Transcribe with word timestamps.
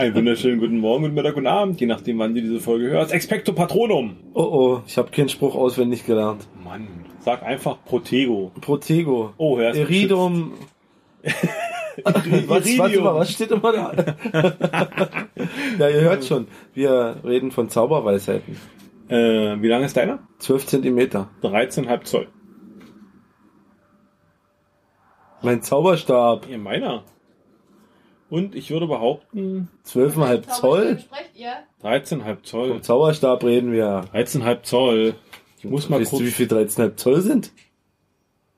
Einen 0.00 0.14
wunderschönen 0.14 0.58
guten 0.58 0.78
Morgen, 0.78 1.02
guten 1.02 1.14
Mittag, 1.14 1.34
guten 1.34 1.46
Abend, 1.46 1.78
je 1.78 1.86
nachdem, 1.86 2.18
wann 2.20 2.34
du 2.34 2.40
diese 2.40 2.58
Folge 2.58 2.86
hörst. 2.86 3.12
Expecto 3.12 3.52
Patronum. 3.52 4.16
Oh 4.32 4.40
oh, 4.40 4.82
ich 4.86 4.96
habe 4.96 5.10
keinen 5.10 5.28
Spruch 5.28 5.54
auswendig 5.54 6.06
gelernt. 6.06 6.48
Mann, 6.64 6.88
sag 7.18 7.42
einfach 7.42 7.76
Protego. 7.84 8.50
Protego. 8.62 9.34
Oh, 9.36 9.58
er 9.58 9.72
ist 9.72 9.76
Eridum. 9.76 10.54
was, 12.02 12.14
was, 12.48 12.66
Iridium. 12.66 13.04
was 13.04 13.30
steht 13.30 13.50
immer 13.50 13.72
da? 13.74 13.92
ja, 15.78 15.88
ihr 15.90 16.00
hört 16.00 16.24
schon. 16.24 16.46
Wir 16.72 17.16
reden 17.22 17.50
von 17.50 17.68
Zauberweisheiten. 17.68 18.56
Äh, 19.10 19.60
wie 19.60 19.68
lang 19.68 19.84
ist 19.84 19.98
deiner? 19.98 20.20
12 20.38 20.64
Zentimeter. 20.64 21.28
13,5 21.42 22.04
Zoll. 22.04 22.28
Mein 25.42 25.60
Zauberstab. 25.60 26.48
Ja, 26.48 26.56
meiner. 26.56 27.04
Und 28.30 28.54
ich 28.54 28.70
würde 28.70 28.86
behaupten, 28.86 29.68
12,5 29.86 30.48
Zoll? 30.48 30.98
Sprecht 31.00 31.30
ihr? 31.36 31.52
13,5 31.82 32.42
Zoll. 32.44 32.68
Vom 32.68 32.82
Zauberstab 32.82 33.42
reden 33.44 33.72
wir. 33.72 34.04
13,5 34.14 34.62
Zoll. 34.62 35.14
Ich 35.58 35.64
muss 35.64 35.88
mal 35.88 36.00
Weißt 36.00 36.10
kurz. 36.10 36.20
du, 36.22 36.26
wie 36.26 36.30
viel 36.30 36.46
13,5 36.46 36.96
Zoll 36.96 37.20
sind? 37.22 37.52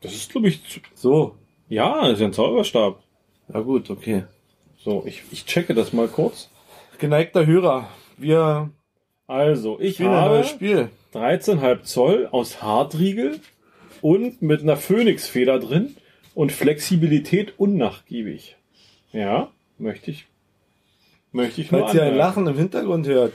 Das 0.02 0.12
ist, 0.12 0.30
glaube 0.30 0.48
ich, 0.48 0.60
So. 0.94 1.36
ja, 1.68 2.02
das 2.02 2.14
ist 2.14 2.20
ja 2.20 2.26
ein 2.26 2.32
Zauberstab. 2.32 3.02
Ja 3.52 3.60
gut, 3.60 3.88
okay. 3.90 4.24
So, 4.78 5.04
ich, 5.06 5.22
ich 5.30 5.46
checke 5.46 5.74
das 5.74 5.92
mal 5.92 6.08
kurz. 6.08 6.50
Geneigter 6.98 7.46
Hörer, 7.46 7.88
wir 8.18 8.70
Also, 9.26 9.80
ich 9.80 10.00
habe 10.00 10.34
neues 10.34 10.48
Spiel. 10.50 10.90
13,5 11.14 11.82
Zoll 11.82 12.28
aus 12.30 12.62
Hartriegel 12.62 13.40
und 14.00 14.42
mit 14.42 14.60
einer 14.62 14.76
Phönixfeder 14.76 15.58
drin 15.60 15.96
und 16.34 16.52
Flexibilität 16.52 17.58
unnachgiebig. 17.58 18.56
Ja, 19.12 19.50
möchte 19.82 20.10
ich. 20.10 20.26
Möchte 21.32 21.60
ich 21.60 21.70
nur 21.72 21.82
Falls 21.82 21.94
ihr 21.94 22.04
ein. 22.04 22.16
Lachen 22.16 22.46
im 22.46 22.56
Hintergrund 22.56 23.06
hört. 23.06 23.34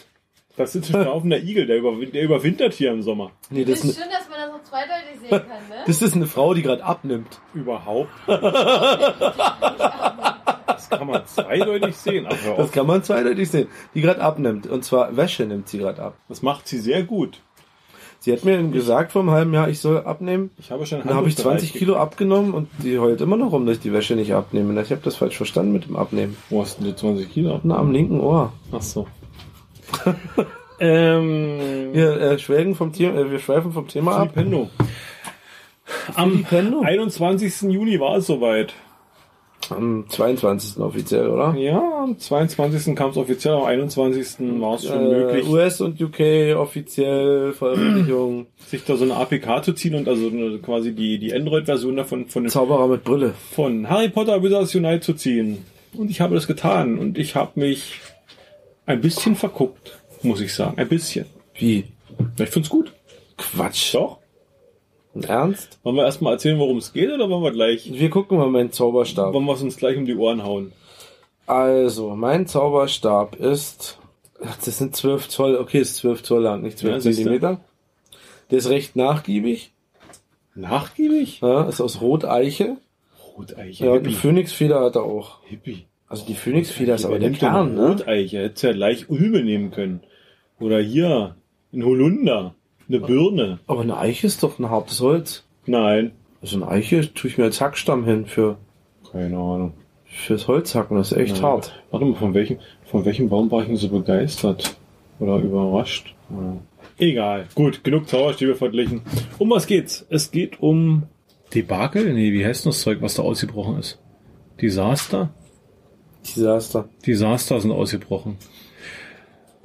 Das 0.56 0.74
ist 0.74 0.90
ein 0.90 1.04
schlafender 1.04 1.38
Igel, 1.38 1.68
der, 1.68 1.78
überwin 1.78 2.12
der 2.12 2.24
überwintert 2.24 2.74
hier 2.74 2.92
im 2.92 3.04
Sommer. 3.04 3.32
Nee, 3.52 3.64
Das 3.64 3.82
das 3.82 3.90
ist, 3.92 4.02
eine, 4.02 4.06
schön, 4.06 4.14
dass 4.20 4.30
man 4.30 4.40
das 4.40 4.52
so 4.52 4.70
zweideutig 4.72 5.20
sehen 5.22 5.30
kann, 5.30 5.70
ne? 5.70 5.84
das 5.86 6.02
ist 6.02 6.16
eine 6.16 6.26
Frau, 6.26 6.54
die 6.56 6.64
gerade 6.64 6.84
abnimmt. 6.84 7.40
Überhaupt. 7.54 8.10
Das 10.68 10.90
kann 10.90 11.08
man 11.08 11.26
zweideutig 11.26 11.98
sehen. 11.98 12.28
Aber 12.28 12.38
Das 12.56 12.72
kann 12.72 12.86
man 12.86 13.04
zweideutig 13.04 13.50
sehen. 13.50 13.68
Die 13.96 14.02
gerade 14.02 14.22
abnimmt. 14.22 14.68
Und 14.68 14.86
zwar 14.86 15.18
Wäsche 15.18 15.46
nimmt 15.46 15.68
sie 15.68 15.80
gerade 15.80 16.02
ab. 16.02 16.18
das 16.30 16.42
macht 16.44 16.68
sie 16.68 16.78
sehr 16.78 17.04
gut. 17.04 17.42
Sie 18.20 18.34
hat 18.34 18.44
mir 18.44 18.62
gesagt 18.64 19.12
vor 19.12 19.22
einem 19.22 19.32
halben 19.32 19.54
Jahr, 19.54 19.70
ich 19.70 19.80
soll 19.80 20.00
abnehmen. 20.00 20.50
Ich 20.58 20.72
habe 20.72 20.86
schon 20.86 21.00
Dann 21.00 21.16
habe 21.16 21.30
ich 21.30 21.38
Handlungsbereich 21.38 21.60
20 21.60 21.74
Kilo 21.74 21.96
abgenommen 21.96 22.54
und 22.54 22.68
die 22.80 23.00
heult 23.00 23.22
immer 23.22 23.38
noch 23.38 23.52
rum, 23.52 23.66
dass 23.66 23.78
ich 23.78 23.84
die 23.84 23.94
Wäsche 23.94 24.16
nicht 24.16 24.34
abnehme. 24.34 24.80
Ich 24.82 24.92
habe 24.92 25.02
das 25.04 25.16
falsch 25.16 25.38
verstanden 25.38 25.72
mit 25.72 25.86
dem 25.86 25.96
Abnehmen. 25.96 26.36
Wo 26.50 26.62
hast 26.62 26.80
du 26.80 26.84
denn 26.84 26.94
die 26.94 26.98
20 26.98 27.32
Kilo? 27.32 27.60
Na, 27.64 27.78
am 27.78 27.92
linken 27.92 28.20
Ohr. 28.20 28.52
Ach 28.72 28.82
so. 28.82 29.08
ähm, 30.80 31.94
Wir 31.94 32.20
äh, 32.20 32.40
schwelgen 32.40 32.76
vom 32.76 32.92
Thema, 32.92 33.20
äh, 33.20 33.32
wir 33.32 33.40
schweifen 33.40 33.72
vom 33.72 33.88
Thema 33.88 34.18
ab. 34.18 34.32
Am 36.16 36.44
Filipendo? 36.44 36.82
21. 36.82 37.62
Juni 37.72 38.00
war 38.00 38.18
es 38.18 38.28
soweit. 38.28 38.74
Am 39.72 40.06
22. 40.08 40.80
offiziell, 40.82 41.28
oder? 41.30 41.56
Ja, 41.58 41.80
am 42.04 42.18
22. 42.18 42.96
kam 42.96 43.12
es 43.12 43.18
offiziell, 43.18 43.54
am 43.56 43.64
21. 43.66 44.60
war 44.62 44.76
es 44.76 44.86
schon 44.86 45.06
Äh, 45.06 45.10
möglich, 45.10 45.48
US 45.50 45.82
und 45.82 46.02
UK 46.02 46.56
offiziell 46.58 47.54
Veröffentlichung. 47.54 48.48
sich 48.68 48.84
da 48.86 48.96
so 48.96 49.04
eine 49.06 49.16
APK 49.16 49.64
zu 49.64 49.74
ziehen 49.74 49.96
und 49.96 50.08
also 50.08 50.30
quasi 50.62 50.94
die, 50.94 51.18
die 51.20 51.34
Android-Version 51.34 51.96
davon 51.96 52.28
von, 52.28 52.48
Zauberer 52.48 52.88
mit 52.88 53.04
Brille. 53.04 53.34
von 53.52 53.90
Harry 53.90 54.10
Potter 54.10 54.42
Wizards 54.44 54.74
Unite 54.76 55.02
zu 55.02 55.14
ziehen. 55.14 55.66
Und 55.94 56.10
ich 56.12 56.22
habe 56.22 56.36
das 56.36 56.48
getan 56.48 56.98
und 57.00 57.18
ich 57.18 57.36
habe 57.36 57.60
mich 57.60 58.00
ein 58.86 59.02
bisschen 59.02 59.36
verguckt, 59.36 59.98
muss 60.22 60.42
ich 60.42 60.54
sagen. 60.54 60.78
Ein 60.78 60.88
bisschen. 60.88 61.26
Wie? 61.56 61.86
Ich 62.40 62.50
find's 62.50 62.70
gut. 62.70 62.92
Quatsch. 63.38 63.94
Doch. 63.94 64.20
Ernst? 65.26 65.80
Wollen 65.84 65.96
wir 65.96 66.06
erstmal 66.06 66.34
erzählen, 66.34 66.60
worum 66.60 66.78
es 66.78 66.94
geht 66.94 67.12
oder 67.12 67.30
wollen 67.30 67.44
wir 67.44 67.52
gleich, 67.52 67.92
Wir 67.92 68.10
gucken 68.10 68.38
mal 68.38 68.50
meinen 68.50 68.72
Zauberstab. 68.72 69.34
wollen 69.34 69.46
wir 69.46 69.54
es 69.54 69.62
uns 69.64 69.78
gleich 69.78 69.98
um 69.98 70.06
die 70.06 70.16
Ohren 70.16 70.44
hauen? 70.44 70.72
Also, 71.46 72.16
mein 72.16 72.46
Zauberstab 72.48 73.36
ist. 73.38 74.00
Ach, 74.44 74.58
das 74.64 74.78
sind 74.78 74.96
12 74.96 75.30
Zoll. 75.30 75.56
Okay, 75.58 75.80
ist 75.80 75.96
12 75.98 76.24
Zoll 76.24 76.44
lang, 76.44 76.62
nicht 76.62 76.78
12 76.78 76.94
Ja. 76.96 77.00
Zentimeter. 77.12 77.60
Der 78.52 78.58
ist 78.60 78.70
recht 78.70 78.96
nachgiebig. 78.96 79.72
Nachgiebig? 80.56 81.42
Ja, 81.42 81.64
ist 81.68 81.82
aus 81.82 82.02
Roteiche. 82.02 82.78
Roteiche. 83.38 83.86
Ja, 83.86 83.92
und 83.92 84.04
die 84.04 84.10
Hippie. 84.10 84.22
Phönixfeder 84.22 84.82
hat 84.82 84.96
er 84.96 85.04
auch. 85.04 85.40
Hippie. 85.46 85.86
Also 86.10 86.26
die 86.26 86.34
Phönixfeder 86.36 86.96
ist 86.96 87.06
aber 87.06 87.20
der 87.20 87.32
Kern, 87.32 87.76
ne? 87.76 87.90
Roteiche. 87.92 88.40
Hättest 88.44 88.64
ja 88.64 88.72
gleich 88.74 89.10
Ulme 89.10 89.44
nehmen 89.44 89.72
können. 89.72 90.02
Oder 90.60 90.80
hier, 90.80 91.36
ein 91.74 91.84
Holunder, 91.86 92.56
eine 92.90 93.00
Birne. 93.00 93.60
Aber 93.68 93.82
eine 93.82 93.98
Eiche 93.98 94.28
ist 94.28 94.44
doch 94.44 94.60
ein 94.60 94.70
hartes 94.70 95.02
Holz. 95.02 95.44
Nein. 95.66 96.12
Also 96.42 96.56
eine 96.58 96.68
Eiche 96.68 97.14
tue 97.14 97.30
ich 97.30 97.38
mir 97.38 97.46
als 97.46 97.60
Hackstamm 97.62 98.06
hin 98.06 98.26
für 98.26 98.58
Keine 99.12 99.38
Ahnung. 99.38 99.74
fürs 100.06 100.48
Holzhacken. 100.48 100.98
Das 100.98 101.12
ist 101.12 101.18
echt 101.18 101.36
Nein. 101.36 101.44
hart. 101.44 101.84
Warte 101.92 102.06
mal, 102.06 102.16
von 102.16 102.34
welchem, 102.34 102.60
von 102.86 103.06
welchem 103.06 103.30
Baum 103.30 103.50
war 103.52 103.62
ich 103.62 103.68
denn 103.68 103.76
so 103.78 103.90
begeistert? 103.90 104.78
Oder 105.20 105.38
überrascht? 105.38 106.14
Ja. 106.30 106.58
Egal. 107.00 107.46
Gut, 107.56 107.84
genug 107.84 108.08
Zauberstäbe 108.08 108.56
verglichen. 108.56 109.02
Um 109.40 109.50
was 109.50 109.68
geht's? 109.68 110.06
Es 110.10 110.32
geht 110.32 110.62
um 110.62 111.04
Debakel? 111.54 112.14
Nee, 112.14 112.34
wie 112.34 112.46
heißt 112.46 112.66
denn 112.66 112.72
das 112.72 112.82
Zeug, 112.82 113.02
was 113.02 113.16
da 113.16 113.24
ausgebrochen 113.24 113.78
ist? 113.80 114.00
Desaster? 114.62 115.30
Desaster. 116.26 116.90
Desaster 117.06 117.60
sind 117.62 117.72
ausgebrochen. 117.72 118.38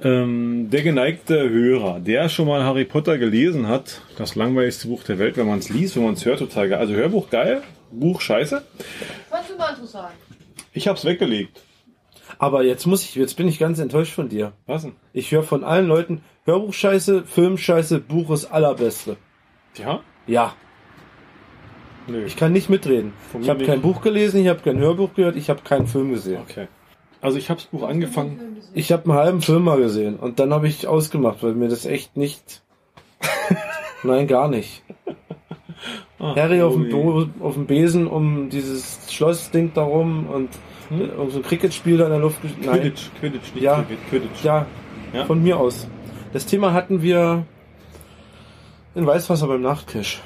Ähm, 0.03 0.69
der 0.69 0.81
geneigte 0.81 1.49
Hörer, 1.49 1.99
der 1.99 2.27
schon 2.27 2.47
mal 2.47 2.63
Harry 2.63 2.83
Potter 2.83 3.17
gelesen 3.17 3.67
hat, 3.67 4.01
das 4.17 4.35
langweiligste 4.35 4.89
Buch 4.89 5.03
der 5.03 5.17
Welt, 5.17 5.37
wenn 5.37 5.47
man 5.47 5.59
es 5.59 5.69
liest, 5.69 5.95
wenn 5.95 6.03
man 6.03 6.13
es 6.15 6.25
hört, 6.25 6.39
total 6.39 6.69
geil. 6.69 6.79
Also 6.79 6.93
Hörbuch 6.93 7.29
geil, 7.29 7.61
Buch 7.91 8.19
scheiße. 8.19 8.61
Du 9.47 9.57
mal 9.57 9.69
interessant? 9.69 10.09
Ich 10.73 10.87
hab's 10.87 11.05
weggelegt. 11.05 11.61
Aber 12.37 12.63
jetzt 12.63 12.85
muss 12.85 13.03
ich, 13.03 13.15
jetzt 13.15 13.37
bin 13.37 13.47
ich 13.47 13.59
ganz 13.59 13.79
enttäuscht 13.79 14.13
von 14.13 14.27
dir. 14.27 14.53
Was 14.65 14.81
denn? 14.81 14.93
Ich 15.13 15.31
höre 15.31 15.43
von 15.43 15.63
allen 15.63 15.87
Leuten 15.87 16.21
Hörbuch 16.45 16.73
scheiße, 16.73 17.23
Film 17.23 17.57
scheiße, 17.57 17.99
Buch 17.99 18.31
ist 18.31 18.45
allerbeste. 18.45 19.15
Ja? 19.77 20.01
Ja, 20.27 20.53
Nö. 22.07 22.25
ich 22.25 22.35
kann 22.35 22.51
nicht 22.51 22.69
mitreden. 22.69 23.13
Von 23.31 23.43
Ich 23.43 23.49
habe 23.49 23.65
kein 23.65 23.81
Buch 23.81 24.01
gelesen, 24.01 24.41
ich 24.41 24.47
habe 24.47 24.59
kein 24.61 24.77
Hörbuch 24.79 25.13
gehört, 25.13 25.35
ich 25.35 25.49
habe 25.49 25.61
keinen 25.63 25.87
Film 25.87 26.11
gesehen. 26.11 26.41
Okay. 26.41 26.67
Also 27.23 27.37
ich 27.37 27.49
hab's 27.49 27.65
Buch 27.65 27.83
angefangen. 27.83 28.57
Ich 28.73 28.91
habe 28.91 29.05
einen 29.09 29.13
halben 29.19 29.41
Film 29.41 29.63
mal 29.63 29.77
gesehen 29.77 30.17
und 30.17 30.39
dann 30.39 30.53
habe 30.53 30.67
ich 30.67 30.87
ausgemacht, 30.87 31.41
weil 31.41 31.53
mir 31.53 31.69
das 31.69 31.85
echt 31.85 32.17
nicht. 32.17 32.61
Nein, 34.03 34.27
gar 34.27 34.47
nicht. 34.49 34.83
Ah, 36.19 36.35
Harry 36.35 36.61
auf 36.61 36.73
dem. 36.73 36.89
Bo 36.89 37.25
auf 37.39 37.53
dem 37.55 37.65
Besen 37.65 38.07
um 38.07 38.49
dieses 38.49 39.11
Schlossding 39.11 39.71
darum 39.73 40.27
und 40.27 40.49
Hm? 40.89 41.09
um 41.17 41.29
so 41.29 41.39
ein 41.39 41.43
Cricketspiel 41.43 41.97
da 41.97 42.05
in 42.05 42.09
der 42.11 42.19
Luft. 42.19 42.39
Nein. 42.43 42.81
Quidditch, 42.81 43.09
Quidditch, 43.19 43.53
nicht 43.55 43.63
Ja. 43.63 43.75
Cricket, 43.83 44.09
Quidditch. 44.09 44.43
Ja, 44.43 44.65
Ja. 45.13 45.25
von 45.25 45.41
mir 45.41 45.57
aus. 45.57 45.87
Das 46.33 46.45
Thema 46.45 46.73
hatten 46.73 47.01
wir 47.01 47.45
in 48.95 49.05
Weißwasser 49.07 49.47
beim 49.47 49.61
Nachtcash. 49.61 50.21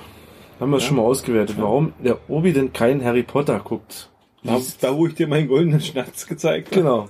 Haben 0.60 0.72
wir 0.72 0.78
es 0.78 0.84
Ja. 0.84 0.88
schon 0.90 0.98
mal 0.98 1.04
ausgewertet, 1.04 1.58
warum 1.60 1.94
der 2.04 2.18
Obi 2.28 2.54
denn 2.54 2.74
kein 2.74 3.04
Harry 3.06 3.22
Potter 3.22 3.60
guckt. 3.60 4.10
Da, 4.44 4.62
da, 4.82 4.96
wo 4.96 5.08
ich 5.08 5.16
dir 5.16 5.28
meinen 5.28 5.48
goldenen 5.48 5.82
Schnatz 5.82 6.28
gezeigt 6.28 6.76
habe. 6.76 6.82
Genau. 6.82 7.10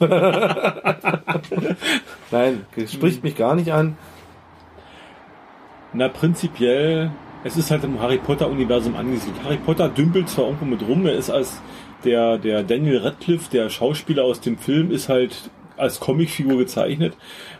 Nein, 2.30 2.66
spricht 2.88 3.22
mich 3.22 3.36
gar 3.36 3.54
nicht 3.54 3.72
an. 3.72 3.96
Na, 5.92 6.08
prinzipiell, 6.08 7.12
es 7.44 7.56
ist 7.56 7.70
halt 7.70 7.84
im 7.84 8.00
Harry 8.00 8.18
Potter-Universum 8.18 8.96
angesiedelt. 8.96 9.44
Harry 9.44 9.58
Potter 9.58 9.88
dümpelt 9.88 10.28
zwar 10.28 10.46
irgendwo 10.46 10.64
mit 10.64 10.82
rum, 10.82 11.06
er 11.06 11.14
ist 11.14 11.30
als 11.30 11.60
der, 12.04 12.38
der 12.38 12.62
Daniel 12.64 12.98
Radcliffe, 12.98 13.50
der 13.50 13.70
Schauspieler 13.70 14.24
aus 14.24 14.40
dem 14.40 14.58
Film, 14.58 14.90
ist 14.90 15.08
halt 15.08 15.50
als 15.76 16.00
Comicfigur 16.00 16.58
gezeichnet. 16.58 17.16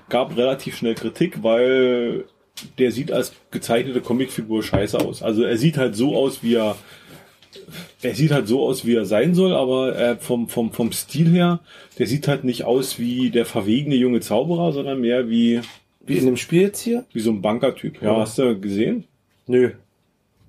Gab 0.08 0.36
relativ 0.36 0.76
schnell 0.76 0.94
Kritik, 0.94 1.42
weil 1.42 2.24
der 2.78 2.92
sieht 2.92 3.12
als 3.12 3.32
gezeichnete 3.50 4.00
Comicfigur 4.00 4.62
scheiße 4.62 4.98
aus. 4.98 5.22
Also 5.22 5.44
er 5.44 5.56
sieht 5.56 5.76
halt 5.76 5.96
so 5.96 6.16
aus, 6.16 6.42
wie 6.42 6.54
er 6.54 6.76
er 8.02 8.14
sieht 8.14 8.30
halt 8.32 8.48
so 8.48 8.64
aus, 8.66 8.84
wie 8.86 8.94
er 8.94 9.06
sein 9.06 9.34
soll, 9.34 9.52
aber 9.54 9.96
äh, 9.98 10.16
vom, 10.16 10.48
vom, 10.48 10.72
vom 10.72 10.92
Stil 10.92 11.30
her, 11.30 11.60
der 11.98 12.06
sieht 12.06 12.28
halt 12.28 12.44
nicht 12.44 12.64
aus 12.64 12.98
wie 12.98 13.30
der 13.30 13.46
verwegene 13.46 13.94
junge 13.96 14.20
Zauberer, 14.20 14.72
sondern 14.72 15.00
mehr 15.00 15.28
wie, 15.30 15.60
Wie 16.06 16.18
in 16.18 16.26
dem 16.26 16.36
Spiel 16.36 16.62
jetzt 16.62 16.80
hier? 16.80 17.04
wie 17.12 17.20
so 17.20 17.30
ein 17.30 17.42
Bankertyp. 17.42 18.00
Ja, 18.02 18.12
Ja. 18.12 18.20
hast 18.20 18.38
du 18.38 18.58
gesehen? 18.60 19.04
Nö. 19.46 19.70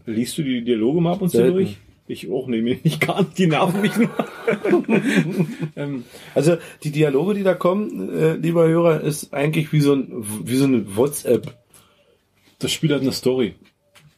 Liest 0.05 0.37
du 0.37 0.43
die 0.43 0.63
Dialoge 0.63 1.01
mal 1.01 1.13
ab 1.13 1.21
und 1.21 1.29
zu 1.29 1.51
durch? 1.51 1.77
Ich 2.07 2.29
auch, 2.29 2.47
nee, 2.47 2.61
mir 2.61 2.77
nicht 2.83 3.01
gar 3.01 3.21
nicht, 3.23 3.37
die 3.37 3.47
nerven 3.47 3.81
mich 3.81 3.97
nur. 3.97 4.09
ähm, 5.75 6.03
Also 6.33 6.57
die 6.83 6.91
Dialoge, 6.91 7.33
die 7.33 7.43
da 7.43 7.53
kommen, 7.55 8.09
äh, 8.15 8.35
lieber 8.35 8.67
Hörer, 8.67 9.01
ist 9.01 9.33
eigentlich 9.33 9.71
wie 9.73 9.81
so, 9.81 9.93
ein, 9.93 10.07
wie 10.43 10.55
so 10.55 10.65
eine 10.65 10.95
WhatsApp. 10.95 11.55
das 12.59 12.71
Spiel 12.71 12.93
hat 12.93 13.01
eine 13.01 13.11
Story. 13.11 13.55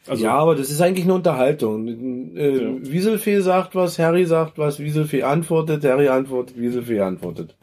Also, 0.08 0.24
ja, 0.24 0.34
aber 0.38 0.56
das 0.56 0.70
ist 0.70 0.80
eigentlich 0.82 1.06
eine 1.06 1.14
Unterhaltung. 1.16 1.88
Äh, 2.36 2.64
Ja. 2.64 2.70
Wieselfee 2.82 3.40
sagt 3.42 3.76
was, 3.76 4.00
Harry 4.00 4.26
sagt 4.26 4.58
was, 4.58 4.80
Wieselfee 4.80 5.24
antwortet, 5.24 5.84
Harry 5.84 6.08
antwortet, 6.08 6.58
Wieselfee 6.60 7.02
antwortet. 7.02 7.56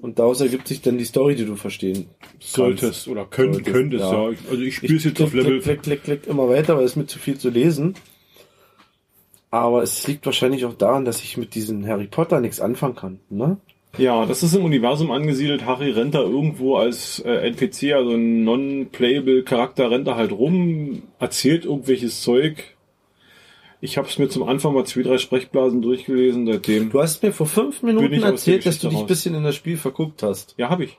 Und 0.00 0.18
daraus 0.18 0.40
ergibt 0.40 0.66
sich 0.66 0.80
dann 0.80 0.96
die 0.96 1.04
Story, 1.04 1.34
die 1.34 1.44
du 1.44 1.56
verstehen 1.56 2.06
Solltest 2.38 3.06
oder 3.06 3.26
könnt, 3.26 3.54
Solltest, 3.56 3.74
könntest, 3.74 4.04
ja. 4.04 4.12
ja. 4.12 4.30
Ich- 4.30 4.48
Also 4.48 4.62
ich 4.62 4.76
spiele 4.76 4.96
es 4.96 5.04
jetzt 5.04 5.20
auf 5.20 5.30
klick, 5.30 5.44
Level. 5.44 5.60
klick, 5.60 5.82
klick, 5.82 6.02
klick, 6.02 6.22
klick 6.22 6.26
immer 6.26 6.48
weiter, 6.48 6.76
weil 6.78 6.84
es 6.84 6.96
mir 6.96 7.04
zu 7.06 7.18
viel 7.18 7.36
zu 7.36 7.50
lesen. 7.50 7.94
Aber 9.50 9.82
es 9.82 10.06
liegt 10.06 10.24
wahrscheinlich 10.26 10.64
auch 10.64 10.74
daran, 10.74 11.04
dass 11.04 11.22
ich 11.22 11.36
mit 11.36 11.54
diesem 11.54 11.86
Harry 11.86 12.06
Potter 12.06 12.40
nichts 12.40 12.60
anfangen 12.60 12.94
kann. 12.94 13.20
Ne? 13.28 13.58
Ja, 13.98 14.24
das 14.24 14.42
ist 14.42 14.54
im 14.54 14.64
Universum 14.64 15.10
angesiedelt. 15.10 15.66
Harry 15.66 15.90
rennt 15.90 16.14
da 16.14 16.20
irgendwo 16.20 16.76
als 16.76 17.18
äh, 17.20 17.48
NPC, 17.48 17.92
also 17.94 18.12
ein 18.12 18.44
non-playable 18.44 19.42
Charakter, 19.42 19.90
rennt 19.90 20.06
da 20.06 20.14
halt 20.16 20.32
rum, 20.32 21.02
erzählt 21.18 21.64
irgendwelches 21.64 22.22
Zeug. 22.22 22.76
Ich 23.82 23.98
habe 23.98 24.08
es 24.08 24.18
mir 24.18 24.28
zum 24.28 24.42
Anfang 24.44 24.74
mal 24.74 24.84
zwei, 24.84 25.02
drei 25.02 25.18
Sprechblasen 25.18 25.82
durchgelesen, 25.82 26.46
seitdem. 26.46 26.90
Du 26.90 27.00
hast 27.00 27.22
mir 27.22 27.32
vor 27.32 27.46
fünf 27.46 27.82
Minuten 27.82 28.22
erzählt, 28.22 28.64
dass 28.66 28.78
du 28.78 28.88
dich 28.90 28.98
ein 28.98 29.06
bisschen 29.06 29.34
in 29.34 29.42
das 29.42 29.56
Spiel 29.56 29.76
verguckt 29.76 30.22
hast. 30.22 30.54
Ja, 30.58 30.68
habe 30.70 30.84
ich. 30.84 30.98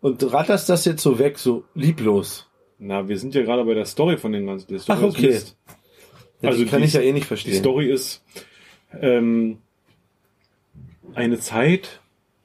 Und 0.00 0.32
ratterst 0.32 0.68
das 0.68 0.84
jetzt 0.84 1.02
so 1.02 1.18
weg, 1.18 1.38
so 1.38 1.64
lieblos. 1.74 2.48
Na, 2.78 3.08
wir 3.08 3.18
sind 3.18 3.34
ja 3.34 3.42
gerade 3.42 3.64
bei 3.64 3.74
der 3.74 3.84
Story 3.86 4.16
von 4.16 4.32
den 4.32 4.46
ganzen. 4.46 4.78
Story 4.78 4.98
Ach, 5.00 5.04
okay. 5.04 5.38
Ja, 6.40 6.48
Also 6.50 6.64
die 6.64 6.70
kann 6.70 6.80
die- 6.80 6.86
ich 6.86 6.92
ja 6.94 7.00
eh 7.00 7.12
nicht 7.12 7.24
Die 7.24 7.28
verstehen. 7.28 7.54
Story 7.54 7.90
ist 7.90 8.24
ähm, 9.00 9.58
eine 11.14 11.38
Zeit 11.38 12.00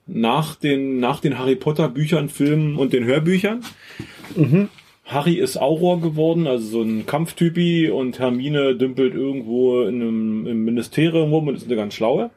nach 0.07 0.55
den, 0.55 0.99
nach 0.99 1.19
den 1.19 1.37
Harry 1.37 1.55
Potter 1.55 1.89
Büchern, 1.89 2.29
Filmen 2.29 2.77
und 2.77 2.93
den 2.93 3.03
Hörbüchern. 3.03 3.61
Mhm. 4.35 4.69
Harry 5.05 5.35
ist 5.35 5.57
Auror 5.57 6.01
geworden, 6.01 6.47
also 6.47 6.67
so 6.67 6.81
ein 6.81 7.05
Kampftypi 7.05 7.89
und 7.89 8.19
Hermine 8.19 8.75
dümpelt 8.75 9.13
irgendwo 9.13 9.83
in 9.83 10.01
einem, 10.01 10.47
im 10.47 10.65
Ministerium 10.65 11.31
rum 11.31 11.47
und 11.47 11.55
ist 11.55 11.65
eine 11.65 11.77
ganz 11.77 11.93
schlaue. 11.93 12.29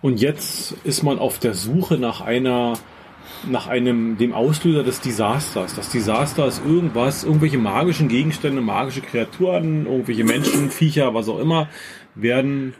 Und 0.00 0.20
jetzt 0.20 0.74
ist 0.84 1.02
man 1.02 1.18
auf 1.18 1.38
der 1.38 1.54
Suche 1.54 1.98
nach 1.98 2.20
einer, 2.20 2.74
nach 3.48 3.68
einem, 3.68 4.16
dem 4.16 4.32
Auslöser 4.32 4.82
des 4.82 5.00
Desasters. 5.00 5.74
Das 5.74 5.90
Desaster 5.90 6.46
ist 6.46 6.64
irgendwas, 6.64 7.24
irgendwelche 7.24 7.58
magischen 7.58 8.08
Gegenstände, 8.08 8.60
magische 8.60 9.00
Kreaturen, 9.00 9.86
irgendwelche 9.86 10.24
Menschen, 10.24 10.70
Viecher, 10.70 11.14
was 11.14 11.28
auch 11.28 11.38
immer, 11.38 11.68
werden 12.16 12.74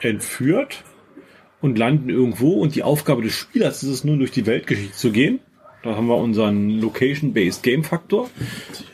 entführt 0.00 0.82
und 1.62 1.78
landen 1.78 2.10
irgendwo 2.10 2.54
und 2.60 2.74
die 2.74 2.82
Aufgabe 2.82 3.22
des 3.22 3.32
Spielers 3.32 3.82
ist 3.82 3.88
es 3.88 4.04
nun 4.04 4.18
durch 4.18 4.32
die 4.32 4.44
Weltgeschichte 4.44 4.96
zu 4.96 5.12
gehen. 5.12 5.40
Da 5.82 5.96
haben 5.96 6.06
wir 6.06 6.16
unseren 6.16 6.68
Location-Based 6.80 7.62
Game 7.62 7.82
Faktor 7.84 8.28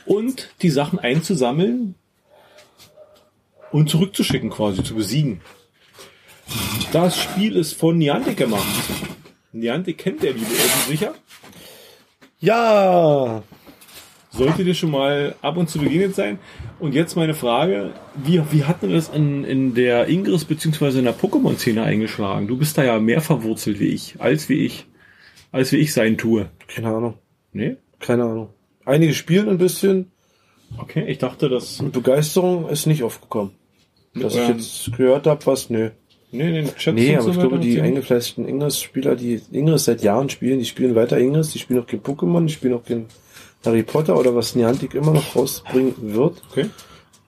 und 0.07 0.51
die 0.63 0.71
Sachen 0.71 0.99
einzusammeln 0.99 1.97
und 3.73 3.91
zurückzuschicken 3.91 4.51
quasi, 4.51 4.83
zu 4.83 4.95
besiegen. 4.95 5.41
Das 6.93 7.21
Spiel 7.21 7.57
ist 7.57 7.75
von 7.75 7.99
Niantic 7.99 8.37
gemacht. 8.37 8.65
Niantic 9.53 9.99
kennt 9.99 10.23
der 10.23 10.33
liebe 10.33 10.47
Elben 10.47 10.89
sicher. 10.89 11.15
Ja! 12.41 13.43
Sollte 14.39 14.65
dir 14.65 14.75
schon 14.75 14.93
mal 14.93 15.35
ab 15.43 15.57
und 15.57 15.69
zu 15.69 15.81
begegnet 15.81 16.15
sein. 16.15 16.39
Und 16.79 16.95
jetzt 16.95 17.17
meine 17.17 17.35
Frage, 17.35 17.93
wie, 18.15 18.41
wie 18.53 18.63
hat 18.63 18.83
man 18.83 18.93
das 18.93 19.09
in, 19.09 19.43
in 19.43 19.75
der 19.75 20.09
Ingress 20.09 20.45
beziehungsweise 20.45 21.01
in 21.01 21.07
der 21.07 21.15
Pokémon-Szene 21.15 21.83
eingeschlagen? 21.83 22.47
Du 22.47 22.57
bist 22.57 22.79
da 22.79 22.85
ja 22.85 23.01
mehr 23.01 23.21
verwurzelt 23.21 23.81
wie 23.81 23.89
ich, 23.89 24.15
als 24.21 24.49
wie 24.49 24.65
ich, 24.65 24.87
als 25.51 25.73
wie 25.73 25.79
ich 25.79 25.93
sein 25.93 26.17
tue. 26.17 26.49
Keine 26.69 26.89
Ahnung. 26.89 27.15
Nee? 27.53 27.79
Keine 27.99 28.23
Ahnung. 28.23 28.51
Einige 28.85 29.13
spielen 29.13 29.49
ein 29.49 29.59
bisschen. 29.59 30.13
Okay, 30.77 31.05
ich 31.09 31.19
dachte, 31.19 31.49
dass... 31.49 31.83
Begeisterung 31.93 32.69
ist 32.69 32.87
nicht 32.87 33.03
aufgekommen. 33.03 33.53
Dass 34.15 34.37
ich 34.37 34.41
Ähm. 34.41 34.57
jetzt 34.57 34.97
gehört 34.97 35.27
habe, 35.27 35.45
was, 35.47 35.69
nö. 35.69 35.91
Nee, 36.31 36.53
den 36.53 36.75
Chat 36.77 36.95
Nee, 36.95 37.17
aber 37.17 37.25
so 37.25 37.31
ich 37.31 37.39
glaube, 37.39 37.59
die 37.59 37.81
eingefleischten 37.81 38.47
Ingress-Spieler, 38.47 39.17
die 39.17 39.41
Ingress 39.51 39.87
seit 39.87 40.03
Jahren 40.03 40.29
spielen, 40.29 40.59
die 40.59 40.67
spielen 40.67 40.95
weiter 40.95 41.19
Ingress, 41.19 41.51
die 41.51 41.59
spielen 41.59 41.81
auch 41.81 41.87
kein 41.87 42.03
Pokémon, 42.03 42.47
die 42.47 42.53
spielen 42.53 42.75
auch 42.75 42.85
kein 42.85 43.07
Harry 43.65 43.83
Potter 43.83 44.17
oder 44.19 44.35
was 44.35 44.55
Niantic 44.55 44.95
immer 44.95 45.13
noch 45.13 45.35
rausbringen 45.37 45.95
wird. 46.15 46.43
Okay. 46.51 46.71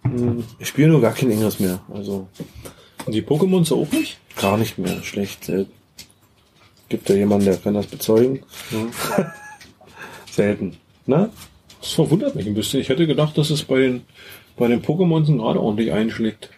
Hm, 0.03 0.45
Ich 0.59 0.69
spiele 0.69 0.89
nur 0.89 1.01
gar 1.01 1.13
kein 1.13 1.31
Ingress 1.31 1.61
mehr. 1.61 1.81
Also 1.93 2.29
Und 3.07 3.13
die 3.15 3.23
Pokémons 3.23 3.73
auch 3.75 3.91
nicht? 3.93 4.19
gar 4.41 4.57
nicht 4.57 4.79
mehr. 4.79 5.03
Schlecht. 5.03 5.45
selten. 5.45 5.73
Gibt 6.89 7.09
da 7.11 7.15
jemanden, 7.15 7.45
der 7.47 7.57
kann 7.57 7.75
das 7.75 7.87
bezeugen? 7.87 8.41
Selten. 10.31 10.77
Ne? 11.07 11.31
Das 11.81 11.93
verwundert 11.93 12.35
mich 12.35 12.47
ein 12.47 12.55
bisschen. 12.55 12.81
Ich 12.81 12.89
hätte 12.89 13.07
gedacht, 13.07 13.37
dass 13.39 13.51
es 13.51 13.65
bei 13.65 13.79
den, 13.81 14.03
bei 14.57 14.69
den 14.69 14.83
Pokémons 14.83 15.27
gerade 15.37 15.61
ordentlich 15.61 15.93
einschlägt. 15.93 16.51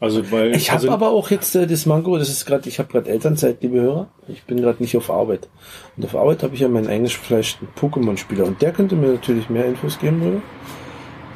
Also, 0.00 0.30
weil. 0.30 0.54
Ich 0.54 0.70
habe 0.70 0.82
also, 0.82 0.90
aber 0.92 1.10
auch 1.10 1.30
jetzt 1.30 1.54
äh, 1.56 1.66
das 1.66 1.86
Mango, 1.86 2.18
das 2.18 2.28
ist 2.28 2.46
gerade, 2.46 2.68
ich 2.68 2.78
habe 2.78 2.90
gerade 2.90 3.10
Elternzeit, 3.10 3.62
liebe 3.62 3.80
Hörer. 3.80 4.08
Ich 4.28 4.44
bin 4.44 4.60
gerade 4.60 4.80
nicht 4.82 4.96
auf 4.96 5.10
Arbeit. 5.10 5.48
Und 5.96 6.04
auf 6.04 6.14
Arbeit 6.14 6.42
habe 6.42 6.54
ich 6.54 6.60
ja 6.60 6.68
meinen 6.68 6.86
eingefleischten 6.86 7.68
Pokémon-Spieler. 7.80 8.44
Und 8.44 8.62
der 8.62 8.72
könnte 8.72 8.96
mir 8.96 9.08
natürlich 9.08 9.50
mehr 9.50 9.66
Infos 9.66 9.98
geben, 9.98 10.20
würde. 10.20 10.42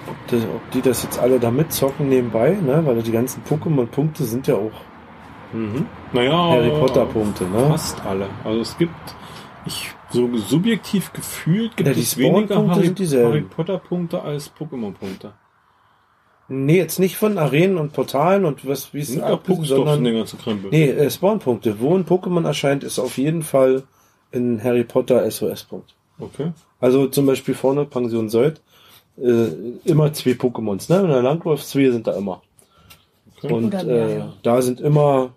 Ob, 0.08 0.16
das, 0.28 0.42
ob 0.42 0.70
die 0.72 0.82
das 0.82 1.02
jetzt 1.02 1.18
alle 1.18 1.40
da 1.40 1.50
mitzocken 1.50 2.08
nebenbei, 2.08 2.56
ne? 2.60 2.82
Weil 2.84 3.02
die 3.02 3.12
ganzen 3.12 3.42
Pokémon-Punkte 3.44 4.24
sind 4.24 4.46
ja 4.46 4.54
auch 4.54 4.72
Mhm. 5.52 5.86
Naja, 6.12 6.50
Harry 6.50 6.70
Potter-Punkte, 6.70 7.44
ne? 7.44 7.66
Fast 7.68 8.04
alle. 8.04 8.26
Also 8.44 8.60
es 8.60 8.78
gibt, 8.78 8.94
ich 9.66 9.90
so 10.10 10.34
subjektiv 10.36 11.12
gefühlt 11.12 11.76
gibt 11.76 11.88
Ja, 11.88 11.94
die 11.94 12.00
es 12.00 12.16
weniger 12.16 12.66
Harry, 12.68 12.84
sind 12.86 12.98
dieselben. 12.98 13.28
Harry 13.28 13.42
Potter 13.42 13.78
Punkte 13.78 14.22
als 14.22 14.52
Pokémon 14.54 14.92
Punkte. 14.92 15.32
Nee, 16.52 16.76
jetzt 16.76 16.98
nicht 16.98 17.16
von 17.16 17.38
Arenen 17.38 17.78
und 17.78 17.94
Portalen 17.94 18.44
und 18.44 18.66
was, 18.66 18.92
wie 18.92 19.00
es 19.00 19.08
Sind 19.08 19.20
ja 19.20 19.40
sondern 19.62 20.04
den 20.04 20.14
ganzen 20.14 20.38
Krempel. 20.38 20.70
Nee, 20.70 20.90
äh, 20.90 21.10
Spawn-Punkte. 21.10 21.80
Wo 21.80 21.96
ein 21.96 22.04
Pokémon 22.04 22.44
erscheint, 22.44 22.84
ist 22.84 22.98
auf 22.98 23.16
jeden 23.16 23.42
Fall 23.42 23.84
ein 24.34 24.62
Harry 24.62 24.84
Potter 24.84 25.28
SOS-Punkt. 25.30 25.94
Okay. 26.18 26.52
Also 26.78 27.06
zum 27.06 27.24
Beispiel 27.24 27.54
vorne 27.54 27.86
Pension 27.86 28.28
Sold, 28.28 28.60
äh, 29.16 29.46
immer 29.84 30.12
zwei 30.12 30.32
Pokémons, 30.32 30.92
ne? 30.92 31.00
In 31.00 31.08
der 31.08 31.22
Landwurf 31.22 31.64
zwei 31.64 31.90
sind 31.90 32.06
da 32.06 32.12
immer. 32.12 32.42
okay. 33.38 33.52
Und 33.52 33.66
Oder 33.66 33.84
mehr, 33.84 34.06
äh, 34.06 34.18
ja. 34.18 34.32
da 34.42 34.60
sind 34.60 34.80
immer 34.82 35.32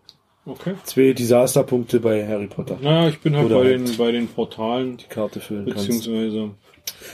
okay. 0.46 0.74
zwei 0.84 1.14
Desasterpunkte 1.14 2.02
bei 2.02 2.28
Harry 2.28 2.48
Potter. 2.48 2.78
Naja, 2.82 3.08
ich 3.08 3.22
bin 3.22 3.38
halt 3.38 3.46
Oder 3.46 3.60
bei 3.60 3.70
halt 3.70 3.88
den, 3.88 3.98
bei 3.98 4.12
den 4.12 4.28
Portalen, 4.28 4.98
Die 4.98 5.06
Karte 5.06 5.40
füllen 5.40 5.66
kannst. 5.66 5.88
beziehungsweise, 5.88 6.52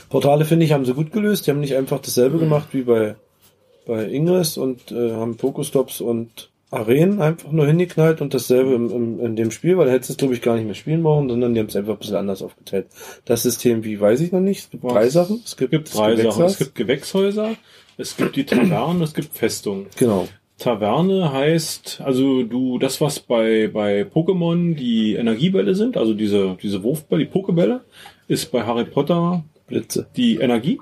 Portale 0.09 0.45
finde 0.45 0.65
ich 0.65 0.71
haben 0.73 0.85
sie 0.85 0.93
gut 0.95 1.11
gelöst. 1.11 1.45
Die 1.45 1.51
haben 1.51 1.59
nicht 1.59 1.75
einfach 1.75 1.99
dasselbe 1.99 2.39
gemacht 2.39 2.69
wie 2.71 2.81
bei 2.81 3.15
bei 3.91 4.05
Ingress 4.05 4.55
und 4.55 4.93
äh, 4.93 5.11
haben 5.11 5.35
Pokestops 5.35 5.99
und 5.99 6.49
Arenen 6.69 7.21
einfach 7.21 7.51
nur 7.51 7.67
hingeknallt 7.67 8.21
und 8.21 8.33
dasselbe 8.33 8.73
im, 8.73 8.89
im, 8.89 9.19
in 9.19 9.35
dem 9.35 9.51
Spiel, 9.51 9.77
weil 9.77 9.87
da 9.87 9.91
hättest 9.91 10.11
du 10.11 10.13
es 10.13 10.17
glaube 10.17 10.33
ich 10.33 10.41
gar 10.41 10.55
nicht 10.55 10.63
mehr 10.63 10.75
spielen 10.75 11.03
brauchen, 11.03 11.27
sondern 11.27 11.53
die 11.53 11.59
haben 11.59 11.67
es 11.67 11.75
einfach 11.75 11.95
ein 11.95 11.99
bisschen 11.99 12.15
anders 12.15 12.41
aufgeteilt. 12.41 12.87
Das 13.25 13.43
System, 13.43 13.83
wie 13.83 13.99
weiß 13.99 14.21
ich 14.21 14.31
noch 14.31 14.39
nicht. 14.39 14.59
Es 14.59 14.69
gibt 14.69 14.85
drei 14.85 15.09
Sachen. 15.09 15.41
Es 15.43 15.57
gibt, 15.57 15.73
es 15.73 15.79
gibt 15.81 15.97
drei 15.97 16.15
Sachen. 16.15 16.45
Es 16.45 16.57
gibt 16.57 16.75
Gewächshäuser, 16.75 17.55
es 17.97 18.15
gibt 18.15 18.37
die 18.37 18.45
Tavernen, 18.45 19.01
es 19.01 19.13
gibt 19.13 19.37
Festungen. 19.37 19.87
genau. 19.97 20.29
Taverne 20.57 21.33
heißt, 21.33 21.99
also 22.01 22.43
du, 22.43 22.77
das 22.77 23.01
was 23.01 23.19
bei, 23.19 23.67
bei 23.67 24.03
Pokémon 24.03 24.75
die 24.75 25.15
Energiebälle 25.15 25.75
sind, 25.75 25.97
also 25.97 26.13
diese, 26.13 26.55
diese 26.61 26.81
Wurfbälle, 26.83 27.25
die 27.25 27.29
Pokebälle, 27.29 27.81
ist 28.29 28.51
bei 28.51 28.63
Harry 28.63 28.85
Potter 28.85 29.43
Blitze. 29.67 30.07
die 30.15 30.35
Energie. 30.37 30.79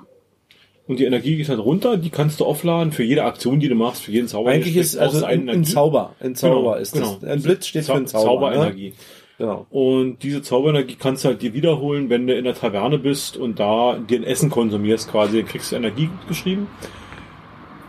Und 0.90 0.98
die 0.98 1.04
Energie 1.04 1.36
geht 1.36 1.48
halt 1.48 1.60
runter, 1.60 1.96
die 1.96 2.10
kannst 2.10 2.40
du 2.40 2.44
aufladen 2.44 2.90
für 2.90 3.04
jede 3.04 3.22
Aktion, 3.22 3.60
die 3.60 3.68
du 3.68 3.76
machst, 3.76 4.02
für 4.02 4.10
jeden 4.10 4.26
Zauber. 4.26 4.50
Eigentlich 4.50 4.76
ist 4.76 4.96
also 4.96 5.24
ein, 5.24 5.48
ein 5.48 5.62
Zauber. 5.62 6.16
Ein 6.18 6.34
Zauber 6.34 6.72
Genau, 6.72 6.74
ist 6.74 6.94
genau. 6.94 7.16
das. 7.20 7.30
Ein 7.30 7.42
Blitz 7.42 7.68
steht 7.68 7.82
für 7.82 7.92
Zau 7.92 7.94
ein 7.94 8.06
Zauber. 8.08 8.50
Ne? 8.50 8.56
Zauberenergie. 8.56 8.92
Genau. 9.38 9.66
Und 9.70 10.24
diese 10.24 10.42
Zauberenergie 10.42 10.96
kannst 10.98 11.22
du 11.22 11.28
halt 11.28 11.42
dir 11.42 11.54
wiederholen, 11.54 12.10
wenn 12.10 12.26
du 12.26 12.34
in 12.34 12.42
der 12.42 12.56
Taverne 12.56 12.98
bist 12.98 13.36
und 13.36 13.60
da 13.60 13.98
dir 13.98 14.18
ein 14.18 14.24
Essen 14.24 14.50
konsumierst 14.50 15.12
quasi, 15.12 15.44
kriegst 15.44 15.70
du 15.70 15.76
Energie 15.76 16.10
geschrieben. 16.26 16.66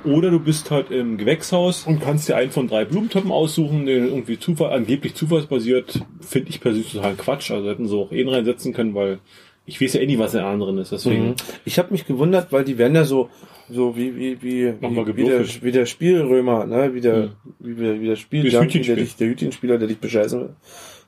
Oder 0.06 0.30
du 0.30 0.40
bist 0.40 0.70
halt 0.70 0.92
im 0.92 1.18
Gewächshaus 1.18 1.88
und 1.88 2.04
kannst 2.04 2.30
dir 2.30 2.36
einen 2.36 2.52
von 2.52 2.68
drei 2.68 2.86
Blumentöpfen 2.86 3.32
aussuchen, 3.32 3.88
den 3.88 4.10
irgendwie 4.10 4.38
Zufall, 4.38 4.74
angeblich 4.74 5.16
zufallsbasiert, 5.16 6.02
finde 6.20 6.52
ich 6.52 6.62
persönlich 6.62 6.94
total 6.94 7.16
Quatsch. 7.16 7.50
Also 7.50 7.68
hätten 7.68 7.88
sie 7.88 7.96
auch 7.98 8.12
einen 8.12 8.30
reinsetzen 8.30 8.74
können, 8.74 8.94
weil 8.94 9.18
ich 9.66 9.80
weiß 9.80 9.94
ja 9.94 10.02
eh 10.02 10.06
nie, 10.08 10.18
was 10.20 10.34
in 10.34 10.40
der 10.40 10.48
anderen 10.48 10.78
ist. 10.80 10.92
Deswegen, 10.92 11.30
Mhm. 11.30 11.36
Ich 11.66 11.78
habe 11.80 11.92
mich 11.92 12.06
gewundert, 12.06 12.52
weil 12.52 12.64
die 12.64 12.78
werden 12.78 12.96
ja 12.96 13.04
so 13.06 13.30
so 13.70 13.96
wie 13.96 14.16
wie 14.18 14.42
wie 14.42 14.74
wie, 14.82 15.16
wie, 15.16 15.24
der, 15.26 15.46
wie 15.64 15.72
der 15.72 15.86
Spielrömer, 15.86 16.66
ne, 16.66 16.94
wie 16.94 17.02
der 17.02 17.18
Mhm. 17.28 17.30
wie, 17.60 17.76
der- 17.76 18.02
wie 18.02 18.08
der 18.08 18.16
Spiel, 18.16 18.44
Wie 18.44 18.50
das 18.50 18.68
der 18.68 18.96
dich 18.96 19.16
der 19.16 19.28
Hütchenspieler, 19.30 19.78
der 19.78 19.88
dich 19.88 20.00
bescheißen 20.00 20.40
will. 20.42 20.50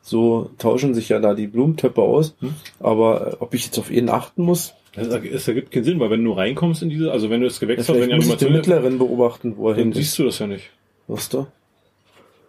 So 0.01 0.49
tauschen 0.57 0.93
sich 0.93 1.09
ja 1.09 1.19
da 1.19 1.33
die 1.33 1.47
Blumentöpfe 1.47 2.01
aus. 2.01 2.35
Hm. 2.41 2.53
Aber 2.79 3.33
äh, 3.33 3.35
ob 3.39 3.53
ich 3.53 3.65
jetzt 3.65 3.79
auf 3.79 3.89
ihn 3.89 4.09
achten 4.09 4.43
muss, 4.43 4.73
das, 4.93 5.07
das 5.09 5.47
ergibt 5.47 5.71
keinen 5.71 5.85
Sinn, 5.85 5.99
weil 5.99 6.09
wenn 6.09 6.23
du 6.23 6.33
reinkommst 6.33 6.83
in 6.83 6.89
diese, 6.89 7.11
also 7.11 7.29
wenn 7.29 7.39
du 7.41 7.47
ja, 7.47 7.53
Gewächshaus, 7.57 7.87
vielleicht 7.95 8.01
wenn 8.11 8.19
die 8.19 8.25
muss 8.27 8.35
ich 8.35 8.45
Animation, 8.45 8.53
Mittleren 8.53 8.97
beobachten, 8.99 9.53
wo 9.57 9.69
er 9.69 9.75
hin 9.75 9.91
dann 9.91 9.99
ist. 9.99 10.07
siehst 10.09 10.19
du 10.19 10.23
das 10.25 10.39
ja 10.39 10.47
nicht. 10.47 10.69
Weißt 11.07 11.33
du? 11.33 11.47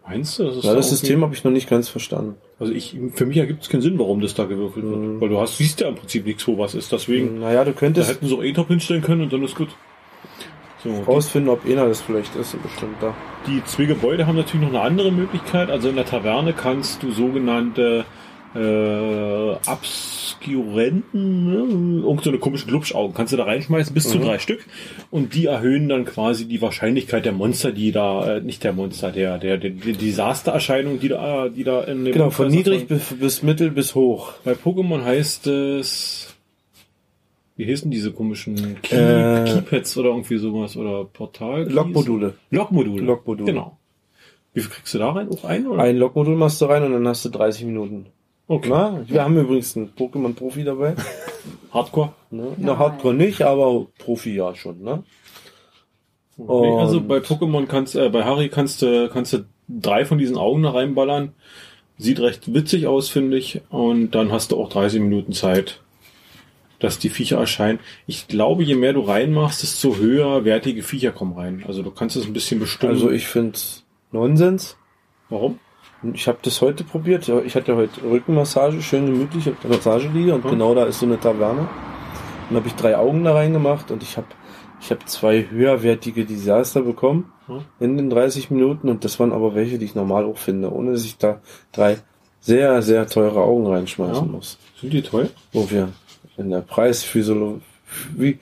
Meinst 0.06 0.38
du? 0.38 0.44
Das 0.44 0.56
ist 0.58 0.64
Ja, 0.64 0.74
das 0.74 0.90
da 0.90 0.96
System 0.96 1.22
habe 1.22 1.34
ich 1.34 1.44
noch 1.44 1.52
nicht 1.52 1.68
ganz 1.70 1.88
verstanden. 1.88 2.34
Also 2.60 2.72
ich, 2.72 2.96
für 3.14 3.26
mich 3.26 3.36
ergibt 3.36 3.62
es 3.62 3.68
keinen 3.68 3.82
Sinn, 3.82 3.98
warum 3.98 4.20
das 4.20 4.34
da 4.34 4.44
gewürfelt 4.44 4.86
wird. 4.86 4.96
Mhm. 4.96 5.20
Weil 5.20 5.28
du 5.28 5.40
hast, 5.40 5.58
siehst 5.58 5.80
ja 5.80 5.88
im 5.88 5.96
Prinzip 5.96 6.24
nichts, 6.24 6.46
wo 6.46 6.56
was 6.56 6.74
ist. 6.74 6.92
Deswegen, 6.92 7.40
Naja, 7.40 7.64
du 7.64 7.72
da 7.72 7.78
könntest 7.78 8.10
hätten 8.10 8.26
sie 8.28 8.34
auch 8.34 8.44
E-Top 8.44 8.68
hinstellen 8.68 9.02
können 9.02 9.22
und 9.22 9.32
dann 9.32 9.42
ist 9.42 9.56
gut. 9.56 9.68
So, 10.84 10.90
Rausfinden, 11.02 11.50
ob 11.50 11.64
einer 11.64 11.88
das 11.88 12.02
vielleicht 12.02 12.36
ist, 12.36 12.62
bestimmt 12.62 12.96
da. 13.00 13.14
die 13.46 13.64
zwei 13.64 13.86
Gebäude 13.86 14.26
haben 14.26 14.36
natürlich 14.36 14.66
noch 14.66 14.74
eine 14.74 14.82
andere 14.82 15.10
Möglichkeit. 15.10 15.70
Also 15.70 15.88
in 15.88 15.96
der 15.96 16.04
Taverne 16.04 16.52
kannst 16.52 17.02
du 17.02 17.10
sogenannte 17.10 18.04
äh, 18.54 19.56
Obskurenten, 19.70 21.46
ne? 21.46 22.02
irgend 22.04 22.22
so 22.22 22.30
eine 22.30 22.38
komische 22.38 22.66
Glubschaugen, 22.66 23.14
kannst 23.14 23.32
du 23.32 23.36
da 23.36 23.44
reinschmeißen, 23.44 23.94
bis 23.94 24.08
zu 24.08 24.18
drei 24.18 24.38
Stück. 24.38 24.64
Und 25.10 25.34
die 25.34 25.46
erhöhen 25.46 25.88
dann 25.88 26.04
quasi 26.04 26.46
die 26.46 26.62
Wahrscheinlichkeit 26.62 27.24
der 27.24 27.32
Monster, 27.32 27.72
die 27.72 27.92
da, 27.92 28.36
äh, 28.36 28.40
nicht 28.40 28.62
der 28.64 28.72
Monster, 28.72 29.10
der, 29.12 29.38
der, 29.38 29.58
der, 29.58 29.70
die 29.70 29.92
Desastererscheinung, 29.92 31.00
die 31.00 31.08
da, 31.08 31.48
die 31.48 31.64
da 31.64 31.82
in 31.84 32.04
dem 32.04 32.12
Genau, 32.12 32.30
von 32.30 32.48
niedrig 32.48 32.86
bis, 32.86 33.14
bis 33.14 33.42
mittel 33.42 33.70
bis 33.70 33.94
hoch. 33.94 34.34
Bei 34.44 34.52
Pokémon 34.52 35.04
heißt 35.04 35.46
es, 35.48 36.34
wie 37.56 37.66
heißen 37.70 37.90
diese 37.90 38.12
komischen 38.12 38.80
Key, 38.82 38.96
Äh, 38.96 39.44
Keypads 39.44 39.96
oder 39.96 40.10
irgendwie 40.10 40.38
sowas 40.38 40.76
oder 40.76 41.04
Portal? 41.04 41.70
Lokmodule. 41.70 42.34
Lokmodule. 42.50 43.02
Lokmodule. 43.02 43.46
Genau. 43.52 43.78
Wie 44.54 44.60
viel 44.60 44.70
kriegst 44.70 44.94
du 44.94 44.98
da 44.98 45.10
rein? 45.10 45.28
Auch 45.28 45.44
ein 45.44 45.66
oder? 45.66 45.82
Ein 45.82 45.96
Lokmodul 45.96 46.36
machst 46.36 46.60
du 46.60 46.66
rein 46.66 46.82
und 46.84 46.92
dann 46.92 47.06
hast 47.08 47.24
du 47.24 47.28
30 47.28 47.64
Minuten. 47.64 48.06
Okay. 48.46 48.68
Na, 48.68 49.02
wir 49.06 49.24
haben 49.24 49.38
übrigens 49.38 49.76
einen 49.76 49.92
Pokémon-Profi 49.94 50.64
dabei. 50.64 50.94
Hardcore. 51.72 52.12
Ne? 52.30 52.52
Na, 52.58 52.78
Hardcore 52.78 53.14
nicht, 53.14 53.42
aber 53.42 53.86
Profi 53.98 54.34
ja 54.34 54.54
schon, 54.54 54.82
ne? 54.82 55.02
Nee, 56.36 56.78
also 56.78 57.00
bei 57.00 57.18
Pokémon 57.18 57.66
kannst, 57.66 57.94
äh, 57.94 58.08
bei 58.08 58.24
Harry 58.24 58.48
kannst 58.48 58.82
du, 58.82 59.08
kannst 59.08 59.32
du 59.32 59.46
drei 59.68 60.04
von 60.04 60.18
diesen 60.18 60.36
Augen 60.36 60.64
da 60.64 60.70
reinballern. 60.70 61.32
Sieht 61.96 62.18
recht 62.20 62.52
witzig 62.52 62.88
aus, 62.88 63.08
finde 63.08 63.38
ich. 63.38 63.60
Und 63.70 64.12
dann 64.16 64.32
hast 64.32 64.50
du 64.50 64.60
auch 64.60 64.68
30 64.68 65.00
Minuten 65.00 65.32
Zeit, 65.32 65.80
dass 66.80 66.98
die 66.98 67.08
Viecher 67.08 67.38
erscheinen. 67.38 67.78
Ich 68.06 68.26
glaube, 68.26 68.64
je 68.64 68.74
mehr 68.74 68.92
du 68.92 69.00
reinmachst, 69.00 69.62
desto 69.62 69.96
höher 69.96 70.44
wertige 70.44 70.82
Viecher 70.82 71.12
kommen 71.12 71.34
rein. 71.34 71.64
Also 71.68 71.82
du 71.82 71.92
kannst 71.92 72.16
es 72.16 72.26
ein 72.26 72.32
bisschen 72.32 72.58
bestimmen. 72.58 72.92
Also 72.92 73.10
ich 73.10 73.28
find's 73.28 73.84
Nonsens. 74.10 74.76
Warum? 75.28 75.60
Ich 76.12 76.28
habe 76.28 76.38
das 76.42 76.60
heute 76.60 76.84
probiert. 76.84 77.28
Ich 77.46 77.54
hatte 77.56 77.76
heute 77.76 78.02
Rückenmassage, 78.02 78.82
schön 78.82 79.06
gemütlich 79.06 79.48
auf 79.48 79.54
der 79.62 79.70
Massageliege 79.70 80.34
und 80.34 80.44
Hm. 80.44 80.50
genau 80.50 80.74
da 80.74 80.84
ist 80.84 81.00
so 81.00 81.06
eine 81.06 81.18
Taverne. 81.18 81.68
Dann 82.48 82.56
habe 82.58 82.66
ich 82.68 82.74
drei 82.74 82.96
Augen 82.96 83.24
da 83.24 83.32
reingemacht 83.32 83.90
und 83.90 84.02
ich 84.02 84.16
habe 84.16 84.26
ich 84.80 84.90
hab 84.90 85.08
zwei 85.08 85.46
höherwertige 85.50 86.24
Desaster 86.26 86.82
bekommen 86.82 87.32
Hm. 87.46 87.60
in 87.80 87.96
den 87.96 88.10
30 88.10 88.50
Minuten 88.50 88.88
und 88.88 89.04
das 89.04 89.18
waren 89.18 89.32
aber 89.32 89.54
welche, 89.54 89.78
die 89.78 89.86
ich 89.86 89.94
normal 89.94 90.24
auch 90.24 90.36
finde, 90.38 90.70
ohne 90.72 90.92
dass 90.92 91.04
ich 91.04 91.16
da 91.16 91.40
drei 91.72 91.98
sehr, 92.40 92.82
sehr 92.82 93.06
teure 93.06 93.40
Augen 93.40 93.66
reinschmeißen 93.66 94.26
Ja. 94.26 94.30
muss. 94.32 94.58
Sind 94.80 94.92
die 94.92 95.02
toll? 95.02 95.30
Wo 95.52 95.70
wir 95.70 95.88
in 96.36 96.50
der 96.50 96.60
Preisphilosophie 96.60 98.38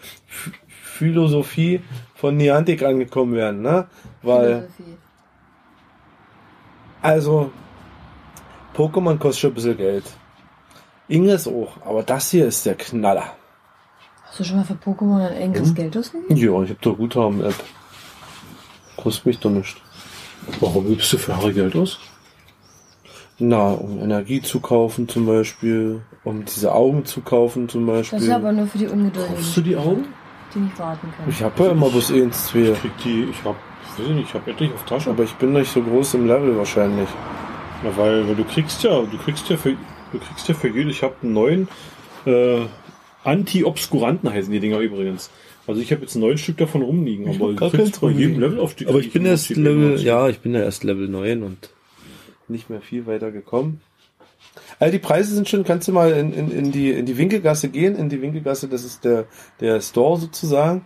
Philosophie 0.83 1.81
von 2.15 2.37
Niantic 2.37 2.83
angekommen 2.83 3.35
wären, 3.35 3.63
ne? 3.63 3.87
Weil 4.23 4.69
Philosophie. 4.77 4.97
Also, 7.03 7.51
Pokémon 8.77 9.19
kostet 9.19 9.41
schon 9.41 9.51
ein 9.51 9.55
bisschen 9.55 9.77
Geld. 9.77 10.05
Ingress 11.09 11.47
auch, 11.49 11.73
aber 11.85 12.03
das 12.03 12.31
hier 12.31 12.47
ist 12.47 12.65
der 12.65 12.75
Knaller. 12.77 13.35
Hast 14.25 14.41
du 14.41 14.45
schon 14.45 14.57
mal 14.57 14.65
für 14.65 14.75
Pokémon 14.75 15.27
ein 15.27 15.35
enges 15.35 15.69
Hm? 15.69 15.75
Geld 15.75 15.97
ausgegeben? 15.97 16.37
Ja, 16.37 16.63
ich 16.63 16.71
hab 16.71 16.81
doch 16.81 16.97
Guthaben-App. 16.97 17.55
Kostet 18.97 19.27
mich 19.27 19.39
doch 19.41 19.51
nicht. 19.51 19.77
Warum 20.61 20.87
gibst 20.87 21.13
du 21.13 21.19
für 21.19 21.37
Harry 21.37 21.53
Geld 21.53 21.77
aus? 21.77 21.99
Na, 23.39 23.73
um 23.73 23.99
Energie 24.01 24.41
zu 24.41 24.61
kaufen 24.61 25.09
zum 25.09 25.27
Beispiel, 25.27 26.03
um 26.25 26.45
diese 26.45 26.73
Augen 26.73 27.05
zu 27.05 27.21
kaufen 27.21 27.69
zum 27.69 27.87
Beispiel. 27.87 28.19
Das 28.19 28.29
ist 28.29 28.33
aber 28.33 28.53
nur 28.53 28.67
für 28.69 28.79
die 28.79 28.85
Kaufst 28.87 28.97
du 28.97 29.01
Ungeduldigen, 29.01 29.65
die 29.65 29.77
Augen? 29.77 30.05
die 30.55 30.59
nicht 30.61 30.79
warten 30.79 31.13
können. 31.17 31.29
ich 31.31 31.43
habe 31.43 31.65
ja 31.65 31.71
immer 31.73 31.89
bloß 31.91 32.13
eins, 32.13 32.47
zwei. 32.47 32.59
Ich 32.73 32.81
krieg 32.81 32.93
die, 33.05 33.25
ich 33.25 33.45
hab, 33.45 33.57
weiß 33.99 34.09
ich 34.09 34.15
nicht, 34.15 34.29
ich 34.29 34.35
hab 34.35 34.47
etlich 34.47 34.73
auf 34.73 34.85
Tasche. 34.85 35.11
Aber 35.11 35.25
ich 35.25 35.35
bin 35.35 35.53
nicht 35.53 35.73
so 35.73 35.83
groß 35.83 36.15
im 36.15 36.27
Level 36.27 36.57
wahrscheinlich. 36.57 37.09
Na, 37.83 37.97
weil, 37.97 38.27
weil 38.29 38.37
du 38.37 38.45
kriegst 38.45 38.83
ja, 38.83 39.03
du 39.03 39.19
kriegst 39.19 39.49
ja 39.49 39.57
für, 39.57 39.77
du 40.13 40.19
kriegst 40.19 40.49
ja 40.49 40.55
für 40.55 40.69
jede, 40.69 40.91
ich 40.91 41.03
habe 41.03 41.15
einen 41.23 41.33
neuen, 41.33 41.69
äh, 42.27 42.61
Anti-Obskuranten 43.25 44.33
heißen 44.33 44.53
die 44.53 44.61
Dinger 44.61 44.79
übrigens. 44.79 45.31
Also 45.67 45.81
ich 45.81 45.93
habe 45.93 46.03
jetzt 46.03 46.17
neun 46.17 46.39
Stück 46.39 46.57
davon 46.57 46.83
rumliegen, 46.83 47.29
Ich 47.29 47.37
aber 47.37 47.53
du 47.53 47.71
kriegst 47.71 48.01
bei 48.01 48.11
jedem. 48.11 48.41
Level 48.41 48.61
auf 48.61 48.75
die 48.75 48.87
Aber 48.89 48.99
ich 48.99 49.13
bin 49.13 49.25
erst 49.25 49.51
Level, 49.51 50.01
ja, 50.01 50.29
ich 50.29 50.41
bin 50.41 50.55
ja 50.55 50.61
erst 50.61 50.83
Level 50.83 51.09
9 51.09 51.43
und 51.43 51.71
nicht 52.49 52.69
mehr 52.69 52.81
viel 52.81 53.07
weiter 53.07 53.31
gekommen. 53.31 53.81
All 54.81 54.91
die 54.91 54.99
Preise 54.99 55.35
sind 55.35 55.49
schon, 55.49 55.63
kannst 55.63 55.87
du 55.87 55.93
mal 55.93 56.11
in, 56.11 56.33
in, 56.33 56.51
in, 56.51 56.73
die, 56.73 56.91
in 56.91 57.07
die 57.07 57.17
Winkelgasse 57.17 57.69
gehen. 57.69 57.95
In 57.97 58.09
die 58.09 58.21
Winkelgasse, 58.21 58.67
das 58.67 58.85
ist 58.85 59.05
der, 59.05 59.27
der 59.61 59.81
Store 59.81 60.19
sozusagen 60.19 60.85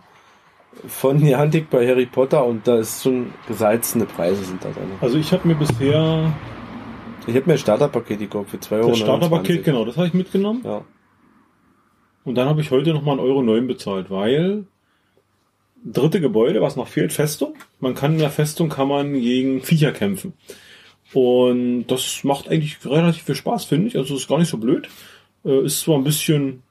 von 0.87 1.17
Niantic 1.17 1.69
bei 1.69 1.87
Harry 1.87 2.05
Potter 2.05 2.45
und 2.45 2.67
da 2.67 2.77
ist 2.77 3.03
schon 3.03 3.33
gesalzene 3.47 4.05
Preise 4.05 4.43
sind 4.43 4.63
da 4.63 4.69
drin. 4.69 4.91
Also 5.01 5.17
ich 5.17 5.31
habe 5.31 5.47
mir 5.47 5.55
bisher 5.55 6.33
Ich 7.25 7.35
habe 7.35 7.45
mir 7.47 7.53
ein 7.53 7.57
Starterpaket 7.57 8.19
gekauft 8.19 8.51
für 8.51 8.57
2,29 8.57 8.71
Euro. 8.79 8.89
das 8.89 8.99
Starterpaket, 8.99 9.63
genau, 9.63 9.85
das 9.85 9.97
habe 9.97 10.07
ich 10.07 10.13
mitgenommen. 10.13 10.61
Ja. 10.63 10.85
Und 12.23 12.35
dann 12.35 12.47
habe 12.49 12.61
ich 12.61 12.71
heute 12.71 12.93
nochmal 12.93 13.17
einen 13.17 13.27
Euro 13.27 13.41
neun 13.41 13.67
bezahlt, 13.67 14.09
weil 14.09 14.65
dritte 15.83 16.19
Gebäude, 16.19 16.61
was 16.61 16.75
noch 16.75 16.87
fehlt, 16.87 17.13
Festung. 17.13 17.55
Man 17.79 17.95
kann 17.95 18.13
in 18.13 18.19
der 18.19 18.29
Festung 18.29 18.69
kann 18.69 18.87
man 18.89 19.13
gegen 19.13 19.61
Viecher 19.61 19.91
kämpfen. 19.93 20.33
Und 21.13 21.87
das 21.87 22.23
macht 22.23 22.49
eigentlich 22.49 22.77
relativ 22.85 23.23
viel 23.23 23.35
Spaß, 23.35 23.65
finde 23.65 23.87
ich. 23.87 23.97
Also 23.97 24.15
ist 24.15 24.27
gar 24.27 24.37
nicht 24.39 24.49
so 24.49 24.57
blöd. 24.57 24.89
Äh, 25.45 25.63
ist 25.65 25.79
zwar 25.81 25.95
ein 25.97 26.03
bisschen, 26.03 26.63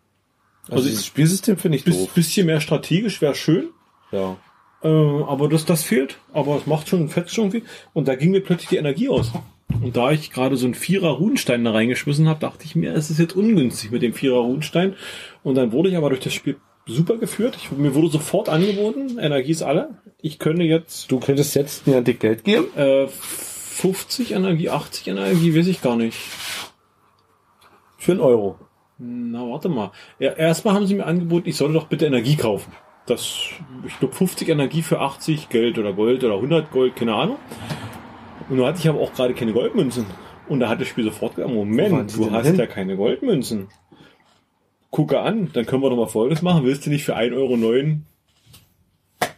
Also, 0.69 0.85
Also 0.89 0.99
ich- 1.01 1.07
Spielsystem 1.07 1.57
finde 1.57 1.79
ich 1.79 1.85
bis, 1.85 1.97
doof. 1.97 2.13
bisschen 2.15 2.47
mehr 2.47 2.61
strategisch, 2.61 3.21
wäre 3.23 3.35
schön. 3.35 3.69
Ja. 4.13 4.37
Äh, 4.83 4.89
aber 4.89 5.49
das, 5.49 5.65
das 5.65 5.83
fehlt. 5.83 6.19
Aber 6.33 6.57
es 6.57 6.67
macht 6.67 6.89
schon 6.89 7.09
fett 7.09 7.31
schon 7.31 7.51
viel. 7.51 7.63
Und 7.93 8.09
da 8.09 8.15
ging 8.15 8.31
mir 8.31 8.41
plötzlich 8.41 8.69
die 8.69 8.77
Energie 8.77 9.09
aus. 9.09 9.33
Und 9.83 9.97
da 9.97 10.13
ich 10.13 10.31
gerade 10.31 10.57
so 10.57 10.67
einen 10.67 10.75
Vierer 10.75 11.11
Runenstein 11.11 11.65
da 11.65 11.73
reingeschmissen 11.73 12.29
habe, 12.29 12.41
dachte 12.41 12.65
ich 12.65 12.77
mir, 12.77 12.95
es 12.95 13.11
ist 13.11 13.19
jetzt 13.19 13.35
ungünstig 13.37 13.91
mit 13.91 14.03
dem 14.03 14.15
Vierer 14.15 14.39
Runenstein. 14.39 14.95
Und 15.43 15.57
dann 15.57 15.73
wurde 15.73 15.89
ich 15.89 15.97
aber 15.97 16.09
durch 16.11 16.21
das 16.21 16.33
Spiel 16.35 16.57
super 16.87 17.17
geführt. 17.17 17.57
Ich, 17.57 17.71
mir 17.73 17.95
wurde 17.95 18.09
sofort 18.09 18.49
angeboten, 18.49 19.19
Energie 19.19 19.51
ist 19.51 19.63
alle. 19.63 19.99
Ich 20.23 20.39
könnte 20.39 20.63
jetzt 20.63 21.11
Du 21.11 21.19
könntest 21.19 21.55
jetzt 21.57 21.87
Niantic 21.87 22.21
Geld 22.21 22.45
geben? 22.45 22.67
äh, 22.77 23.09
50 23.09 24.33
Energie, 24.33 24.71
80 24.71 25.09
Energie, 25.09 25.55
weiß 25.59 25.67
ich 25.67 25.83
gar 25.83 25.97
nicht. 25.97 26.17
Für 27.99 28.13
einen 28.13 28.21
Euro. 28.21 28.57
Na, 28.99 29.41
warte 29.41 29.69
mal. 29.69 29.91
Ja, 30.19 30.33
erstmal 30.33 30.75
haben 30.75 30.87
sie 30.87 30.95
mir 30.95 31.07
angeboten, 31.07 31.49
ich 31.49 31.57
solle 31.57 31.75
doch 31.75 31.89
bitte 31.89 32.07
Energie 32.07 32.37
kaufen. 32.37 32.73
Das, 33.07 33.39
ich 33.87 33.99
glaube, 34.01 34.15
50 34.15 34.49
Energie 34.49 34.83
für 34.83 35.01
80 35.01 35.49
Geld 35.49 35.79
oder 35.79 35.93
Gold 35.93 36.25
oder 36.25 36.35
100 36.35 36.71
Gold, 36.73 36.97
keine 36.97 37.15
Ahnung. 37.15 37.37
Und 38.49 38.57
nun 38.57 38.67
hatte 38.67 38.79
ich 38.81 38.89
aber 38.89 39.01
auch 39.01 39.13
gerade 39.13 39.33
keine 39.35 39.53
Goldmünzen. 39.53 40.07
Und 40.49 40.61
da 40.61 40.69
hat 40.69 40.81
das 40.81 40.89
Spiel 40.89 41.05
sofort 41.05 41.37
gesagt, 41.37 41.53
Moment, 41.53 42.17
du 42.17 42.31
hast 42.31 42.47
hin? 42.47 42.57
ja 42.57 42.67
keine 42.67 42.97
Goldmünzen. 42.97 43.69
Gucke 44.91 45.21
an, 45.21 45.51
dann 45.53 45.67
können 45.67 45.83
wir 45.83 45.91
doch 45.91 45.97
mal 45.97 46.07
Folgendes 46.07 46.43
machen. 46.43 46.65
Willst 46.65 46.87
du 46.87 46.91
nicht 46.91 47.05
für 47.05 47.17
1,09 47.17 47.35
Euro 47.37 47.57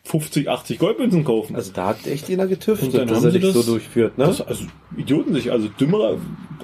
50, 0.04 0.48
80 0.48 0.78
Goldmünzen 0.78 1.24
kaufen? 1.24 1.54
Also 1.56 1.72
da 1.72 1.86
hat 1.88 2.06
echt 2.06 2.28
jeder 2.28 2.46
getüftelt, 2.46 2.92
Und 2.94 2.98
dann 2.98 3.08
dass 3.08 3.18
haben 3.18 3.24
er 3.26 3.30
sie 3.32 3.38
dich 3.40 3.52
das- 3.52 3.64
so 3.66 3.72
durchführt, 3.72 4.16
ne? 4.16 4.24
Das, 4.26 4.40
also 4.40 4.64
Idioten 4.96 5.34
sich, 5.34 5.52
also 5.52 5.68
dümmerer 5.68 6.16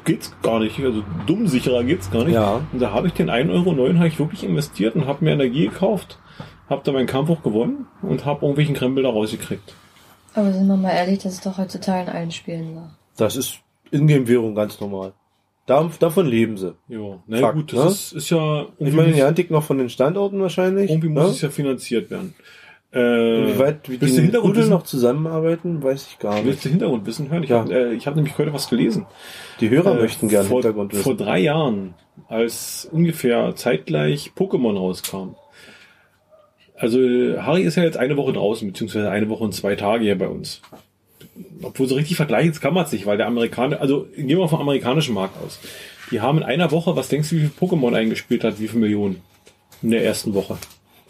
geht's 0.05 0.35
gar 0.43 0.61
nicht, 0.61 0.79
also 0.81 1.03
dummsicherer 1.27 1.85
geht's 1.85 2.11
gar 2.11 2.25
nicht. 2.25 2.35
Ja. 2.35 2.63
Und 2.73 2.81
da 2.81 2.93
habe 2.93 3.07
ich 3.09 3.13
den 3.15 3.29
1,09 3.29 3.51
Euro 3.53 3.99
habe 3.99 4.09
ich 4.09 4.19
wirklich 4.19 4.45
investiert 4.45 4.95
und 4.95 5.07
habe 5.07 5.25
mir 5.25 5.33
Energie 5.33 5.67
gekauft, 5.69 6.19
habe 6.69 6.83
da 6.85 6.93
meinen 6.93 7.07
Kampf 7.07 7.31
auch 7.31 7.43
gewonnen 7.43 7.87
und 8.03 8.25
habe 8.25 8.41
irgendwelchen 8.43 8.75
Krempel 8.75 9.03
da 9.05 9.11
rausgekriegt. 9.11 9.75
Aber 10.35 10.53
sind 10.53 10.67
wir 10.67 10.77
mal 10.77 10.91
ehrlich, 10.91 11.19
das 11.21 11.35
ist 11.35 11.47
doch 11.47 11.59
heutzutage 11.59 12.11
in 12.11 12.17
allen 12.17 12.31
Spielen 12.31 12.75
so. 12.75 12.83
Das 13.17 13.37
ist 13.37 13.59
Ingame-Währung 13.93 14.55
ganz 14.55 14.81
normal. 14.81 15.13
Da, 15.67 15.89
davon 15.99 16.27
leben 16.27 16.59
sie. 16.59 16.75
Ja, 16.89 17.19
na 17.27 17.39
Fakt, 17.39 17.55
gut, 17.57 17.73
das 17.73 17.85
ne? 17.85 17.91
ist, 17.91 18.13
ist 18.13 18.31
ja 18.31 18.67
Ich 18.79 18.93
meine, 18.93 19.09
muss, 19.09 19.17
Niantic 19.17 19.51
noch 19.51 19.63
von 19.63 19.79
den 19.79 19.89
Standorten 19.89 20.41
wahrscheinlich. 20.41 20.91
irgendwie 20.91 21.09
muss 21.09 21.25
ne? 21.25 21.31
es 21.31 21.41
ja 21.41 21.49
finanziert 21.51 22.11
werden. 22.11 22.35
Äh, 22.93 22.99
Wie 22.99 23.59
weit 23.59 23.89
wie 23.89 24.01
willst 24.01 24.17
die 24.17 24.23
Hintergrund 24.23 24.69
noch 24.69 24.83
zusammenarbeiten, 24.85 25.83
weiß 25.83 26.07
ich 26.11 26.19
gar 26.19 26.35
Willst 26.37 26.47
nicht. 26.47 26.65
du 26.65 26.69
Hintergrundwissen 26.71 27.29
hören? 27.31 27.43
Ich 27.43 27.51
Ja. 27.51 27.61
habe 27.61 27.73
äh, 27.75 27.93
ich 27.95 28.07
hab 28.07 28.15
nämlich 28.15 28.37
heute 28.39 28.53
was 28.53 28.69
gelesen. 28.69 29.07
Die 29.61 29.69
Hörer 29.71 29.97
Äh, 29.99 30.03
möchten 30.03 30.29
gerne 30.29 30.47
vor, 30.49 30.59
Hintergrund 30.59 30.93
wissen. 30.93 31.03
Vor 31.03 31.17
drei 31.17 31.39
Jahren, 31.41 31.95
als 32.29 32.89
ungefähr 32.93 33.57
zeitgleich 33.57 34.33
Pokémon 34.37 34.77
rauskam. 34.77 35.35
Also 36.77 36.99
Harry 36.99 37.63
ist 37.63 37.77
ja 37.77 37.85
jetzt 37.85 37.97
eine 37.97 38.17
Woche 38.17 38.33
draußen, 38.33 38.67
beziehungsweise 38.67 39.11
eine 39.11 39.29
Woche 39.29 39.45
und 39.45 39.55
zwei 39.55 39.77
Tage 39.77 40.05
hier 40.05 40.19
bei 40.19 40.29
uns. 40.29 40.61
Obwohl 41.63 41.87
so 41.87 41.95
richtig 41.95 42.17
vergleichen 42.17 42.51
das 42.51 42.61
kann 42.61 42.75
man 42.75 42.85
es 42.85 42.93
nicht, 42.93 43.07
weil 43.07 43.17
der 43.17 43.27
Amerikaner, 43.27 43.81
also 43.81 44.07
gehen 44.17 44.29
wir 44.29 44.49
vom 44.49 44.61
amerikanischen 44.61 45.15
Markt 45.15 45.37
aus. 45.43 45.61
Die 46.11 46.21
haben 46.21 46.39
in 46.39 46.45
einer 46.45 46.71
Woche, 46.71 46.97
was 46.97 47.09
denkst 47.09 47.31
du, 47.31 47.37
wie 47.37 47.41
viel 47.41 47.51
Pokémon 47.59 47.95
eingespielt 47.95 48.45
hat, 48.45 48.61
wie 48.61 48.69
viele 48.69 48.81
Millionen? 48.81 49.23
In 49.83 49.91
der 49.91 50.05
ersten 50.05 50.35
Woche. 50.35 50.59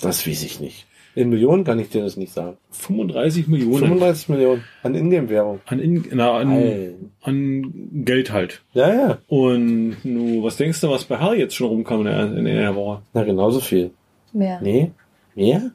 Das 0.01 0.27
weiß 0.27 0.43
ich 0.45 0.61
nicht. 0.61 0.87
In 1.17 1.29
Millionen 1.29 1.63
kann 1.63 1.79
ich 1.79 1.91
dir 1.91 2.03
das 2.03 2.17
nicht 2.17 2.33
sagen. 2.33 2.57
35 2.71 3.47
Millionen 3.47 3.79
35 3.79 4.29
Millionen 4.31 4.65
an 4.83 4.95
Ingame-Währung. 4.97 5.61
an, 5.67 5.79
in, 5.79 6.05
na, 6.13 6.33
an, 6.33 7.13
an 7.23 7.73
Geld 8.05 8.33
halt. 8.33 8.63
Ja, 8.73 8.93
ja. 8.93 9.19
Und 9.29 10.05
nu, 10.05 10.43
was 10.43 10.57
denkst 10.57 10.81
du, 10.81 10.91
was 10.91 11.05
bei 11.05 11.19
Harry 11.19 11.39
jetzt 11.39 11.55
schon 11.55 11.69
rumkam 11.69 12.01
in 12.01 12.07
der, 12.07 12.37
in 12.37 12.45
der 12.45 12.75
Woche? 12.75 13.03
Na, 13.13 13.23
genauso 13.23 13.61
viel. 13.61 13.93
Mehr. 14.33 14.61
Nee? 14.61 14.91
Mehr? 15.35 15.71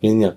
Weniger. 0.00 0.36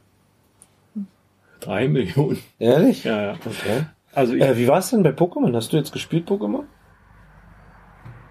Drei 1.60 1.88
Millionen. 1.88 2.38
Ehrlich? 2.60 3.04
Ja, 3.04 3.22
ja. 3.22 3.32
Okay. 3.34 3.86
Also 4.14 4.34
ich, 4.34 4.42
Äh, 4.42 4.58
wie 4.58 4.68
war's 4.68 4.90
denn 4.90 5.04
bei 5.04 5.10
Pokémon? 5.12 5.54
Hast 5.56 5.74
du 5.74 5.78
jetzt 5.78 5.92
gespielt, 5.92 6.28
Pokémon? 6.30 6.64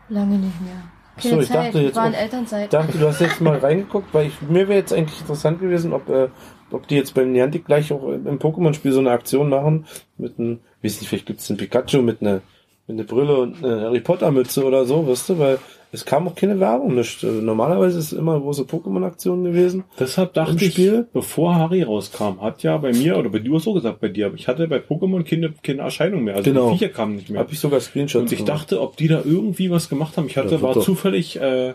Lange 0.08 0.36
nicht 0.38 0.60
mehr. 0.60 0.82
so, 1.18 1.30
Keine 1.30 1.42
ich 1.42 1.48
Zeit, 1.48 1.66
dachte 1.66 1.80
jetzt 1.80 1.96
war 1.96 2.08
auch- 2.10 2.68
dachte, 2.68 2.98
du 2.98 3.08
hast 3.08 3.20
jetzt 3.20 3.40
mal 3.40 3.58
reingeguckt, 3.58 4.12
weil 4.14 4.26
ich, 4.26 4.40
mir 4.42 4.68
wäre 4.68 4.78
jetzt 4.78 4.92
eigentlich 4.92 5.20
interessant 5.20 5.60
gewesen, 5.60 5.92
ob, 5.92 6.08
äh, 6.08 6.28
ob 6.70 6.86
die 6.86 6.94
jetzt 6.96 7.14
beim 7.14 7.32
Niantic 7.32 7.64
gleich 7.66 7.92
auch 7.92 8.06
im 8.08 8.38
Pokémon-Spiel 8.38 8.92
so 8.92 9.00
eine 9.00 9.10
Aktion 9.10 9.48
machen 9.48 9.86
mit 10.18 10.38
einem, 10.38 10.60
weiß 10.82 11.00
nicht, 11.00 11.08
vielleicht 11.08 11.26
gibt's 11.26 11.50
einen 11.50 11.58
Pikachu 11.58 12.02
mit 12.02 12.20
einer 12.22 12.40
mit 12.86 12.98
einer 12.98 13.04
Brille 13.04 13.36
und 13.38 13.64
einer 13.64 13.80
Harry 13.82 14.00
Potter 14.00 14.30
Mütze 14.30 14.64
oder 14.64 14.84
so, 14.84 15.06
weißt 15.08 15.30
du, 15.30 15.38
weil 15.38 15.58
es 15.92 16.04
kam 16.04 16.28
auch 16.28 16.34
keine 16.34 16.60
Werbung. 16.60 16.94
Nicht. 16.94 17.24
Also 17.24 17.40
Normalerweise 17.40 17.98
ist 17.98 18.12
es 18.12 18.18
immer 18.18 18.38
große 18.38 18.62
Pokémon-Aktion 18.62 19.44
gewesen. 19.44 19.84
deshalb 19.98 20.34
dachte 20.34 20.64
ich, 20.64 20.72
Spiel? 20.72 21.06
bevor 21.12 21.54
Harry 21.54 21.82
rauskam, 21.82 22.40
hat 22.40 22.62
ja 22.62 22.76
bei 22.76 22.92
mir, 22.92 23.16
oder 23.18 23.30
bei 23.30 23.38
dir 23.40 23.58
so 23.58 23.72
gesagt, 23.72 24.00
bei 24.00 24.08
dir, 24.08 24.26
aber 24.26 24.34
ich 24.36 24.46
hatte 24.46 24.68
bei 24.68 24.78
Pokémon 24.78 25.22
keine, 25.24 25.52
keine 25.62 25.82
Erscheinung 25.82 26.22
mehr. 26.24 26.36
Also 26.36 26.50
Genau. 26.50 26.70
die 26.72 26.78
Viecher 26.78 26.92
kamen 26.92 27.16
nicht 27.16 27.30
mehr. 27.30 27.40
Habe 27.40 27.52
ich 27.52 27.58
sogar 27.60 27.80
Screenshots 27.80 28.22
Und 28.22 28.32
ich 28.32 28.44
gemacht. 28.44 28.62
dachte, 28.62 28.80
ob 28.80 28.96
die 28.96 29.08
da 29.08 29.20
irgendwie 29.24 29.70
was 29.70 29.88
gemacht 29.88 30.16
haben. 30.16 30.26
Ich 30.26 30.36
hatte, 30.36 30.56
Ja, 30.56 30.62
war 30.62 30.78
zufällig, 30.80 31.36
äh, 31.40 31.74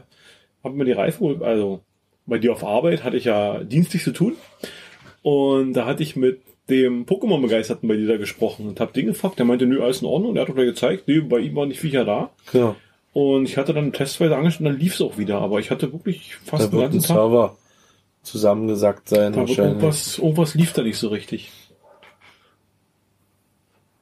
hab 0.63 0.73
mir 0.73 0.85
die 0.85 0.91
Reife, 0.91 1.19
geholt. 1.19 1.41
also 1.41 1.79
bei 2.25 2.37
dir 2.37 2.51
auf 2.53 2.63
Arbeit 2.63 3.03
hatte 3.03 3.17
ich 3.17 3.25
ja 3.25 3.63
dienstlich 3.63 4.03
zu 4.03 4.11
tun. 4.11 4.33
Und 5.23 5.73
da 5.73 5.85
hatte 5.85 6.03
ich 6.03 6.15
mit 6.15 6.39
dem 6.71 7.05
Pokémon-Begeisterten 7.05 7.87
bei 7.87 7.95
dir 7.95 8.07
da 8.07 8.17
gesprochen 8.17 8.67
und 8.67 8.79
hab 8.79 8.93
den 8.93 9.05
gefragt. 9.05 9.37
Der 9.37 9.45
meinte, 9.45 9.65
nö, 9.67 9.83
alles 9.83 10.01
in 10.01 10.07
Ordnung. 10.07 10.33
Der 10.33 10.41
hat 10.41 10.49
doch 10.49 10.55
gleich 10.55 10.67
gezeigt, 10.67 11.07
nee, 11.07 11.19
bei 11.19 11.39
ihm 11.39 11.55
waren 11.55 11.69
die 11.69 11.75
Viecher 11.75 12.05
da. 12.05 12.31
Genau. 12.51 12.75
Und 13.13 13.43
ich 13.45 13.57
hatte 13.57 13.73
dann 13.73 13.91
testweise 13.93 14.35
angeschaut 14.35 14.61
und 14.61 14.65
dann 14.67 14.79
lief 14.79 14.95
es 14.95 15.01
auch 15.01 15.17
wieder. 15.17 15.39
Aber 15.39 15.59
ich 15.59 15.69
hatte 15.69 15.91
wirklich 15.91 16.35
fast 16.37 16.63
Da 16.63 16.67
den 16.67 16.79
wird 16.79 16.91
ganzen 16.93 17.07
Tag. 17.07 17.17
Server 17.17 17.57
zusammengesackt 18.23 19.09
sein 19.09 19.33
Da 19.33 19.39
wahrscheinlich. 19.39 19.73
irgendwas, 19.73 20.17
irgendwas 20.17 20.55
lief 20.55 20.73
da 20.73 20.81
nicht 20.81 20.97
so 20.97 21.09
richtig. 21.09 21.51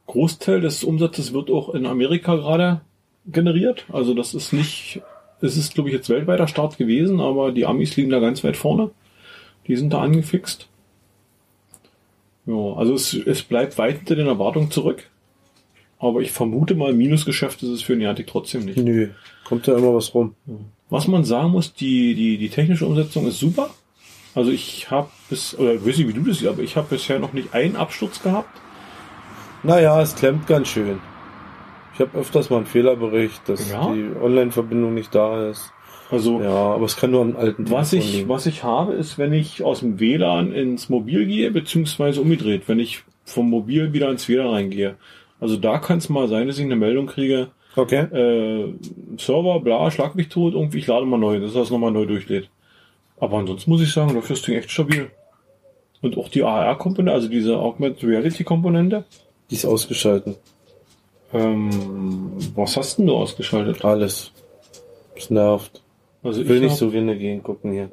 Großteil 0.08 0.62
des 0.62 0.84
Umsatzes 0.84 1.34
wird 1.34 1.50
auch 1.52 1.74
in 1.74 1.86
Amerika 1.86 2.36
gerade 2.36 2.82
generiert. 3.26 3.86
Also 3.92 4.14
das 4.14 4.34
ist 4.34 4.54
nicht, 4.54 5.02
es 5.42 5.56
ist 5.56 5.74
glaube 5.74 5.90
ich 5.90 5.96
jetzt 5.96 6.10
weltweiter 6.10 6.48
Start 6.48 6.78
gewesen, 6.78 7.20
aber 7.22 7.52
die 7.52 7.66
Amis 7.66 7.96
liegen 7.96 8.10
da 8.10 8.20
ganz 8.20 8.44
weit 8.44 8.58
vorne. 8.58 8.92
Die 9.68 9.76
sind 9.76 9.94
da 9.94 10.02
angefixt. 10.02 10.68
Ja, 12.50 12.74
also 12.78 12.94
es, 12.96 13.14
es 13.14 13.44
bleibt 13.44 13.78
weit 13.78 13.98
hinter 13.98 14.16
den 14.16 14.28
Erwartungen 14.28 14.72
zurück. 14.72 15.08
Aber 16.00 16.22
ich 16.22 16.32
vermute 16.32 16.76
mal, 16.76 16.94
Minusgeschäft 16.94 17.62
ist 17.62 17.70
es 17.70 17.82
für 17.82 17.96
Niantic 17.96 18.28
trotzdem 18.28 18.66
nicht. 18.66 18.78
Nö, 18.78 19.10
kommt 19.44 19.68
da 19.68 19.78
immer 19.78 19.94
was 19.94 20.14
rum. 20.16 20.34
Was 20.90 21.08
man 21.08 21.24
sagen 21.26 21.52
muss, 21.52 21.74
die, 21.74 22.16
die, 22.16 22.38
die 22.38 22.50
technische 22.50 22.86
Umsetzung 22.88 23.28
ist 23.28 23.40
super. 23.40 23.70
Also 24.34 24.50
ich 24.52 24.90
habe 24.90 25.10
bis, 25.30 25.58
oder 25.60 25.74
ich 25.74 25.82
weiß 25.86 25.98
nicht, 25.98 26.08
wie 26.08 26.14
du 26.14 26.22
das 26.24 26.38
siehst, 26.40 26.50
aber 26.50 26.62
ich 26.64 26.76
habe 26.78 26.88
bisher 26.90 27.20
noch 27.20 27.34
nicht 27.34 27.54
einen 27.54 27.76
Absturz 27.76 28.24
gehabt. 28.24 28.60
Naja, 29.62 30.02
es 30.02 30.16
klemmt 30.16 30.48
ganz 30.48 30.70
schön. 30.70 31.00
Ich 31.94 32.00
habe 32.00 32.18
öfters 32.18 32.50
mal 32.50 32.58
einen 32.58 32.66
Fehlerbericht, 32.66 33.42
dass 33.50 33.70
Ja? 33.70 33.92
die 33.94 34.10
Online-Verbindung 34.22 34.94
nicht 34.94 35.14
da 35.14 35.50
ist. 35.50 35.74
Also 36.12 36.42
Ja, 36.42 36.50
aber 36.74 36.86
es 36.86 36.96
kann 36.98 37.12
nur 37.12 37.22
am 37.22 37.36
alten 37.36 37.70
was 37.70 37.92
Telefon 37.92 38.10
ich, 38.10 38.16
liegen. 38.18 38.30
was 38.30 38.46
ich 38.46 38.64
habe, 38.64 38.94
ist, 38.94 39.18
wenn 39.18 39.32
ich 39.34 39.64
aus 39.64 39.82
dem 39.82 40.00
WLAN 40.00 40.52
ins 40.54 40.90
Mobil 40.90 41.26
gehe, 41.28 41.52
beziehungsweise 41.52 42.22
umgedreht, 42.22 42.64
wenn 42.68 42.80
ich 42.80 43.04
vom 43.26 43.50
Mobil 43.50 43.94
wieder 43.94 44.10
ins 44.10 44.28
WLAN 44.28 44.48
reingehe. 44.48 44.96
Also 45.40 45.56
da 45.56 45.78
kann 45.78 46.00
es 46.00 46.10
mal 46.10 46.28
sein, 46.28 46.48
dass 46.48 46.58
ich 46.58 46.66
eine 46.66 46.76
Meldung 46.76 47.06
kriege, 47.08 47.50
Okay. 47.76 48.02
äh, 48.12 48.74
Server, 49.18 49.60
bla, 49.60 49.92
schlag 49.92 50.16
mich 50.16 50.30
tot, 50.30 50.54
irgendwie, 50.56 50.80
ich 50.80 50.88
lade 50.88 51.06
mal 51.06 51.18
neu, 51.20 51.40
dass 51.40 51.54
das 51.54 51.70
nochmal 51.70 51.92
neu 51.92 52.06
durchlädt. 52.08 52.50
Aber 53.20 53.38
ansonsten 53.38 53.70
muss 53.70 53.82
ich 53.82 53.92
sagen, 53.94 54.14
läuft 54.16 54.32
das 54.32 54.42
Ding 54.42 54.56
echt 54.56 54.72
stabil. 54.72 55.12
Und 56.02 56.18
auch 56.18 56.30
die 56.30 56.44
AR-Komponente, 56.44 57.14
also 57.14 57.28
diese 57.28 57.58
Augmented 57.60 58.04
Reality-Komponente. 58.10 59.04
Die 59.52 59.56
ist 59.56 59.66
ausgeschalten. 59.66 60.36
Ähm, 61.34 62.32
was 62.56 62.76
hast 62.78 62.98
denn 62.98 63.06
du 63.08 63.16
ausgeschaltet? 63.16 63.86
Alles. 63.86 64.32
Es 65.16 65.30
nervt. 65.30 65.82
Also 66.24 66.42
Ich 66.42 66.48
will 66.50 66.60
nicht 66.60 66.76
so 66.76 66.92
wie 66.94 66.98
in 66.98 67.08
der 67.08 67.16
Gegend 67.16 67.44
gucken 67.44 67.72
hier. 67.72 67.90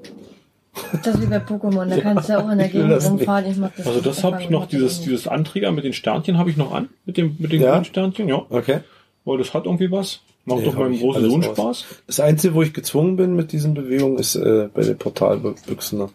Das 1.03 1.15
ist 1.15 1.23
wie 1.23 1.27
bei 1.27 1.39
Pokémon, 1.39 1.87
da 1.89 1.99
kannst 2.01 2.29
du 2.29 2.35
ja 2.35 2.45
auch 2.45 2.51
in 2.51 2.59
der 2.59 2.69
Gegend 2.69 2.93
rumfahren. 3.03 3.51
Ich 3.51 3.57
mag 3.57 3.73
das 3.77 3.87
Also 3.87 4.01
das 4.01 4.23
habe 4.25 4.43
ich 4.43 4.51
noch, 4.51 4.67
dieses, 4.67 5.01
dieses 5.01 5.27
Anträger 5.27 5.73
mit 5.73 5.85
den 5.85 5.95
Sternchen 5.95 6.37
habe 6.37 6.51
ich 6.51 6.57
noch 6.59 6.73
an, 6.73 6.91
mit 7.07 7.17
dem, 7.17 7.37
mit 7.39 7.53
den 7.53 7.63
Ja? 7.63 7.73
grünen 7.73 7.85
Sternchen, 7.87 8.29
ja. 8.29 8.45
Okay. 8.51 8.81
Weil 9.25 9.39
das 9.39 9.55
hat 9.55 9.65
irgendwie 9.65 9.91
was. 9.91 10.21
Macht 10.45 10.61
Nee, 10.61 10.67
doch 10.67 10.75
meinem 10.75 10.99
großen 10.99 11.29
Sohn 11.29 11.45
aus. 11.45 11.47
Spaß. 11.81 11.85
Das 12.07 12.21
Einzige, 12.21 12.55
wo 12.55 12.63
ich 12.63 12.73
gezwungen 12.73 13.17
bin 13.17 13.35
mit 13.35 13.51
diesen 13.53 13.75
Bewegungen, 13.75 14.19
ist 14.19 14.37
äh, 14.37 14.69
bei 14.73 14.83
den 14.83 14.97
Portalbüchsen. 14.99 15.99
ne? 15.99 16.09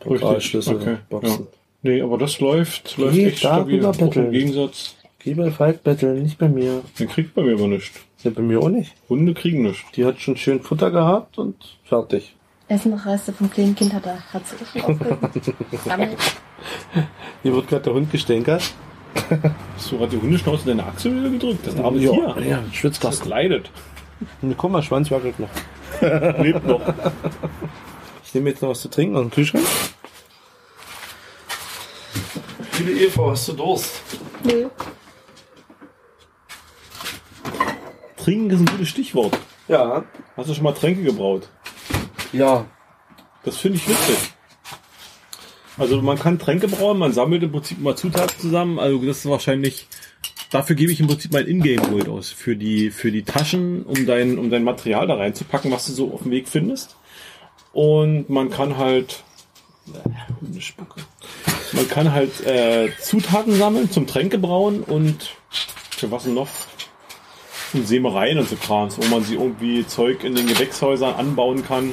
Portalschlüssel. 0.00 0.76
okay, 0.76 0.96
Boxen. 1.10 1.46
Nee, 1.82 2.00
aber 2.00 2.16
das 2.18 2.38
läuft, 2.40 2.96
läuft 2.96 3.18
echt 3.18 3.38
stabil. 3.40 3.84
Auch 3.84 3.98
im. 3.98 4.30
Gegensatz, 4.32 4.94
Geh 5.18 5.34
bei 5.34 5.50
Falk 5.50 5.82
betteln, 5.84 6.22
nicht 6.22 6.38
bei 6.38 6.48
mir. 6.48 6.82
den 6.98 7.08
kriegt 7.08 7.34
bei 7.34 7.42
mir 7.42 7.54
aber 7.54 7.68
nichts. 7.68 7.90
Ja, 8.24 8.30
bei 8.30 8.42
mir 8.42 8.60
auch 8.60 8.68
nicht. 8.68 8.94
Hunde 9.08 9.34
kriegen 9.34 9.62
nichts. 9.62 9.90
Die 9.96 10.04
hat 10.04 10.20
schon 10.20 10.36
schön 10.36 10.60
Futter 10.62 10.90
gehabt 10.90 11.38
und 11.38 11.56
fertig. 11.84 12.34
Essen 12.68 12.92
noch 12.92 13.04
Reste 13.04 13.32
vom 13.32 13.50
kleinen 13.50 13.74
Kind 13.74 13.92
hat 13.92 14.06
er, 14.06 14.18
hat 14.32 14.42
sie 14.46 14.56
schon 14.80 14.82
aufgegessen. 14.82 15.54
Sammelt. 15.84 16.16
Hier 17.42 17.52
wird 17.54 17.68
gerade 17.68 17.82
der 17.82 17.94
Hund 17.94 18.10
gestänkert. 18.12 18.72
Hast 19.76 19.90
du 19.90 19.98
gerade 19.98 20.16
die 20.16 20.22
Hundeschnauze 20.22 20.70
in 20.70 20.78
deine 20.78 20.88
Achsel 20.88 21.14
wieder 21.18 21.30
gedrückt? 21.30 21.66
Das 21.66 21.76
arme 21.78 21.98
ja, 21.98 22.12
Tier. 22.12 22.46
ja, 22.48 22.62
schwitzt 22.72 23.02
Das 23.04 23.18
das. 23.18 23.28
leidet. 23.28 23.70
Guck 24.56 24.70
mal, 24.70 24.82
Schwanz 24.82 25.10
wackelt 25.10 25.34
noch. 25.40 25.48
Lebt 26.38 26.64
noch. 26.66 26.80
Ich 28.24 28.32
nehme 28.34 28.50
jetzt 28.50 28.62
noch 28.62 28.70
was 28.70 28.80
zu 28.80 28.88
trinken 28.88 29.16
aus 29.16 29.22
dem 29.22 29.30
Kühlschrank. 29.32 29.64
Liebe 32.78 32.92
Eva, 32.92 33.30
hast 33.30 33.48
du 33.48 33.52
Durst? 33.52 34.00
Nö. 34.44 34.68
Trinken 38.22 38.50
ist 38.50 38.60
ein 38.60 38.66
gutes 38.66 38.88
Stichwort. 38.88 39.36
Ja. 39.66 40.04
Hast 40.36 40.48
du 40.48 40.54
schon 40.54 40.62
mal 40.62 40.72
Tränke 40.72 41.02
gebraut? 41.02 41.48
Ja. 42.32 42.66
Das 43.44 43.56
finde 43.56 43.78
ich 43.78 43.88
witzig. 43.88 44.16
Also 45.76 46.00
man 46.02 46.18
kann 46.18 46.38
Tränke 46.38 46.68
brauen, 46.68 46.98
man 46.98 47.12
sammelt 47.12 47.42
im 47.42 47.50
Prinzip 47.50 47.80
mal 47.80 47.96
Zutaten 47.96 48.38
zusammen. 48.38 48.78
Also 48.78 49.04
das 49.04 49.18
ist 49.18 49.28
wahrscheinlich. 49.28 49.88
Dafür 50.50 50.76
gebe 50.76 50.92
ich 50.92 51.00
im 51.00 51.08
Prinzip 51.08 51.32
mein 51.32 51.46
Ingame 51.46 51.88
Gold 51.88 52.08
aus 52.08 52.30
für 52.30 52.54
die 52.54 52.90
für 52.90 53.10
die 53.10 53.24
Taschen, 53.24 53.82
um 53.82 54.06
dein 54.06 54.38
um 54.38 54.50
dein 54.50 54.62
Material 54.62 55.06
da 55.08 55.14
reinzupacken, 55.14 55.72
was 55.72 55.86
du 55.86 55.92
so 55.92 56.12
auf 56.12 56.22
dem 56.22 56.30
Weg 56.30 56.48
findest. 56.48 56.96
Und 57.72 58.28
man 58.28 58.50
kann 58.50 58.76
halt 58.76 59.24
äh, 59.88 60.40
Hundespucke. 60.40 61.00
man 61.72 61.88
kann 61.88 62.12
halt 62.12 62.46
äh, 62.46 62.90
Zutaten 63.00 63.56
sammeln 63.56 63.90
zum 63.90 64.06
Tränke 64.06 64.38
brauen 64.38 64.82
und 64.82 65.34
für 65.90 66.10
was 66.10 66.24
denn 66.24 66.34
noch? 66.34 66.48
Und 67.74 67.86
Sämereien 67.86 68.38
und 68.38 68.48
so 68.48 68.56
Krams, 68.56 68.98
wo 68.98 69.06
man 69.06 69.22
sie 69.24 69.34
irgendwie 69.34 69.86
Zeug 69.86 70.24
in 70.24 70.34
den 70.34 70.46
Gewächshäusern 70.46 71.14
anbauen 71.14 71.64
kann 71.64 71.92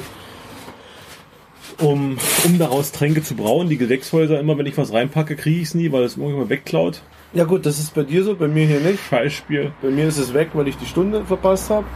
um, 1.80 2.16
um 2.44 2.58
daraus 2.58 2.92
Tränke 2.92 3.22
zu 3.22 3.34
brauen. 3.34 3.68
Die 3.68 3.78
Gewächshäuser, 3.78 4.38
immer 4.38 4.56
wenn 4.58 4.66
ich 4.66 4.76
was 4.76 4.92
reinpacke, 4.92 5.36
kriege 5.36 5.60
ich 5.60 5.68
es 5.68 5.74
nie, 5.74 5.90
weil 5.92 6.04
es 6.04 6.16
irgendjemand 6.16 6.50
wegklaut. 6.50 7.02
Ja 7.32 7.44
gut, 7.44 7.66
das 7.66 7.78
ist 7.78 7.94
bei 7.94 8.02
dir 8.02 8.24
so, 8.24 8.34
bei 8.34 8.48
mir 8.48 8.66
hier 8.66 8.80
nicht. 8.80 9.10
Beispiel. 9.10 9.72
Bei 9.82 9.90
mir 9.90 10.06
ist 10.06 10.18
es 10.18 10.34
weg, 10.34 10.50
weil 10.54 10.68
ich 10.68 10.76
die 10.76 10.86
Stunde 10.86 11.24
verpasst 11.24 11.70
habe, 11.70 11.86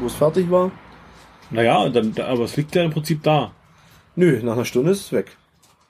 wo 0.00 0.06
es 0.06 0.14
fertig 0.14 0.50
war. 0.50 0.70
Naja, 1.50 1.88
dann, 1.88 2.14
aber 2.18 2.44
es 2.44 2.56
liegt 2.56 2.74
ja 2.74 2.82
im 2.82 2.90
Prinzip 2.90 3.22
da. 3.22 3.52
Nö, 4.16 4.40
nach 4.42 4.54
einer 4.54 4.64
Stunde 4.64 4.90
ist 4.90 5.00
es 5.06 5.12
weg. 5.12 5.36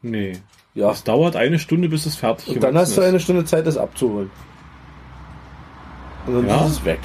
Nee. 0.02 0.34
Ja. 0.74 0.92
Es 0.92 1.02
dauert 1.02 1.34
eine 1.34 1.58
Stunde, 1.58 1.88
bis 1.88 2.06
es 2.06 2.14
fertig 2.14 2.54
Und 2.54 2.62
dann 2.62 2.76
hast 2.76 2.96
du 2.96 3.00
ist. 3.00 3.08
eine 3.08 3.20
Stunde 3.20 3.44
Zeit, 3.44 3.66
das 3.66 3.76
abzuholen. 3.76 4.30
Und 6.28 6.34
dann 6.34 6.46
Ja? 6.46 6.64
ist 6.66 6.72
es 6.72 6.84
weg. 6.84 7.00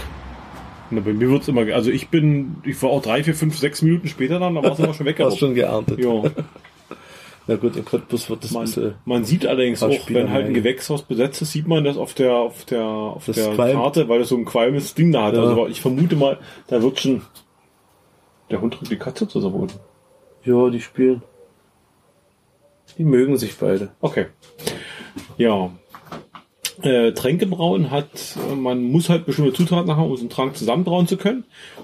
Na, 0.92 1.02
bei 1.02 1.14
mir 1.14 1.30
wird's 1.30 1.48
immer, 1.48 1.62
also 1.74 1.90
ich 1.90 2.10
bin, 2.10 2.58
ich 2.64 2.82
war 2.84 2.90
auch 2.92 3.02
drei, 3.02 3.24
vier, 3.24 3.34
fünf, 3.34 3.58
sechs 3.58 3.82
Minuten 3.82 4.08
später 4.08 4.38
dann, 4.40 4.54
da 4.56 4.62
war 4.64 4.74
es 4.74 4.80
immer 4.80 4.94
schon 4.94 5.06
Hast 5.08 5.14
weggeraubt. 5.14 5.38
schon 5.40 5.56
geerntet. 5.56 5.98
Jo. 6.00 6.30
Na 7.48 7.56
gut, 7.58 7.76
in 7.76 7.84
Cottbus 7.84 8.30
wird 8.30 8.44
das 8.44 8.52
Man, 8.52 8.96
man 9.04 9.26
sieht 9.26 9.46
allerdings 9.46 9.84
auch, 9.84 9.92
Spieler 9.92 10.22
wenn 10.22 10.32
halt 10.32 10.46
ein. 10.48 10.54
Gewächshaus 10.54 11.02
besetzt 11.02 11.42
ist, 11.42 11.52
sieht 11.52 11.68
man 11.68 11.84
das 11.84 11.98
auf 11.98 12.14
der, 12.14 12.34
auf 12.36 12.64
der, 12.66 12.84
auf 12.86 13.26
Das 13.26 13.36
der 13.36 13.54
qualmt. 13.54 13.74
Karte, 13.74 14.08
weil 14.08 14.20
das 14.20 14.30
so 14.30 14.38
ein 14.38 14.46
qualmendes 14.46 14.94
Ding 14.94 15.12
da 15.12 15.24
hat. 15.26 15.34
Ja. 15.36 15.42
Also 15.42 15.68
ich 15.68 15.82
vermute 15.82 16.16
mal, 16.16 16.38
da 16.68 16.82
wird 16.82 17.02
schon, 17.02 17.22
der 18.50 18.62
Hund 18.62 18.76
drückt 18.80 18.92
die 18.92 18.98
Katze 18.98 19.28
zu 19.28 19.42
Boden. 19.52 19.74
Ja, 20.46 20.70
die 20.70 20.80
spielen. 20.80 21.22
Die 22.98 23.04
mögen 23.04 23.38
sich 23.38 23.58
beide. 23.58 23.90
Okay. 24.00 24.28
Ja. 25.38 25.70
Äh, 26.82 27.12
Tränke 27.12 27.46
brauen 27.46 27.92
hat, 27.92 28.08
äh, 28.52 28.56
man 28.56 28.84
muss 28.84 29.08
halt 29.10 29.26
bestimmte 29.26 29.54
Zutaten 29.54 29.96
haben, 29.96 30.10
um 30.10 30.16
so 30.16 30.22
einen 30.22 30.30
Trank 30.32 30.58
zusammenbrauen 30.58 31.08
zu 31.08 31.18
können. 31.18 31.44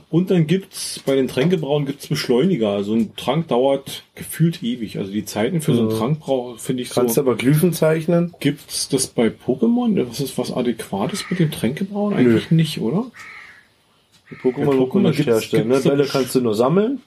Und 0.10 0.32
dann 0.32 0.48
gibt's, 0.48 1.00
bei 1.06 1.16
den 1.16 1.28
Tränkebrauen 1.28 1.86
gibt's 1.86 2.08
Beschleuniger. 2.08 2.70
Also 2.70 2.94
ein 2.96 3.16
Trank 3.16 3.48
dauert 3.50 4.04
gefühlt 4.16 4.64
ewig. 4.64 4.98
Also 4.98 5.12
die 5.12 5.26
Zeiten 5.26 5.62
für 5.62 5.76
so 5.76 5.82
einen 5.82 5.92
Ja. 5.92 5.98
Trank 5.98 6.20
brauche, 6.20 6.58
finde 6.58 6.82
ich 6.84 6.90
Kannst 6.90 7.16
so. 7.16 7.22
aber 7.22 7.36
Glyphen 7.36 7.72
zeichnen. 7.74 8.34
Gibt's 8.40 8.90
das 8.90 9.08
bei 9.08 9.28
Pokémon? 9.28 10.08
Was 10.10 10.20
ist 10.20 10.38
was 10.40 10.52
Adäquates 10.52 11.24
mit 11.30 11.40
dem 11.40 11.52
Tränkebrauen? 11.52 12.16
Eigentlich 12.16 12.50
nicht, 12.50 12.80
oder? 12.82 13.06
Die 14.32 14.36
Pokémon 14.36 14.66
Pokémon 14.66 14.90
Pokémon 14.90 15.08
nicht 15.10 15.26
herstellen. 15.28 15.68
Ne? 15.68 15.74
gibt's 15.76 15.84
so 15.84 15.90
Bälle 15.90 16.04
Besch- 16.04 16.12
kannst 16.12 16.34
du 16.36 16.42
nur 16.42 16.56
sammeln. 16.56 17.02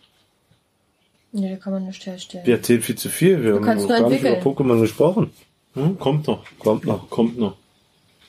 Nee, 1.32 1.50
da 1.50 1.56
kann 1.56 1.72
man 1.72 1.86
nicht 1.86 2.04
herstellen. 2.06 2.46
Wir 2.46 2.54
erzählen 2.56 2.82
viel 2.82 2.94
zu 2.96 3.08
viel. 3.08 3.42
Wir 3.42 3.54
haben 3.54 3.64
kannst 3.64 3.88
noch 3.88 3.98
gar 3.98 4.08
nicht 4.08 4.20
über. 4.20 4.30
Pokémon 4.40 4.80
gesprochen. 4.80 5.30
Hm? 5.74 5.98
Kommt 5.98 6.26
noch. 6.26 6.44
Kommt 6.58 6.84
noch. 6.84 7.08
Kommt 7.10 7.38
noch. 7.38 7.56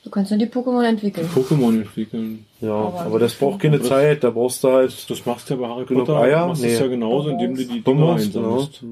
Du 0.04 0.10
kannst 0.10 0.32
nur 0.32 0.38
die 0.40 0.48
Pokémon 0.48 0.84
entwickeln. 0.84 1.30
Pokémon 1.34 1.82
entwickeln. 1.82 2.46
Ja, 2.60 2.74
Aber 2.74 3.02
aber, 3.02 3.20
das 3.20 3.34
braucht 3.36 3.62
keine 3.62 3.80
das- 3.80 3.88
Zeit, 3.88 4.24
da 4.24 4.32
brauchst 4.32 4.64
du 4.64 4.70
halt 4.70 5.10
Das 5.10 5.26
machst 5.26 5.50
du 5.50 5.54
ja 5.54 5.60
bei 5.62 5.68
Harry 5.70 5.86
Potter. 5.86 6.18
Eier? 6.18 6.48
machst 6.48 6.62
Nee. 6.62 6.74
es 6.74 6.80
ja 6.80 6.88
genauso, 6.88 7.30
indem 7.30 7.56
du 7.56 7.62
die 7.62 7.68
Dinger 7.68 7.84
Bonbons, 7.84 8.32
genau. 8.34 8.54
einsammelst. 8.56 8.84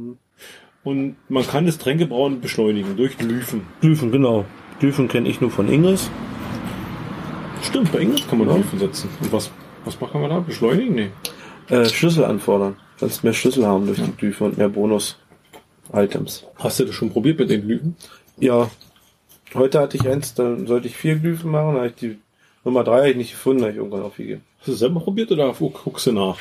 Und 0.83 1.15
man 1.29 1.45
kann 1.45 1.65
das 1.65 1.77
Tränkebrauen 1.77 2.39
beschleunigen 2.41 2.95
durch 2.95 3.17
Glyphen. 3.17 3.61
Glyphen, 3.81 4.11
genau. 4.11 4.45
Glyphen 4.79 5.07
kenne 5.09 5.27
ich 5.29 5.39
nur 5.41 5.51
von 5.51 5.67
Ingris. 5.71 6.09
Stimmt, 7.61 7.91
bei 7.91 7.99
Ingrid 7.99 8.27
kann 8.27 8.39
man 8.39 8.47
Ja. 8.47 8.55
Glyphen 8.55 8.79
setzen. 8.79 9.09
Und 9.21 9.31
was, 9.33 9.51
was 9.85 9.99
kann 9.99 10.21
man 10.21 10.29
da? 10.29 10.39
Beschleunigen? 10.39 10.95
Nee. 10.95 11.09
Äh, 11.69 11.85
Schlüssel 11.85 12.23
anfordern. 12.25 12.77
Kannst 12.99 13.23
mehr 13.23 13.33
Schlüssel 13.33 13.65
haben 13.67 13.85
durch 13.85 14.01
die 14.01 14.11
Glyphen 14.17 14.47
und 14.47 14.57
mehr 14.57 14.69
Bonus-Items. 14.69 16.45
Hast 16.57 16.79
du 16.79 16.85
das 16.85 16.95
schon 16.95 17.11
probiert 17.11 17.37
mit 17.39 17.49
den 17.49 17.61
Glyphen? 17.67 17.95
Ja. 18.39 18.69
Heute 19.53 19.79
hatte 19.79 19.97
ich 19.97 20.07
eins, 20.07 20.33
dann 20.33 20.67
sollte 20.67 20.87
ich 20.87 20.95
vier 20.95 21.15
Glyphen 21.15 21.51
machen, 21.51 21.75
habe 21.75 21.87
ich 21.87 21.95
die 21.95 22.17
Nummer 22.63 22.83
drei 22.83 23.11
ich 23.11 23.17
nicht 23.17 23.31
gefunden, 23.31 23.61
habe 23.61 23.71
ich 23.71 23.77
irgendwann 23.77 24.03
aufgegeben. 24.03 24.43
Hast 24.59 24.67
du 24.67 24.73
selber 24.73 24.99
probiert 24.99 25.31
oder 25.31 25.53
guckst 25.53 26.07
du 26.07 26.11
nach? 26.11 26.37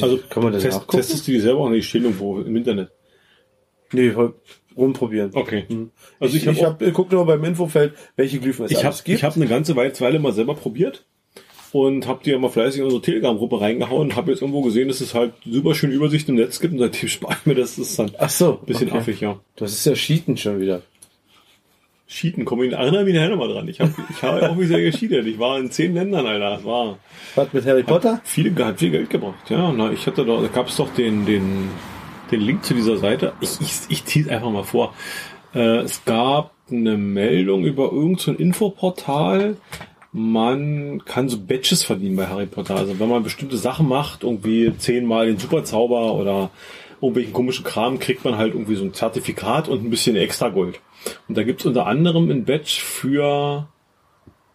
Also 0.00 0.18
kann 0.28 0.42
man 0.42 0.52
das 0.52 0.62
test, 0.62 0.78
nachgucken? 0.78 0.96
testest 0.96 1.28
du 1.28 1.32
die 1.32 1.40
selber 1.40 1.60
auch 1.60 1.70
nicht? 1.70 1.88
Stehen 1.88 2.04
irgendwo 2.04 2.40
im 2.40 2.56
Internet. 2.56 2.90
Nee, 3.92 4.12
rumprobieren. 4.76 5.30
Okay. 5.34 5.64
Hm. 5.68 5.90
Also 6.18 6.36
ich, 6.36 6.46
ich, 6.46 6.58
ich, 6.58 6.64
habe 6.64 6.86
hab, 6.86 6.94
guck 6.94 7.12
nur 7.12 7.26
beim 7.26 7.44
Infofeld, 7.44 7.94
welche 8.16 8.38
Glyphen 8.38 8.64
es 8.64 8.72
ich 8.72 8.84
hab, 8.84 9.04
gibt. 9.04 9.18
ich 9.18 9.24
hab 9.24 9.36
eine 9.36 9.46
ganze 9.46 9.76
Weile 9.76 10.18
mal 10.18 10.32
selber 10.32 10.54
probiert 10.54 11.04
und 11.72 12.06
habe 12.06 12.20
die 12.24 12.32
immer 12.32 12.48
fleißig 12.48 12.80
in 12.80 12.84
unsere 12.84 13.02
Telegram-Gruppe 13.02 13.60
reingehauen 13.60 14.10
und 14.10 14.16
habe 14.16 14.30
jetzt 14.30 14.40
irgendwo 14.40 14.62
gesehen, 14.62 14.88
dass 14.88 15.00
es 15.00 15.14
halt 15.14 15.32
super 15.44 15.74
schön 15.74 15.90
Übersicht 15.90 16.28
im 16.28 16.36
Netz 16.36 16.60
gibt 16.60 16.74
und 16.74 16.80
seitdem 16.80 17.08
spare 17.08 17.36
ich 17.40 17.46
mir 17.46 17.54
das. 17.54 17.76
Das 17.76 17.88
ist 17.90 17.98
dann 17.98 18.10
Ach 18.18 18.30
so, 18.30 18.58
ein 18.60 18.66
bisschen 18.66 18.88
okay. 18.88 18.98
affig, 18.98 19.20
ja. 19.20 19.40
Das 19.56 19.72
ist 19.72 19.84
ja 19.84 19.94
Cheaten 19.94 20.36
schon 20.36 20.60
wieder. 20.60 20.82
Cheaten, 22.08 22.46
komm 22.46 22.62
ich 22.62 22.72
erinnere 22.72 23.04
mich 23.04 23.14
nachher 23.14 23.28
nochmal 23.28 23.48
dran. 23.48 23.68
Ich 23.68 23.80
habe 23.80 23.92
ich 24.10 24.22
hab 24.22 24.58
wieder 24.58 24.80
gecheatet. 24.80 25.26
Ich 25.26 25.38
war 25.38 25.58
in 25.58 25.70
zehn 25.70 25.94
Ländern, 25.94 26.26
Alter. 26.26 26.50
Das 26.50 26.64
war 26.64 26.98
Was 27.34 27.52
mit 27.52 27.66
Harry 27.66 27.82
Potter? 27.82 28.20
viel, 28.24 28.54
hat 28.64 28.78
viel 28.78 28.90
Geld 28.90 29.10
gebracht. 29.10 29.50
Ja, 29.50 29.70
na, 29.72 29.92
ich 29.92 30.06
hatte 30.06 30.24
da, 30.24 30.40
da 30.40 30.48
gab 30.48 30.68
es 30.68 30.76
doch 30.76 30.92
den, 30.94 31.26
den, 31.26 31.68
den 32.30 32.40
Link 32.40 32.64
zu 32.64 32.72
dieser 32.72 32.96
Seite. 32.96 33.34
Ich, 33.42 33.60
ich, 33.60 33.72
ich 33.90 34.04
ziehe 34.06 34.30
einfach 34.30 34.50
mal 34.50 34.64
vor. 34.64 34.94
Äh, 35.54 35.80
es 35.80 36.04
gab 36.06 36.52
eine 36.70 36.96
Meldung 36.96 37.64
über 37.64 37.92
irgendein 37.92 38.18
so 38.18 38.32
Infoportal. 38.32 39.56
Man 40.12 41.02
kann 41.04 41.28
so 41.28 41.38
Badges 41.38 41.82
verdienen 41.82 42.16
bei 42.16 42.26
Harry 42.28 42.46
Potter. 42.46 42.76
Also 42.76 42.98
wenn 42.98 43.08
man 43.10 43.22
bestimmte 43.22 43.58
Sachen 43.58 43.86
macht, 43.86 44.24
irgendwie 44.24 44.72
zehnmal 44.78 45.26
den 45.26 45.38
Superzauber 45.38 46.14
oder 46.14 46.50
irgendwelchen 47.02 47.34
komischen 47.34 47.64
Kram, 47.64 47.98
kriegt 47.98 48.24
man 48.24 48.38
halt 48.38 48.54
irgendwie 48.54 48.76
so 48.76 48.84
ein 48.84 48.94
Zertifikat 48.94 49.68
und 49.68 49.84
ein 49.84 49.90
bisschen 49.90 50.16
extra 50.16 50.48
Gold. 50.48 50.80
Und 51.28 51.36
da 51.36 51.42
gibt's 51.42 51.66
unter 51.66 51.86
anderem 51.86 52.30
ein 52.30 52.44
Badge 52.44 52.80
für 52.82 53.68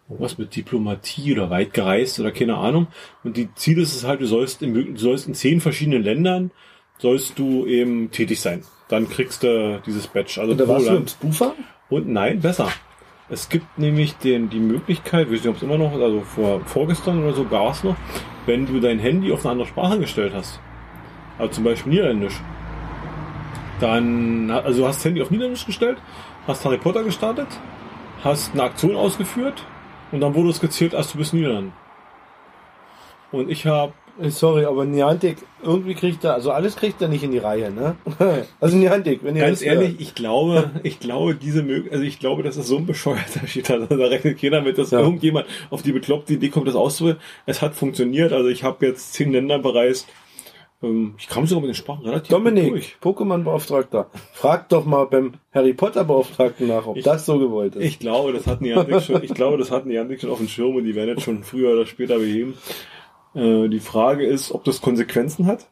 was 0.08 0.38
mit 0.38 0.54
Diplomatie 0.54 1.32
oder 1.32 1.50
weit 1.50 1.72
gereist 1.72 2.20
oder 2.20 2.30
keine 2.30 2.56
Ahnung. 2.56 2.88
Und 3.22 3.36
die 3.36 3.52
Ziel 3.54 3.78
ist 3.78 3.94
es 3.94 4.04
halt, 4.04 4.20
du 4.20 4.26
sollst 4.26 4.62
in, 4.62 4.74
du 4.74 4.98
sollst 4.98 5.26
in 5.26 5.34
zehn 5.34 5.60
verschiedenen 5.60 6.02
Ländern 6.02 6.50
sollst 6.98 7.38
du 7.38 7.66
eben 7.66 8.10
tätig 8.10 8.40
sein. 8.40 8.62
Dann 8.88 9.08
kriegst 9.08 9.42
du 9.42 9.82
dieses 9.84 10.06
Badge. 10.06 10.40
Also 10.40 10.52
Und 10.52 10.60
da 10.60 10.68
warst 10.68 10.88
du 10.88 10.96
im. 10.96 11.08
Spoofer? 11.08 11.54
Und 11.88 12.08
nein, 12.08 12.40
besser. 12.40 12.68
Es 13.30 13.48
gibt 13.48 13.78
nämlich 13.78 14.14
den, 14.16 14.50
die 14.50 14.60
Möglichkeit, 14.60 15.26
ich 15.26 15.32
weiß 15.32 15.40
nicht, 15.40 15.48
ob 15.48 15.56
es 15.56 15.62
immer 15.62 15.78
noch, 15.78 15.92
also 15.92 16.20
vor, 16.20 16.60
vorgestern 16.66 17.22
oder 17.24 17.32
so 17.32 17.50
war 17.50 17.70
es 17.70 17.82
noch, 17.82 17.96
wenn 18.44 18.66
du 18.66 18.80
dein 18.80 18.98
Handy 18.98 19.32
auf 19.32 19.44
eine 19.44 19.52
andere 19.52 19.66
Sprache 19.66 19.98
gestellt 19.98 20.34
hast. 20.34 20.60
Also 21.38 21.54
zum 21.54 21.64
Beispiel 21.64 21.92
Niederländisch. 21.92 22.40
Dann, 23.80 24.50
also 24.50 24.82
du 24.82 24.88
hast 24.88 24.98
das 24.98 25.04
Handy 25.06 25.22
auf 25.22 25.30
Niederländisch 25.30 25.64
gestellt, 25.64 25.98
hast 26.46 26.64
Harry 26.64 26.78
Potter 26.78 27.02
gestartet, 27.04 27.48
hast 28.22 28.52
eine 28.52 28.62
Aktion 28.64 28.96
ausgeführt 28.96 29.64
und 30.12 30.20
dann 30.20 30.34
wurde 30.34 30.50
es 30.50 30.60
gezählt, 30.60 30.94
als 30.94 31.12
du 31.12 31.18
bist 31.18 31.34
Niederlanden. 31.34 31.72
Und 33.32 33.50
ich 33.50 33.66
habe 33.66 33.92
Äh, 34.20 34.30
Sorry, 34.30 34.64
aber 34.64 34.84
Niantic, 34.84 35.38
irgendwie 35.60 35.94
kriegt 35.96 36.22
er, 36.22 36.34
also 36.34 36.52
alles 36.52 36.76
kriegt 36.76 37.02
er 37.02 37.08
nicht 37.08 37.24
in 37.24 37.32
die 37.32 37.38
Reihe, 37.38 37.72
ne? 37.72 37.96
Also 38.60 38.76
Niantic, 38.76 39.24
wenn 39.24 39.34
ihr 39.34 39.42
Ganz 39.44 39.58
das 39.58 39.66
ehrlich, 39.66 39.88
hört. 39.90 40.00
ich 40.00 40.14
glaube, 40.14 40.70
ich 40.84 41.00
glaube, 41.00 41.34
diese 41.34 41.64
also 41.90 42.04
ich 42.04 42.20
glaube, 42.20 42.44
das 42.44 42.56
ist 42.56 42.68
so 42.68 42.76
ein 42.76 42.86
bescheuerter 42.86 43.44
Shit. 43.48 43.68
Also 43.72 43.86
da 43.86 44.04
rechnet 44.06 44.40
keiner 44.40 44.60
mit, 44.60 44.78
dass 44.78 44.92
Ja. 44.92 45.00
irgendjemand 45.00 45.46
auf 45.70 45.82
die 45.82 45.90
bekloppte 45.90 46.34
Idee 46.34 46.48
kommt, 46.50 46.68
das 46.68 46.76
auszuprobieren. 46.76 47.20
Es 47.46 47.60
hat 47.60 47.74
funktioniert. 47.74 48.32
Also 48.32 48.48
ich 48.50 48.62
habe 48.62 48.86
jetzt 48.86 49.14
zehn 49.14 49.32
Länder 49.32 49.58
bereist. 49.58 50.06
Ähm, 50.84 51.14
Ich 51.18 51.28
kam 51.28 51.46
sogar 51.46 51.62
mit 51.62 51.68
den 51.70 51.74
Sprachen 51.74 52.04
relativ 52.04 52.28
gut 52.28 52.38
Dominik. 52.38 52.96
Pokémon-Beauftragter, 53.02 54.10
frag 54.32 54.68
doch 54.68 54.84
mal 54.84 55.04
beim 55.06 55.34
Harry 55.52 55.72
Potter-Beauftragten 55.74 56.68
nach, 56.68 56.86
ob 56.86 56.96
Ich- 56.96 57.04
das 57.04 57.26
so 57.26 57.38
gewollt 57.38 57.76
ist. 57.76 57.84
Ich 57.84 57.98
glaube, 57.98 58.32
das 58.32 58.46
hat 58.46 58.60
Niantic 58.60 59.00
schon, 59.02 59.22
ich 59.22 59.34
glaube, 59.34 59.58
das 59.58 59.70
hat 59.70 59.86
Niantic 59.86 60.20
schon 60.20 60.30
auf 60.30 60.38
dem 60.38 60.48
Schirm 60.48 60.76
und 60.76 60.84
die 60.84 60.94
werden 60.94 61.10
jetzt 61.10 61.22
schon 61.22 61.42
früher 61.44 61.72
oder 61.72 61.86
später 61.86 62.18
beheben. 62.18 62.54
Äh, 63.34 63.68
die 63.68 63.80
Frage 63.80 64.24
ist, 64.26 64.52
ob 64.52 64.64
das 64.64 64.80
Konsequenzen 64.80 65.46
hat. 65.46 65.66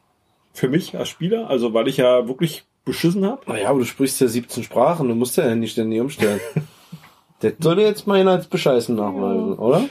Für 0.53 0.67
mich 0.69 0.95
als 0.97 1.09
Spieler. 1.09 1.49
Also 1.49 1.73
weil 1.73 1.87
ich 1.87 1.97
ja 1.97 2.27
wirklich 2.27 2.63
beschissen 2.85 3.25
habe. 3.25 3.41
Naja, 3.47 3.69
aber 3.69 3.79
du 3.79 3.85
sprichst 3.85 4.19
ja 4.21 4.27
17 4.27 4.63
Sprachen, 4.63 5.07
du 5.07 5.15
musst 5.15 5.37
ja 5.37 5.53
nicht 5.55 5.71
ständig 5.71 5.99
umstellen. 6.01 6.39
das 7.39 7.53
sollte 7.59 7.81
jetzt 7.81 8.05
mal 8.07 8.19
einer 8.19 8.31
als 8.31 8.47
Bescheißen 8.47 8.95
nachweisen, 8.95 9.53
oder? 9.57 9.85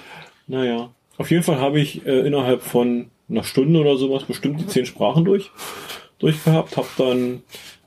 Naja. 0.47 0.91
Auf 1.19 1.31
jeden 1.31 1.43
Fall 1.43 1.59
habe 1.61 1.79
ich 1.81 2.05
äh, 2.07 2.21
innerhalb 2.27 2.63
von 2.63 3.11
einer 3.33 3.45
Stunde 3.45 3.81
oder 3.81 3.97
sowas 3.97 4.25
bestimmt 4.25 4.61
die 4.61 4.67
zehn 4.67 4.87
Sprachen 4.87 5.25
durch, 5.25 5.51
durchgehabt. 6.19 6.77
Hab 6.77 6.87
dann, 6.97 7.43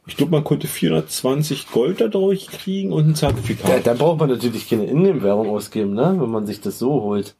ich 0.08 0.18
glaube, 0.18 0.32
man 0.34 0.44
konnte 0.44 0.68
420 0.68 1.72
Gold 1.72 2.02
dadurch 2.02 2.48
kriegen 2.48 2.92
und 2.92 3.06
ein 3.06 3.10
Ja, 3.12 3.16
Zertifikat. 3.16 3.88
da 3.88 3.94
braucht 3.94 4.20
man 4.20 4.30
natürlich 4.30 4.70
keine 4.70 4.86
Ingame-Währung 4.86 5.50
ausgeben, 5.50 5.94
ne? 5.94 6.16
Wenn 6.20 6.30
man 6.30 6.46
sich 6.46 6.62
das 6.62 6.78
so 6.80 7.02
holt. 7.02 7.36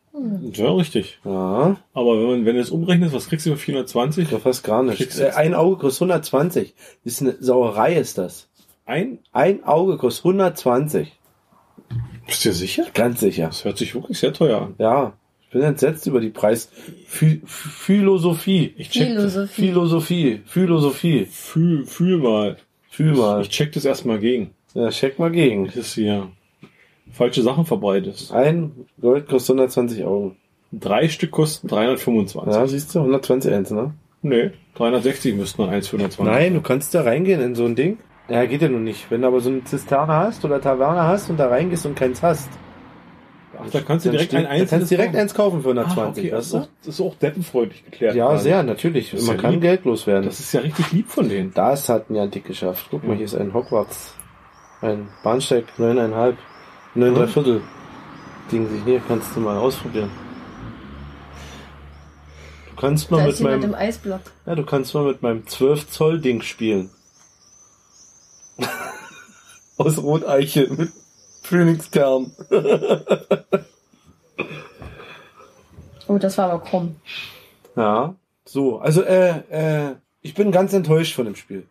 Ja, 0.54 0.72
richtig. 0.72 1.20
Ja, 1.26 1.76
Aber 1.94 2.18
wenn 2.20 2.28
man, 2.28 2.46
wenn 2.46 2.56
du 2.56 2.62
es 2.62 2.70
umrechnest, 2.72 3.14
was 3.14 3.28
kriegst 3.28 3.46
du 3.46 3.52
für 3.52 3.58
420? 3.58 4.32
ja 4.32 4.40
fast 4.40 4.64
gar 4.64 4.82
nicht. 4.82 4.98
Kriegst 4.98 5.20
Äh, 5.20 5.32
ein 5.32 5.54
Auge 5.54 5.76
kostet 5.78 6.04
120. 6.04 6.74
Das 7.04 7.14
ist 7.14 7.22
eine 7.22 7.36
Sauerei, 7.42 7.96
ist 7.96 8.18
das. 8.18 8.48
Ein? 8.86 9.20
Ein 9.34 9.64
Auge 9.66 9.98
kostet 9.98 10.24
120. 10.26 11.12
Bist 12.26 12.46
du 12.46 12.50
dir 12.50 12.56
sicher? 12.56 12.86
Ganz 12.94 13.20
sicher. 13.20 13.48
Das 13.48 13.66
hört 13.66 13.78
sich 13.78 13.94
wirklich 13.94 14.18
sehr 14.18 14.32
teuer 14.34 14.62
an. 14.62 14.76
Ja, 14.80 15.14
bin 15.56 15.64
entsetzt 15.64 16.06
über 16.06 16.20
die 16.20 16.30
Preis. 16.30 16.70
Phi- 17.10 17.40
Philosophie. 17.46 18.74
Ich 18.78 18.90
check. 18.90 19.08
Philosophie. 19.08 19.62
Philosophie. 19.62 20.42
Philosophie. 20.46 21.26
Fühl, 21.32 21.86
fühl 21.86 22.18
mal. 22.18 22.58
Fühl 22.90 23.14
mal. 23.14 23.42
Ich 23.42 23.50
check 23.50 23.72
das 23.72 23.86
erstmal 23.86 24.20
gegen. 24.20 24.52
Ja, 24.74 24.90
check 24.90 25.18
mal 25.18 25.32
gegen. 25.32 25.68
Das 25.68 25.76
ist 25.78 25.94
hier 25.94 26.28
falsche 27.14 27.42
Sachen 27.42 27.66
verbreitest. 27.66 28.34
Ein 28.34 28.72
Gold 29.00 29.28
kostet 29.30 29.52
120 29.56 30.04
Euro. 30.04 30.36
Drei 30.74 31.08
Stück 31.08 31.32
kosten 31.32 31.70
325. 31.70 32.54
Ja, 32.54 32.68
siehst 32.68 32.94
du, 32.94 33.00
120 33.00 33.54
eins, 33.54 33.72
ne? 33.72 33.94
Nee, 34.22 34.52
360 34.76 35.36
müssten 35.36 35.62
dann 35.62 35.72
1 35.72 35.88
für 35.88 35.96
120. 35.98 36.34
Nein, 36.34 36.54
du 36.54 36.60
kannst 36.62 36.94
da 36.94 37.04
reingehen 37.04 37.40
in 37.40 37.56
so 37.56 37.64
ein 37.64 37.76
Ding. 37.76 37.98
Ja, 38.28 38.44
geht 38.46 38.62
ja 38.62 38.68
nun 38.68 38.84
nicht. 38.84 39.10
Wenn 39.10 39.22
du 39.22 39.28
aber 39.28 39.40
so 39.40 39.50
eine 39.52 39.64
Zisterne 39.64 40.14
hast 40.14 40.44
oder 40.44 40.60
Taverne 40.60 41.04
hast 41.04 41.30
und 41.30 41.38
da 41.40 41.48
reingehst 41.48 41.86
und 41.86 41.96
keins 41.96 42.22
hast, 42.24 42.50
Ach, 43.60 43.70
da 43.72 43.82
kannst 43.82 44.06
du 44.06 44.12
direkt 44.12 44.32
steht- 44.32 44.40
ein 44.40 44.44
da 44.46 44.50
einzelnes 44.50 44.70
kannst 44.70 44.92
du 44.92 44.96
direkt 44.96 45.12
kaufen. 45.14 45.22
eins 45.22 45.34
kaufen 45.34 45.62
für 45.64 45.70
Ah, 45.70 45.72
120. 45.84 46.24
okay, 46.24 46.32
das, 46.32 46.38
weißt 46.40 46.46
ist 46.46 46.54
du? 46.54 46.58
auch, 46.58 46.68
das 46.86 46.96
ist 46.96 47.02
auch 47.02 47.16
deppenfreundlich 47.16 47.86
geklärt. 47.86 48.16
Ja, 48.16 48.28
quasi. 48.28 48.44
sehr, 48.44 48.64
natürlich. 48.64 49.14
Man 49.14 49.26
ja 49.26 49.34
kann 49.36 49.52
lieb. 49.54 49.62
Geld 49.62 49.86
loswerden. 49.86 50.26
Das 50.26 50.40
ist 50.40 50.52
ja 50.54 50.60
richtig 50.62 50.92
lieb 50.92 51.10
von 51.10 51.30
denen. 51.30 51.54
Das 51.54 51.90
hat 51.90 52.10
Niantic 52.10 52.46
geschafft. 52.46 52.88
Guck 52.92 53.04
mal, 53.04 53.16
hier 53.16 53.26
ist 53.26 53.36
ein 53.36 53.54
Hogwarts. 53.54 54.14
Ein 54.82 55.08
Bahnsteig, 55.24 55.66
neuneinhalb, 55.78 56.38
neun, 56.96 57.12
Mhm. 57.12 57.16
drei 57.16 57.28
Viertel. 57.28 57.62
Ding, 58.52 58.68
hier 58.86 59.02
kannst 59.08 59.36
du 59.36 59.40
mal 59.40 59.58
ausprobieren. 59.58 60.12
Du 62.70 62.82
kannst 62.82 63.10
Da 63.12 63.16
mal 63.18 63.30
ist 63.30 63.40
mit 63.42 63.62
meinem, 63.62 63.74
Eisblock. 63.74 64.20
ja, 64.46 64.54
du 64.56 64.64
kannst 64.66 64.94
mal 64.94 65.06
mit 65.06 65.22
meinem 65.22 65.48
12 65.48 65.90
Zoll 65.90 66.20
Ding 66.20 66.42
spielen. 66.42 66.90
Aus 69.78 69.98
Roteiche 69.98 70.68
mit 70.78 70.92
Phoenixkern. 71.46 72.32
Oh, 76.08 76.18
das 76.20 76.38
war 76.38 76.52
aber 76.52 76.64
krumm. 76.64 76.98
Ja. 77.76 78.16
So, 78.46 78.78
also 78.78 79.02
äh, 79.02 79.40
äh, 79.50 79.96
ich 80.22 80.36
bin 80.36 80.52
ganz 80.52 80.72
enttäuscht 80.74 81.16
von 81.16 81.26
dem 81.26 81.36
Spiel. 81.36 81.66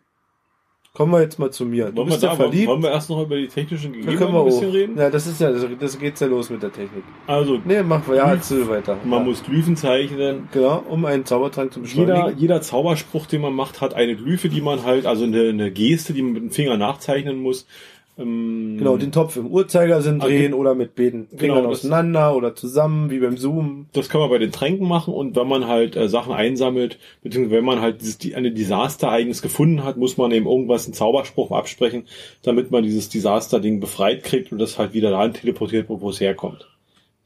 Kommen 0.93 1.11
wir 1.13 1.21
jetzt 1.21 1.39
mal 1.39 1.51
zu 1.51 1.65
mir. 1.65 1.85
Du 1.91 1.97
Wollen 1.97 2.07
wir, 2.07 2.11
bist 2.11 2.23
ja 2.23 2.29
da, 2.29 2.35
verliebt. 2.35 2.67
wollen 2.67 2.83
wir 2.83 2.89
erst 2.91 3.09
noch 3.09 3.21
über 3.21 3.35
die 3.37 3.47
technischen 3.47 3.91
Da 3.93 3.97
Gegebenheiten 3.99 4.17
können 4.19 4.33
wir 4.33 4.39
ein 4.41 4.45
bisschen 4.45 4.69
auch. 4.69 4.73
reden? 4.73 4.97
Ja, 4.97 5.09
das 5.09 5.27
ist 5.27 5.41
ja, 5.41 5.51
das, 5.51 5.65
das 5.79 5.99
geht's 5.99 6.19
ja 6.21 6.27
los 6.27 6.49
mit 6.49 6.63
der 6.63 6.71
Technik. 6.71 7.03
Also, 7.27 7.59
Nee, 7.65 7.81
mach 7.83 8.07
wir, 8.07 8.15
ja, 8.15 8.29
erzähl 8.31 8.67
weiter. 8.69 8.97
man 9.03 9.19
ja. 9.19 9.25
muss 9.25 9.43
Glyphen 9.43 9.75
zeichnen. 9.75 10.47
Genau, 10.53 10.83
um 10.89 11.05
einen 11.05 11.25
Zaubertrank 11.25 11.73
zu 11.73 11.79
Jeder, 11.81 12.05
beschleunigen. 12.13 12.39
jeder 12.39 12.61
Zauberspruch, 12.61 13.25
den 13.25 13.41
man 13.41 13.53
macht, 13.53 13.79
hat 13.81 13.93
eine 13.93 14.15
Glyphe, 14.17 14.47
die 14.49 14.61
man 14.61 14.83
halt, 14.83 15.05
also 15.05 15.23
eine, 15.25 15.49
eine 15.49 15.71
Geste, 15.71 16.13
die 16.13 16.21
man 16.21 16.31
mit 16.33 16.43
dem 16.43 16.51
Finger 16.51 16.75
nachzeichnen 16.77 17.41
muss. 17.41 17.67
Ähm, 18.17 18.75
Genau, 18.77 18.97
den 18.97 19.11
Topf 19.11 19.35
im 19.37 19.47
Uhrzeigersinn 19.47 20.19
drehen 20.19 20.53
oder 20.53 20.75
mit 20.75 20.95
beiden 20.95 21.27
Fingern 21.29 21.57
Genau, 21.57 21.69
auseinander 21.69 22.35
oder 22.35 22.55
zusammen, 22.55 23.09
wie 23.09 23.19
beim 23.19 23.37
Zoom. 23.37 23.87
Das 23.93 24.09
kann 24.09 24.21
man 24.21 24.29
bei 24.29 24.37
den 24.37 24.51
Tränken 24.51 24.87
machen 24.87 25.13
und 25.13 25.35
wenn 25.35 25.47
man 25.47 25.67
halt 25.67 25.95
äh, 25.95 26.07
Sachen 26.07 26.33
einsammelt, 26.33 26.97
beziehungsweise 27.23 27.57
wenn 27.57 27.65
man 27.65 27.81
halt 27.81 28.01
dieses, 28.01 28.17
die, 28.17 28.35
eine 28.35 28.51
Desasterereignis 28.51 29.41
gefunden 29.41 29.83
hat, 29.83 29.97
muss 29.97 30.17
man 30.17 30.31
eben 30.31 30.45
irgendwas, 30.45 30.85
einen 30.85 30.93
Zauberspruch 30.93 31.51
absprechen, 31.51 32.03
damit 32.41 32.71
man 32.71 32.83
dieses 32.83 33.09
Desaster-Ding 33.09 33.79
befreit 33.79 34.23
kriegt 34.23 34.51
und 34.51 34.59
das 34.59 34.77
halt 34.77 34.93
wieder 34.93 35.11
dahin 35.11 35.33
teleportiert, 35.33 35.89
wo 35.89 36.01
wo 36.01 36.09
es 36.09 36.19
herkommt. 36.19 36.67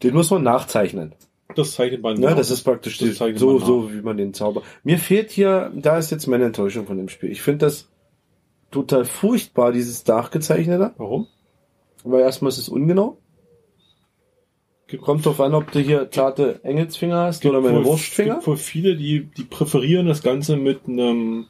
Den 0.04 0.14
muss 0.14 0.32
man 0.32 0.44
nachzeichnen. 0.44 1.14
Das 1.56 1.74
zeichnet 1.74 2.04
man 2.04 2.22
Ja, 2.22 2.36
das 2.36 2.52
ist 2.52 2.64
praktisch 2.64 3.00
Das 3.00 3.18
so, 3.36 3.60
so, 3.60 3.92
wie 3.92 4.02
man 4.02 4.18
den 4.18 4.34
Zauber. 4.34 4.62
Mir 4.84 5.00
fehlt 5.00 5.32
hier, 5.32 5.72
da 5.76 5.98
ist 5.98 6.12
jetzt 6.12 6.28
meine 6.28 6.46
Enttäuschung 6.46 6.86
von 6.86 6.98
dem 6.98 7.10
Spiel. 7.10 7.32
Ich 7.32 7.42
finde 7.42 7.66
das 7.66 7.90
total 8.72 9.06
furchtbar, 9.06 9.72
dieses 9.72 10.06
nachgezeichnete, 10.06 10.94
Warum? 10.98 11.28
weil 12.04 12.22
erstmal 12.22 12.50
ist 12.50 12.58
es 12.58 12.70
ungenau. 12.70 13.18
Kommt 15.02 15.24
drauf 15.26 15.40
an, 15.40 15.54
ob 15.54 15.72
du 15.72 15.80
hier 15.80 16.10
zarte 16.10 16.64
Engelsfinger 16.64 17.26
hast 17.26 17.46
oder 17.46 17.62
meine 17.62 17.78
wohl- 17.80 17.86
Wurstfinger. 17.86 18.36
gibt 18.36 18.48
wohl 18.48 18.58
viele, 18.58 18.96
die, 18.96 19.26
die 19.26 19.44
präferieren 19.44 20.08
das 20.08 20.24
Ganze 20.24 20.58
mit 20.58 20.88
einem, 20.88 21.46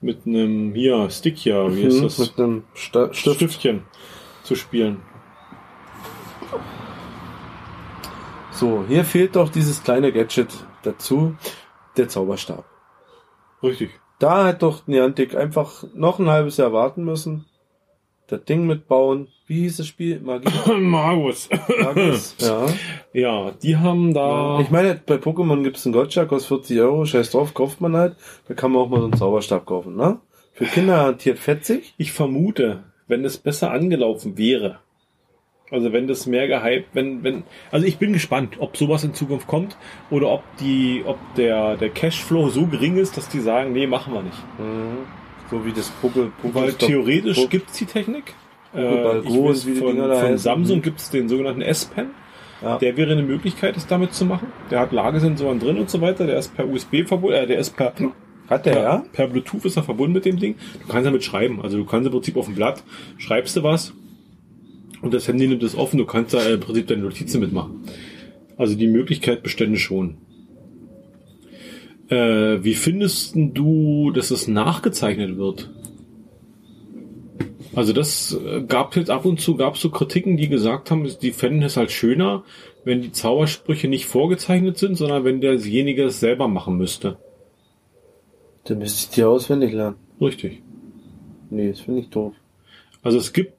mit 0.00 0.26
einem, 0.26 0.74
hier, 0.74 1.10
Stick 1.10 1.36
hier, 1.36 1.74
wie 1.76 1.82
ist 1.82 1.98
Mhm, 1.98 2.02
das? 2.04 2.18
Mit 2.18 2.38
einem 2.38 2.64
Sta 2.72 3.12
Stift. 3.12 3.36
Stiftchen 3.36 3.82
zu 4.42 4.54
spielen. 4.54 5.02
So, 8.52 8.84
hier 8.88 9.04
fehlt 9.04 9.36
doch 9.36 9.50
dieses 9.50 9.82
kleine 9.84 10.10
Gadget 10.12 10.48
dazu, 10.82 11.36
der 11.96 12.08
Zauberstab. 12.08 12.64
Richtig. 13.62 13.90
Da 14.18 14.46
hat 14.46 14.62
doch 14.62 14.86
Niantic 14.86 15.36
einfach 15.36 15.84
noch 15.94 16.18
ein 16.18 16.28
halbes 16.28 16.56
Jahr 16.56 16.72
warten 16.72 17.04
müssen. 17.04 17.44
Das 18.26 18.44
Ding 18.44 18.66
mitbauen. 18.66 19.28
Wie 19.46 19.60
hieß 19.60 19.78
das 19.78 19.86
Spiel? 19.86 20.20
Magie? 20.20 20.50
Magus. 20.80 21.48
Magus? 21.82 22.36
ja. 22.40 22.66
Ja, 23.14 23.50
die 23.62 23.76
haben 23.76 24.12
da. 24.12 24.60
Ich 24.60 24.70
meine, 24.70 25.00
bei 25.06 25.14
Pokémon 25.14 25.62
gibt 25.62 25.78
es 25.78 25.86
einen 25.86 25.94
Gotcha, 25.94 26.26
kostet 26.26 26.48
40 26.48 26.80
Euro, 26.80 27.06
scheiß 27.06 27.30
drauf, 27.30 27.54
kauft 27.54 27.80
man 27.80 27.96
halt. 27.96 28.16
Da 28.46 28.54
kann 28.54 28.72
man 28.72 28.82
auch 28.82 28.88
mal 28.88 29.00
so 29.00 29.04
einen 29.04 29.16
Zauberstab 29.16 29.64
kaufen, 29.64 29.96
ne? 29.96 30.18
Für 30.52 30.66
Kinder 30.66 30.96
garantiert 30.96 31.38
fetzig. 31.38 31.94
Ich 31.96 32.12
vermute, 32.12 32.82
wenn 33.06 33.24
es 33.24 33.38
besser 33.38 33.70
angelaufen 33.70 34.36
wäre, 34.36 34.80
also 35.70 35.92
wenn 35.92 36.06
das 36.06 36.26
mehr 36.26 36.48
gehypt, 36.48 36.88
wenn, 36.94 37.22
wenn, 37.22 37.42
also 37.70 37.86
ich 37.86 37.98
bin 37.98 38.12
gespannt, 38.12 38.56
ob 38.58 38.76
sowas 38.76 39.04
in 39.04 39.14
Zukunft 39.14 39.46
kommt 39.46 39.76
oder 40.10 40.30
ob 40.30 40.42
die, 40.60 41.02
ob 41.06 41.18
der, 41.36 41.76
der 41.76 41.90
Cashflow 41.90 42.48
so 42.48 42.66
gering 42.66 42.96
ist, 42.96 43.16
dass 43.16 43.28
die 43.28 43.40
sagen, 43.40 43.72
nee, 43.72 43.86
machen 43.86 44.14
wir 44.14 44.22
nicht. 44.22 44.38
So 45.50 45.64
wie 45.64 45.72
das 45.72 45.90
Poké, 46.02 46.28
Poké 46.42 46.54
Weil 46.54 46.72
theoretisch 46.74 47.38
Poké- 47.38 47.48
gibt's 47.50 47.78
die 47.78 47.86
Technik. 47.86 48.34
Ich 48.74 48.80
Go 48.80 49.48
weiß, 49.48 49.64
von, 49.78 49.96
von. 49.96 50.38
Samsung 50.38 50.78
Mhm. 50.78 50.82
gibt's 50.82 51.10
den 51.10 51.28
sogenannten 51.28 51.62
S-Pen. 51.62 52.08
Ja. 52.60 52.76
Der 52.78 52.96
wäre 52.96 53.12
eine 53.12 53.22
Möglichkeit, 53.22 53.76
es 53.76 53.86
damit 53.86 54.12
zu 54.14 54.24
machen. 54.26 54.48
Der 54.70 54.80
hat 54.80 54.92
Lagesensoren 54.92 55.58
drin 55.60 55.78
und 55.78 55.88
so 55.88 56.00
weiter. 56.00 56.26
Der 56.26 56.38
ist 56.38 56.54
per 56.56 56.68
USB 56.68 57.04
verbunden, 57.06 57.36
äh, 57.36 57.46
der 57.46 57.58
ist 57.60 57.76
per, 57.76 57.94
Hat 58.50 58.66
der, 58.66 58.72
per, 58.72 58.82
ja? 58.82 59.04
per 59.12 59.28
Bluetooth 59.28 59.64
ist 59.64 59.76
er 59.76 59.84
verbunden 59.84 60.12
mit 60.12 60.24
dem 60.24 60.38
Ding. 60.38 60.56
Du 60.82 60.88
kannst 60.92 61.06
damit 61.06 61.22
schreiben. 61.24 61.60
Also 61.62 61.78
du 61.78 61.84
kannst 61.84 62.06
im 62.06 62.12
Prinzip 62.12 62.36
auf 62.36 62.46
dem 62.46 62.56
Blatt, 62.56 62.82
schreibst 63.16 63.56
du 63.56 63.62
was 63.62 63.94
und 65.02 65.14
das 65.14 65.28
Handy 65.28 65.46
nimmt 65.46 65.62
es 65.62 65.76
offen. 65.76 65.98
Du 65.98 66.06
kannst 66.06 66.34
da 66.34 66.42
im 66.42 66.60
Prinzip 66.60 66.86
deine 66.86 67.02
Notizen 67.02 67.40
mitmachen. 67.40 67.84
Also 68.56 68.74
die 68.74 68.88
Möglichkeit 68.88 69.42
bestände 69.42 69.78
schon. 69.78 70.18
Äh, 72.08 72.64
wie 72.64 72.74
findest 72.74 73.34
du, 73.36 74.10
dass 74.10 74.30
es 74.30 74.48
nachgezeichnet 74.48 75.36
wird? 75.36 75.70
Also 77.74 77.92
das 77.92 78.32
äh, 78.32 78.62
gab 78.62 78.96
jetzt 78.96 79.10
ab 79.10 79.24
und 79.24 79.40
zu 79.40 79.56
gab 79.56 79.76
so 79.76 79.90
Kritiken, 79.90 80.36
die 80.36 80.48
gesagt 80.48 80.90
haben, 80.90 81.08
die 81.22 81.32
fänden 81.32 81.62
es 81.62 81.76
halt 81.76 81.92
schöner, 81.92 82.44
wenn 82.84 83.02
die 83.02 83.12
Zaubersprüche 83.12 83.86
nicht 83.86 84.06
vorgezeichnet 84.06 84.78
sind, 84.78 84.96
sondern 84.96 85.24
wenn 85.24 85.40
derjenige 85.40 86.04
es 86.04 86.18
selber 86.18 86.48
machen 86.48 86.76
müsste. 86.76 87.18
Dann 88.64 88.78
müsste 88.78 89.04
ich 89.04 89.14
die 89.14 89.24
auswendig 89.24 89.72
lernen. 89.72 89.96
Richtig. 90.20 90.62
Nee, 91.50 91.70
das 91.70 91.80
finde 91.80 92.00
ich 92.00 92.08
doof. 92.08 92.34
Also 93.02 93.18
es 93.18 93.32
gibt 93.32 93.57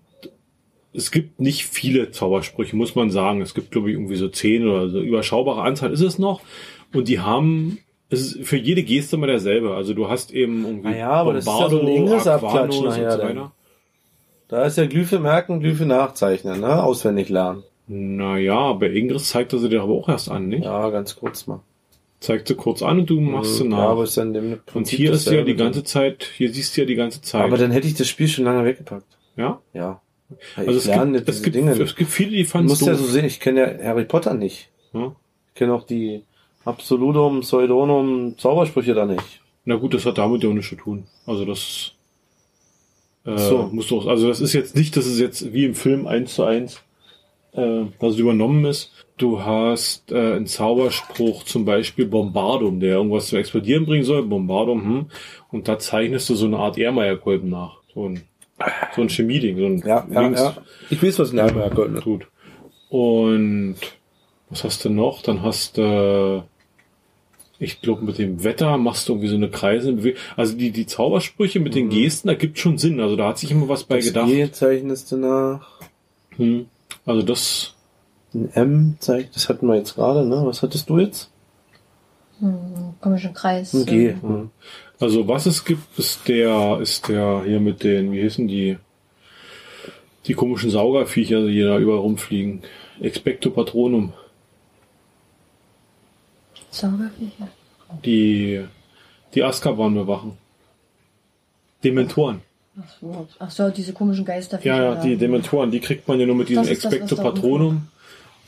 es 0.93 1.12
gibt 1.12 1.39
nicht 1.39 1.65
viele 1.65 2.12
Zaubersprüche, 2.12 2.75
muss 2.75 2.95
man 2.95 3.12
sagen. 3.12 3.41
Es 3.41 3.54
gibt 3.54 3.71
glaube 3.71 3.89
ich 3.89 3.95
irgendwie 3.95 4.15
so 4.15 4.28
zehn 4.28 4.67
oder 4.67 4.89
so 4.89 4.99
überschaubare 5.02 5.62
Anzahl 5.62 5.91
ist 5.93 6.02
es 6.02 6.17
noch. 6.19 6.41
Und 6.93 7.08
die 7.08 7.19
haben 7.19 7.80
es 8.12 8.21
ist 8.36 8.47
für 8.47 8.58
jede 8.58 8.82
Geste 8.82 9.17
mal 9.17 9.28
derselbe. 9.28 9.75
Also 9.75 9.93
du 9.93 10.10
hast 10.10 10.32
eben 10.32 10.65
irgendwie 10.65 10.89
Naja, 10.89 11.12
aber 11.12 11.34
das 11.34 11.45
ist 11.45 11.60
ja 11.60 11.69
so 11.69 11.80
ein 11.80 12.06
nachher 12.06 12.39
so 12.39 13.21
weiter. 13.21 13.52
Da 14.47 14.63
ist 14.65 14.78
ja 14.80 14.88
Glyphe 14.88 15.19
merken, 15.19 15.60
Glyphe 15.60 15.86
nachzeichnen, 15.86 16.60
ne? 16.60 16.82
Auswendig 16.84 17.30
lernen. 17.30 17.63
Naja, 17.88 18.73
bei 18.73 18.88
Ingress 18.89 19.30
zeigt 19.30 19.54
er 19.54 19.60
sie 19.60 19.69
dir 19.69 19.82
aber 19.84 19.93
auch 19.93 20.10
erst 20.10 20.30
an, 20.30 20.47
nicht? 20.47 20.63
Ja, 20.63 20.89
ganz 20.89 21.15
kurz 21.15 21.45
mal. 21.45 21.60
Zeigt 22.19 22.47
sie 22.47 22.56
kurz 22.56 22.82
an 22.82 22.99
und 22.99 23.10
du 23.10 23.19
machst 23.19 23.58
sie 23.58 23.63
Mhm. 23.63 23.69
nach. 23.69 23.78
Ja, 23.78 23.88
aber 23.89 24.04
ist 24.04 24.17
dann 24.17 24.34
dem 24.34 24.60
und 24.73 24.88
hier 24.88 25.12
ist 25.13 25.30
ja 25.30 25.43
die 25.43 25.56
ganze 25.56 25.84
Zeit, 25.84 26.23
hier 26.36 26.52
siehst 26.52 26.75
du 26.75 26.82
ja 26.82 26.88
die 26.88 26.95
ganze 26.95 27.21
Zeit. 27.21 27.43
Aber 27.43 27.58
dann 27.58 27.69
hätte 27.71 27.88
ich 27.88 27.93
das 27.93 28.08
Spiel 28.08 28.28
schon 28.28 28.45
lange 28.45 28.65
weggepackt. 28.65 29.06
ja? 29.38 29.60
Ja. 29.73 30.02
Also 30.55 30.71
es 30.71 30.85
lerne 30.85 31.17
gibt, 31.17 31.29
es, 31.29 31.41
gibt, 31.41 31.55
Dinge 31.55 31.71
es 31.71 31.95
gibt 31.95 32.11
viele, 32.11 32.31
die 32.31 32.43
Du 32.43 32.49
fanden 32.49 32.71
es 32.71 32.79
musst 32.79 32.87
ja 32.87 32.95
so 32.95 33.05
sehen, 33.05 33.25
ich 33.25 33.39
kenne 33.39 33.61
ja 33.61 33.83
Harry 33.83 34.05
Potter 34.05 34.33
nicht. 34.33 34.69
Ja? 34.93 35.15
Ich 35.47 35.55
kenne 35.55 35.73
auch 35.73 35.83
die 35.83 36.23
Absolutum, 36.65 37.41
Pseudonum, 37.41 38.37
Zaubersprüche 38.37 38.93
da 38.93 39.05
nicht. 39.05 39.41
Na 39.65 39.75
gut, 39.75 39.93
das 39.93 40.05
hat 40.05 40.17
damit 40.17 40.43
ja 40.43 40.49
auch 40.49 40.53
nichts 40.53 40.69
zu 40.69 40.75
tun. 40.75 41.05
Also 41.25 41.45
das 41.45 41.93
äh, 43.25 43.37
So. 43.37 43.69
musst 43.71 43.89
du 43.89 43.99
auch, 43.99 44.07
also 44.07 44.27
das 44.27 44.39
ist 44.39 44.53
jetzt 44.53 44.75
nicht, 44.75 44.95
dass 44.95 45.05
es 45.05 45.19
jetzt 45.19 45.53
wie 45.53 45.65
im 45.65 45.75
Film 45.75 46.05
eins 46.05 46.35
zu 46.35 46.43
eins 46.43 46.81
äh, 47.53 47.85
dass 47.99 48.13
es 48.13 48.19
übernommen 48.19 48.65
ist. 48.65 48.91
Du 49.17 49.41
hast 49.41 50.11
äh, 50.11 50.35
einen 50.35 50.45
Zauberspruch, 50.45 51.43
zum 51.43 51.65
Beispiel 51.65 52.05
Bombardum, 52.05 52.79
der 52.79 52.95
irgendwas 52.95 53.27
zum 53.27 53.39
Explodieren 53.39 53.85
bringen 53.85 54.03
soll, 54.03 54.23
Bombardum, 54.23 54.83
hm, 54.83 55.05
und 55.51 55.67
da 55.67 55.79
zeichnest 55.79 56.29
du 56.29 56.35
so 56.35 56.45
eine 56.45 56.57
Art 56.57 56.77
Ehrmeierkolben 56.77 57.49
nach. 57.49 57.77
So 57.93 58.07
ein, 58.07 58.21
so 58.95 59.01
ein 59.01 59.09
Chemieding, 59.09 59.57
so 59.57 59.65
ein 59.65 59.77
Ja, 59.79 60.05
ja, 60.11 60.21
links- 60.21 60.41
ja. 60.41 60.57
Ich 60.89 61.01
weiß, 61.01 61.19
was 61.19 61.31
ein 61.31 61.37
Ärmel 61.37 61.95
ist. 61.97 62.03
Gut. 62.03 62.27
Und 62.89 63.75
was 64.49 64.63
hast 64.63 64.83
du 64.85 64.89
noch? 64.89 65.21
Dann 65.21 65.43
hast 65.43 65.77
du, 65.77 66.43
ich 67.59 67.81
glaube, 67.81 68.03
mit 68.03 68.17
dem 68.17 68.43
Wetter 68.43 68.77
machst 68.77 69.07
du 69.07 69.13
irgendwie 69.13 69.27
so 69.29 69.35
eine 69.35 69.49
Kreise. 69.49 69.95
Also 70.35 70.55
die, 70.57 70.71
die 70.71 70.85
Zaubersprüche 70.87 71.59
mit 71.59 71.75
den 71.75 71.89
Gesten, 71.89 72.27
da 72.29 72.33
gibt 72.33 72.57
schon 72.59 72.77
Sinn. 72.77 72.99
Also 72.99 73.15
da 73.15 73.27
hat 73.29 73.37
sich 73.37 73.51
immer 73.51 73.69
was 73.69 73.83
bei 73.83 73.97
Das 73.97 74.05
gedacht. 74.05 74.27
G 74.27 74.51
zeichnest 74.51 75.11
du 75.11 75.17
nach. 75.17 75.67
Hm. 76.37 76.65
Also 77.05 77.21
das, 77.21 77.75
Ein 78.33 78.49
M 78.53 78.95
zeigt, 78.99 79.35
das 79.35 79.49
hatten 79.49 79.67
wir 79.67 79.75
jetzt 79.75 79.95
gerade, 79.95 80.25
ne? 80.25 80.41
Was 80.45 80.61
hattest 80.63 80.89
du 80.89 80.99
jetzt? 80.99 81.31
Hm, 82.39 82.93
komischen 83.01 83.33
Kreis. 83.33 83.73
Ein 83.73 83.85
G. 83.85 84.07
ähm, 84.09 84.21
Hm. 84.21 84.49
Also 84.99 85.27
was 85.27 85.45
es 85.45 85.63
gibt, 85.63 85.97
ist 85.97 86.27
der, 86.27 86.79
ist 86.81 87.07
der 87.07 87.43
hier 87.45 87.59
mit 87.59 87.83
den, 87.83 88.12
wie 88.12 88.21
hießen 88.21 88.47
die, 88.47 88.77
die 90.25 90.33
komischen 90.33 90.69
Saugerviecher, 90.69 91.45
die 91.45 91.62
da 91.62 91.77
überall 91.77 91.99
rumfliegen. 91.99 92.62
Expecto 92.99 93.49
Patronum. 93.49 94.13
Zauberviecher. 96.71 97.47
Die, 98.05 98.65
die 99.33 99.43
Azkaban 99.43 99.95
bewachen. 99.95 100.38
Dementoren. 101.83 102.41
Ach 102.77 102.89
so, 102.99 103.27
ach 103.39 103.51
so, 103.51 103.69
diese 103.69 103.93
komischen 103.93 104.25
Geister. 104.25 104.59
Ja, 104.63 104.93
ja, 104.93 104.95
die 105.01 105.15
Dementoren, 105.15 105.71
die 105.71 105.79
kriegt 105.79 106.07
man 106.07 106.19
ja 106.19 106.25
nur 106.25 106.35
mit 106.35 106.49
diesem 106.49 106.67
Expecto 106.67 107.15
Patronum 107.15 107.88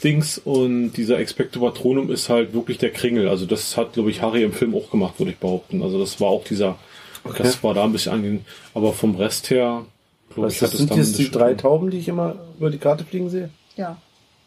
Dings 0.03 0.37
und 0.39 0.93
dieser 0.93 1.19
Expecto 1.19 1.59
Patronum 1.59 2.09
ist 2.11 2.29
halt 2.29 2.53
wirklich 2.53 2.77
der 2.77 2.91
Kringel. 2.91 3.27
Also 3.29 3.45
das 3.45 3.77
hat, 3.77 3.93
glaube 3.93 4.09
ich, 4.09 4.21
Harry 4.21 4.43
im 4.43 4.53
Film 4.53 4.75
auch 4.75 4.89
gemacht, 4.89 5.19
würde 5.19 5.31
ich 5.31 5.37
behaupten. 5.37 5.81
Also 5.83 5.99
das 5.99 6.19
war 6.19 6.29
auch 6.29 6.43
dieser, 6.43 6.77
Okay. 7.23 7.43
das 7.43 7.63
war 7.63 7.73
da 7.75 7.83
ein 7.83 7.91
bisschen 7.91 8.13
angenehm. 8.13 8.41
Aber 8.73 8.93
vom 8.93 9.15
Rest 9.15 9.49
her, 9.51 9.85
glaube 10.33 10.47
Was 10.47 10.55
ich, 10.55 10.61
hat 10.61 10.73
das 10.73 10.79
es 10.79 10.87
sind 10.87 10.95
jetzt 10.97 11.19
die 11.19 11.29
drei. 11.29 11.53
Tauben, 11.53 11.91
die 11.91 11.99
ich 11.99 12.07
immer 12.07 12.35
über 12.57 12.69
die 12.71 12.79
Karte 12.79 13.03
fliegen 13.05 13.29
sehe? 13.29 13.49
Ja. 13.75 13.97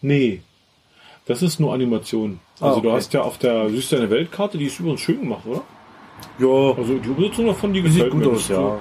Nee. 0.03 0.43
Das 1.27 1.41
ist 1.41 1.61
nur 1.61 1.73
Animation. 1.73 2.41
Also 2.61 2.79
Ah, 2.79 2.81
du 2.81 2.89
okay. 2.89 2.97
hast 2.97 3.13
ja 3.15 3.23
auf 3.23 3.39
der, 3.39 3.71
siehst 3.71 3.93
du 3.93 3.97
eine 3.97 4.11
Weltkarte, 4.11 4.59
die 4.59 4.67
ist 4.67 4.79
übrigens 4.81 5.01
schön 5.01 5.21
gemacht, 5.21 5.47
oder? 5.47 5.63
Ja, 6.39 6.75
Also 6.77 6.99
die 6.99 7.09
Umsetzung 7.09 7.47
davon, 7.47 7.73
die 7.73 7.89
sieht 7.89 8.11
gut 8.11 8.27
aus, 8.27 8.33
Das 8.33 8.43
ist 8.43 8.49
ja. 8.51 8.79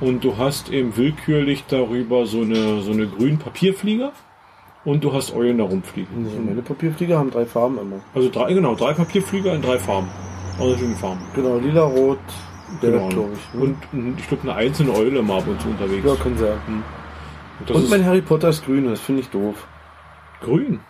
Und 0.00 0.24
du 0.24 0.36
hast 0.36 0.70
eben 0.70 0.96
willkürlich 0.96 1.64
darüber 1.68 2.26
so 2.26 2.40
eine, 2.42 2.82
so 2.82 2.92
eine 2.92 3.06
grünen 3.06 3.38
Papierflieger 3.38 4.12
und 4.84 5.02
du 5.04 5.12
hast 5.12 5.32
Eulen 5.34 5.58
da 5.58 5.64
rumfliegen. 5.64 6.22
Nee, 6.24 6.38
meine 6.50 6.62
Papierflieger 6.62 7.18
haben 7.18 7.30
drei 7.30 7.46
Farben 7.46 7.78
immer. 7.78 7.96
Also 8.14 8.28
drei, 8.30 8.52
genau, 8.52 8.74
drei 8.74 8.92
Papierflieger 8.94 9.54
in 9.54 9.62
drei 9.62 9.78
Farben. 9.78 10.08
Unterschiedlichen 10.58 10.96
Farben. 10.96 11.20
Genau, 11.34 11.56
lila, 11.58 11.82
rot, 11.84 12.18
gelb, 12.80 12.94
Genau. 12.94 13.08
glaube 13.08 13.30
ich. 13.34 13.52
Hm. 13.54 13.62
Und 13.62 14.18
ich 14.18 14.28
glaube 14.28 14.42
eine 14.44 14.54
einzelne 14.54 14.92
Eule 14.92 15.22
mal 15.22 15.38
ab 15.38 15.46
und 15.48 15.60
zu 15.60 15.68
unterwegs. 15.68 16.04
ja, 16.06 16.14
kann 16.16 16.36
sein. 16.36 16.58
und 17.60 17.68
das 17.70 17.76
Und 17.76 17.84
ist 17.84 17.90
mein 17.90 18.04
Harry 18.04 18.22
Potter 18.22 18.48
ist 18.48 18.64
grün, 18.64 18.86
das 18.88 19.00
finde 19.00 19.20
ich 19.22 19.28
doof. 19.28 19.66
grün. 20.40 20.80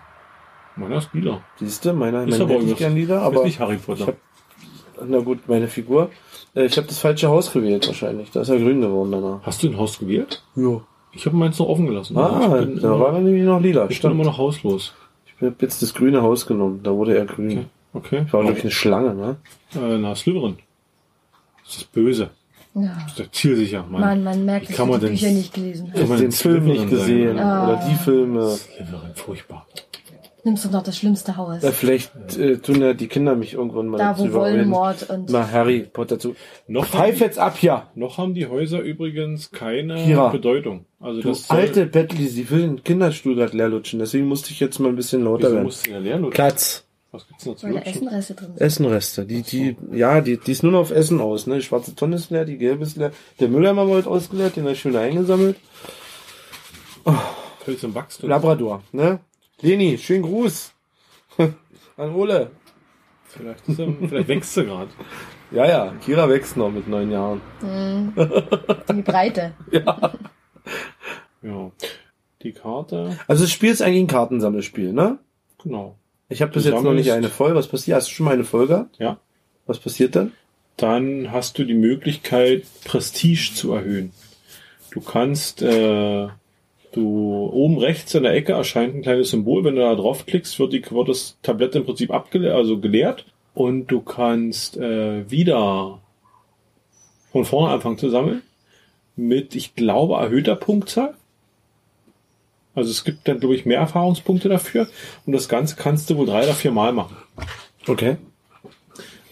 Meiner 0.77 0.97
ist 0.99 1.11
lila. 1.13 1.41
Siehst 1.57 1.85
du, 1.85 1.93
meiner, 1.93 2.25
Ist 2.27 2.41
aber 2.41 2.51
ich 2.53 2.57
irgendwas- 2.57 2.79
gern 2.79 2.95
lila, 2.95 3.17
ist 3.19 3.23
aber 3.25 3.45
nicht 3.45 3.61
Harry 3.61 3.77
Potter. 3.77 4.07
hab, 4.07 4.17
na 5.07 5.19
gut, 5.19 5.41
meine 5.49 5.69
Figur. 5.69 6.09
Äh, 6.55 6.65
Ich 6.65 6.77
habe 6.79 6.87
das 6.87 6.99
falsche 6.99 7.29
Haus 7.29 7.53
gewählt 7.53 7.87
wahrscheinlich. 7.87 8.31
Da 8.31 8.41
ist 8.41 8.49
er 8.49 8.57
grün 8.59 8.81
geworden 8.81 9.13
danach. 9.13 9.41
Hast 9.43 9.63
du 9.63 9.69
ein 9.69 9.77
Haus 9.77 9.99
gewählt? 9.99 10.43
Ja. 10.57 10.81
Ich 11.15 11.27
habe 11.27 11.37
meins 11.37 11.59
noch 11.59 11.67
offen 11.69 11.87
gelassen. 11.87 12.17
Ah, 12.17 12.59
ich 12.61 12.67
bin, 12.67 12.81
da 12.81 12.89
immer, 12.95 13.01
war 13.01 13.13
dann 13.13 13.25
nämlich 13.25 13.43
noch 13.45 13.61
lila. 13.61 13.83
ich 13.83 13.89
bin 13.89 13.97
Stimmt. 13.97 14.15
immer 14.15 14.25
noch 14.25 14.39
hauslos. 14.39 14.95
Ich 15.27 15.43
habe 15.43 15.55
jetzt 15.61 15.83
das 15.83 15.93
grüne 15.93 16.23
Haus 16.23 16.47
genommen. 16.47 16.81
Da 16.83 16.93
wurde 16.93 17.17
er 17.17 17.27
grün. 17.27 17.51
Okay. 17.51 17.67
Okay. 17.95 18.21
Das 18.25 18.33
war, 18.33 18.43
glaube 18.43 18.57
ich, 18.59 18.65
eine 18.65 18.71
Schlange, 18.71 19.15
ne? 19.15 19.37
Äh, 19.75 19.99
na, 19.99 20.15
Slytherin. 20.15 20.57
Das 21.65 21.77
ist 21.77 21.93
böse. 21.93 22.31
Ja. 22.75 22.95
Das 22.95 23.07
ist 23.09 23.19
der 23.19 23.33
zielsicher, 23.33 23.85
Mann. 23.91 24.01
Man, 24.01 24.25
man 24.25 24.45
merkt, 24.47 24.71
dass 24.71 24.79
man 24.79 24.93
die 24.93 25.01
denn- 25.01 25.11
Bücher 25.11 25.31
nicht 25.31 25.53
gelesen 25.53 25.91
hast. 25.93 26.01
Kann 26.01 26.09
man 26.09 26.19
den 26.21 26.33
Film 26.33 26.65
nicht 26.65 26.89
gesehen. 26.89 27.35
oder? 27.35 27.65
Oder 27.65 27.81
die 27.91 27.95
Filme. 27.97 28.49
Slytherin, 28.51 29.15
furchtbar. 29.15 29.67
Nimmst 30.45 30.65
du 30.65 30.71
noch 30.71 30.83
das 30.83 30.97
schlimmste 30.97 31.37
Haus. 31.37 31.63
Ja, 31.63 31.71
vielleicht 31.71 32.37
äh, 32.37 32.59
tun 32.59 32.81
ja 32.83 32.95
die 32.95 33.07
Kinder 33.07 33.37
mich 33.37 33.55
irgendwann 33.55 33.87
mal 33.87 33.99
Da, 33.99 34.19
wo 34.19 34.33
Voldemort 34.33 35.09
und... 35.09 35.31
mal 35.31 35.51
Harry 35.53 35.81
Potter 35.93 36.19
zu. 36.19 36.35
Noch 36.67 36.87
Pfeif 36.87 37.21
jetzt 37.21 37.39
ab 37.39 37.57
hier! 37.57 37.85
noch 37.95 38.19
haben 38.19 38.35
die 38.35 38.49
Häuser 38.49 38.81
übrigens 38.81 39.53
keine 39.53 39.95
Kira. 40.03 40.31
Bedeutung. 40.31 40.85
Also 40.99 41.21
Du 41.23 41.29
das 41.29 41.47
soll- 41.47 41.59
alte 41.59 41.87
Bettli, 41.87 42.27
sie 42.27 42.51
will 42.51 42.63
den 42.63 42.83
Kinderstuhl 42.83 43.37
gerade 43.37 43.57
leer 43.57 43.69
lutschen, 43.69 44.01
deswegen 44.01 44.27
musste 44.27 44.51
ich 44.51 44.59
jetzt 44.59 44.81
mal 44.81 44.89
ein 44.89 44.97
bisschen 44.97 45.23
lauter 45.23 45.43
Wieso 45.45 45.53
werden. 45.55 45.65
musst 45.65 45.87
du 45.87 45.91
ja 45.93 45.99
lernen? 45.99 46.31
Platz. 46.31 46.85
Was 47.13 47.29
gibt's 47.29 47.45
noch 47.47 47.55
zu 47.57 47.67
Weil 47.67 47.75
da 47.75 47.79
lutschen? 47.81 47.95
Essenreste 47.95 48.35
drin 48.35 48.47
sind. 48.49 48.61
Essenreste. 48.61 49.27
Die, 49.27 49.43
die, 49.43 49.77
ja, 49.93 50.21
die, 50.23 50.39
die 50.39 50.51
ist 50.51 50.63
nur 50.65 50.73
noch 50.73 50.81
auf 50.81 50.91
Essen 50.91 51.21
aus, 51.21 51.47
ne? 51.47 51.57
Die 51.57 51.63
schwarze 51.63 51.95
Tonne 51.95 52.17
ist 52.17 52.31
leer, 52.31 52.45
die 52.47 52.57
gelbe 52.57 52.83
ist 52.85 52.97
leer. 52.97 53.13
Der 53.39 53.49
Mülleimer 53.49 53.87
wurde 53.87 54.09
ausgeleert, 54.09 54.57
den 54.57 54.65
habe 54.65 54.73
ich 54.73 54.81
schön 54.81 54.97
eingesammelt. 54.97 55.57
Fällt 57.65 57.79
zum 57.81 57.95
Wachstum. 57.95 58.29
Labrador, 58.29 58.83
ne? 58.93 59.21
Leni, 59.63 59.97
schönen 59.97 60.23
Gruß. 60.23 60.73
An 61.97 62.15
Ole. 62.15 62.51
Vielleicht, 63.25 63.69
ist 63.69 63.79
er, 63.79 63.89
vielleicht 64.09 64.29
wächst 64.29 64.55
sie 64.55 64.65
gerade. 64.65 64.91
Ja, 65.53 65.67
ja, 65.67 65.95
Kira 66.05 66.29
wächst 66.29 66.57
noch 66.57 66.71
mit 66.71 66.89
neun 66.89 67.11
Jahren. 67.11 67.41
Die 68.91 69.03
Breite. 69.03 69.55
Ja. 71.43 71.73
Die 72.43 72.53
Karte, 72.53 73.19
Also 73.27 73.43
das 73.43 73.51
Spiel 73.51 73.73
ist 73.73 73.83
eigentlich 73.83 74.05
ein 74.05 74.07
Kartensammelspiel, 74.07 74.93
ne? 74.93 75.19
genau. 75.61 75.97
Ich 76.29 76.41
habe 76.41 76.53
bis 76.53 76.65
jetzt 76.65 76.83
noch 76.83 76.95
nicht 76.95 77.11
eine 77.11 77.29
voll. 77.29 77.57
Was 77.57 77.67
passiert? 77.67 77.97
Hast 77.97 78.09
du 78.09 78.15
schon 78.15 78.27
mal 78.27 78.35
eine 78.35 78.45
gehabt? 78.45 78.97
Ja. 78.99 79.19
Was 79.67 79.81
passiert 79.81 80.15
dann? 80.15 80.33
Dann 80.77 81.33
hast 81.33 81.59
du 81.59 81.65
die 81.65 81.75
Möglichkeit, 81.75 82.63
Prestige 82.85 83.55
zu 83.55 83.73
erhöhen. 83.73 84.13
Du 84.93 85.01
kannst, 85.01 85.63
äh, 85.63 86.29
du 86.93 87.51
oben 87.53 87.79
rechts 87.79 88.15
in 88.15 88.23
der 88.23 88.35
Ecke 88.35 88.53
erscheint 88.53 88.95
ein 88.95 89.03
kleines 89.03 89.31
Symbol. 89.31 89.65
Wenn 89.65 89.77
du 89.77 89.83
da 89.83 89.95
draufklickst, 89.95 90.59
wird, 90.59 90.73
die, 90.73 90.85
wird 90.91 91.09
das 91.09 91.39
Tablett 91.43 91.75
im 91.75 91.85
Prinzip 91.85 92.11
abgeleert, 92.11 92.55
also 92.55 92.79
geleert. 92.79 93.27
Und 93.55 93.89
du 93.89 94.01
kannst 94.01 94.77
äh, 94.77 95.31
wieder 95.31 96.01
von 97.31 97.45
vorne 97.45 97.73
anfangen 97.73 97.99
zu 97.99 98.09
sammeln. 98.09 98.43
Mit, 99.17 99.55
ich 99.55 99.75
glaube, 99.75 100.15
erhöhter 100.15 100.57
Punktzahl. 100.57 101.15
Also 102.75 102.91
es 102.91 103.05
gibt 103.05 103.29
dann, 103.29 103.41
glaube 103.41 103.55
ich, 103.55 103.67
mehr 103.67 103.79
Erfahrungspunkte 103.79 104.49
dafür. 104.49 104.89
Und 105.27 105.33
das 105.33 105.49
Ganze 105.49 105.77
kannst 105.77 106.09
du 106.09 106.17
wohl 106.17 106.27
drei 106.27 106.45
oder 106.45 106.55
vier 106.55 106.73
Mal 106.73 106.93
machen. 106.93 107.17
Okay. 107.87 108.17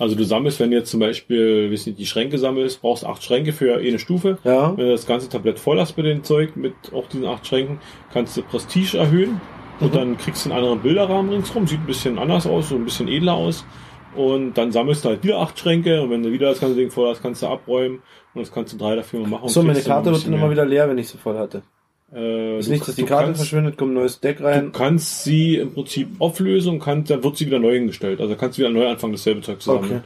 Also 0.00 0.16
du 0.16 0.24
sammelst, 0.24 0.58
wenn 0.60 0.70
du 0.70 0.78
jetzt 0.78 0.90
zum 0.90 0.98
Beispiel, 0.98 1.70
wissen 1.70 1.94
die 1.94 2.06
Schränke 2.06 2.38
sammelst, 2.38 2.80
brauchst 2.80 3.04
acht 3.04 3.22
Schränke 3.22 3.52
für 3.52 3.76
eine 3.76 3.98
Stufe. 3.98 4.38
Ja. 4.44 4.76
Wenn 4.76 4.86
du 4.86 4.92
das 4.92 5.06
ganze 5.06 5.28
Tablett 5.28 5.58
voll 5.58 5.78
hast 5.78 5.96
mit 5.98 6.06
dem 6.06 6.24
Zeug, 6.24 6.56
mit 6.56 6.72
auch 6.94 7.06
diesen 7.06 7.26
acht 7.26 7.46
Schränken, 7.46 7.78
kannst 8.12 8.34
du 8.36 8.42
Prestige 8.42 8.96
erhöhen 8.96 9.40
und 9.78 9.92
Mhm. 9.92 9.96
dann 9.96 10.16
kriegst 10.16 10.46
du 10.46 10.50
einen 10.50 10.58
anderen 10.58 10.80
Bilderrahmen 10.80 11.30
ringsrum, 11.30 11.66
sieht 11.66 11.80
ein 11.80 11.86
bisschen 11.86 12.18
anders 12.18 12.46
aus, 12.46 12.70
so 12.70 12.76
ein 12.76 12.84
bisschen 12.84 13.08
edler 13.08 13.34
aus. 13.34 13.64
Und 14.16 14.54
dann 14.54 14.72
sammelst 14.72 15.04
du 15.04 15.10
halt 15.10 15.22
wieder 15.22 15.38
acht 15.38 15.58
Schränke 15.58 16.00
und 16.02 16.10
wenn 16.10 16.22
du 16.22 16.32
wieder 16.32 16.48
das 16.48 16.60
ganze 16.60 16.76
Ding 16.76 16.90
voll 16.90 17.08
hast, 17.10 17.22
kannst 17.22 17.42
du 17.42 17.46
abräumen 17.46 18.02
und 18.34 18.40
das 18.40 18.50
kannst 18.50 18.72
du 18.72 18.78
drei 18.78 18.96
dafür 18.96 19.26
machen. 19.26 19.48
So, 19.50 19.62
meine 19.62 19.82
Karte 19.82 20.10
wird 20.10 20.26
dann 20.26 20.32
immer 20.32 20.50
wieder 20.50 20.64
leer, 20.64 20.88
wenn 20.88 20.98
ich 20.98 21.08
sie 21.08 21.18
voll 21.18 21.36
hatte. 21.38 21.62
Äh, 22.12 22.58
Ist 22.58 22.66
du- 22.68 22.72
nicht, 22.72 22.88
dass 22.88 22.94
die 22.96 23.02
du 23.02 23.08
Karte 23.08 23.26
kannst- 23.26 23.40
verschwindet, 23.40 23.76
kommt 23.76 23.92
ein 23.92 23.94
neues 23.94 24.18
Deck 24.20 24.38
Du 24.38 24.44
rein. 24.44 24.72
kannst 24.72 25.22
sie 25.24 25.56
im 25.56 25.72
Prinzip 25.74 26.08
auflösen 26.20 26.72
und 26.74 26.80
kannst, 26.80 27.10
dann 27.10 27.22
wird 27.22 27.36
sie 27.36 27.46
wieder 27.46 27.60
neu 27.60 27.74
hingestellt. 27.74 28.20
Also 28.20 28.34
kannst 28.34 28.58
du 28.58 28.62
wieder 28.62 28.70
neu 28.72 28.88
anfangen, 28.88 29.12
dasselbe 29.12 29.42
Zeug 29.42 29.60
zu 29.62 29.70
sammeln. 29.72 29.90
Okay. 29.92 30.00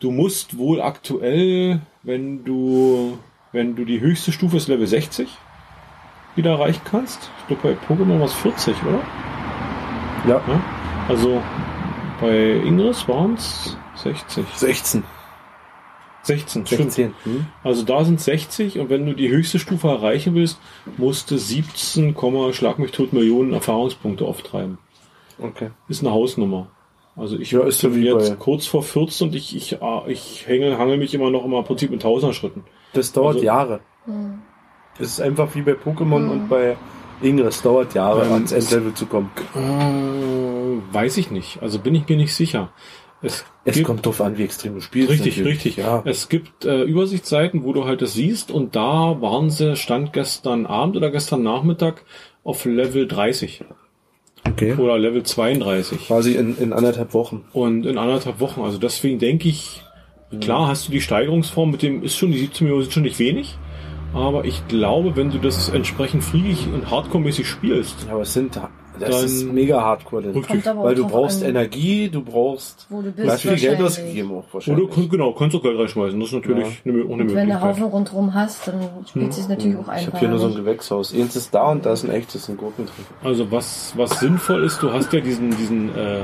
Du 0.00 0.10
musst 0.10 0.58
wohl 0.58 0.82
aktuell, 0.82 1.80
wenn 2.02 2.44
du, 2.44 3.16
wenn 3.52 3.74
du 3.76 3.84
die 3.86 4.00
höchste 4.00 4.32
Stufe 4.32 4.56
ist 4.58 4.68
Level 4.68 4.86
60 4.86 5.28
wieder 6.36 6.50
erreichen 6.52 6.82
kannst. 6.90 7.30
Ich 7.48 7.58
glaube 7.58 7.76
bei 7.88 7.94
Pokémon 7.94 8.18
war 8.18 8.26
es 8.26 8.34
40, 8.34 8.74
oder? 8.82 9.00
Ja. 10.28 10.42
Ja? 10.46 10.60
Also 11.08 11.42
bei 12.20 12.60
Ingress 12.64 13.06
waren 13.08 13.34
es 13.34 13.76
60. 13.96 14.44
16. 14.56 15.04
16, 16.24 16.66
stimmt. 16.66 16.92
16. 16.92 17.14
Hm? 17.24 17.46
Also 17.64 17.82
da 17.84 18.04
sind 18.04 18.20
60 18.20 18.78
und 18.78 18.90
wenn 18.90 19.04
du 19.06 19.14
die 19.14 19.28
höchste 19.28 19.58
Stufe 19.58 19.88
erreichen 19.88 20.34
willst, 20.34 20.58
musst 20.96 21.30
du 21.30 21.36
17, 21.38 22.14
Schlag 22.52 22.78
mich 22.78 22.92
tot 22.92 23.12
Millionen 23.12 23.52
Erfahrungspunkte 23.52 24.24
auftreiben. 24.24 24.78
Okay. 25.40 25.70
Ist 25.88 26.02
eine 26.02 26.12
Hausnummer. 26.12 26.68
Also 27.16 27.36
ich 27.38 27.50
Ja, 27.50 27.62
ist 27.64 27.80
so 27.80 27.90
bin 27.90 28.00
wie 28.02 28.06
jetzt 28.06 28.30
bei- 28.30 28.36
kurz 28.36 28.66
vor 28.66 28.82
14 28.82 29.28
und 29.28 29.34
ich, 29.34 29.54
ich, 29.56 29.82
ah, 29.82 30.04
ich 30.06 30.46
hänge, 30.46 30.78
hangel 30.78 30.96
mich 30.96 31.12
immer 31.12 31.30
noch 31.30 31.44
im 31.44 31.64
Prinzip 31.64 31.92
in 31.92 31.98
Tausender 31.98 32.32
Schritten. 32.34 32.64
Das 32.92 33.12
dauert 33.12 33.34
Also- 33.34 33.44
Jahre. 33.46 33.80
Es 34.98 35.08
ist 35.08 35.20
einfach 35.20 35.54
wie 35.54 35.62
bei 35.62 35.72
Pokémon 35.72 36.28
und 36.30 36.48
bei 36.48 36.76
Ingress. 37.22 37.62
Dauert 37.62 37.94
Jahre, 37.94 38.24
Ähm, 38.26 38.32
ans 38.32 38.52
Endlevel 38.52 38.94
zu 38.94 39.06
kommen. 39.06 39.30
Äh, 39.54 40.94
weiß 40.94 41.16
ich 41.18 41.30
nicht. 41.30 41.62
Also 41.62 41.78
bin 41.78 41.94
ich 41.94 42.08
mir 42.08 42.16
nicht 42.16 42.34
sicher. 42.34 42.70
Es, 43.22 43.44
Es 43.64 43.74
gibt, 43.76 43.86
kommt 43.86 44.04
drauf 44.04 44.20
an, 44.20 44.36
wie 44.36 44.42
extrem 44.44 44.74
du 44.74 44.80
spielst. 44.80 45.10
richtig, 45.10 45.36
natürlich. 45.36 45.56
richtig. 45.64 45.76
Ja. 45.76 46.02
Es 46.04 46.28
gibt 46.28 46.64
äh, 46.64 46.82
Übersichtsseiten, 46.82 47.62
wo 47.64 47.72
du 47.72 47.84
halt 47.84 48.02
das 48.02 48.14
siehst 48.14 48.50
und 48.50 48.74
da 48.74 49.20
waren 49.20 49.48
sie, 49.50 49.76
stand 49.76 50.12
gestern 50.12 50.66
Abend 50.66 50.96
oder 50.96 51.10
gestern 51.10 51.42
Nachmittag 51.42 52.02
auf 52.44 52.64
Level 52.64 53.06
30 53.06 53.64
Okay. 54.44 54.74
oder 54.74 54.98
Level 54.98 55.22
32. 55.22 56.06
Quasi 56.08 56.34
in, 56.34 56.58
in 56.58 56.72
anderthalb 56.72 57.14
Wochen. 57.14 57.44
Und 57.52 57.86
in 57.86 57.96
anderthalb 57.96 58.40
Wochen. 58.40 58.60
Also 58.62 58.76
deswegen 58.78 59.20
denke 59.20 59.48
ich, 59.48 59.84
klar 60.40 60.66
hast 60.66 60.88
du 60.88 60.92
die 60.92 61.00
Steigerungsform 61.00 61.70
mit 61.70 61.82
dem, 61.82 62.02
ist 62.02 62.16
schon, 62.16 62.32
die 62.32 62.38
17 62.38 62.64
Millionen 62.64 62.82
sind 62.82 62.92
schon 62.92 63.02
nicht 63.04 63.20
wenig. 63.20 63.56
Aber 64.14 64.44
ich 64.44 64.66
glaube, 64.66 65.14
wenn 65.16 65.30
du 65.30 65.38
das 65.38 65.68
entsprechend 65.68 66.24
friedlich 66.24 66.66
und 66.66 66.90
hardcore-mäßig 66.90 67.46
spielst, 67.46 68.04
Ja, 68.08 68.14
aber 68.14 68.22
es 68.22 68.34
sind, 68.34 68.60
das 69.06 69.16
Dann- 69.16 69.24
ist 69.26 69.44
mega 69.52 69.80
hardcore. 69.82 70.22
Denn. 70.22 70.32
Richtig. 70.32 70.48
Kommt 70.50 70.66
aber 70.68 70.84
Weil 70.84 70.92
auch 70.94 70.96
du 70.96 71.06
brauchst 71.08 71.42
an, 71.42 71.50
Energie, 71.50 72.08
du 72.08 72.22
brauchst, 72.22 72.86
wo 72.88 73.02
du 73.02 73.12
bist. 73.12 73.28
hast 73.30 73.42
viel 73.42 73.50
Geld 73.56 73.62
wahrscheinlich. 73.80 73.86
ausgegeben 73.86 74.30
auch 74.30 74.34
oder 74.36 74.44
wahrscheinlich. 74.54 74.90
du, 74.94 75.08
genau, 75.08 75.32
kannst 75.32 75.56
auch 75.56 75.62
Geld 75.62 75.78
reinschmeißen. 75.78 76.18
Das 76.20 76.28
ist 76.28 76.34
natürlich 76.34 76.64
eine, 76.84 76.94
auch 76.94 77.04
eine 77.04 77.04
Und 77.04 77.34
wenn 77.34 77.48
du. 77.48 77.60
Haufen 77.62 77.82
rundherum 77.84 78.34
hast, 78.34 78.68
dann 78.68 78.80
spielt 79.08 79.30
es 79.30 79.36
sich 79.36 79.48
natürlich 79.48 79.76
auch 79.76 79.82
Ich 79.82 79.88
einfach. 79.88 80.06
habe 80.14 80.18
hier 80.20 80.28
nur 80.28 80.38
so 80.38 80.46
ein. 80.46 80.54
Gewächshaus. 80.54 81.14
Eins 81.14 81.36
ist 81.36 81.54
da 81.54 81.70
und 81.70 81.84
da 81.86 81.92
ist 81.92 82.04
ein 82.04 82.10
echtes, 82.10 82.48
ein 82.48 82.56
Gurken 82.56 82.86
drin. 82.86 83.04
Also 83.24 83.50
was, 83.50 83.92
was 83.96 84.20
sinnvoll 84.20 84.64
ist, 84.64 84.82
du 84.82 84.92
hast 84.92 85.12
ja 85.12 85.20
diesen, 85.20 85.50
diesen, 85.56 85.88
äh, 85.96 86.20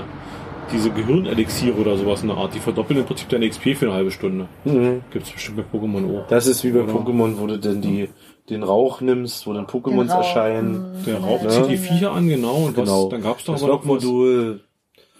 diese 0.72 0.90
Gehirnelixiere 0.90 1.74
oder 1.78 1.96
sowas 1.96 2.20
in 2.22 2.28
der 2.28 2.36
Art, 2.36 2.54
die 2.54 2.60
verdoppeln 2.60 2.98
im 3.00 3.06
Prinzip 3.06 3.28
deine 3.30 3.48
XP 3.48 3.74
für 3.74 3.86
eine 3.86 3.94
halbe 3.94 4.10
Stunde. 4.10 4.48
Mhm. 4.66 5.00
Gibt's 5.10 5.30
bestimmt 5.30 5.56
bei 5.56 5.78
Pokémon 5.78 6.18
auch. 6.18 6.26
Das 6.28 6.46
ist 6.46 6.62
wie 6.62 6.70
bei 6.72 6.82
Oder- 6.82 6.92
Pokémon, 6.92 7.38
wo 7.38 7.46
du 7.46 7.58
denn 7.58 7.80
die, 7.80 8.08
den 8.50 8.62
Rauch 8.62 9.00
nimmst, 9.00 9.46
wo 9.46 9.52
dann 9.52 9.66
Den 9.66 9.82
Pokémons 9.82 10.10
Rauch, 10.10 10.18
erscheinen. 10.18 10.74
mh, 11.00 11.04
Der 11.06 11.18
Raub 11.18 11.40
der- 11.42 11.50
zieht 11.50 11.70
die 11.70 11.76
Viecher 11.76 12.12
an, 12.12 12.28
genau. 12.28 12.66
Und 12.66 12.74
Genau. 12.76 13.04
was, 13.04 13.10
dann 13.10 13.22
gab's 13.22 13.44
doch 13.44 13.54
das 13.54 13.62
aber 13.62 13.72
noch 13.74 13.80
was, 13.86 14.02
Lokmodul, 14.04 14.60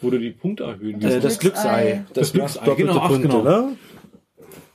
wo 0.00 0.10
du 0.10 0.18
die 0.18 0.30
Punkte 0.30 0.64
erhöhen 0.64 0.96
äh, 0.96 1.08
kannst. 1.10 1.24
das 1.24 1.38
Glücksei. 1.38 2.04
Das 2.14 2.32
Glücksei, 2.32 2.58
macht 2.60 2.68
doppelte 2.68 2.88
genau, 2.92 3.00
ach, 3.02 3.08
Punkte, 3.08 3.28
genau. 3.28 3.42
ne? 3.42 3.68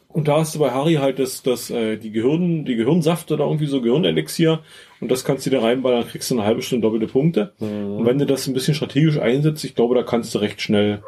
Und 0.09 0.27
da 0.27 0.37
hast 0.41 0.53
du 0.53 0.59
bei 0.59 0.69
Harry 0.69 0.93
halt 0.95 1.17
das, 1.17 1.41
das, 1.41 1.71
äh, 1.71 1.97
die 1.97 2.11
Gehirn, 2.11 2.65
die 2.65 2.75
Gehirnsaft 2.75 3.31
oder 3.31 3.45
irgendwie 3.45 3.65
so 3.65 3.81
Gehirnelixier 3.81 4.59
und 5.01 5.09
das 5.09 5.25
kannst 5.25 5.47
du 5.47 5.49
dir 5.49 5.63
reinballen, 5.63 6.01
dann 6.01 6.07
kriegst 6.09 6.29
du 6.29 6.35
eine 6.35 6.45
halbe 6.45 6.61
Stunde 6.61 6.85
doppelte 6.85 7.07
Punkte. 7.07 7.53
Mhm. 7.59 7.95
Und 7.97 8.05
wenn 8.05 8.19
du 8.19 8.27
das 8.27 8.45
ein 8.45 8.53
bisschen 8.53 8.75
strategisch 8.75 9.17
einsetzt, 9.17 9.63
ich 9.63 9.73
glaube, 9.73 9.95
da 9.95 10.03
kannst 10.03 10.35
du 10.35 10.37
recht 10.37 10.61
schnell, 10.61 11.01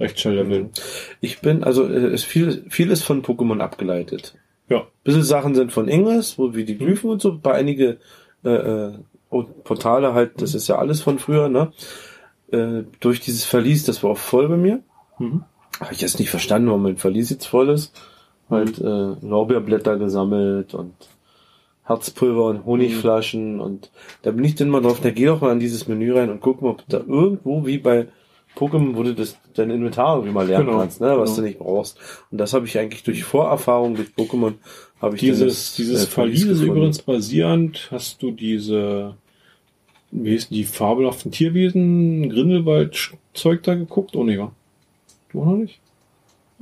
recht 0.00 0.18
schnell 0.18 0.34
leveln. 0.34 0.70
Ich 1.20 1.40
bin, 1.40 1.62
also 1.62 1.84
äh, 1.86 2.06
es 2.08 2.24
viel, 2.24 2.64
vieles 2.68 3.00
von 3.04 3.22
Pokémon 3.22 3.60
abgeleitet. 3.60 4.34
Ja. 4.72 4.86
Bisschen 5.04 5.22
Sachen 5.22 5.54
sind 5.54 5.72
von 5.72 5.88
Ingress, 5.88 6.38
wo 6.38 6.54
wie 6.54 6.64
die 6.64 6.78
Glyphen 6.78 7.10
und 7.10 7.20
so, 7.20 7.38
bei 7.38 7.52
einige 7.52 7.98
äh, 8.44 8.50
äh, 8.50 8.92
Portale 9.64 10.14
halt, 10.14 10.40
das 10.40 10.54
ist 10.54 10.68
ja 10.68 10.76
alles 10.76 11.00
von 11.00 11.18
früher, 11.18 11.48
ne? 11.48 11.72
Äh, 12.50 12.84
durch 13.00 13.20
dieses 13.20 13.44
Verlies, 13.44 13.84
das 13.84 14.02
war 14.02 14.10
auch 14.10 14.18
voll 14.18 14.48
bei 14.48 14.56
mir. 14.56 14.80
Mhm. 15.18 15.44
Habe 15.80 15.92
ich 15.92 16.00
jetzt 16.00 16.18
nicht 16.18 16.30
verstanden, 16.30 16.68
warum 16.68 16.82
mein 16.82 16.96
Verlies 16.98 17.30
jetzt 17.30 17.46
voll 17.46 17.70
ist. 17.70 17.94
Halt 18.50 18.78
äh, 18.78 19.14
Lorbeerblätter 19.20 19.96
gesammelt 19.96 20.74
und 20.74 20.94
Herzpulver 21.84 22.44
und 22.44 22.64
Honigflaschen 22.64 23.60
und 23.60 23.90
da 24.22 24.30
bin 24.30 24.44
ich 24.44 24.54
dann 24.54 24.70
mal 24.70 24.82
drauf, 24.82 25.00
da 25.00 25.10
geh 25.10 25.26
doch 25.26 25.40
mal 25.40 25.50
an 25.50 25.58
dieses 25.58 25.88
Menü 25.88 26.12
rein 26.12 26.30
und 26.30 26.40
guck 26.40 26.62
mal, 26.62 26.70
ob 26.70 26.84
da 26.88 26.98
irgendwo 26.98 27.66
wie 27.66 27.78
bei 27.78 28.06
Pokémon, 28.56 28.94
wo 28.96 29.02
du 29.02 29.14
das 29.14 29.36
dein 29.54 29.70
Inventar 29.70 30.16
irgendwie 30.16 30.32
mal 30.34 30.46
lernen 30.46 30.66
Genau, 30.66 30.78
kannst, 30.78 31.00
ne, 31.00 31.18
was 31.18 31.30
genau. 31.30 31.36
du 31.36 31.42
nicht 31.42 31.58
brauchst. 31.58 31.98
Und 32.30 32.38
das 32.38 32.52
habe 32.52 32.66
ich 32.66 32.78
eigentlich 32.78 33.02
durch 33.02 33.24
Vorerfahrung 33.24 33.94
durch 33.94 34.08
Pokémon 34.10 34.54
habe 35.00 35.16
ich 35.16 35.20
Dieses, 35.20 35.68
das, 35.68 35.76
dieses 35.76 36.04
äh, 36.04 36.06
Verlies 36.06 36.44
ist 36.44 36.60
übrigens 36.60 37.02
basierend, 37.02 37.88
hast 37.90 38.22
du 38.22 38.30
diese, 38.30 39.14
wie 40.10 40.30
hießen 40.30 40.54
die 40.54 40.64
fabelhaften 40.64 41.32
Tierwesen, 41.32 42.28
Grindelwald-Zeug 42.30 43.62
da 43.62 43.74
geguckt? 43.74 44.14
Oh, 44.14 44.24
nee, 44.24 44.36
ja. 44.36 44.52
Du 45.30 45.40
auch 45.40 45.46
noch 45.46 45.56
nicht? 45.56 45.80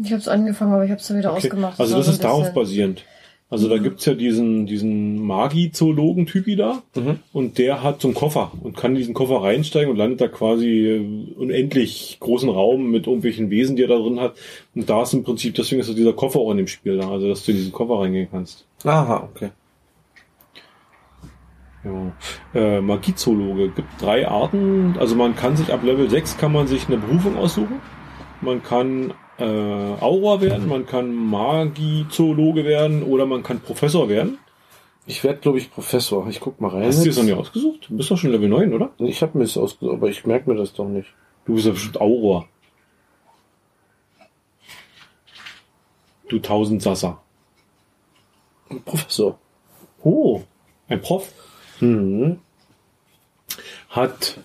Ich 0.03 0.13
habe 0.13 0.21
es 0.21 0.29
angefangen, 0.29 0.73
aber 0.73 0.85
ich 0.85 0.91
habe 0.91 1.01
es 1.01 1.07
dann 1.09 1.19
wieder 1.19 1.31
Okay. 1.33 1.49
ausgemacht. 1.49 1.79
Also 1.79 1.97
das 1.97 2.07
so 2.07 2.13
ist 2.13 2.25
darauf 2.25 2.55
basierend. 2.55 3.05
Also 3.53 3.69
da 3.69 3.79
gibt's 3.79 4.05
ja 4.07 4.15
diesen, 4.15 4.67
diesen 4.67 5.21
Magi-Zoologen-Typi 5.27 6.55
da 6.55 6.83
Mhm. 6.95 7.19
und 7.33 7.59
der 7.59 7.83
hat 7.83 8.01
so 8.01 8.07
einen 8.07 8.15
Koffer 8.15 8.53
und 8.63 8.77
kann 8.77 8.93
in 8.93 8.99
diesen 8.99 9.13
Koffer 9.15 9.43
reinsteigen 9.43 9.91
und 9.91 9.97
landet 9.97 10.21
da 10.21 10.29
quasi 10.29 11.33
unendlich 11.37 12.19
großen 12.21 12.49
Raum 12.49 12.93
mit 12.93 13.09
irgendwelchen 13.09 13.51
Wesen, 13.51 13.75
die 13.75 13.83
er 13.83 13.89
da 13.89 13.99
drin 13.99 14.21
hat. 14.21 14.35
Und 14.77 14.89
da 14.89 15.03
ist 15.03 15.15
im 15.15 15.25
Prinzip, 15.25 15.57
deswegen 15.57 15.81
ist 15.81 15.89
so 15.89 15.95
dieser 15.95 16.13
Koffer 16.13 16.39
auch 16.39 16.53
in 16.53 16.59
dem 16.59 16.69
Spiel 16.69 16.97
da, 16.97 17.11
also 17.11 17.29
dass 17.29 17.45
du 17.45 17.51
in 17.51 17.57
diesen 17.57 17.73
Koffer 17.73 17.99
reingehen 18.01 18.29
kannst. 18.31 18.67
Aha, 18.85 19.29
okay. 19.31 19.51
Ja. 21.83 22.13
Äh, 22.55 22.81
Magiezoologe 22.81 23.71
gibt 23.71 23.89
drei 24.01 24.29
Arten. 24.29 24.95
Also 24.99 25.17
man 25.17 25.35
kann 25.35 25.57
sich 25.57 25.73
ab 25.73 25.83
Level 25.83 26.09
6 26.11 26.37
kann 26.37 26.53
man 26.53 26.67
sich 26.67 26.87
eine 26.89 26.99
Berufung 26.99 27.37
aussuchen. 27.37 27.81
Man 28.43 28.63
kann 28.63 29.15
äh, 29.41 29.45
Aura 29.45 30.41
werden, 30.41 30.69
man 30.69 30.87
kann 30.87 31.15
Magiezoologe 31.15 32.65
werden 32.65 33.03
oder 33.03 33.27
man 33.27 33.43
kann 33.43 33.61
Professor 33.61 34.09
werden. 34.09 34.39
Ich 35.07 35.25
werde, 35.25 35.41
glaube 35.41 35.59
ich, 35.59 35.71
Professor. 35.71 36.29
Ich 36.29 36.41
guck 36.41 36.61
mal 36.61 36.69
rein. 36.69 36.85
Hast 36.85 36.99
du 36.99 37.05
dir 37.05 37.09
das 37.09 37.17
noch 37.17 37.25
nicht 37.25 37.35
ausgesucht? 37.35 37.87
Du 37.89 37.97
bist 37.97 38.11
doch 38.11 38.19
schon 38.19 38.31
Level 38.31 38.49
9, 38.49 38.73
oder? 38.73 38.93
Ich 38.99 39.23
habe 39.23 39.39
mir 39.39 39.45
das 39.45 39.57
ausgesucht, 39.57 39.95
aber 39.95 40.09
ich 40.09 40.25
merke 40.27 40.51
mir 40.51 40.57
das 40.57 40.73
doch 40.73 40.87
nicht. 40.87 41.09
Du 41.47 41.55
bist 41.55 41.67
ja 41.67 41.73
bestimmt 41.73 42.01
Aura. 42.01 42.47
Du 46.29 46.39
Tausendsasser. 46.39 47.21
Professor. 48.85 49.39
Oh, 50.03 50.43
ein 50.89 51.01
Prof. 51.01 51.33
Mhm. 51.81 52.39
hat 53.89 54.39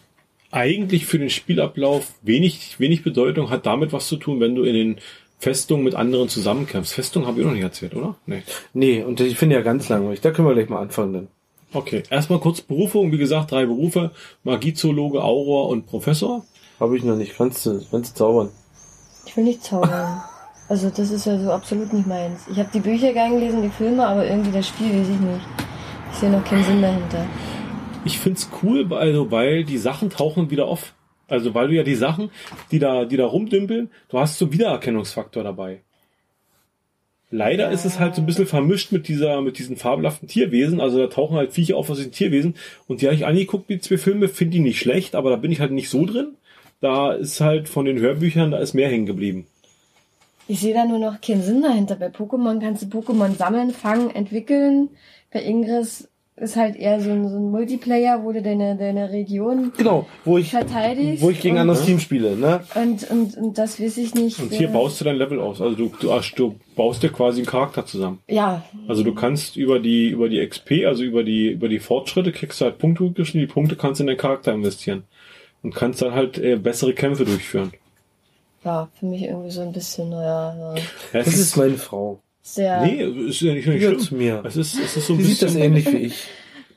eigentlich 0.56 1.06
für 1.06 1.20
den 1.20 1.30
Spielablauf 1.30 2.14
wenig, 2.22 2.80
wenig 2.80 3.04
Bedeutung, 3.04 3.50
hat 3.50 3.66
damit 3.66 3.94
was 3.94 4.08
zu 4.08 4.16
tun, 4.16 4.40
wenn 4.40 4.56
du 4.56 4.64
in 4.64 4.74
den 4.74 4.96
Festungen 5.38 5.84
mit 5.84 5.96
anderen 5.96 6.30
zusammenkämpfst. 6.30 6.94
Festung 6.94 7.28
habe 7.28 7.42
ich 7.42 7.46
noch 7.46 7.54
nicht 7.54 7.64
erzählt, 7.64 7.94
oder? 7.94 8.16
Nee. 8.26 8.44
Nee, 8.74 9.04
und 9.04 9.20
ich 9.20 9.38
finde 9.38 9.56
ja 9.56 9.62
ganz 9.62 9.90
langweilig. 9.90 10.22
Da 10.22 10.32
können 10.32 10.48
wir 10.48 10.54
gleich 10.56 10.70
mal 10.70 10.82
anfangen 10.82 11.14
dann. 11.14 11.28
Okay, 11.74 12.04
erstmal 12.10 12.40
kurz 12.40 12.62
Berufung. 12.62 13.12
Wie 13.12 13.18
gesagt, 13.18 13.52
drei 13.52 13.66
Berufe. 13.66 14.12
Magiezoologe, 14.44 15.22
Auror 15.22 15.68
und 15.68 15.88
Professor. 15.88 16.46
Habe 16.80 16.98
ich 16.98 17.04
noch 17.04 17.18
nicht. 17.18 17.36
Kannst 17.36 17.66
du, 17.66 17.82
kannst 17.92 18.16
du 18.16 18.18
zaubern. 18.18 18.50
Ich 19.26 19.36
will 19.36 19.44
nicht 19.44 19.64
zaubern. 19.64 20.24
Also 20.70 20.90
das 20.90 21.12
ist 21.12 21.26
ja 21.26 21.38
so 21.38 21.52
absolut 21.52 21.92
nicht 21.92 22.08
meins. 22.08 22.48
Ich 22.50 22.58
habe 22.58 22.70
die 22.74 22.80
Bücher 22.80 23.12
gern 23.12 23.34
gelesen, 23.34 23.62
die 23.62 23.70
Filme, 23.70 24.06
aber 24.08 24.26
irgendwie 24.26 24.52
das 24.52 24.68
Spiel 24.68 24.88
weiß 24.88 25.10
ich 25.10 25.20
nicht. 25.20 25.46
Ich 26.12 26.18
sehe 26.18 26.32
noch 26.32 26.44
keinen 26.46 26.64
Sinn 26.64 26.82
dahinter. 26.82 27.26
Ich 28.06 28.20
find's 28.20 28.50
cool, 28.62 28.94
also, 28.94 29.32
weil 29.32 29.64
die 29.64 29.78
Sachen 29.78 30.10
tauchen 30.10 30.52
wieder 30.52 30.68
auf. 30.68 30.94
Also, 31.28 31.56
weil 31.56 31.68
du 31.70 31.74
ja 31.74 31.84
die 31.84 31.96
Sachen, 31.96 32.30
die 32.72 32.80
da, 32.80 33.06
die 33.06 33.18
da 33.18 33.26
rumdümpeln, 33.26 33.90
du 34.10 34.20
hast 34.20 34.38
so 34.38 34.54
Wiedererkennungsfaktor 34.54 35.44
dabei. 35.44 35.82
Leider 37.32 37.72
ist 37.72 37.84
es 37.84 38.00
halt 38.00 38.16
so 38.16 38.22
ein 38.22 38.28
bisschen 38.28 38.46
vermischt 38.46 38.92
mit 38.92 39.08
dieser, 39.08 39.42
mit 39.42 39.58
diesen 39.58 39.76
fabelhaften 39.76 40.28
Tierwesen. 40.28 40.80
Also 40.80 41.00
da 41.00 41.08
tauchen 41.08 41.36
halt 41.36 41.52
Viecher 41.52 41.76
auf 41.76 41.90
aus 41.90 41.98
den 41.98 42.12
Tierwesen. 42.12 42.56
Und 42.88 43.02
die 43.02 43.08
habe 43.08 43.16
ich 43.16 43.26
angeguckt, 43.26 43.70
die 43.70 43.80
zwei 43.80 43.98
Filme, 43.98 44.30
finde 44.30 44.54
die 44.54 44.60
nicht 44.60 44.80
schlecht, 44.80 45.16
aber 45.16 45.32
da 45.32 45.36
bin 45.36 45.52
ich 45.52 45.60
halt 45.60 45.72
nicht 45.72 45.90
so 45.90 46.06
drin. 46.06 46.36
Da 46.82 47.14
ist 47.14 47.42
halt 47.42 47.68
von 47.68 47.86
den 47.86 48.00
Hörbüchern, 48.00 48.52
da 48.52 48.60
ist 48.60 48.74
mehr 48.74 48.90
hängen 48.90 49.08
geblieben. 49.08 49.48
Ich 50.48 50.60
sehe 50.60 50.76
da 50.76 50.86
nur 50.86 51.00
noch 51.00 51.20
keinen 51.20 51.42
Sinn 51.42 51.64
dahinter. 51.64 51.96
Bei 51.96 52.08
Pokémon 52.08 52.60
kannst 52.60 52.84
du 52.84 53.00
Pokémon 53.00 53.36
sammeln, 53.36 53.72
fangen, 53.72 54.14
entwickeln. 54.14 54.90
Bei 55.34 55.42
Ingress 55.42 56.08
ist 56.38 56.58
halt 56.58 56.76
eher 56.76 57.00
so 57.00 57.12
ein, 57.12 57.30
so 57.30 57.38
ein 57.38 57.50
Multiplayer, 57.50 58.24
wo 58.24 58.32
du 58.34 58.42
deine, 58.42 58.76
deine 58.76 59.10
Region 59.10 59.72
Genau, 59.78 60.06
wo 60.26 60.38
ich, 60.38 60.50
verteidigst. 60.52 61.24
wo 61.24 61.30
ich 61.30 61.40
gegen 61.40 61.56
ein 61.56 61.62
anderes 61.62 61.86
Team 61.86 62.00
spiele, 62.00 62.36
ne? 62.36 62.62
und, 62.76 63.10
und, 63.10 63.38
und 63.38 63.58
das 63.58 63.80
weiß 63.80 63.98
ich 63.98 64.14
nicht. 64.16 64.40
Und 64.40 64.52
hier 64.52 64.68
baust 64.68 65.00
du 65.00 65.06
dein 65.06 65.16
Level 65.16 65.40
aus. 65.40 65.62
Also 65.62 65.76
du, 65.78 65.92
du, 66.00 66.12
du 66.36 66.56
baust 66.76 67.04
dir 67.04 67.10
quasi 67.10 67.40
einen 67.40 67.48
Charakter 67.48 67.86
zusammen. 67.86 68.20
Ja, 68.28 68.66
Also 68.88 69.04
du 69.04 69.14
kannst 69.16 69.56
über 69.56 69.80
die, 69.80 70.10
über 70.10 70.28
die 70.28 70.46
XP, 70.46 70.86
also 70.86 71.04
über 71.04 71.24
die, 71.24 71.52
über 71.52 71.70
die 71.70 71.80
Fortschritte, 71.80 72.34
kriegst 72.34 72.60
du 72.60 72.66
halt 72.66 72.80
Punkte 72.80 73.10
geschrieben, 73.12 73.48
die 73.48 73.54
Punkte 73.54 73.78
kannst 73.78 74.00
du 74.00 74.04
in 74.04 74.08
deinen 74.08 74.18
Charakter 74.18 74.52
investieren. 74.54 75.04
Und 75.64 75.74
kannst 75.74 76.02
dann 76.02 76.14
halt 76.14 76.38
äh, 76.38 76.58
bessere 76.58 76.94
Kämpfe 76.94 77.24
durchführen. 77.26 77.72
ja, 78.64 78.90
für 79.00 79.06
mich 79.06 79.24
irgendwie 79.24 79.52
so 79.52 79.62
ein 79.62 79.72
bisschen, 79.72 80.10
naja, 80.10 80.56
ja. 80.76 80.82
Das 81.14 81.28
es 81.28 81.40
ist 81.40 81.56
meine 81.58 81.78
Frau. 81.78 82.20
Sehr. 82.54 82.82
Nee, 82.86 83.04
ist 83.30 83.42
ja 83.42 83.54
nicht, 83.54 83.68
nicht 83.68 83.84
schlimm. 83.84 84.00
zu 84.00 84.16
mir. 84.16 84.44
Es 84.46 84.56
ist, 84.56 84.78
es 84.80 84.96
ist 84.98 85.08
so 85.08 85.14
ein 85.14 85.18
Die 85.20 85.24
sieht 85.26 85.42
das 85.42 85.54
bisschen, 85.54 85.64
ähnlich 85.64 85.86
wie 85.92 85.98
ich. 85.98 86.28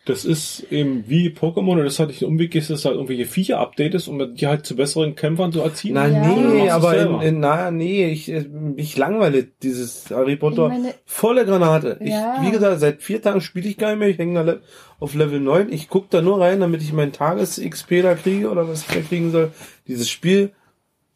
das 0.06 0.24
ist 0.24 0.66
eben 0.70 1.04
wie 1.06 1.28
Pokémon, 1.28 1.72
und 1.78 1.84
das 1.84 1.98
hatte 1.98 2.12
ich 2.12 2.20
den 2.20 2.28
Umweg, 2.28 2.54
ist, 2.54 2.70
dass 2.70 2.86
halt 2.86 2.94
irgendwelche 2.94 3.26
Viecher 3.26 3.58
updatest, 3.60 4.08
um 4.08 4.34
die 4.34 4.46
halt 4.46 4.64
zu 4.64 4.74
besseren 4.76 5.14
Kämpfern 5.14 5.52
zu 5.52 5.60
erziehen. 5.60 5.92
Na, 5.94 6.08
Ja. 6.08 6.26
Nee, 6.26 6.70
aber 6.70 6.96
in, 6.96 7.20
in, 7.20 7.40
na, 7.40 7.70
nee, 7.70 8.06
ich, 8.10 8.30
äh, 8.30 8.46
ich 8.76 8.96
langweile 8.96 9.44
dieses 9.62 10.08
Harry 10.10 10.36
Potter. 10.36 10.68
Ich 10.72 10.78
meine- 10.82 10.94
volle 11.04 11.44
Granate. 11.44 11.98
Ich, 12.00 12.08
Ja. 12.10 12.38
wie 12.42 12.50
gesagt, 12.50 12.80
seit 12.80 13.02
vier 13.02 13.20
Tagen 13.20 13.42
spiele 13.42 13.68
ich 13.68 13.76
gar 13.76 13.90
nicht 13.90 13.98
mehr. 13.98 14.08
Ich 14.08 14.16
hänge 14.18 14.34
da 14.34 14.40
le- 14.40 14.62
auf 14.98 15.14
Level 15.14 15.38
9. 15.40 15.70
Ich 15.70 15.90
gucke 15.90 16.06
da 16.08 16.22
nur 16.22 16.40
rein, 16.40 16.60
damit 16.60 16.80
ich 16.80 16.94
meinen 16.94 17.12
Tages-XP 17.12 18.00
da 18.02 18.14
kriege 18.14 18.48
oder 18.50 18.66
was 18.66 18.82
ich 18.88 18.94
da 18.94 19.00
kriegen 19.02 19.30
soll. 19.30 19.52
Dieses 19.86 20.08
Spiel 20.08 20.52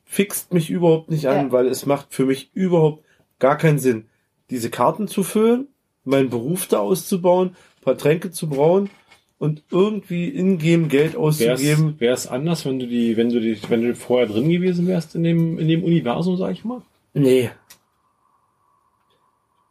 fixt 0.04 0.52
mich 0.52 0.68
überhaupt 0.68 1.10
nicht 1.10 1.26
an, 1.28 1.46
Ja. 1.46 1.52
weil 1.52 1.66
es 1.68 1.86
macht 1.86 2.08
für 2.12 2.26
mich 2.26 2.50
überhaupt 2.52 3.02
gar 3.38 3.56
keinen 3.56 3.78
Sinn, 3.78 4.04
diese 4.52 4.70
Karten 4.70 5.08
zu 5.08 5.22
füllen, 5.22 5.68
meinen 6.04 6.30
Beruf 6.30 6.66
da 6.66 6.78
auszubauen, 6.78 7.56
paar 7.80 7.96
Tränke 7.96 8.30
zu 8.30 8.48
brauen 8.48 8.90
und 9.38 9.62
irgendwie 9.70 10.28
in-game 10.28 10.88
Geld 10.88 11.16
auszugeben. 11.16 11.98
Wäre 11.98 12.14
es 12.14 12.26
anders, 12.26 12.64
wenn 12.64 12.78
du 12.78 12.86
die, 12.86 13.16
wenn 13.16 13.30
du 13.30 13.40
die, 13.40 13.58
wenn 13.68 13.82
du 13.82 13.94
vorher 13.94 14.28
drin 14.28 14.48
gewesen 14.48 14.86
wärst 14.86 15.14
in 15.14 15.24
dem, 15.24 15.58
in 15.58 15.68
dem 15.68 15.82
Universum, 15.82 16.36
sag 16.36 16.52
ich 16.52 16.64
mal? 16.64 16.82
Nee. 17.14 17.50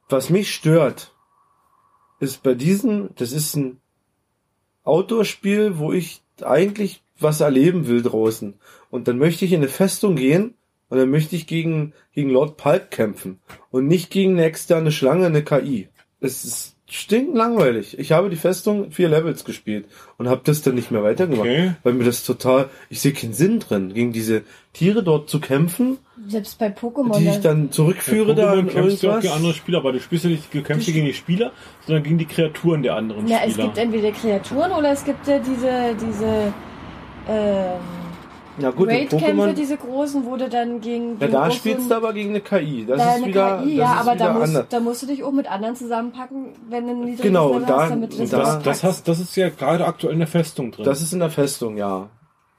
Was 0.09 0.29
mich 0.29 0.53
stört, 0.53 1.13
ist 2.19 2.43
bei 2.43 2.53
diesem, 2.53 3.09
das 3.15 3.31
ist 3.31 3.55
ein 3.55 3.79
Outdoor-Spiel, 4.83 5.77
wo 5.77 5.93
ich 5.93 6.21
eigentlich 6.41 7.01
was 7.19 7.39
erleben 7.39 7.87
will 7.87 8.01
draußen. 8.01 8.55
Und 8.89 9.07
dann 9.07 9.19
möchte 9.19 9.45
ich 9.45 9.53
in 9.53 9.59
eine 9.59 9.69
Festung 9.69 10.15
gehen 10.15 10.55
und 10.91 10.97
dann 10.97 11.09
möchte 11.09 11.37
ich 11.37 11.47
gegen, 11.47 11.93
gegen 12.13 12.29
Lord 12.29 12.57
Palk 12.57 12.91
kämpfen. 12.91 13.39
Und 13.71 13.87
nicht 13.87 14.11
gegen 14.11 14.33
eine 14.33 14.43
externe 14.43 14.91
Schlange, 14.91 15.25
eine 15.25 15.41
KI. 15.41 15.87
Es 16.19 16.43
ist 16.43 16.75
stinklangweilig. 16.89 17.97
Ich 17.97 18.11
habe 18.11 18.29
die 18.29 18.35
Festung 18.35 18.91
vier 18.91 19.07
Levels 19.07 19.45
gespielt 19.45 19.85
und 20.17 20.27
habe 20.27 20.41
das 20.43 20.63
dann 20.63 20.75
nicht 20.75 20.91
mehr 20.91 21.01
weitergemacht. 21.01 21.47
Okay. 21.47 21.71
Weil 21.83 21.93
mir 21.93 22.03
das 22.03 22.25
total, 22.25 22.67
ich 22.89 22.99
sehe 22.99 23.13
keinen 23.13 23.31
Sinn 23.31 23.61
drin, 23.61 23.93
gegen 23.93 24.11
diese 24.11 24.43
Tiere 24.73 25.01
dort 25.01 25.29
zu 25.29 25.39
kämpfen 25.39 25.97
Selbst 26.27 26.59
bei 26.59 26.67
Pokémon. 26.67 27.17
die 27.17 27.29
ich 27.29 27.39
dann 27.39 27.71
zurückführe 27.71 28.35
da 28.35 28.51
Pokémon 28.51 28.59
in 28.59 28.67
kämpfst 28.67 29.01
du 29.01 29.07
auch 29.07 29.11
irgendwas. 29.11 29.21
gegen 29.21 29.33
andere 29.33 29.53
Spieler, 29.53 29.77
aber 29.77 29.93
du 29.93 30.01
spielst 30.01 30.25
ja 30.25 30.31
nicht, 30.31 30.53
du 30.53 30.61
kämpfst 30.61 30.89
nicht 30.89 30.95
gegen 30.95 31.07
die 31.07 31.13
Spieler, 31.13 31.53
sondern 31.85 32.03
gegen 32.03 32.17
die 32.17 32.25
Kreaturen 32.25 32.83
der 32.83 32.97
anderen 32.97 33.25
ja, 33.29 33.37
es 33.45 33.53
Spieler. 33.53 33.67
gibt 33.67 33.77
entweder 33.77 34.11
Kreaturen 34.11 34.71
oder 34.73 34.91
es 34.91 35.05
gibt 35.05 35.25
ja 35.25 35.39
diese, 35.39 35.95
diese 36.05 36.53
ähm, 37.29 38.00
Na 38.61 38.69
gut, 38.71 38.87
Raid-Kämpfe, 38.89 39.53
diese 39.53 39.77
großen, 39.77 40.25
wo 40.25 40.35
du 40.37 40.47
dann 40.49 40.81
gegen, 40.81 41.17
ja, 41.19 41.27
da 41.27 41.49
spielst 41.51 41.89
du 41.89 41.95
aber 41.95 42.13
gegen 42.13 42.29
eine 42.29 42.41
KI. 42.41 42.85
Das 42.87 42.97
da 42.99 43.09
ist 43.09 43.15
eine 43.17 43.27
wieder, 43.27 43.57
KI, 43.63 43.77
das 43.77 43.77
ja, 43.77 43.93
ist 43.93 43.99
aber 44.07 44.15
wieder 44.15 44.25
da 44.25 44.33
musst, 44.33 44.47
anders. 44.47 44.65
da 44.69 44.79
musst 44.79 45.01
du 45.03 45.07
dich 45.07 45.23
auch 45.23 45.31
mit 45.31 45.51
anderen 45.51 45.75
zusammenpacken, 45.75 46.45
wenn 46.69 46.87
du 46.87 46.93
niedriges 46.95 47.21
Genau, 47.21 47.47
Level 47.47 47.61
und 47.61 47.69
da- 47.69 47.81
hast, 47.83 47.89
damit 47.91 48.13
du 48.13 48.15
und 48.17 48.21
das 48.21 48.29
da- 48.31 48.37
das, 48.55 48.63
das, 48.63 48.83
hast, 48.83 49.07
das 49.07 49.19
ist 49.19 49.35
ja 49.35 49.49
gerade 49.49 49.85
aktuell 49.85 50.13
in 50.13 50.19
der 50.19 50.27
Festung 50.27 50.71
drin. 50.71 50.85
Das 50.85 51.01
ist 51.01 51.13
in 51.13 51.19
der 51.19 51.29
Festung, 51.29 51.77
ja. 51.77 52.09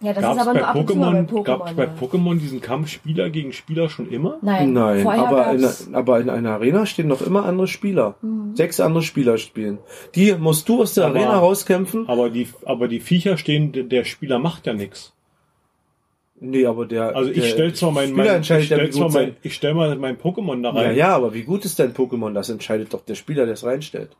Ja, 0.05 0.13
das 0.13 0.25
Gab's 0.25 0.35
ist 0.35 0.43
aber 0.43 0.53
bei 0.55 0.59
nur 0.59 0.69
ab 0.69 0.75
und 0.75 0.89
zu 0.91 0.97
mal 0.97 1.15
Pokémon, 1.15 1.15
bei 1.15 1.33
Pokémon. 1.33 1.45
gab's 1.45 1.73
bei 1.75 1.85
ja. 1.85 1.91
Pokémon 2.01 2.39
diesen 2.41 2.61
Kampf 2.61 2.89
Spieler 2.89 3.31
gegen 3.31 3.53
Spieler 3.53 3.89
schon 3.89 4.09
immer? 4.11 4.37
Nein, 4.43 4.73
Nein, 4.73 5.07
aber 5.07 5.53
in, 5.53 5.95
aber 5.95 6.19
in 6.19 6.29
einer 6.29 6.51
Arena 6.55 6.87
stehen 6.87 7.07
noch 7.07 7.23
immer 7.23 7.45
andere 7.45 7.69
Spieler. 7.69 8.17
Mhm. 8.21 8.57
Sechs 8.57 8.81
andere 8.81 9.05
Spieler 9.05 9.39
spielen. 9.39 9.79
Die 10.17 10.35
musst 10.35 10.69
du 10.69 10.83
aus 10.83 10.95
der 10.95 11.07
Aber- 11.07 11.15
Arena 11.21 11.39
rauskämpfen. 11.39 12.09
Aber 12.09 12.31
die, 12.31 12.49
aber 12.67 12.89
die 12.89 12.99
Viecher 12.99 13.37
stehen, 13.37 13.71
der- 13.71 13.85
der 13.85 14.03
Spieler 14.03 14.41
macht 14.41 14.67
ja 14.67 14.73
nichts. 14.75 15.13
Nee, 16.45 16.67
aber 16.67 16.87
der, 16.87 17.15
Also 17.15 17.31
ich 17.31 17.41
der 17.41 17.47
stell 17.49 17.73
zwar 17.73 17.93
mein, 17.93 18.09
Spieler 18.09 18.17
mein 18.17 18.27
ich 18.27 18.37
entscheidet 18.37 18.69
ja, 18.71 18.77
stell 18.77 18.89
wie 18.89 18.91
zwar 18.93 19.05
gut 19.07 19.15
mein, 19.15 19.27
sein. 19.27 19.37
ich 19.43 19.55
stell 19.55 19.75
mal 19.75 19.97
mein 19.97 20.19
Pokémon 20.19 20.61
da 20.63 20.71
Ja, 20.75 20.81
rein. 20.89 20.97
ja, 20.97 21.15
aber 21.15 21.33
wie 21.35 21.43
gut 21.45 21.65
ist 21.65 21.79
dein 21.79 21.95
Pokémon? 21.95 22.33
Das 22.35 22.49
entscheidet 22.51 22.93
doch 22.93 23.05
der 23.05 23.15
Spieler, 23.15 23.45
der 23.45 23.55
es 23.55 23.65
reinstellt. 23.65 24.11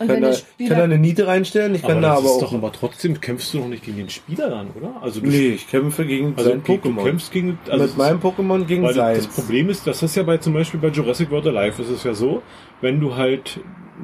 Ich 0.00 0.08
kann, 0.08 0.22
da, 0.22 0.30
ich 0.30 0.38
Spieler- 0.38 0.68
kann 0.70 0.78
da 0.78 0.84
eine 0.84 0.98
Niete 0.98 1.26
reinstellen, 1.26 1.74
ich 1.74 1.82
kann 1.82 1.92
aber 1.98 2.00
da 2.00 2.08
das 2.10 2.18
aber 2.18 2.26
ist 2.28 2.32
auch. 2.34 2.40
doch, 2.42 2.54
aber 2.54 2.72
trotzdem 2.72 3.20
kämpfst 3.20 3.54
du 3.54 3.58
doch 3.58 3.68
nicht 3.68 3.84
gegen 3.84 3.96
den 3.96 4.08
Spieler 4.08 4.50
dann, 4.50 4.70
oder? 4.76 4.92
Also 5.02 5.20
du, 5.20 5.26
nee, 5.28 5.50
ich 5.50 5.68
kämpfe 5.68 6.04
gegen 6.04 6.34
also 6.36 6.50
sein 6.50 6.62
du, 6.64 6.76
du 6.78 6.88
Pokémon. 6.88 7.02
kämpfst 7.04 7.32
gegen, 7.32 7.58
also 7.68 7.84
Mit 7.84 7.96
meinem 7.96 8.18
Pokémon 8.20 8.64
gegen 8.64 8.82
Weil 8.82 8.94
das. 8.94 9.26
Problem 9.28 9.68
ist, 9.68 9.86
das 9.86 10.02
ist 10.02 10.16
ja 10.16 10.22
bei 10.24 10.38
zum 10.38 10.52
Beispiel 10.54 10.80
bei 10.80 10.88
Jurassic 10.88 11.30
World 11.30 11.46
Alive 11.46 11.80
ist 11.82 11.90
es 11.90 12.02
ja 12.04 12.12
so, 12.14 12.42
wenn 12.80 12.98
du 13.00 13.14
halt, 13.16 13.60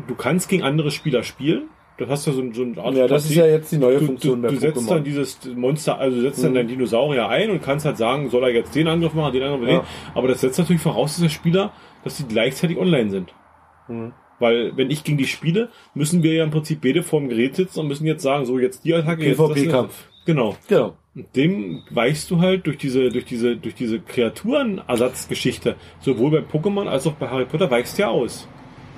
du 0.07 0.15
kannst 0.15 0.49
gegen 0.49 0.63
andere 0.63 0.91
Spieler 0.93 1.25
spielen, 1.25 1.63
das 2.01 2.09
hast 2.11 2.27
du 2.27 2.33
so, 2.33 2.41
ein- 2.43 2.53
so 2.53 2.63
eine 2.63 2.79
Art 2.83 2.95
Ja, 2.97 3.07
das 3.07 3.23
ist 3.23 3.29
Prinzip. 3.29 3.45
ja 3.45 3.47
jetzt 3.51 3.71
die 3.73 3.79
neue 3.79 3.99
du, 4.01 4.07
Funktion 4.07 4.43
du, 4.43 4.49
bei 4.49 4.55
du 4.55 4.61
setzt 4.61 4.91
dann 4.91 5.05
dieses 5.05 5.39
Monster, 5.55 5.99
also 5.99 6.17
du 6.17 6.23
setzt 6.23 6.43
dann 6.43 6.51
Mhm. 6.51 6.55
deinen 6.57 6.69
Dinosaurier 6.69 7.29
ein 7.29 7.51
und 7.51 7.63
kannst 7.63 7.87
halt 7.87 7.97
sagen, 7.97 8.29
soll 8.31 8.43
er 8.43 8.51
jetzt 8.51 8.75
den 8.75 8.89
Angriff 8.89 9.15
machen, 9.15 9.33
den 9.33 9.43
Angriff, 9.45 9.69
Ja. 9.69 9.79
den. 9.79 9.87
Aber 10.15 10.27
das 10.29 10.41
setzt 10.41 10.59
natürlich 10.59 10.83
voraus, 10.83 11.13
dass 11.15 11.23
der 11.23 11.29
Spieler, 11.29 11.73
dass 12.03 12.17
die 12.17 12.25
gleichzeitig 12.27 12.77
online 12.79 13.11
sind. 13.11 13.33
Mhm. 13.89 14.13
Weil, 14.39 14.77
wenn 14.77 14.91
ich 14.91 15.05
gegen 15.05 15.19
die 15.19 15.27
spiele, 15.27 15.69
müssen 15.95 16.23
wir 16.23 16.33
ja 16.33 16.45
im 16.45 16.51
Prinzip 16.51 16.81
beide 16.83 17.03
vorm 17.03 17.29
Gerät 17.29 17.57
sitzen 17.57 17.81
und 17.81 17.89
müssen 17.89 18.07
jetzt 18.07 18.23
sagen, 18.23 18.47
so 18.47 18.59
jetzt 18.59 18.85
die 18.85 18.95
Attacke, 18.95 19.25
jetzt 19.25 19.39
das- 19.39 19.49
PvP-Kampf. 19.53 20.09
Genau. 20.27 20.57
Genau. 20.69 20.97
Und 21.15 21.35
dem 21.37 21.83
weichst 21.91 22.31
du 22.31 22.41
halt 22.41 22.67
durch 22.67 22.79
diese, 22.79 23.09
durch 23.11 23.25
diese, 23.25 23.57
durch 23.57 23.75
diese 23.75 23.99
Kreaturenersatzgeschichte, 24.01 25.77
sowohl 26.01 26.31
bei 26.31 26.39
Pokémon 26.39 26.87
als 26.87 27.07
auch 27.07 27.13
bei 27.15 27.29
Harry 27.29 27.45
Potter, 27.47 27.71
weichst 27.71 27.99
du 27.99 28.03
ja 28.03 28.09
aus. 28.09 28.49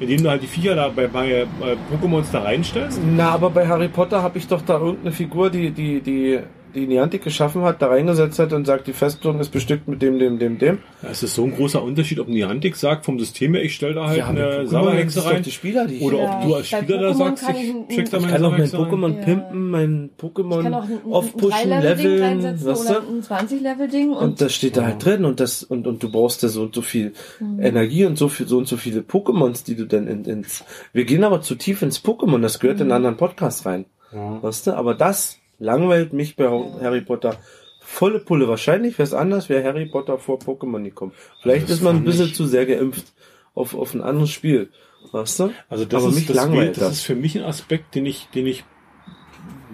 Indem 0.03 0.23
du 0.25 0.31
halt 0.31 0.43
die 0.43 0.47
Viecher 0.47 0.75
da 0.75 0.89
bei, 0.89 1.07
bei 1.07 1.31
äh, 1.31 1.47
Pokémons 1.91 2.27
da 2.33 2.43
reinstellst. 2.43 3.01
Na, 3.17 3.31
aber 3.31 3.51
bei 3.51 3.67
Harry 3.67 3.89
Potter 3.89 4.23
habe 4.23 4.39
ich 4.39 4.49
doch 4.49 4.63
da 4.63 4.79
irgendeine 4.79 5.13
Figur, 5.13 5.51
die, 5.51 5.71
die, 5.71 6.01
die, 6.01 6.41
die 6.75 6.87
Niantic 6.87 7.23
geschaffen 7.23 7.63
hat, 7.63 7.83
da 7.83 7.89
reingesetzt 7.89 8.39
hat 8.39 8.53
und 8.53 8.67
sagt, 8.67 8.87
die 8.87 8.93
Festung 8.93 9.39
ist 9.41 9.51
bestückt 9.51 9.89
mit 9.89 10.01
dem, 10.03 10.19
dem, 10.19 10.39
dem, 10.39 10.59
dem. 10.59 10.79
Ja, 11.03 11.11
es 11.11 11.23
ist 11.23 11.35
so 11.35 11.45
ein 11.45 11.55
großer 11.55 11.83
Unterschied, 11.83 12.19
ob 12.19 12.29
Niantic 12.29 12.77
sagt 12.77 13.05
vom 13.05 13.19
System 13.19 13.55
her, 13.55 13.63
ich 13.63 13.75
stelle 13.75 13.95
da 13.95 14.07
halt 14.09 14.19
Ja, 14.19 14.29
eine 14.29 14.67
Sauerhexe 14.67 15.25
rein. 15.25 15.43
die 15.43 15.51
Spieler, 15.51 15.87
die 15.87 15.97
ich- 15.97 16.03
Oder 16.03 16.19
Ja, 16.19 16.37
ob 16.41 16.47
du 16.47 16.55
als 16.55 16.69
Spieler 16.69 16.99
da 17.01 17.15
sagst, 17.15 17.47
kann 17.47 17.57
ich 17.57 17.63
ich- 17.89 17.95
schick 17.95 18.11
da 18.11 18.17
Ich 18.19 18.23
meine 18.23 18.33
kann 18.37 18.45
auch 18.47 18.51
mein. 18.59 18.67
Pokémon 18.69 19.17
Ja. 19.19 19.23
pimpen, 19.25 19.71
mein 19.71 20.11
Ich 20.17 20.21
kann 20.23 20.31
Pokémon 20.31 20.75
auch 20.75 20.83
ein, 20.85 20.93
ein 20.93 21.13
aufpushen, 21.13 21.51
3-Level-Ding 21.71 22.07
leveln, 22.07 22.23
reinsetzen 22.23 22.67
weißt 22.67 22.91
oder 22.91 23.01
du? 23.01 23.13
ein 23.17 23.23
20-Level-Ding. 23.23 24.11
Und, 24.13 24.17
Und 24.25 24.41
das 24.41 24.55
steht 24.55 24.77
da 24.77 24.85
halt 24.85 25.05
drin 25.05 25.25
und 25.25 25.41
das 25.41 25.63
und 25.63 25.87
und 25.87 26.03
du 26.03 26.11
brauchst 26.11 26.43
da 26.43 26.49
so 26.49 26.63
und 26.63 26.75
so 26.75 26.83
viel 26.83 27.13
Mhm. 27.41 27.61
Energie 27.61 28.05
und 28.07 28.17
so 28.17 28.29
viel 28.29 28.47
so 28.49 28.59
und 28.59 28.67
so 28.69 28.77
viele 28.77 29.01
Pokémons, 29.01 29.65
die 29.65 29.75
du 29.77 29.87
dann 29.87 30.07
in, 30.07 30.25
ins. 30.25 30.65
Wir 30.93 31.05
gehen 31.05 31.25
aber 31.25 31.41
zu 31.43 31.55
tief 31.55 31.83
ins 31.83 32.03
Pokémon, 32.03 32.41
das 32.41 32.59
gehört 32.61 32.79
in 32.81 32.85
einen 32.85 32.93
anderen 32.93 33.17
Podcast 33.17 33.67
rein, 33.67 33.85
Ja. 34.13 34.43
weißt 34.43 34.69
du? 34.69 34.73
Aber 34.73 34.95
das 34.95 35.39
langweilt 35.63 36.13
mich 36.13 36.37
bei 36.37 36.45
Harry 36.83 37.01
Potter 37.01 37.37
volle 37.81 38.19
Pulle. 38.21 38.49
Wahrscheinlich 38.49 38.99
wäre 38.99 39.07
es 39.07 39.15
anders, 39.15 39.49
wäre 39.49 39.65
Harry 39.65 39.87
Potter 39.87 40.19
vor 40.19 40.39
Pokémon 40.39 40.83
gekommen. 40.83 41.13
Vielleicht 41.43 41.65
Das 41.69 41.77
ist 41.77 41.83
man 41.83 41.97
ein 41.97 42.05
bisschen 42.05 42.27
ich- 42.27 42.35
zu 42.35 42.47
sehr 42.47 42.67
geimpft 42.67 43.13
auf 43.55 43.75
auf 43.75 43.95
ein 43.95 44.01
anderes 44.03 44.31
Spiel, 44.31 44.71
weißt 45.13 45.41
du? 45.41 45.51
Also 45.69 45.85
das 45.85 46.03
aber 46.03 46.11
ist 46.11 46.17
mich 46.17 46.27
das, 46.27 46.37
langweilt 46.37 46.81
das 46.81 46.93
ist 46.93 47.03
für 47.03 47.15
mich 47.15 47.37
ein 47.39 47.45
Aspekt, 47.45 47.95
den 47.95 48.07
ich, 48.07 48.29
den 48.35 48.47
ich 48.47 48.65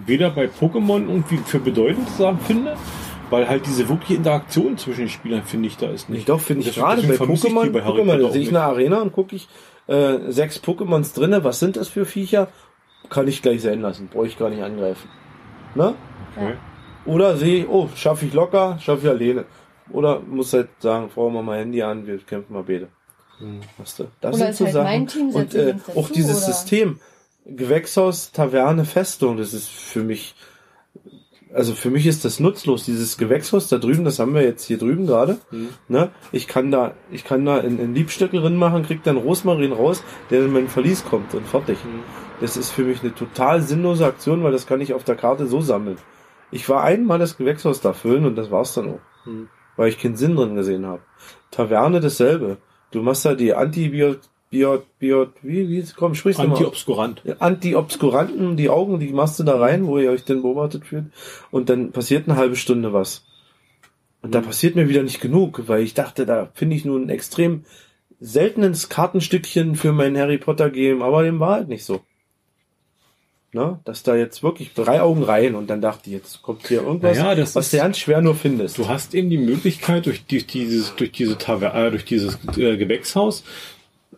weder 0.05 0.29
bei 0.31 0.45
Pokémon 0.45 1.07
irgendwie 1.07 1.37
für 1.37 1.59
bedeutend 1.59 2.09
sagen 2.09 2.39
finde, 2.39 2.75
weil 3.29 3.47
halt 3.47 3.65
diese 3.67 3.87
wirkliche 3.89 4.15
Interaktion 4.15 4.77
zwischen 4.77 5.01
den 5.01 5.09
Spielern 5.09 5.43
finde 5.43 5.67
ich 5.67 5.77
da 5.77 5.87
ist 5.91 6.09
Nicht 6.09 6.27
doch, 6.29 6.39
finde 6.41 6.67
ich 6.67 6.75
gerade 6.75 7.01
bei 7.03 7.13
vermisse 7.13 7.47
ich 7.47 7.53
Pokémon. 7.53 7.69
bei 7.71 8.17
da 8.17 8.25
auch 8.27 8.31
sehe 8.31 8.41
ich 8.41 8.49
eine 8.49 8.61
Arena 8.61 9.01
und 9.01 9.11
gucke 9.13 9.35
ich 9.35 9.47
äh, 9.87 10.17
sechs 10.29 10.61
Pokémons 10.61 11.13
drinne. 11.15 11.43
Was 11.43 11.59
sind 11.59 11.75
das 11.77 11.87
für 11.89 12.05
Viecher? 12.05 12.47
Kann 13.09 13.27
ich 13.27 13.41
gleich 13.41 13.61
sein 13.61 13.81
lassen. 13.81 14.09
Brauche 14.11 14.27
ich 14.27 14.37
gar 14.37 14.49
nicht 14.49 14.61
angreifen. 14.61 15.07
Ne? 15.75 15.95
Okay. 16.35 16.53
Oder 17.05 17.37
sehe 17.37 17.63
ich, 17.63 17.69
oh, 17.69 17.89
schaffe 17.95 18.25
ich 18.25 18.33
locker, 18.33 18.77
schaffe 18.79 19.07
ich 19.07 19.09
alleine. 19.09 19.45
Oder 19.91 20.19
muss 20.19 20.53
halt 20.53 20.69
sagen, 20.79 21.09
Frau, 21.09 21.29
mach 21.29 21.41
mal 21.41 21.59
Handy 21.59 21.81
an, 21.81 22.05
wir 22.05 22.17
kämpfen 22.19 22.53
mal 22.53 22.63
beide. 22.63 22.89
Hm. 23.39 23.61
Weißt 23.77 23.99
du? 23.99 24.05
Das 24.21 24.35
Oder 24.35 24.37
sind 24.37 24.49
ist 24.49 24.57
so 24.57 24.65
halt 24.65 24.73
Sachen. 24.73 24.85
mein 24.85 25.07
Team, 25.07 25.29
und 25.29 25.55
äh, 25.55 25.75
auch 25.95 26.09
dieses 26.09 26.37
oder? 26.43 26.53
System. 26.53 26.99
Gewächshaus, 27.45 28.31
Taverne, 28.31 28.85
Festung, 28.85 29.37
das 29.37 29.53
ist 29.53 29.69
für 29.69 30.03
mich, 30.03 30.35
also 31.53 31.73
für 31.73 31.89
mich 31.89 32.05
ist 32.05 32.25
das 32.25 32.39
nutzlos. 32.39 32.85
Dieses 32.85 33.17
Gewächshaus 33.17 33.67
da 33.67 33.77
drüben, 33.77 34.03
das 34.03 34.19
haben 34.19 34.33
wir 34.33 34.43
jetzt 34.43 34.65
hier 34.65 34.77
drüben 34.77 35.07
gerade. 35.07 35.37
Hm. 35.49 35.69
Ne? 35.87 36.09
Ich 36.31 36.47
kann 36.47 36.71
da, 36.71 36.93
ich 37.11 37.23
kann 37.23 37.45
da 37.45 37.57
in, 37.59 37.79
in 37.79 37.95
Liebstöckel 37.95 38.41
drin 38.41 38.55
machen, 38.55 38.83
krieg 38.83 39.03
dann 39.03 39.17
Rosmarin 39.17 39.71
raus, 39.71 40.03
der 40.29 40.45
in 40.45 40.53
mein 40.53 40.67
Verlies 40.67 41.03
kommt 41.05 41.33
und 41.33 41.47
fertig. 41.47 41.77
Hm. 41.83 42.01
Das 42.39 42.55
ist 42.55 42.71
für 42.71 42.83
mich 42.83 43.01
eine 43.01 43.13
total 43.13 43.61
sinnlose 43.61 44.05
Aktion, 44.05 44.43
weil 44.43 44.51
das 44.51 44.67
kann 44.67 44.81
ich 44.81 44.93
auf 44.93 45.03
der 45.03 45.15
Karte 45.15 45.47
so 45.47 45.61
sammeln. 45.61 45.97
Ich 46.51 46.67
war 46.69 46.83
einmal 46.83 47.19
das 47.19 47.37
Gewächshaus 47.37 47.81
da 47.81 47.93
füllen 47.93 48.25
und 48.25 48.35
das 48.35 48.51
war's 48.51 48.73
dann 48.73 48.89
auch. 48.89 49.25
Hm. 49.25 49.49
Weil 49.75 49.89
ich 49.89 49.99
keinen 49.99 50.15
Sinn 50.15 50.35
drin 50.35 50.55
gesehen 50.55 50.85
habe. 50.85 51.01
Taverne 51.51 51.99
dasselbe. 51.99 52.57
Du 52.91 53.01
machst 53.01 53.25
da 53.25 53.35
die 53.35 53.53
Anti-Biot, 53.53 54.19
Biot, 54.49 54.85
Biot, 54.97 55.33
wie, 55.43 55.69
wie, 55.69 55.83
komm, 55.95 56.15
sprichst 56.15 56.39
du 56.41 56.47
mal. 56.47 56.53
Anti-Obskurant. 56.55 57.21
Anti-Obskuranten, 57.39 58.57
die 58.57 58.69
Augen, 58.69 58.99
die 58.99 59.09
machst 59.13 59.39
du 59.39 59.43
da 59.43 59.57
rein, 59.59 59.85
wo 59.85 59.99
ihr 59.99 60.09
euch 60.11 60.23
denn 60.25 60.41
beobachtet 60.41 60.85
fühlt. 60.87 61.05
Und 61.51 61.69
dann 61.69 61.91
passiert 61.91 62.27
eine 62.27 62.37
halbe 62.37 62.55
Stunde 62.55 62.91
was. 62.91 63.25
Und 64.21 64.33
da 64.33 64.41
passiert 64.41 64.75
mir 64.75 64.89
wieder 64.89 65.03
nicht 65.03 65.21
genug, 65.21 65.63
weil 65.67 65.83
ich 65.83 65.93
dachte, 65.93 66.25
da 66.25 66.49
finde 66.53 66.75
ich 66.75 66.83
nun 66.83 67.05
ein 67.05 67.09
extrem 67.09 67.63
seltenes 68.19 68.89
Kartenstückchen 68.89 69.75
für 69.75 69.91
mein 69.93 70.17
Harry 70.17 70.37
Potter 70.39 70.69
Game, 70.71 71.01
aber 71.03 71.23
dem 71.23 71.39
war 71.39 71.53
halt 71.53 71.69
nicht 71.69 71.85
so. 71.85 72.01
Ne? 73.51 73.79
Dass 73.85 74.03
da 74.03 74.15
jetzt 74.15 74.43
wirklich 74.43 74.73
drei 74.73 75.01
Augen 75.01 75.23
rein 75.23 75.55
und 75.55 75.69
dann 75.69 75.81
dachte 75.81 76.09
ich, 76.09 76.13
jetzt 76.15 76.41
kommt 76.43 76.67
hier 76.67 76.83
irgendwas, 76.83 77.17
Naja, 77.17 77.33
das 77.35 77.55
was 77.55 77.65
ist- 77.67 77.73
du 77.73 77.77
ganz 77.77 77.97
schwer 77.97 78.21
nur 78.21 78.35
findest. 78.35 78.77
Du 78.77 78.87
hast 78.87 79.15
eben 79.15 79.29
die 79.29 79.37
Möglichkeit 79.39 80.05
durch, 80.05 80.25
die, 80.25 80.45
dieses, 80.45 80.95
durch 80.95 81.11
diese 81.11 81.37
Taver 81.37 81.73
äh, 81.73 81.89
durch 81.89 82.05
dieses 82.05 82.37
äh, 82.57 82.77
Gewächshaus, 82.77 83.43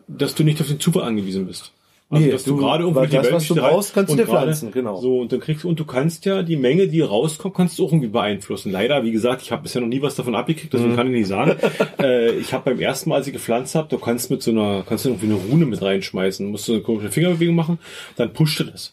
dass 0.08 0.34
du 0.34 0.42
nicht 0.44 0.60
auf 0.60 0.66
den 0.68 0.80
Zufall 0.80 1.02
angewiesen 1.04 1.46
bist. 1.46 1.72
Also, 2.10 2.24
Nee, 2.26 2.30
dass 2.30 2.44
du, 2.44 2.50
du- 2.50 2.56
gerade 2.58 2.82
irgendwo 2.82 3.00
weil 3.00 3.08
die 3.08 3.16
das, 3.16 3.24
Welt 3.24 3.34
was 3.36 3.46
du 3.48 3.54
rein- 3.54 3.62
brauchst, 3.62 3.94
kannst 3.94 4.10
du 4.10 4.12
und 4.12 4.18
dir 4.18 4.26
pflanzen, 4.26 4.70
genau. 4.70 5.00
So, 5.00 5.20
und 5.20 5.32
dann 5.32 5.40
kriegst 5.40 5.64
und 5.64 5.80
du 5.80 5.86
kannst 5.86 6.26
ja 6.26 6.42
die 6.42 6.58
Menge, 6.58 6.86
die 6.88 7.00
rauskommt, 7.00 7.54
kannst 7.54 7.78
du 7.78 7.86
auch 7.86 7.88
irgendwie 7.92 8.08
beeinflussen. 8.08 8.70
Leider, 8.70 9.02
wie 9.02 9.12
gesagt, 9.12 9.40
ich 9.40 9.50
habe 9.50 9.62
bisher 9.62 9.80
noch 9.80 9.88
nie 9.88 10.02
was 10.02 10.14
davon 10.14 10.34
abgekriegt, 10.34 10.72
Mhm. 10.74 10.76
deswegen 10.76 10.96
kann 10.96 11.06
ich 11.06 11.12
nicht 11.14 11.28
sagen. 11.28 11.56
äh, 11.98 12.32
ich 12.32 12.52
habe 12.52 12.70
beim 12.70 12.80
ersten 12.80 13.08
Mal, 13.08 13.16
als 13.16 13.26
ich 13.28 13.32
gepflanzt 13.32 13.74
habe, 13.74 13.88
du 13.88 13.96
kannst 13.96 14.30
mit 14.30 14.42
so 14.42 14.50
einer, 14.50 14.84
kannst 14.86 15.06
du 15.06 15.08
irgendwie 15.08 15.26
eine 15.26 15.36
Rune 15.36 15.64
mit 15.64 15.80
reinschmeißen, 15.80 16.46
musst 16.50 16.68
du 16.68 16.72
eine 16.74 16.82
komische 16.82 17.10
Fingerbewegung 17.10 17.54
machen, 17.54 17.78
dann 18.16 18.32
pusht 18.34 18.60
du 18.60 18.64
das. 18.64 18.92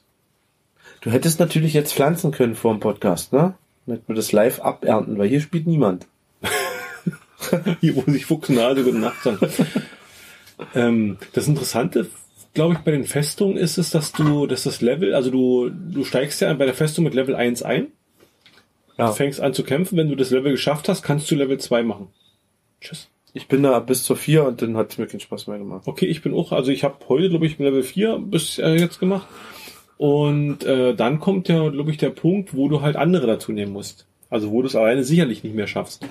Du 1.02 1.12
hättest 1.12 1.42
natürlich 1.42 1.74
jetzt 1.74 1.94
pflanzen 1.94 2.32
können 2.32 2.56
vor 2.56 2.74
dem 2.74 2.80
Podcast, 2.80 3.34
ne? 3.34 3.54
Damit 3.86 4.04
wir 4.08 4.16
das 4.16 4.32
live 4.32 4.62
abernten, 4.62 5.18
weil 5.18 5.28
hier 5.28 5.42
spielt 5.42 5.68
niemand. 5.68 6.08
Hier, 7.82 7.96
wo 7.96 8.10
sich 8.12 8.26
Fuchsnase 8.26 8.84
gute 8.84 8.98
Nacht 8.98 9.24
sagen. 9.24 9.40
Ähm, 10.76 11.18
das 11.34 11.48
Interessante, 11.48 12.10
glaube 12.54 12.74
ich, 12.74 12.80
bei 12.80 12.92
den 12.92 13.06
Festungen 13.06 13.58
ist 13.58 13.78
es, 13.78 13.90
dass 13.92 14.12
du, 14.12 14.48
dass 14.48 14.64
das 14.64 14.82
Level, 14.82 15.14
also 15.14 15.32
du, 15.32 15.70
du 15.70 16.04
steigst 16.04 16.42
ja 16.42 16.54
bei 16.54 16.66
der 16.66 16.74
Festung 16.74 17.04
mit 17.04 17.14
Level 17.14 17.36
1 17.36 17.64
ein, 17.64 17.88
Ja. 18.98 19.12
fängst 19.12 19.40
an 19.42 19.54
zu 19.54 19.64
kämpfen, 19.64 19.98
wenn 19.98 20.10
du 20.10 20.16
das 20.16 20.32
Level 20.32 20.52
geschafft 20.52 20.90
hast, 20.90 21.04
kannst 21.04 21.30
du 21.32 21.36
Level 21.36 21.58
2 21.58 21.84
machen. 21.84 22.08
Tschüss. 22.82 23.10
Ich 23.34 23.48
bin 23.48 23.62
da 23.62 23.78
bis 23.80 24.04
zur 24.04 24.16
4 24.18 24.46
und 24.46 24.62
dann 24.62 24.76
hat 24.76 24.92
es 24.92 24.98
mir 24.98 25.06
keinen 25.06 25.20
Spaß 25.20 25.48
mehr 25.48 25.60
gemacht. 25.60 25.84
Okay, 25.86 26.08
ich 26.08 26.22
bin 26.24 26.34
auch, 26.34 26.52
also 26.52 26.72
ich 26.72 26.84
habe 26.84 26.96
heute, 27.10 27.30
glaube 27.30 27.46
ich, 27.46 27.60
Level 27.60 27.84
4 27.84 28.18
bis 28.20 28.58
äh, 28.58 28.76
jetzt 28.76 29.00
gemacht. 29.00 29.28
Und 29.98 30.64
äh, 30.64 30.96
dann 30.96 31.20
kommt 31.20 31.48
ja, 31.50 31.68
glaube 31.70 31.92
ich, 31.92 31.98
der 31.98 32.10
Punkt, 32.10 32.56
wo 32.56 32.70
du 32.70 32.82
halt 32.82 32.96
andere 32.96 33.28
dazu 33.28 33.52
nehmen 33.52 33.74
musst. 33.74 34.08
Also 34.30 34.50
wo 34.52 34.62
du 34.62 34.68
es 34.68 34.76
alleine 34.76 35.04
sicherlich 35.04 35.44
nicht 35.44 35.56
mehr 35.56 35.68
schaffst. 35.68 36.06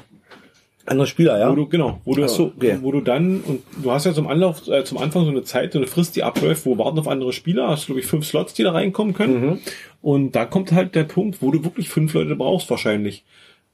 Andere 0.89 1.07
Spieler, 1.07 1.39
ja? 1.39 1.51
Wo 1.51 1.55
du, 1.55 1.68
genau, 1.68 2.01
wo 2.05 2.14
du, 2.14 2.26
so, 2.28 2.53
okay. 2.57 2.78
wo 2.80 2.93
du 2.93 3.01
dann, 3.01 3.41
und 3.41 3.62
du 3.82 3.91
hast 3.91 4.07
ja 4.07 4.14
zum 4.14 4.26
Anlauf, 4.26 4.66
äh, 4.68 4.84
zum 4.84 4.99
Anfang 4.99 5.24
so 5.24 5.30
eine 5.30 5.43
Zeit, 5.43 5.72
so 5.72 5.78
eine 5.78 5.86
Frist, 5.86 6.16
die 6.16 6.22
abläuft, 6.22 6.64
wo 6.66 6.78
warten 6.78 6.99
auf 6.99 7.09
andere 7.09 7.32
Spieler, 7.32 7.68
hast 7.68 7.86
glaube 7.86 8.01
ich 8.01 8.07
fünf 8.07 8.26
Slots, 8.26 8.55
die 8.55 8.62
da 8.62 8.72
reinkommen 8.72 9.14
können. 9.14 9.47
Mhm. 9.47 9.59
Und 10.01 10.32
da 10.32 10.45
kommt 10.45 10.72
halt 10.72 10.95
der 10.95 11.05
Punkt, 11.05 11.43
wo 11.43 11.51
du 11.51 11.64
wirklich 11.64 11.89
fünf 11.89 12.14
Leute 12.14 12.36
brauchst 12.36 12.70
wahrscheinlich. 12.70 13.24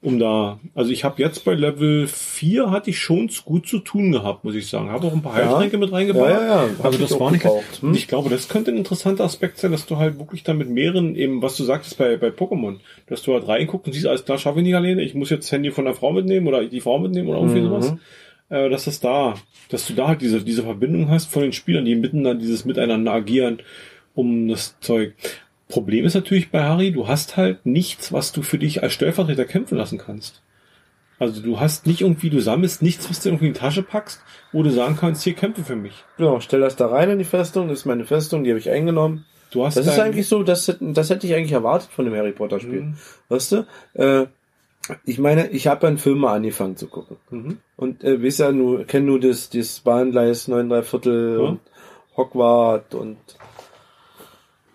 Um 0.04 0.18
da, 0.18 0.60
also 0.74 0.90
ich 0.90 1.02
habe 1.02 1.22
jetzt 1.22 1.46
bei 1.46 1.54
Level 1.54 2.06
4 2.06 2.70
hatte 2.70 2.90
ich 2.90 2.98
schon 2.98 3.30
gut 3.46 3.66
zu 3.66 3.78
tun 3.78 4.12
gehabt, 4.12 4.44
muss 4.44 4.54
ich 4.54 4.66
sagen. 4.68 4.90
Habe 4.90 5.06
auch 5.06 5.14
ein 5.14 5.22
paar 5.22 5.32
Heiltränke 5.34 5.78
mit 5.78 5.92
reingebaut. 5.92 6.28
Ja, 6.28 6.40
ja, 6.40 6.46
ja. 6.66 6.68
Also 6.82 6.98
das 6.98 7.18
war 7.18 7.30
nicht. 7.30 7.44
Hm? 7.80 7.94
Ich 7.94 8.06
glaube, 8.06 8.28
das 8.28 8.48
könnte 8.50 8.70
ein 8.70 8.76
interessanter 8.76 9.24
Aspekt 9.24 9.56
sein, 9.58 9.72
dass 9.72 9.86
du 9.86 9.96
halt 9.96 10.18
wirklich 10.18 10.42
dann 10.42 10.58
mit 10.58 10.68
mehreren, 10.68 11.16
eben, 11.16 11.40
was 11.40 11.56
du 11.56 11.64
sagtest 11.64 11.96
bei, 11.96 12.18
bei 12.18 12.28
Pokémon, 12.28 12.76
dass 13.06 13.22
du 13.22 13.32
halt 13.32 13.48
reinguckst 13.48 13.86
und 13.86 13.94
siehst, 13.94 14.06
alles 14.06 14.26
klar, 14.26 14.36
schaffe 14.36 14.58
ich 14.58 14.64
nicht 14.64 14.74
alleine, 14.76 15.00
ich 15.02 15.14
muss 15.14 15.30
jetzt 15.30 15.46
das 15.46 15.52
Handy 15.52 15.70
von 15.70 15.86
der 15.86 15.94
Frau 15.94 16.12
mitnehmen 16.12 16.46
oder 16.48 16.62
die 16.66 16.80
Frau 16.82 16.98
mitnehmen 16.98 17.28
oder 17.30 17.38
irgendwie 17.38 17.60
Mhm. 17.62 17.68
sowas. 17.68 17.94
Äh, 18.50 18.68
dass 18.68 18.84
das 18.84 19.00
da, 19.00 19.36
dass 19.70 19.86
du 19.86 19.94
da 19.94 20.08
halt 20.08 20.20
diese, 20.20 20.42
diese 20.42 20.64
Verbindung 20.64 21.08
hast 21.08 21.32
von 21.32 21.40
den 21.40 21.54
Spielern, 21.54 21.86
die 21.86 21.94
miteinander 21.96 22.34
dieses 22.34 22.66
Miteinander 22.66 23.12
agieren 23.12 23.60
um 24.14 24.48
das 24.48 24.78
Zeug. 24.80 25.14
Problem 25.68 26.04
ist 26.04 26.14
natürlich 26.14 26.50
bei 26.50 26.62
Harry, 26.62 26.92
du 26.92 27.08
hast 27.08 27.36
halt 27.36 27.64
nichts, 27.64 28.12
was 28.12 28.32
du 28.32 28.42
für 28.42 28.58
dich 28.58 28.82
als 28.82 28.92
Stellvertreter 28.92 29.44
kämpfen 29.44 29.78
lassen 29.78 29.98
kannst. 29.98 30.42
Also 31.18 31.40
du 31.40 31.60
hast 31.60 31.86
nicht 31.86 32.00
irgendwie, 32.00 32.28
du 32.28 32.40
sammelst 32.40 32.82
nichts, 32.82 33.08
was 33.08 33.20
du 33.22 33.28
irgendwie 33.28 33.46
in 33.46 33.52
die 33.54 33.58
Tasche 33.60 33.82
packst, 33.82 34.20
wo 34.52 34.62
du 34.62 34.70
sagen 34.70 34.96
kannst, 34.98 35.22
hier 35.22 35.34
kämpfe 35.34 35.62
für 35.64 35.76
mich. 35.76 36.04
Genau, 36.18 36.40
stell 36.40 36.60
das 36.60 36.76
da 36.76 36.88
rein 36.88 37.10
in 37.10 37.18
die 37.18 37.24
Festung, 37.24 37.68
das 37.68 37.80
ist 37.80 37.84
meine 37.86 38.04
Festung, 38.04 38.44
die 38.44 38.50
habe 38.50 38.58
ich 38.58 38.68
eingenommen. 38.70 39.24
Du 39.52 39.64
hast 39.64 39.76
Das 39.76 39.86
ist 39.86 39.98
eigentlich 39.98 40.26
so, 40.26 40.42
das, 40.42 40.76
das 40.80 41.10
hätte 41.10 41.26
ich 41.26 41.34
eigentlich 41.34 41.52
erwartet 41.52 41.88
von 41.92 42.04
dem 42.04 42.14
Harry 42.14 42.32
Potter 42.32 42.58
Spiel. 42.58 42.82
Mhm. 42.82 42.96
Weißt 43.28 43.52
du? 43.52 43.66
Äh, 43.94 44.26
ich 45.06 45.18
meine, 45.18 45.48
ich 45.50 45.68
habe 45.68 45.84
ja 45.84 45.88
einen 45.88 45.98
Film 45.98 46.18
mal 46.18 46.34
angefangen 46.34 46.76
zu 46.76 46.88
gucken. 46.88 47.16
Mhm. 47.30 47.58
Und 47.76 48.02
äh, 48.02 48.22
weißt 48.22 48.40
ja, 48.40 48.52
nur, 48.52 48.84
kenn 48.84 49.06
nur 49.06 49.20
das, 49.20 49.50
das 49.50 49.80
Bahngleis 49.80 50.48
9 50.48 50.68
3 50.68 50.82
Viertel 50.82 51.38
Ja. 51.40 51.46
und 51.48 51.60
Hogwarts 52.16 52.94
und 52.94 53.16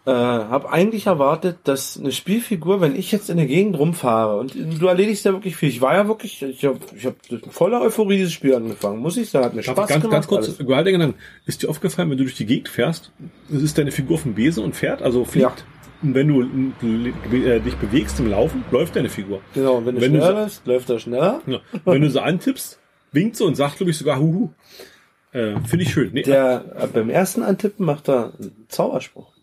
äh, 0.10 0.14
habe 0.14 0.72
eigentlich 0.72 1.05
erwartet, 1.05 1.57
dass 1.66 1.99
eine 1.99 2.12
Spielfigur, 2.12 2.82
wenn 2.82 2.95
ich 2.95 3.12
jetzt 3.12 3.30
in 3.30 3.38
der 3.38 3.45
Gegend 3.45 3.78
rumfahre 3.78 4.38
und 4.39 4.55
du 4.55 4.88
erledigst 4.88 5.26
ja 5.26 5.34
wirklich 5.34 5.55
viel. 5.55 5.70
Ich 5.70 5.82
war 5.82 5.93
ja 5.95 6.07
wirklich, 6.07 6.41
ich 6.41 6.66
habe 6.66 6.80
ich 6.95 7.05
hab 7.05 7.16
voller 7.51 7.82
Euphorie 7.82 8.18
dieses 8.18 8.34
Spiel 8.34 8.55
angefangen, 8.55 8.99
muss 8.99 9.18
ich 9.18 9.30
sagen, 9.30 9.45
hat 9.45 9.53
mir 9.53 9.64
Spaß 9.64 9.88
ganz, 9.89 10.01
gemacht. 10.03 10.12
ganz 10.12 10.28
kurz. 10.28 10.57
Gehalte 10.57 10.91
genannt. 10.91 11.16
Ist 11.45 11.62
dir 11.64 11.70
aufgefallen, 11.70 12.10
wenn 12.10 12.18
du 12.18 12.24
durch 12.24 12.36
die 12.36 12.45
Gegend 12.45 12.70
fährst, 12.70 13.12
es 13.53 13.62
ist 13.62 13.78
deine 13.78 13.91
Figur 13.91 14.16
auf 14.16 14.24
dem 14.24 14.36
Besen 14.36 14.64
und 14.64 14.76
fährt, 14.76 15.01
also 15.01 15.26
fliegt. 15.26 15.45
Ja. 15.45 15.53
Und 16.01 16.16
wenn 16.16 16.28
du 16.30 16.41
äh, 16.41 17.60
dich 17.60 17.76
bewegst 17.76 18.20
im 18.20 18.30
Laufen, 18.30 18.64
läuft 18.72 18.95
deine 18.95 19.10
Figur. 19.10 19.41
Genau, 19.53 19.76
und 19.76 19.86
wenn 19.86 19.95
du 19.95 20.01
Wenn 20.01 20.14
du 20.14 20.20
schneller 20.20 20.38
so- 20.39 20.43
bist, 20.45 20.66
läuft 20.68 20.89
er 20.89 20.99
schneller. 20.99 21.41
Ja. 21.45 21.60
Wenn 21.86 22.01
du 22.01 22.10
so 22.10 22.22
antippst, 22.22 22.80
winkt 23.12 23.36
sie 23.36 23.43
und 23.43 23.55
sagt, 23.55 23.78
glaube 23.78 23.91
ich, 23.91 23.97
sogar 23.97 24.18
Huhu. 24.20 24.49
Äh, 25.34 25.60
Finde 25.68 25.84
ich 25.84 25.91
schön. 25.91 26.12
Nee, 26.14 26.24
Der 26.24 26.64
äh, 26.78 26.88
beim 26.88 27.10
ersten 27.10 27.43
Antippen 27.43 27.86
macht 27.86 28.07
er 28.10 28.32
einen 28.39 28.66
Zauberspruch. 28.70 29.34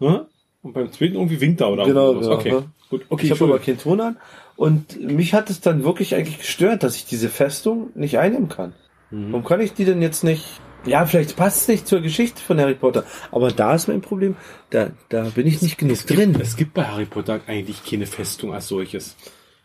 Äh, 0.00 0.18
und 0.62 0.72
beim 0.72 0.90
zweiten 0.92 1.14
irgendwie 1.14 1.40
winkt 1.40 1.60
er 1.60 1.70
oder 1.70 1.84
Genau, 1.84 2.14
genau. 2.14 2.32
Okay, 2.32 2.50
ja. 2.50 2.64
gut. 2.90 3.02
Okay, 3.08 3.26
ich 3.26 3.30
habe 3.32 3.44
aber 3.44 3.58
keinen 3.58 3.78
Ton 3.78 4.00
an. 4.00 4.16
Und 4.56 5.00
mich 5.00 5.34
hat 5.34 5.50
es 5.50 5.60
dann 5.60 5.84
wirklich 5.84 6.14
eigentlich 6.14 6.38
gestört, 6.38 6.82
dass 6.82 6.96
ich 6.96 7.04
diese 7.04 7.28
Festung 7.28 7.90
nicht 7.94 8.18
einnehmen 8.18 8.48
kann. 8.48 8.72
Mhm. 9.10 9.32
Warum 9.32 9.44
kann 9.44 9.60
ich 9.60 9.74
die 9.74 9.84
denn 9.84 10.02
jetzt 10.02 10.24
nicht 10.24 10.44
Ja, 10.86 11.04
vielleicht 11.04 11.36
passt 11.36 11.62
es 11.62 11.68
nicht 11.68 11.86
zur 11.88 12.00
Geschichte 12.00 12.40
von 12.40 12.58
Harry 12.60 12.74
Potter. 12.74 13.04
Aber 13.32 13.50
da 13.50 13.74
ist 13.74 13.88
mein 13.88 14.00
Problem, 14.00 14.36
da, 14.70 14.90
da 15.08 15.24
bin 15.34 15.46
ich 15.46 15.60
nicht 15.62 15.78
genug 15.78 15.98
drin. 16.06 16.36
Es 16.40 16.56
gibt 16.56 16.74
bei 16.74 16.84
Harry 16.84 17.06
Potter 17.06 17.40
eigentlich 17.46 17.84
keine 17.84 18.06
Festung 18.06 18.52
als 18.54 18.68
solches. 18.68 19.16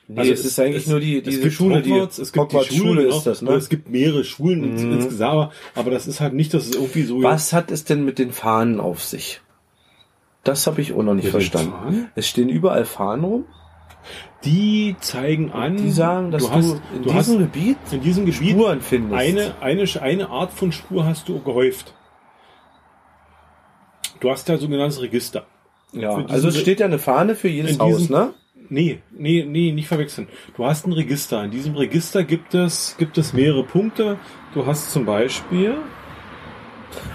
Nee, 0.08 0.30
es 0.30 0.44
ist 0.44 0.60
eigentlich 0.60 0.88
nur 0.88 1.00
die, 1.00 1.22
diese 1.22 1.38
es 1.38 1.44
gibt 1.44 1.54
Schule, 1.54 1.82
die 1.82 1.92
Hogwarts, 1.92 2.18
es 2.20 2.34
gibt 2.34 2.44
Hogwarts 2.46 2.68
die 2.70 2.76
Schule, 2.76 2.90
Schule 2.90 3.04
genau, 3.04 3.18
ist 3.18 3.24
das, 3.28 3.42
ne? 3.42 3.52
Es 3.54 3.70
gibt 3.70 3.90
mehrere 3.90 4.24
Schulen 4.26 4.60
Mhm. 4.62 4.94
insgesamt, 4.94 5.32
aber- 5.32 5.52
aber 5.76 5.92
das 5.92 6.08
ist 6.08 6.20
halt 6.20 6.34
nicht, 6.34 6.54
dass 6.54 6.66
es 6.66 6.76
irgendwie 6.76 7.04
so 7.04 7.22
Was 7.24 7.54
hat 7.54 7.72
es 7.72 7.86
denn 7.86 8.04
mit 8.04 8.20
den 8.20 8.32
Fahnen 8.34 8.80
auf 8.82 9.02
sich? 9.04 9.42
Das 10.44 10.66
habe 10.68 10.82
ich 10.82 10.94
auch 10.94 11.04
noch 11.04 11.14
nicht 11.14 11.26
Mit 11.26 11.34
den 11.34 11.42
verstanden. 11.42 12.12
Es 12.16 12.28
stehen 12.28 12.50
überall 12.50 12.86
Fahnen 12.86 13.24
rum. 13.26 13.46
die 14.44 14.96
zeigen 15.00 15.52
an, 15.52 15.78
Die 15.78 15.92
sagen, 15.92 16.32
dass 16.32 16.44
du, 16.44 16.52
hast, 16.52 16.82
in 16.96 17.04
du 17.04 17.14
hast 17.14 17.28
diesem 17.28 17.39
Gebiet 17.42 17.78
in 17.92 18.02
diesem 18.02 18.26
Gebiet 18.26 18.52
Spuren 18.52 18.82
findest. 18.82 19.14
eine, 19.22 19.54
eine, 19.62 19.86
eine 20.02 20.30
Art 20.30 20.52
von 20.52 20.72
Spur 20.72 21.06
hast 21.06 21.30
du 21.30 21.39
gehäuft. 21.42 21.94
Du 24.20 24.30
hast 24.30 24.48
ja 24.50 24.58
sogenanntes 24.58 25.02
Register. 25.02 25.46
ja, 25.94 26.16
also 26.28 26.48
es 26.50 26.60
steht 26.60 26.80
ja 26.80 26.86
eine 26.88 27.00
Fahne 27.00 27.36
für 27.36 27.48
jedes 27.48 27.80
Haus, 27.80 27.98
diesem- 28.00 28.16
ne? 28.16 28.34
Nee, 28.70 29.02
nee, 29.12 29.44
nee, 29.48 29.72
nicht 29.74 29.88
verwechseln. 29.89 30.30
Du 30.56 30.64
hast 30.66 30.88
ein 30.88 30.94
Register. 30.94 31.44
In 31.44 31.52
diesem 31.52 31.76
Register 31.76 32.24
gibt 32.24 32.54
es, 32.54 32.96
gibt 32.98 33.18
es 33.18 33.34
mehrere 33.34 33.64
Punkte. 33.64 34.18
Du 34.54 34.66
hast 34.66 34.92
zum 34.94 35.06
Beispiel, 35.06 35.76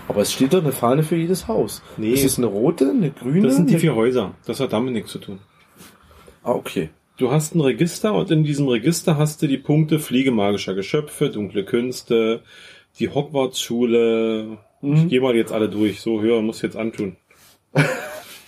Aber 0.09 0.23
es 0.23 0.33
steht 0.33 0.53
doch 0.53 0.63
eine 0.63 0.73
Fahne 0.73 1.03
für 1.03 1.17
jedes 1.17 1.49
Haus. 1.49 1.83
Nee. 1.97 2.13
Ist 2.13 2.25
es 2.25 2.39
eine 2.39 2.47
rote, 2.47 2.91
eine 2.91 3.11
grüne? 3.11 3.47
das 3.49 3.57
sind 3.57 3.71
die 3.71 3.79
vier 3.79 3.95
Häuser. 3.95 4.35
Das 4.47 4.61
hat 4.61 4.73
damit 4.73 4.93
nichts 4.93 5.13
zu 5.13 5.19
tun. 5.19 5.39
Ah, 6.43 6.53
okay. 6.53 6.91
Du 7.17 7.31
hast 7.31 7.55
ein 7.55 7.61
Register 7.61 8.13
und 8.15 8.31
in 8.31 8.45
diesem 8.45 8.69
Register 8.69 9.17
hast 9.17 9.41
du 9.43 9.47
die 9.47 9.57
Punkte 9.59 9.99
Fliege 9.99 10.31
magischer 10.31 10.75
Geschöpfe, 10.75 11.31
dunkle 11.31 11.65
Künste, 11.65 12.43
die 12.99 13.09
Hogwarts-Schule. 13.09 14.59
Ich 14.83 15.09
gehe 15.09 15.21
mal 15.21 15.35
jetzt 15.35 15.53
alle 15.53 15.69
durch. 15.69 16.01
So, 16.01 16.21
höher 16.21 16.43
muss 16.43 16.63
jetzt 16.63 16.77
antun. 16.77 17.17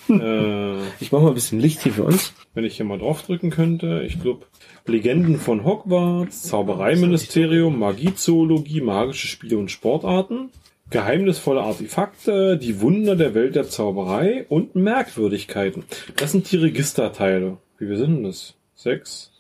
äh, 0.09 0.76
Ich 1.01 1.11
mache 1.12 1.22
mal 1.22 1.29
ein 1.29 1.35
bisschen 1.35 1.61
Licht 1.61 1.83
hier 1.83 1.93
für 1.93 2.05
uns. 2.05 2.33
wenn 2.55 2.64
ich 2.64 2.76
hier 2.76 2.87
mal 2.87 2.99
draufdrücken 2.99 3.51
könnte. 3.51 4.03
Ich 4.07 4.20
glaube, 4.20 4.47
Legenden 4.87 5.39
von 5.39 5.64
Hogwarts, 5.64 6.43
Zaubereiministerium, 6.45 7.79
Magiezoologie, 7.79 8.81
magische 8.81 9.26
Spiele 9.29 9.59
und 9.59 9.70
Sportarten, 9.70 10.51
geheimnisvolle 10.91 11.62
Artefakte, 11.62 12.57
die 12.57 12.80
Wunder 12.80 13.16
der 13.16 13.34
Welt 13.34 13.55
der 13.55 13.68
Zauberei 13.68 14.47
und 14.49 14.74
Merkwürdigkeiten. 14.74 15.84
Das 16.16 16.32
sind 16.32 16.51
die 16.51 16.57
Registerteile. 16.57 17.59
Wie 17.78 17.86
viel 17.86 17.99
sind 17.99 18.24
das? 18.24 18.55
Sechs? 18.74 19.30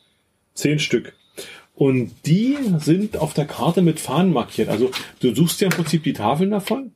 Zehn 0.54 0.78
Stück. 0.78 1.14
Und 1.74 2.10
die 2.26 2.58
sind 2.78 3.16
auf 3.16 3.34
der 3.34 3.46
Karte 3.46 3.82
mit 3.82 4.00
Fahnen 4.00 4.32
markiert. 4.32 4.68
Also 4.68 4.90
du 5.20 5.34
suchst 5.34 5.60
ja 5.60 5.68
im 5.68 5.72
Prinzip 5.72 6.02
die 6.02 6.12
Tafeln 6.12 6.50
davon. 6.50 6.92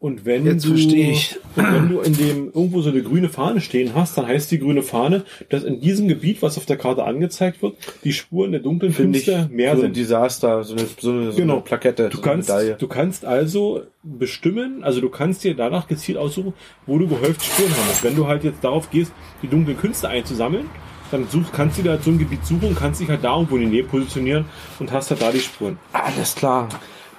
Und 0.00 0.24
wenn 0.24 0.46
Jetzt 0.46 0.64
du, 0.64 0.68
verstehe 0.70 1.10
ich. 1.10 1.36
Wenn 1.56 1.88
du 1.88 1.98
in 1.98 2.12
dem 2.16 2.46
irgendwo 2.54 2.82
so 2.82 2.90
eine 2.90 3.02
grüne 3.02 3.28
Fahne 3.28 3.60
stehen 3.60 3.96
hast, 3.96 4.16
dann 4.16 4.28
heißt 4.28 4.48
die 4.52 4.60
grüne 4.60 4.82
Fahne, 4.82 5.24
dass 5.48 5.64
in 5.64 5.80
diesem 5.80 6.06
Gebiet, 6.06 6.40
was 6.40 6.56
auf 6.56 6.66
der 6.66 6.76
Karte 6.76 7.02
angezeigt 7.02 7.62
wird, 7.62 7.74
die 8.04 8.12
Spuren 8.12 8.52
der 8.52 8.60
dunklen 8.60 8.92
Finde 8.92 9.18
Künste 9.18 9.48
mehr 9.52 9.72
so 9.74 9.78
ein 9.82 9.86
sind. 9.86 9.96
Desaster, 9.96 10.62
so 10.62 10.74
eine, 10.76 10.86
so 11.00 11.10
eine, 11.10 11.32
so 11.32 11.36
Genau. 11.38 11.54
eine 11.54 11.62
Plakette, 11.62 12.10
Du 12.10 12.18
so 12.18 12.22
kannst, 12.22 12.48
Medaille. 12.48 12.76
du 12.78 12.86
kannst 12.86 13.24
also 13.24 13.82
bestimmen, 14.04 14.84
also 14.84 15.00
du 15.00 15.08
kannst 15.08 15.42
dir 15.42 15.54
danach 15.56 15.88
gezielt 15.88 16.16
aussuchen, 16.16 16.52
wo 16.86 16.96
du 16.98 17.08
gehäuft 17.08 17.42
Spuren 17.44 17.70
haben 17.72 17.86
musst. 17.88 18.04
Wenn 18.04 18.14
du 18.14 18.28
halt 18.28 18.44
jetzt 18.44 18.62
darauf 18.62 18.90
gehst, 18.90 19.10
die 19.42 19.48
dunklen 19.48 19.76
Künste 19.76 20.08
einzusammeln, 20.08 20.66
dann 21.10 21.26
suchst, 21.28 21.52
kannst 21.52 21.76
du 21.78 21.82
dir 21.82 21.90
halt 21.90 22.04
so 22.04 22.10
ein 22.12 22.18
Gebiet 22.18 22.46
suchen 22.46 22.68
und 22.68 22.76
kannst 22.78 23.00
dich 23.00 23.08
halt 23.08 23.24
da 23.24 23.34
irgendwo 23.34 23.56
in 23.56 23.62
die 23.62 23.68
Nähe 23.68 23.84
positionieren 23.84 24.44
und 24.78 24.92
hast 24.92 25.10
halt 25.10 25.22
da 25.22 25.32
die 25.32 25.40
Spuren. 25.40 25.76
Alles 25.92 26.36
klar. 26.36 26.68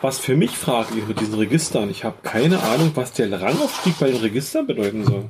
Was 0.02 0.18
für 0.20 0.36
mich 0.38 0.52
fraglich 0.52 1.00
ist 1.04 1.08
mit 1.10 1.20
diesen 1.20 1.34
Registern, 1.36 1.90
ich 1.90 2.04
habe 2.06 2.18
keine 2.24 2.62
Ahnung, 2.64 2.92
was 2.96 3.12
der 3.14 3.30
Rangaufstieg 3.42 4.00
bei 4.00 4.08
den 4.10 4.22
Registern 4.22 4.66
bedeuten 4.66 5.04
soll. 5.04 5.26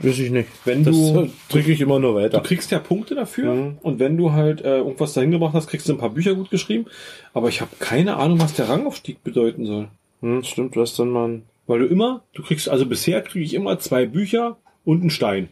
Weiß 0.00 0.16
ich 0.20 0.30
nicht. 0.30 0.48
Wenn 0.64 0.84
Das 0.84 0.94
du- 0.94 1.28
drücke 1.48 1.72
ich 1.72 1.80
immer 1.80 1.98
nur 1.98 2.12
Du 2.12 2.18
weiter. 2.18 2.40
kriegst 2.40 2.70
ja 2.70 2.78
Punkte 2.78 3.16
dafür 3.16 3.52
Mhm. 3.52 3.78
und 3.82 3.98
wenn 3.98 4.16
du 4.16 4.30
halt 4.30 4.60
äh, 4.60 4.78
irgendwas 4.78 5.14
dahin 5.14 5.32
gebracht 5.32 5.54
hast, 5.54 5.66
kriegst 5.66 5.88
du 5.88 5.92
ein 5.94 5.98
paar 5.98 6.10
Bücher 6.10 6.36
gut 6.36 6.50
geschrieben. 6.50 6.86
Aber 7.34 7.48
ich 7.48 7.60
habe 7.60 7.72
keine 7.80 8.16
Ahnung, 8.16 8.40
was 8.40 8.54
der 8.54 8.68
Rangaufstieg 8.68 9.24
bedeuten 9.24 9.66
soll. 9.66 9.88
Hm, 10.20 10.44
stimmt, 10.44 10.76
du 10.76 10.80
hast 10.80 10.96
dann 10.98 11.10
mal 11.10 11.42
Weil 11.66 11.80
du 11.80 11.86
immer, 11.86 12.22
du 12.32 12.42
kriegst, 12.42 12.68
also 12.70 12.86
bisher 12.86 13.20
kriege 13.20 13.44
ich 13.44 13.52
immer 13.52 13.78
zwei 13.80 14.06
Bücher 14.06 14.56
und 14.86 15.00
einen 15.02 15.10
Stein. 15.10 15.48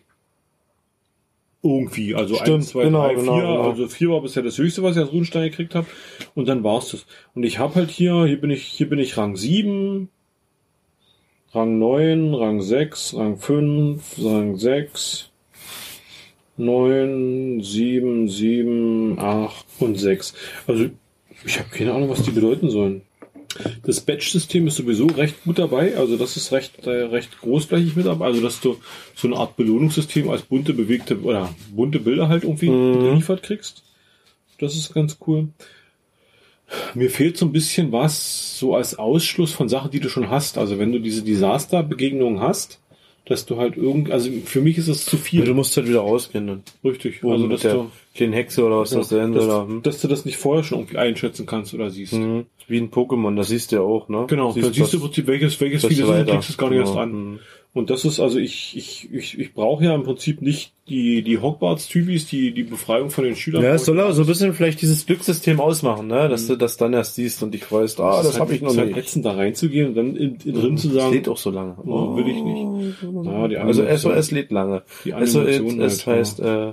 Irgendwie, 1.67 2.15
also 2.15 2.35
Stimmt, 2.37 2.57
eins, 2.57 2.69
zwei, 2.69 2.85
genau, 2.85 3.07
drei, 3.07 3.15
genau, 3.15 3.35
vier. 3.35 3.43
genau. 3.43 3.71
Also 3.71 3.89
vier 3.89 4.11
war 4.11 4.21
bisher 4.21 4.43
das 4.43 4.59
höchste, 4.59 4.83
was 4.83 4.97
ich 4.97 5.03
als 5.03 5.13
Runenstein 5.13 5.51
gekriegt 5.51 5.75
habe. 5.75 5.87
Und 6.35 6.49
dann 6.49 6.63
war's 6.65 6.91
das. 6.91 7.07
Und 7.35 7.43
ich 7.43 7.59
habe 7.59 7.75
halt 7.75 7.91
hier, 7.91 8.25
hier 8.27 8.41
bin 8.41 8.51
ich, 8.51 8.63
hier 8.63 8.89
bin 8.89 8.99
ich 8.99 9.17
Rang 9.17 9.37
7, 9.37 10.09
Rang 11.53 11.79
9, 11.79 12.35
Rang 12.35 12.61
6, 12.61 13.15
Rang 13.15 13.39
5, 13.39 14.19
Rang 14.23 14.57
6, 14.57 15.31
9, 16.59 17.61
7, 17.63 18.29
7, 18.29 19.19
8 19.19 19.67
und 19.81 19.99
6. 19.99 20.35
Also 20.67 20.87
ich 21.45 21.59
habe 21.59 21.69
keine 21.71 21.95
Ahnung, 21.95 22.11
was 22.11 22.23
die 22.23 22.31
bedeuten 22.31 22.71
sollen. 22.71 23.03
Das 23.85 24.01
Batch-System 24.01 24.67
ist 24.67 24.77
sowieso 24.77 25.07
recht 25.07 25.43
gut 25.45 25.59
dabei, 25.59 25.97
also 25.97 26.17
das 26.17 26.37
ist 26.37 26.53
recht, 26.53 26.87
äh, 26.87 26.91
recht 26.91 27.41
großflächig 27.41 27.97
mit 27.97 28.07
dabei, 28.07 28.27
also 28.27 28.41
dass 28.41 28.61
du 28.61 28.77
so 29.15 29.29
eine 29.29 29.37
Art 29.37 29.57
Belohnungssystem 29.57 30.29
als 30.29 30.43
bunte, 30.43 30.73
bewegte 30.75 31.21
oder 31.21 31.55
bunte 31.75 32.01
Bilder 32.01 32.29
halt 32.29 32.45
irgendwie 32.45 32.71
Mhm. 32.71 33.03
geliefert 33.05 33.43
kriegst. 33.43 33.83
Das 34.59 34.75
ist 34.75 34.93
ganz 34.95 35.19
cool. 35.27 35.49
Mir 36.95 37.11
fehlt 37.11 37.37
so 37.37 37.47
ein 37.47 37.53
bisschen 37.53 37.93
was 37.93 38.59
so 38.59 38.75
als 38.75 38.99
Ausschluss 38.99 39.53
von 39.53 39.69
Sachen, 39.69 39.91
die 39.93 40.01
du 40.01 40.09
schon 40.09 40.31
hast. 40.31 40.59
Also 40.59 40.79
wenn 40.79 40.91
du 40.93 40.99
diese 40.99 41.23
Desaster-Begegnungen 41.23 42.41
hast, 42.41 42.81
dass 43.27 43.45
du 43.45 43.57
halt 43.59 43.77
irgend, 43.77 44.11
also 44.13 44.31
für 44.45 44.61
mich 44.61 44.79
ist 44.79 44.89
es 44.89 45.05
zu 45.05 45.17
Ja, 45.17 45.23
viel. 45.23 45.45
du 45.45 45.53
musst 45.55 45.77
halt 45.77 45.89
wieder 45.89 46.01
rausgehen 46.01 46.47
dann. 46.47 46.63
Richtig. 46.85 47.17
Also 47.23 47.33
Also 47.33 47.49
dass 47.49 47.61
der 47.63 47.75
du, 47.75 47.91
kleinen 48.15 48.33
Hexe 48.33 48.65
oder 48.65 48.79
was 48.79 48.91
das 48.91 49.09
sein 49.09 49.33
soll. 49.35 49.47
da, 49.49 49.59
dass, 49.61 49.69
hm. 49.69 49.83
dass 49.83 50.01
du 50.01 50.09
das 50.09 50.25
nicht 50.25 50.37
vorher 50.37 50.63
schon 50.65 50.79
irgendwie 50.79 50.99
einschätzen 50.99 51.45
kannst 51.45 51.75
oder 51.75 51.91
siehst. 51.91 52.13
Mhm. 52.15 52.47
Wie 52.69 52.79
ein 52.79 52.91
Pokémon, 52.91 53.37
das 53.37 53.49
siehst 53.49 53.71
du 53.73 53.77
ja 53.77 53.83
auch, 53.83 54.09
ne? 54.09 54.25
Genau, 54.29 54.53
da 54.53 54.73
siehst 54.73 54.93
du 54.93 54.97
im 54.97 55.03
Prinzip, 55.05 55.27
welches, 55.27 55.61
welches 55.61 55.89
Video 55.89 56.07
sind, 56.07 56.29
kriegst 56.29 56.49
du 56.49 56.53
es 56.53 56.59
gar 56.59 56.71
nicht 56.71 56.79
erst 56.79 56.93
Genau. 56.93 57.03
an. 57.03 57.13
Mhm. 57.33 57.39
Und 57.77 57.91
das 57.91 58.07
ist, 58.07 58.21
also 58.21 58.39
ich, 58.39 58.75
ich, 58.75 59.09
ich, 59.13 59.39
ich 59.39 59.53
brauche 59.53 59.85
ja 59.85 59.95
im 59.95 60.03
Prinzip 60.03 60.41
nicht 60.41 60.73
die, 60.89 61.21
die 61.21 61.39
Hogwarts-Typis, 61.41 62.27
die, 62.27 62.53
die 62.53 62.63
Befreiung 62.63 63.11
von 63.11 63.25
den 63.25 63.37
Schülern. 63.37 63.63
Ja, 63.63 63.75
es 63.75 63.85
soll 63.85 64.01
auch 64.01 64.13
so 64.13 64.23
ein 64.23 64.27
bisschen 64.27 64.55
vielleicht 64.55 64.81
dieses 64.81 65.05
Glückssystem 65.05 65.61
ausmachen, 65.61 66.07
ne? 66.07 66.31
Dass 66.31 66.47
du 66.47 66.57
das 66.57 66.79
dann 66.79 66.95
erst 66.95 67.17
siehst 67.17 67.43
und 67.43 67.53
dich 67.53 67.65
freust, 67.65 68.01
ah, 68.01 68.23
das, 68.23 68.31
ist 68.31 68.41
habe 68.41 68.53
halt- 68.53 68.57
ich 68.57 68.63
noch 68.63 68.75
halt 68.75 68.87
nicht. 68.89 68.97
ätzend, 68.97 69.27
da 69.27 69.33
reinzugehen 69.33 69.89
und 69.89 69.95
dann 69.95 70.17
in, 70.17 70.39
in 70.43 70.55
drin 70.55 70.79
zu 70.79 70.89
Das 70.89 70.97
sagen, 71.03 71.13
lädt 71.15 71.29
auch 71.29 71.37
so 71.37 71.51
lange. 71.51 71.77
oh, 71.85 72.17
will 72.17 72.27
ich 72.29 72.43
nicht. 72.43 72.67
Ja, 73.27 73.47
die 73.47 73.59
Also 73.59 73.85
SOS 73.87 74.31
lädt 74.31 74.51
lange. 74.51 74.83
Die 75.05 75.11
SOS 75.11 75.37
Animation 75.37 75.81
es 75.83 76.07
halt, 76.07 76.19
heißt 76.19 76.41
äh, 76.41 76.73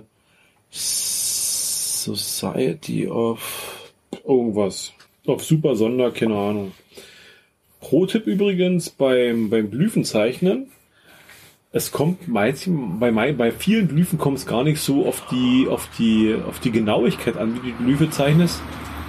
Society 2.06 3.08
of 3.10 3.92
Irgendwas. 4.26 4.94
Auf 5.28 5.44
super 5.44 5.76
Sonder, 5.76 6.12
keine 6.12 6.36
Ahnung. 6.36 6.72
Pro-Tipp 7.82 8.26
übrigens 8.26 8.90
beim, 8.90 9.50
beim 9.50 9.70
Glyphenzeichnen. 9.70 10.68
Es 11.76 11.92
kommt 11.92 12.28
meistens, 12.28 13.00
bei, 13.00 13.12
bei 13.34 13.52
vielen 13.52 13.88
Glyphen 13.88 14.20
kommt 14.20 14.38
es 14.38 14.46
gar 14.46 14.64
nicht 14.64 14.80
so 14.80 15.08
auf 15.08 15.26
die, 15.32 15.68
auf 15.68 15.90
die, 15.98 16.36
auf 16.48 16.60
die 16.60 16.72
Genauigkeit 16.72 17.36
an, 17.36 17.56
wie 17.56 17.72
die 17.72 17.74
Glyphe 17.84 18.10
zeichnest. 18.12 18.62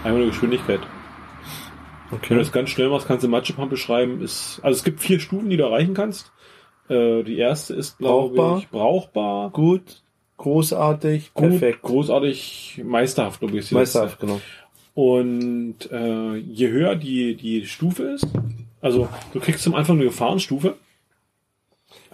Einmal 0.03 0.21
nur 0.23 0.31
Geschwindigkeit. 0.31 0.81
Wenn 0.81 2.19
du 2.21 2.25
Okay. 2.27 2.39
das 2.39 2.53
ganz 2.53 2.71
schnell 2.71 2.89
machst, 2.89 3.07
kannst 3.07 3.23
du 3.23 3.29
Matschepamp 3.29 3.69
beschreiben. 3.71 4.23
Ist, 4.23 4.61
also 4.63 4.79
es 4.79 4.83
gibt 4.85 5.01
vier 5.01 5.21
Stufen, 5.21 5.51
die 5.51 5.59
du 5.59 5.65
erreichen 5.65 5.93
kannst. 5.95 6.33
Äh, 6.89 7.23
die 7.23 7.37
erste 7.39 7.75
ist, 7.75 7.99
glaube 7.99 8.35
Brauchbar. 8.35 8.59
ich, 8.59 8.69
brauchbar, 8.71 9.51
Gut, 9.51 10.03
großartig, 10.39 11.35
gut, 11.35 11.51
perfekt. 11.51 11.83
großartig, 11.83 12.83
meisterhaft, 12.85 13.41
glaube 13.41 13.59
ich. 13.59 13.71
Meisterhaft, 13.73 14.21
genau. 14.21 14.41
Und 14.95 15.91
äh, 15.91 16.37
je 16.37 16.69
höher 16.71 16.95
die, 16.97 17.35
die 17.35 17.67
Stufe 17.67 18.05
ist, 18.05 18.27
also 18.81 19.09
du 19.35 19.41
kriegst 19.41 19.63
zum 19.63 19.75
Anfang 19.75 19.97
eine 19.97 20.05
Gefahrenstufe. 20.07 20.77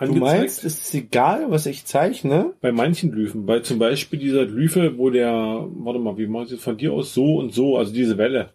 Du 0.01 0.07
angezeigt. 0.07 0.41
meinst, 0.41 0.65
es 0.65 0.81
ist 0.81 0.95
egal, 0.95 1.47
was 1.51 1.67
ich 1.67 1.85
zeichne? 1.85 2.55
Bei 2.61 2.73
manchen 2.73 3.13
Glyphen, 3.13 3.47
bei 3.47 3.61
zum 3.61 3.79
Beispiel 3.79 4.19
dieser 4.19 4.47
Glyphe, 4.47 4.97
wo 4.99 5.11
der, 5.11 5.31
warte 5.69 5.99
mal, 6.01 6.17
wie 6.19 6.27
machst 6.27 6.53
du 6.53 6.57
von 6.57 6.77
dir 6.77 6.93
aus 6.93 7.15
so 7.15 7.37
und 7.37 7.53
so, 7.53 7.77
also 7.77 7.93
diese 7.93 8.17
Welle. 8.19 8.51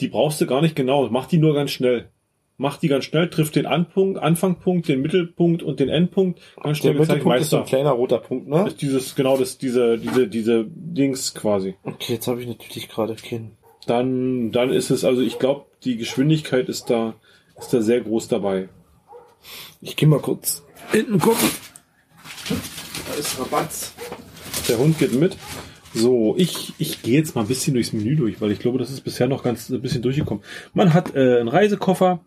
Die 0.00 0.08
brauchst 0.08 0.40
du 0.40 0.46
gar 0.46 0.60
nicht 0.60 0.74
genau, 0.76 1.08
mach 1.10 1.26
die 1.26 1.38
nur 1.38 1.54
ganz 1.54 1.70
schnell. 1.70 2.08
Mach 2.56 2.76
die 2.76 2.86
ganz 2.88 3.04
schnell, 3.04 3.28
trifft 3.30 3.56
den 3.56 3.66
Anpunkt, 3.66 4.18
Anfangpunkt, 4.20 4.86
den 4.86 5.02
Mittelpunkt 5.02 5.62
und 5.64 5.80
den 5.80 5.88
Endpunkt. 5.88 6.40
Ganz 6.62 6.78
schnell 6.78 6.92
Der 6.92 7.00
Mittelpunkt 7.00 7.40
ist 7.40 7.50
so 7.50 7.56
ein 7.56 7.62
Meister. 7.62 7.76
kleiner 7.76 7.90
roter 7.90 8.18
Punkt, 8.18 8.46
ne? 8.48 8.66
Ist 8.68 8.80
dieses, 8.80 9.16
genau 9.16 9.36
das, 9.36 9.58
diese, 9.58 9.98
diese, 9.98 10.28
diese 10.28 10.64
Dings 10.68 11.34
quasi. 11.34 11.74
Okay, 11.82 12.12
jetzt 12.14 12.28
habe 12.28 12.40
ich 12.40 12.46
natürlich 12.46 12.88
gerade 12.88 13.16
keinen. 13.16 13.56
dann, 13.86 14.52
dann 14.52 14.70
ist 14.70 14.90
es, 14.90 15.04
also 15.04 15.20
ich 15.20 15.40
glaube, 15.40 15.66
die 15.82 15.96
Geschwindigkeit 15.96 16.68
ist 16.68 16.90
da, 16.90 17.14
ist 17.58 17.74
da 17.74 17.80
sehr 17.80 18.00
groß 18.02 18.28
dabei. 18.28 18.68
Ich 19.80 19.96
gehe 19.96 20.08
mal 20.08 20.20
kurz 20.20 20.62
hinten 20.92 21.18
gucken. 21.18 21.48
Da 23.08 23.14
ist 23.18 23.38
Rabatz. 23.38 23.94
Der 24.68 24.78
Hund 24.78 24.98
geht 24.98 25.12
mit. 25.12 25.36
So, 25.94 26.34
ich, 26.36 26.74
ich 26.78 27.02
gehe 27.02 27.14
jetzt 27.14 27.34
mal 27.34 27.42
ein 27.42 27.48
bisschen 27.48 27.74
durchs 27.74 27.92
Menü 27.92 28.16
durch, 28.16 28.40
weil 28.40 28.50
ich 28.50 28.58
glaube, 28.58 28.78
das 28.78 28.90
ist 28.90 29.02
bisher 29.02 29.28
noch 29.28 29.44
ganz 29.44 29.70
ein 29.70 29.80
bisschen 29.80 30.02
durchgekommen. 30.02 30.42
Man 30.72 30.92
hat 30.92 31.14
äh, 31.14 31.38
einen 31.38 31.48
Reisekoffer. 31.48 32.24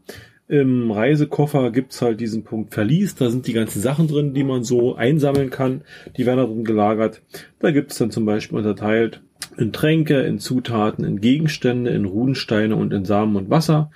Im 0.48 0.92
Reisekoffer 0.92 1.72
gibt's 1.72 2.02
halt 2.02 2.22
diesen 2.22 2.46
Punkt 2.46 2.74
Verlies. 2.74 3.16
Da 3.16 3.30
sind 3.30 3.48
die 3.48 3.54
ganzen 3.54 3.82
Sachen 3.82 4.08
drin, 4.08 4.34
die 4.34 4.46
man 4.46 4.64
so 4.64 4.96
einsammeln 4.96 5.50
kann. 5.50 5.82
Die 6.16 6.26
werden 6.26 6.38
da 6.38 6.46
drin 6.46 6.64
gelagert. 6.64 7.22
Da 7.60 7.72
gibt's 7.72 7.98
dann 7.98 8.12
zum 8.12 8.26
Beispiel 8.26 8.58
unterteilt 8.58 9.22
in 9.58 9.74
Tränke, 9.74 10.22
in 10.22 10.40
Zutaten, 10.40 11.04
in 11.04 11.20
Gegenstände, 11.20 11.92
in 11.92 12.06
Runensteine 12.06 12.76
und 12.76 12.94
in 12.94 13.04
Samen 13.04 13.36
und 13.36 13.50
Wasser. 13.50 13.92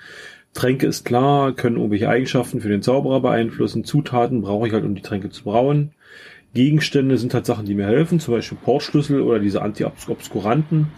Tränke 0.54 0.86
ist 0.86 1.04
klar, 1.04 1.52
können 1.52 1.76
irgendwelche 1.76 2.08
Eigenschaften 2.08 2.60
für 2.60 2.68
den 2.68 2.82
Zauberer 2.82 3.20
beeinflussen. 3.20 3.84
Zutaten 3.84 4.42
brauche 4.42 4.66
ich 4.66 4.72
halt, 4.72 4.84
um 4.84 4.94
die 4.94 5.02
Tränke 5.02 5.30
zu 5.30 5.44
brauen. 5.44 5.92
Gegenstände 6.54 7.16
sind 7.16 7.32
halt 7.32 7.46
Sachen, 7.46 7.64
die 7.64 7.74
mir 7.74 7.86
helfen, 7.86 8.20
zum 8.20 8.34
Beispiel 8.34 8.58
Portschlüssel 8.62 9.22
oder 9.22 9.38
diese 9.38 9.62
Anti-Obskuranten. 9.62 10.88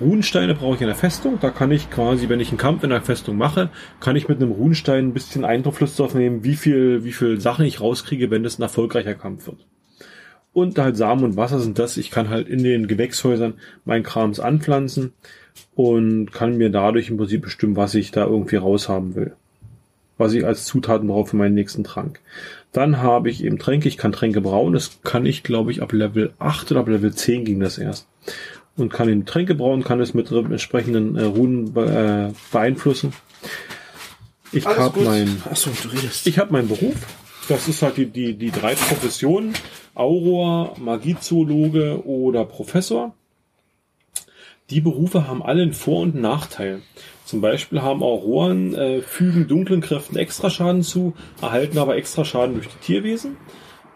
Runensteine 0.00 0.54
brauche 0.54 0.76
ich 0.76 0.80
in 0.82 0.86
der 0.86 0.94
Festung. 0.94 1.38
Da 1.40 1.50
kann 1.50 1.72
ich 1.72 1.90
quasi, 1.90 2.28
wenn 2.28 2.40
ich 2.40 2.50
einen 2.50 2.58
Kampf 2.58 2.84
in 2.84 2.90
der 2.90 3.00
Festung 3.00 3.36
mache, 3.36 3.70
kann 4.00 4.16
ich 4.16 4.28
mit 4.28 4.40
einem 4.40 4.52
Runenstein 4.52 5.08
ein 5.08 5.14
bisschen 5.14 5.44
Einfluss 5.44 5.96
darauf 5.96 6.14
nehmen, 6.14 6.44
wie 6.44 6.54
viel, 6.54 7.02
wie 7.04 7.12
viel 7.12 7.40
Sachen 7.40 7.64
ich 7.64 7.80
rauskriege, 7.80 8.30
wenn 8.30 8.42
das 8.42 8.58
ein 8.58 8.62
erfolgreicher 8.62 9.14
Kampf 9.14 9.46
wird. 9.46 9.66
Und 10.52 10.78
halt 10.78 10.96
Samen 10.96 11.24
und 11.24 11.36
Wasser 11.36 11.60
sind 11.60 11.78
das. 11.78 11.96
Ich 11.96 12.10
kann 12.10 12.28
halt 12.28 12.48
in 12.48 12.62
den 12.62 12.86
Gewächshäusern 12.86 13.54
meinen 13.84 14.02
Krams 14.02 14.40
anpflanzen 14.40 15.12
und 15.74 16.32
kann 16.32 16.56
mir 16.56 16.70
dadurch 16.70 17.08
im 17.08 17.16
Prinzip 17.16 17.42
bestimmen, 17.42 17.76
was 17.76 17.94
ich 17.94 18.10
da 18.10 18.24
irgendwie 18.24 18.56
raushaben 18.56 19.14
will. 19.14 19.32
Was 20.16 20.32
ich 20.32 20.44
als 20.44 20.64
Zutaten 20.64 21.08
brauche 21.08 21.30
für 21.30 21.36
meinen 21.36 21.54
nächsten 21.54 21.84
Trank. 21.84 22.20
Dann 22.72 22.98
habe 22.98 23.30
ich 23.30 23.44
eben 23.44 23.58
Tränke. 23.58 23.88
Ich 23.88 23.96
kann 23.96 24.12
Tränke 24.12 24.40
brauen. 24.40 24.72
Das 24.72 25.00
kann 25.02 25.24
ich, 25.24 25.42
glaube 25.42 25.70
ich, 25.70 25.80
ab 25.80 25.92
Level 25.92 26.32
8 26.38 26.70
oder 26.72 26.80
ab 26.80 26.88
Level 26.88 27.12
10 27.12 27.44
ging 27.44 27.60
das 27.60 27.78
erst. 27.78 28.06
Und 28.76 28.92
kann 28.92 29.08
eben 29.08 29.26
Tränke 29.26 29.54
brauen, 29.54 29.84
kann 29.84 30.00
es 30.00 30.14
mit 30.14 30.30
entsprechenden 30.30 31.16
äh, 31.16 31.24
Runen 31.24 31.74
äh, 31.76 32.32
beeinflussen. 32.52 33.12
Ich 34.52 34.66
habe 34.66 35.00
mein, 35.00 35.42
redest. 35.92 36.26
ich 36.26 36.38
habe 36.38 36.52
meinen 36.52 36.68
Beruf. 36.68 36.94
Das 37.48 37.66
ist 37.66 37.82
halt 37.82 37.96
die, 37.96 38.06
die, 38.06 38.34
die 38.34 38.50
drei 38.50 38.74
Professionen. 38.74 39.54
Auror, 39.94 40.76
Magiezoologe 40.78 42.06
oder 42.06 42.44
Professor. 42.44 43.14
Die 44.70 44.82
Berufe 44.82 45.26
haben 45.26 45.42
alle 45.42 45.62
einen 45.62 45.72
Vor- 45.72 46.02
und 46.02 46.14
Nachteil. 46.14 46.82
Zum 47.24 47.40
Beispiel 47.40 47.80
haben 47.80 48.02
Auroren, 48.02 48.74
äh, 48.74 49.00
fügen 49.00 49.48
dunklen 49.48 49.80
Kräften 49.80 50.16
Extraschaden 50.16 50.82
zu, 50.82 51.14
erhalten 51.40 51.78
aber 51.78 51.96
Extraschaden 51.96 52.54
durch 52.54 52.68
die 52.68 52.78
Tierwesen. 52.84 53.38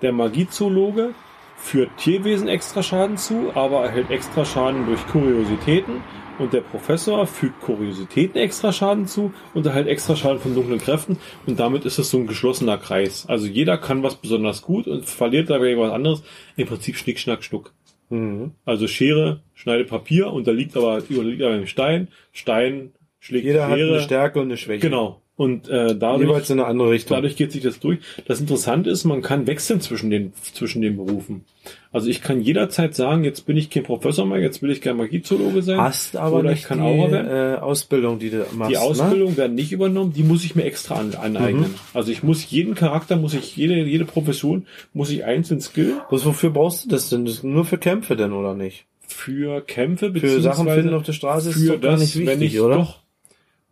Der 0.00 0.12
Magiezoologe 0.12 1.10
führt 1.58 1.90
Tierwesen 1.98 2.48
Extraschaden 2.48 3.18
zu, 3.18 3.52
aber 3.54 3.84
erhält 3.84 4.10
Extraschaden 4.10 4.86
durch 4.86 5.06
Kuriositäten. 5.08 6.02
Und 6.38 6.54
der 6.54 6.62
Professor 6.62 7.26
fügt 7.26 7.60
Kuriositäten 7.60 8.40
Extraschaden 8.40 9.06
zu 9.06 9.34
und 9.52 9.66
erhält 9.66 9.88
Extraschaden 9.88 10.40
von 10.40 10.54
dunklen 10.54 10.80
Kräften. 10.80 11.18
Und 11.46 11.60
damit 11.60 11.84
ist 11.84 11.98
es 11.98 12.08
so 12.08 12.16
ein 12.16 12.26
geschlossener 12.26 12.78
Kreis. 12.78 13.26
Also 13.28 13.46
jeder 13.46 13.76
kann 13.76 14.02
was 14.02 14.14
besonders 14.14 14.62
gut 14.62 14.86
und 14.86 15.04
verliert 15.04 15.50
dabei 15.50 15.76
was 15.76 15.92
anderes. 15.92 16.22
Im 16.56 16.66
Prinzip 16.66 16.96
Schnick, 16.96 17.18
Schnack, 17.18 17.44
Schnuck. 17.44 17.74
Mhm. 18.12 18.52
Also 18.66 18.86
Schere 18.88 19.40
schneidet 19.54 19.88
Papier 19.88 20.30
und 20.32 20.46
da 20.46 20.52
liegt 20.52 20.76
aber, 20.76 21.02
überliegt 21.08 21.42
aber 21.42 21.54
ein 21.54 21.66
Stein. 21.66 22.08
Stein 22.32 22.92
schlägt 23.20 23.46
Jeder 23.46 23.68
hat 23.68 23.78
Schere. 23.78 23.94
eine 23.94 24.02
Stärke 24.02 24.38
und 24.40 24.46
eine 24.46 24.56
Schwäche. 24.58 24.80
Genau. 24.80 25.21
Und 25.42 25.68
äh, 25.68 25.96
dadurch, 25.96 26.28
Jeweils 26.28 26.50
in 26.50 26.60
eine 26.60 26.68
andere 26.68 26.90
Richtung. 26.90 27.16
dadurch 27.16 27.36
geht 27.36 27.52
sich 27.52 27.62
das 27.62 27.80
durch. 27.80 27.98
Das 28.26 28.40
Interessante 28.40 28.90
ist, 28.90 29.04
man 29.04 29.22
kann 29.22 29.46
wechseln 29.46 29.80
zwischen 29.80 30.10
den, 30.10 30.32
zwischen 30.54 30.82
den 30.82 30.96
Berufen. 30.96 31.44
Also 31.92 32.08
ich 32.08 32.22
kann 32.22 32.40
jederzeit 32.40 32.94
sagen, 32.94 33.24
jetzt 33.24 33.44
bin 33.46 33.56
ich 33.56 33.70
kein 33.70 33.82
Professor 33.82 34.24
mehr, 34.26 34.40
jetzt 34.40 34.62
will 34.62 34.70
ich 34.70 34.80
gerne 34.80 34.98
Magiezoologe 34.98 35.62
sein. 35.62 35.80
Hast 35.80 36.16
aber 36.16 36.38
Oder 36.38 36.50
nicht 36.50 36.60
ich 36.62 36.64
kann 36.66 36.78
die 36.78 36.84
Aura 36.84 37.10
werden. 37.12 37.54
äh, 37.54 37.58
Ausbildung, 37.58 38.18
die 38.18 38.30
du 38.30 38.46
machst. 38.52 38.70
Die 38.70 38.74
Ne? 38.76 38.80
Ausbildung 38.80 39.36
werden 39.36 39.54
nicht 39.54 39.72
übernommen, 39.72 40.12
die 40.12 40.22
muss 40.22 40.44
ich 40.44 40.54
mir 40.56 40.64
extra 40.64 40.94
an, 40.96 41.14
aneignen. 41.14 41.74
Also 41.94 42.10
ich 42.12 42.22
muss 42.22 42.48
jeden 42.50 42.74
Charakter, 42.74 43.16
muss 43.16 43.34
ich 43.34 43.56
jede 43.56 43.74
jede 43.84 44.04
Profession, 44.04 44.66
muss 44.94 45.10
ich 45.10 45.24
einzeln 45.24 45.60
skillen 45.60 46.00
Was, 46.10 46.24
wofür 46.24 46.50
brauchst 46.50 46.84
du 46.84 46.88
das 46.88 47.10
denn? 47.10 47.24
Das 47.24 47.34
ist 47.34 47.44
nur 47.44 47.64
für 47.64 47.78
Kämpfe 47.78 48.16
denn, 48.16 48.32
oder 48.32 48.54
nicht? 48.54 48.86
für 49.06 49.60
Kämpfe 49.60 50.10
Für 50.12 50.40
Sachen 50.40 50.64
beziehungsweise 50.64 50.80
finden 50.80 50.94
auf 50.94 51.02
der 51.02 51.12
Straße 51.12 51.50
ist 51.50 51.60
für 51.60 51.72
doch 51.74 51.80
gar 51.82 51.90
das, 51.92 52.00
nicht 52.00 52.16
wichtig, 52.16 52.26
wenn 52.28 52.42
ich 52.42 52.60
oder? 52.60 52.76
doch, 52.76 53.00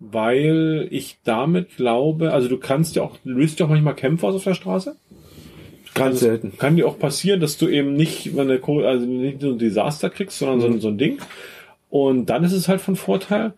weil 0.00 0.88
ich 0.90 1.18
damit 1.24 1.76
glaube, 1.76 2.32
also 2.32 2.48
du 2.48 2.58
kannst 2.58 2.96
ja 2.96 3.02
auch, 3.02 3.16
du 3.22 3.30
löst 3.30 3.60
ja 3.60 3.66
auch 3.66 3.70
manchmal 3.70 3.94
Kämpfe 3.94 4.26
aus 4.26 4.34
auf 4.34 4.44
der 4.44 4.54
Straße. 4.54 4.96
Ganz 5.94 6.14
Also, 6.16 6.26
selten. 6.26 6.56
Kann 6.58 6.76
dir 6.76 6.86
auch 6.88 6.98
passieren, 6.98 7.40
dass 7.40 7.58
du 7.58 7.68
eben 7.68 7.94
nicht, 7.94 8.34
wenn 8.36 8.48
der 8.48 8.60
Co- 8.60 8.80
also 8.82 9.04
nicht 9.06 9.40
so 9.40 9.50
ein 9.50 9.58
Desaster 9.58 10.08
kriegst, 10.08 10.38
sondern 10.38 10.60
so, 10.60 10.68
Mhm. 10.68 10.74
ein, 10.74 10.80
so 10.80 10.88
ein 10.88 10.98
Ding. 10.98 11.18
Und 11.90 12.26
dann 12.30 12.44
ist 12.44 12.52
es 12.52 12.68
halt 12.68 12.80
von 12.80 12.96
Vorteil. 12.96 13.52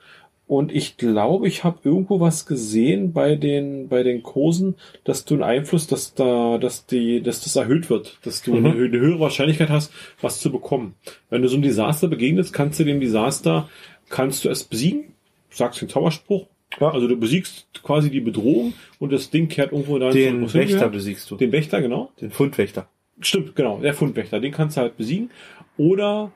Und 0.48 0.72
ich 0.72 0.96
glaube, 0.96 1.46
ich 1.48 1.62
habe 1.64 1.78
irgendwo 1.84 2.20
was 2.20 2.44
gesehen 2.46 3.12
bei 3.12 3.36
den 3.36 3.88
bei 3.88 4.02
den 4.02 4.22
Kursen, 4.22 4.74
dass 5.04 5.24
du 5.24 5.34
einen 5.34 5.42
Einfluss, 5.44 5.86
dass 5.86 6.14
da, 6.14 6.58
dass 6.58 6.84
die, 6.86 7.22
dass 7.22 7.42
das 7.42 7.56
erhöht 7.56 7.88
wird, 7.88 8.18
dass 8.24 8.42
du 8.42 8.52
Mhm. 8.54 8.66
eine, 8.66 8.84
eine 8.84 8.98
höhere 8.98 9.20
Wahrscheinlichkeit 9.20 9.70
hast, 9.70 9.92
was 10.20 10.40
zu 10.40 10.50
bekommen. 10.50 10.94
Wenn 11.30 11.42
du 11.42 11.48
so 11.48 11.54
einem 11.54 11.62
Desaster 11.62 12.08
begegnest, 12.08 12.52
kannst 12.52 12.80
du 12.80 12.84
dem 12.84 13.00
Desaster, 13.00 13.68
kannst 14.10 14.44
du 14.44 14.48
es 14.50 14.64
besiegen, 14.64 15.11
sagst 15.52 15.80
den 15.80 15.88
Zauberspruch. 15.88 16.46
Ja. 16.80 16.90
Also 16.90 17.06
du 17.06 17.16
besiegst 17.16 17.66
quasi 17.82 18.10
die 18.10 18.20
Bedrohung 18.20 18.72
und 18.98 19.12
das 19.12 19.30
Ding 19.30 19.48
kehrt 19.48 19.72
irgendwo 19.72 19.98
dann 19.98 20.12
Den 20.12 20.40
wo 20.40 20.46
es 20.46 20.52
hingehört. 20.52 20.80
Wächter 20.80 20.88
besiegst 20.88 21.30
du. 21.30 21.36
Den 21.36 21.52
Wächter, 21.52 21.80
genau. 21.82 22.10
Den 22.20 22.30
Fundwächter. 22.30 22.88
Stimmt, 23.20 23.54
genau, 23.54 23.78
der 23.78 23.94
Fundwächter, 23.94 24.40
den 24.40 24.52
kannst 24.52 24.76
du 24.76 24.80
halt 24.80 24.96
besiegen. 24.96 25.30
Oder 25.76 26.32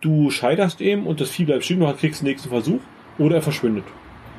du 0.00 0.30
scheiterst 0.30 0.80
eben 0.80 1.06
und 1.06 1.20
das 1.20 1.30
Vieh 1.30 1.44
bleibt 1.44 1.64
stehen, 1.64 1.80
du 1.80 1.92
kriegst 1.94 2.20
den 2.20 2.28
nächsten 2.28 2.50
Versuch, 2.50 2.80
oder 3.18 3.36
er 3.36 3.42
verschwindet. 3.42 3.84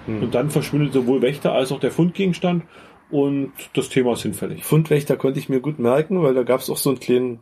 Hm. 0.05 0.23
Und 0.23 0.35
dann 0.35 0.49
verschwindet 0.49 0.93
sowohl 0.93 1.21
Wächter 1.21 1.53
als 1.53 1.71
auch 1.71 1.79
der 1.79 1.91
Fundgegenstand 1.91 2.63
und 3.11 3.51
das 3.73 3.89
Thema 3.89 4.13
ist 4.13 4.21
hinfällig. 4.21 4.63
Fundwächter 4.63 5.17
konnte 5.17 5.39
ich 5.39 5.49
mir 5.49 5.59
gut 5.59 5.79
merken, 5.79 6.21
weil 6.21 6.33
da 6.33 6.43
gab 6.43 6.61
es 6.61 6.69
auch 6.69 6.77
so 6.77 6.91
einen 6.91 6.99
kleinen, 6.99 7.39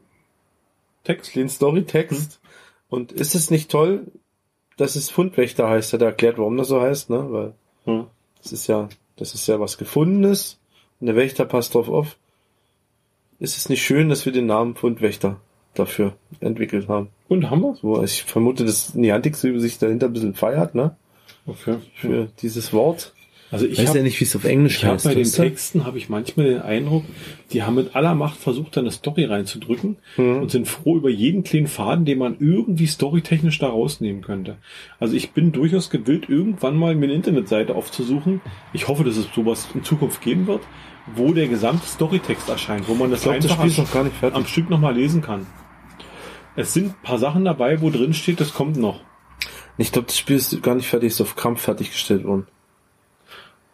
Text? 1.04 1.32
kleinen 1.32 1.50
Storytext. 1.50 2.42
Und 2.90 3.12
ist 3.12 3.36
es 3.36 3.52
nicht 3.52 3.70
toll, 3.70 4.08
dass 4.78 4.96
es 4.96 5.10
Fundwächter 5.10 5.68
heißt? 5.70 5.94
Hat 5.94 6.02
er 6.02 6.08
erklärt, 6.10 6.38
warum 6.38 6.58
das 6.58 6.70
so 6.70 6.82
heißt, 6.82 7.10
ne? 7.10 7.28
Weil 7.32 7.54
Hm. 7.86 8.06
das 8.42 8.52
ist 8.52 8.68
ja, 8.68 8.90
das 9.16 9.34
ist 9.34 9.48
ja 9.48 9.60
was 9.60 9.78
Gefundenes. 9.78 10.60
Und 11.00 11.08
der 11.08 11.16
Wächter 11.16 11.46
passt 11.46 11.74
drauf 11.74 11.90
auf. 11.90 12.18
Ist 13.40 13.58
es 13.58 13.70
nicht 13.70 13.84
schön, 13.84 14.10
dass 14.10 14.26
wir 14.26 14.34
den 14.34 14.48
Namen 14.48 14.76
Fundwächter 14.76 15.40
dafür 15.74 16.16
entwickelt 16.40 16.88
haben? 16.88 17.10
Und 17.28 17.50
haben 17.50 17.62
wir's? 17.62 17.80
So, 17.80 17.94
also 17.96 18.06
ich 18.06 18.24
vermute, 18.24 18.66
dass 18.66 18.96
Niantic 18.96 19.36
sich 19.36 19.78
dahinter 19.78 20.08
ein 20.08 20.14
bisschen 20.14 20.34
feiert, 20.34 20.74
ne? 20.74 20.96
Okay. 21.46 21.78
Für 21.96 22.28
dieses 22.42 22.74
Wort. 22.74 23.14
Also 23.50 23.66
ich 23.66 23.78
weiß 23.80 23.88
habe 23.90 24.00
ja 24.00 24.04
nicht, 24.04 24.20
wie 24.20 24.26
es 24.26 24.36
auf 24.36 24.44
Englisch 24.44 24.78
ich 24.78 24.84
hab 24.86 24.96
heißt. 24.96 25.06
bei 25.06 25.16
den? 25.16 25.24
Texten 25.32 25.86
habe 25.86 25.98
ich 25.98 26.10
manchmal 26.10 26.48
den 26.48 26.62
Eindruck, 26.62 27.06
die 27.54 27.64
haben 27.64 27.76
mit 27.76 27.96
aller 27.96 28.14
Macht 28.14 28.38
versucht, 28.38 28.76
da 28.76 28.82
eine 28.82 28.92
Story 28.92 29.24
reinzudrücken 29.24 29.96
Mhm. 30.18 30.42
und 30.42 30.52
sind 30.52 30.68
froh 30.68 30.98
über 30.98 31.10
jeden 31.10 31.44
kleinen 31.44 31.68
Faden, 31.68 32.04
den 32.04 32.18
man 32.18 32.36
irgendwie 32.40 32.88
storytechnisch 32.88 33.60
da 33.60 33.68
rausnehmen 33.70 34.22
könnte. 34.22 34.58
Also 35.00 35.16
ich 35.16 35.32
bin 35.32 35.54
durchaus 35.54 35.90
gewillt, 35.90 36.28
irgendwann 36.28 36.76
mal 36.76 36.94
mir 36.96 37.06
eine 37.06 37.14
Internetseite 37.14 37.74
aufzusuchen. 37.76 38.42
Ich 38.74 38.88
hoffe, 38.90 39.06
dass 39.06 39.16
es 39.16 39.28
sowas 39.34 39.68
in 39.74 39.84
Zukunft 39.84 40.22
geben 40.22 40.46
wird, 40.48 40.62
wo 41.16 41.32
der 41.32 41.48
gesamte 41.48 41.88
Storytext 41.88 42.50
erscheint, 42.50 42.90
wo 42.90 42.96
man 42.96 43.12
das 43.12 43.20
Ich 43.20 43.24
glaube, 43.24 43.40
das 43.40 43.52
einfach 43.52 43.64
Spiel 43.64 43.72
ist 43.72 43.80
am, 43.80 43.86
noch 43.86 43.94
gar 43.94 44.04
nicht 44.04 44.16
fertig. 44.18 44.36
am 44.38 44.46
Stück 44.46 44.70
nochmal 44.70 44.94
lesen 44.96 45.22
kann. 45.22 45.46
Es 46.58 46.74
sind 46.74 46.88
ein 46.88 46.96
paar 47.04 47.18
Sachen 47.20 47.46
dabei, 47.46 47.82
wo 47.82 47.90
drin 47.92 48.14
steht, 48.14 48.42
das 48.42 48.54
kommt 48.54 48.76
noch. 48.78 49.00
Ich 49.78 49.92
glaube, 49.92 50.08
das 50.08 50.18
Spiel 50.18 50.36
ist 50.36 50.62
gar 50.64 50.76
nicht 50.76 50.88
fertig, 50.88 51.08
ist 51.08 51.22
auf 51.22 51.36
Krampf 51.38 51.62
fertiggestellt 51.62 52.26
worden. 52.26 52.48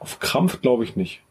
Auf 0.04 0.20
Krampf 0.20 0.62
glaube 0.62 0.84
ich 0.84 0.96
nicht. 0.96 1.22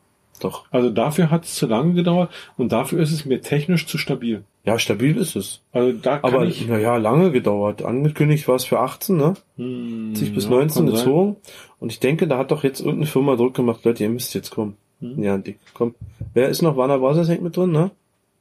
Doch. 0.40 0.64
Also 0.72 0.90
dafür 0.90 1.30
hat 1.30 1.44
es 1.44 1.54
zu 1.54 1.66
lange 1.66 1.92
gedauert 1.94 2.30
und 2.56 2.72
dafür 2.72 3.00
ist 3.00 3.12
es 3.12 3.24
mir 3.24 3.40
technisch 3.42 3.86
zu 3.86 3.96
stabil. 3.98 4.42
Ja, 4.64 4.78
stabil 4.78 5.16
ist 5.16 5.36
es. 5.36 5.60
Also 5.72 5.92
da 5.92 6.18
kann 6.18 6.34
Aber 6.34 6.44
ich. 6.46 6.66
naja, 6.66 6.96
lange 6.96 7.30
gedauert. 7.30 7.82
Angekündigt 7.84 8.48
war 8.48 8.56
es 8.56 8.64
für 8.64 8.80
18, 8.80 9.16
ne? 9.16 9.34
Hm, 9.56 10.14
10 10.14 10.34
bis 10.34 10.44
ja, 10.44 10.50
19 10.50 10.86
kann 10.86 10.86
sein. 10.96 11.04
gezogen. 11.04 11.36
Und 11.78 11.92
ich 11.92 12.00
denke, 12.00 12.26
da 12.26 12.38
hat 12.38 12.50
doch 12.50 12.64
jetzt 12.64 12.80
irgendeine 12.80 13.06
Firma 13.06 13.36
Druck 13.36 13.54
gemacht, 13.54 13.84
Leute, 13.84 14.02
ihr 14.02 14.10
müsst 14.10 14.34
jetzt 14.34 14.50
kommen. 14.50 14.76
Hm. 15.00 15.22
Ja, 15.22 15.36
dick, 15.38 15.58
komm. 15.74 15.94
Wer 16.34 16.48
ist 16.48 16.62
noch? 16.62 16.76
Warner 16.76 16.98
Bros. 16.98 17.28
hängt 17.28 17.42
mit 17.42 17.56
drin, 17.56 17.70
ne? 17.70 17.90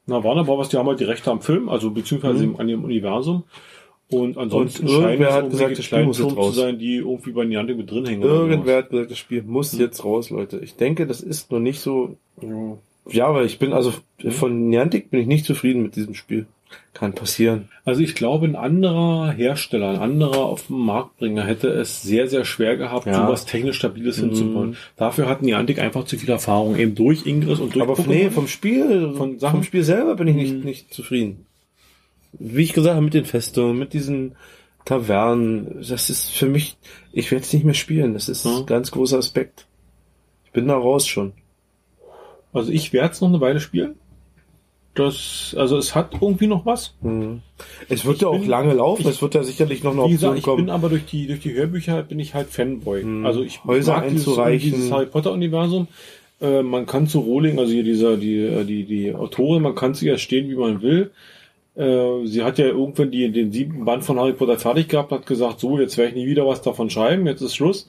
Na, 0.07 0.23
Warner 0.23 0.43
Bros. 0.45 0.69
die 0.69 0.77
haben 0.77 0.87
halt 0.87 0.99
die 0.99 1.03
Rechte 1.05 1.29
am 1.29 1.41
Film, 1.41 1.69
also 1.69 1.91
beziehungsweise 1.91 2.47
Mhm. 2.47 2.55
an 2.57 2.67
dem 2.67 2.83
Universum. 2.83 3.43
Und 4.11 4.37
ansonsten 4.37 4.87
Und 4.87 5.01
irgendwer 5.03 5.33
hat 5.33 5.49
gesagt, 5.49 5.77
das 5.77 5.85
Spiel 5.85 6.03
muss 6.05 6.19
jetzt 6.19 6.35
raus. 6.37 6.55
sein, 6.55 6.77
die 6.79 6.97
irgendwie 6.97 7.31
bei 7.31 7.45
Niantic 7.45 7.77
mit 7.77 7.89
drin 7.89 8.05
hängen. 8.05 8.21
Irgendwer 8.23 8.77
hat 8.79 8.89
gesagt, 8.89 9.11
das 9.11 9.17
Spiel 9.17 9.43
muss 9.43 9.71
Hm. 9.73 9.79
jetzt 9.79 10.03
raus, 10.03 10.29
Leute. 10.29 10.59
Ich 10.59 10.75
denke, 10.75 11.07
das 11.07 11.21
ist 11.21 11.51
noch 11.51 11.59
nicht 11.59 11.79
so. 11.79 12.17
sowas. 12.39 12.77
Ja, 13.09 13.25
aber 13.27 13.43
ich 13.45 13.57
bin 13.57 13.73
also 13.73 13.93
Hm. 14.19 14.31
von 14.31 14.69
Niantic 14.69 15.09
bin 15.09 15.19
ich 15.21 15.27
nicht 15.27 15.45
zufrieden 15.45 15.81
mit 15.83 15.95
diesem 15.95 16.13
Spiel. 16.13 16.45
Kann 16.93 17.11
passieren. 17.13 17.67
Also 17.83 18.01
ich 18.01 18.15
glaube, 18.15 18.45
ein 18.45 18.55
anderer 18.55 19.31
Hersteller, 19.31 19.89
ein 19.89 19.97
anderer 19.97 20.45
auf 20.45 20.67
den 20.67 20.77
Marktbringer 20.77 21.43
hätte 21.45 21.67
es 21.67 22.01
sehr, 22.01 22.27
sehr 22.27 22.45
schwer 22.45 22.77
gehabt, 22.77 23.07
Ja. 23.07 23.25
sowas 23.25 23.45
technisch 23.45 23.77
Stabiles 23.77 24.17
Mhm. 24.21 24.25
hinzubauen. 24.27 24.75
Dafür 24.95 25.27
hat 25.27 25.41
Niantic 25.41 25.79
einfach 25.79 26.05
zu 26.05 26.17
viel 26.17 26.29
Erfahrung, 26.29 26.77
eben 26.77 26.95
durch 26.95 27.25
Ingress 27.25 27.59
und 27.59 27.75
durch 27.75 27.83
Aber 27.83 27.95
Pokémon. 27.95 28.07
nee, 28.07 28.29
vom 28.29 28.47
Spiel, 28.47 29.13
Von 29.17 29.37
Sachen- 29.39 29.55
vom 29.57 29.63
Spiel 29.63 29.83
selber 29.83 30.15
bin 30.15 30.27
ich 30.29 30.35
nicht, 30.35 30.53
Mhm. 30.59 30.63
nicht 30.63 30.93
zufrieden. 30.93 31.45
Wie 32.33 32.63
ich 32.63 32.73
gesagt 32.73 32.95
habe, 32.95 33.03
mit 33.03 33.13
den 33.13 33.25
Festungen, 33.25 33.77
mit 33.77 33.93
diesen 33.93 34.35
Tavernen. 34.85 35.83
Das 35.87 36.09
ist 36.09 36.29
für 36.31 36.47
mich, 36.47 36.77
ich 37.11 37.29
werde 37.31 37.43
es 37.43 37.53
nicht 37.53 37.65
mehr 37.65 37.73
spielen. 37.73 38.13
Das 38.13 38.29
ist 38.29 38.45
Ja. 38.45 38.57
ein 38.59 38.65
ganz 38.65 38.91
großer 38.91 39.17
Aspekt. 39.17 39.67
Ich 40.45 40.51
bin 40.51 40.67
da 40.67 40.75
raus 40.75 41.07
schon. 41.07 41.33
Also 42.53 42.71
ich 42.71 42.91
werde 42.93 43.13
es 43.13 43.21
noch 43.21 43.29
eine 43.29 43.39
Weile 43.41 43.59
spielen. 43.59 43.95
Das, 44.93 45.55
also 45.57 45.77
es 45.77 45.95
hat 45.95 46.15
irgendwie 46.19 46.47
noch 46.47 46.65
was. 46.65 46.95
Mhm. 47.01 47.41
Es 47.87 48.03
wird 48.03 48.17
Ich 48.17 48.21
ja 48.23 48.27
auch 48.27 48.39
bin- 48.39 48.49
lange 48.49 48.73
laufen. 48.73 49.03
ich- 49.03 49.07
es 49.07 49.21
wird 49.21 49.35
ja 49.35 49.43
sicherlich 49.43 49.83
noch 49.83 49.93
eine 49.93 50.03
Wie 50.05 50.11
gesagt, 50.11 50.31
Option 50.31 50.37
ich 50.37 50.43
kommen. 50.43 50.65
bin 50.65 50.69
aber 50.69 50.89
durch 50.89 51.05
die, 51.05 51.27
durch 51.27 51.39
die 51.39 51.53
Hörbücher 51.53 52.03
bin 52.03 52.19
ich 52.19 52.33
halt 52.33 52.49
Fanboy. 52.49 53.01
Hm. 53.03 53.25
Also 53.25 53.41
ich 53.41 53.63
Häuser 53.63 53.93
mag 53.93 54.09
dieses, 54.09 54.27
einzureichen. 54.27 54.71
dieses 54.71 54.91
Harry 54.91 55.05
Potter 55.05 55.31
Universum. 55.31 55.87
Äh, 56.41 56.61
man 56.61 56.85
kann 56.87 57.07
zu 57.07 57.19
Rowling, 57.19 57.57
also 57.59 57.71
hier 57.71 57.83
dieser, 57.83 58.17
die, 58.17 58.35
äh, 58.39 58.65
die, 58.65 58.83
die 58.83 59.13
Autorin, 59.15 59.61
man 59.61 59.75
kann 59.75 59.93
sie 59.93 60.07
ja 60.07 60.17
stehen, 60.17 60.49
wie 60.49 60.55
man 60.55 60.81
will. 60.81 61.11
Äh, 61.75 62.25
sie 62.25 62.43
hat 62.43 62.57
ja 62.57 62.65
irgendwann 62.65 63.11
die, 63.11 63.31
den 63.31 63.51
siebten 63.51 63.85
Band 63.85 64.03
von 64.03 64.19
Harry 64.19 64.33
Potter 64.33 64.57
fertig 64.57 64.89
gehabt, 64.89 65.11
hat 65.11 65.25
gesagt, 65.25 65.59
so, 65.59 65.79
jetzt 65.79 65.97
werde 65.97 66.09
ich 66.09 66.15
nie 66.15 66.27
wieder 66.27 66.45
was 66.45 66.61
davon 66.61 66.89
schreiben, 66.89 67.27
jetzt 67.27 67.41
ist 67.41 67.55
Schluss. 67.55 67.87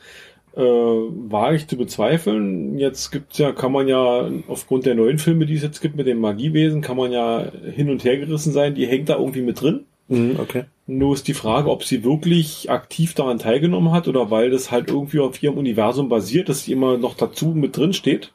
Äh, 0.55 0.61
wage 0.61 1.57
ich 1.57 1.67
zu 1.67 1.77
bezweifeln. 1.77 2.79
Jetzt 2.79 3.11
gibt's 3.11 3.39
ja, 3.39 3.53
kann 3.53 3.73
man 3.73 3.89
ja 3.89 4.31
aufgrund 4.49 4.85
der 4.85 4.95
neuen 4.95 5.19
Filme, 5.19 5.47
die 5.47 5.55
es 5.55 5.63
jetzt 5.63 5.81
gibt 5.81 5.97
mit 5.97 6.07
dem 6.07 6.21
Magiewesen, 6.21 6.83
kann 6.83 6.99
man 6.99 7.11
ja 7.11 7.51
hin 7.75 7.89
und 7.89 8.05
her 8.05 8.19
gerissen 8.19 8.53
sein, 8.53 8.75
die 8.75 8.87
hängt 8.87 9.09
da 9.09 9.17
irgendwie 9.17 9.41
mit 9.41 9.61
drin. 9.61 9.87
Mhm, 10.09 10.37
okay. 10.39 10.65
Nur 10.87 11.15
ist 11.15 11.27
die 11.27 11.35
Frage, 11.35 11.71
ob 11.71 11.85
sie 11.85 12.05
wirklich 12.05 12.71
aktiv 12.71 13.15
daran 13.15 13.39
teilgenommen 13.39 13.93
hat 13.93 14.09
oder 14.09 14.31
weil 14.31 14.51
das 14.51 14.71
halt 14.71 14.91
irgendwie 14.91 15.21
auf 15.21 15.43
ihrem 15.43 15.57
Universum 15.57 16.11
basiert, 16.11 16.51
dass 16.51 16.65
sie 16.65 16.73
immer 16.73 16.99
noch 16.99 17.15
dazu 17.15 17.47
mit 17.47 17.77
drin 17.77 17.95
steht. 17.95 18.33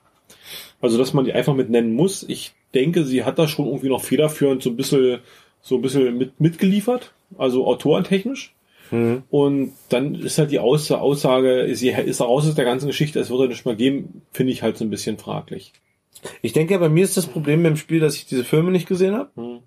Also, 0.81 0.97
dass 0.97 1.13
man 1.13 1.25
die 1.25 1.33
einfach 1.33 1.53
mit 1.53 1.69
nennen 1.69 1.93
muss. 1.93 2.23
Ich 2.27 2.53
denke, 2.73 3.03
sie 3.05 3.23
hat 3.23 3.39
da 3.39 3.47
schon 3.47 3.65
irgendwie 3.65 3.89
noch 3.89 4.03
federführend 4.03 4.63
so 4.63 4.69
ein 4.69 4.77
bisschen, 4.77 5.19
so 5.61 5.75
ein 5.75 5.81
bisschen 5.81 6.17
mit, 6.17 6.39
mitgeliefert. 6.39 7.13
Also 7.37 7.67
autorentechnisch. 7.67 8.53
Mhm. 8.91 9.23
Und 9.29 9.73
dann 9.89 10.15
ist 10.15 10.37
halt 10.37 10.51
die 10.51 10.59
Aus 10.59 10.89
Aussage, 10.91 11.67
sie 11.73 11.89
ist 11.89 12.21
raus 12.21 12.47
aus 12.47 12.55
der 12.55 12.65
ganzen 12.65 12.87
Geschichte, 12.87 13.19
es 13.19 13.29
wird 13.29 13.41
ja 13.41 13.47
nicht 13.47 13.65
mehr 13.65 13.75
geben, 13.75 14.21
finde 14.31 14.53
ich 14.53 14.63
halt 14.63 14.77
so 14.77 14.85
ein 14.85 14.89
bisschen 14.89 15.17
fraglich. 15.17 15.73
Ich 16.41 16.53
denke, 16.53 16.79
bei 16.79 16.89
mir 16.89 17.03
ist 17.03 17.17
das 17.17 17.27
Problem 17.27 17.63
beim 17.63 17.75
Spiel, 17.75 17.99
dass 17.99 18.15
ich 18.15 18.25
diese 18.25 18.43
Filme 18.43 18.71
nicht 18.71 18.87
gesehen 18.87 19.15
habe 19.15 19.29
Hm. 19.35 19.59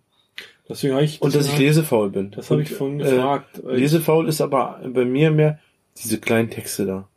Deswegen 0.68 0.94
habe 0.94 1.04
ich, 1.04 1.20
und 1.20 1.34
dass 1.34 1.48
ich 1.48 1.58
lesefaul 1.58 2.10
bin. 2.10 2.30
das 2.30 2.48
habe 2.48 2.62
ich 2.62 2.70
von 2.70 3.00
äh, 3.00 3.02
gefragt. 3.02 3.60
Lesefaul 3.66 4.28
ist 4.28 4.40
aber 4.40 4.80
bei 4.86 5.04
mir 5.04 5.32
mehr 5.32 5.58
diese 6.00 6.20
kleinen 6.20 6.48
Texte 6.48 6.86
da. 6.86 7.08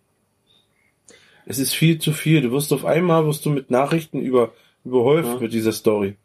Es 1.45 1.59
ist 1.59 1.75
viel 1.75 1.99
zu 1.99 2.13
viel. 2.13 2.41
Du 2.41 2.51
wirst 2.51 2.73
auf 2.73 2.83
einmal 2.83 3.27
wirst 3.27 3.45
du 3.45 3.51
mit 3.51 3.69
Nachrichten 3.69 4.19
über 4.19 4.53
überhäuft 4.85 5.29
Ja. 5.35 5.39
mit 5.39 5.53
dieser 5.53 5.71
Story. 5.71 6.15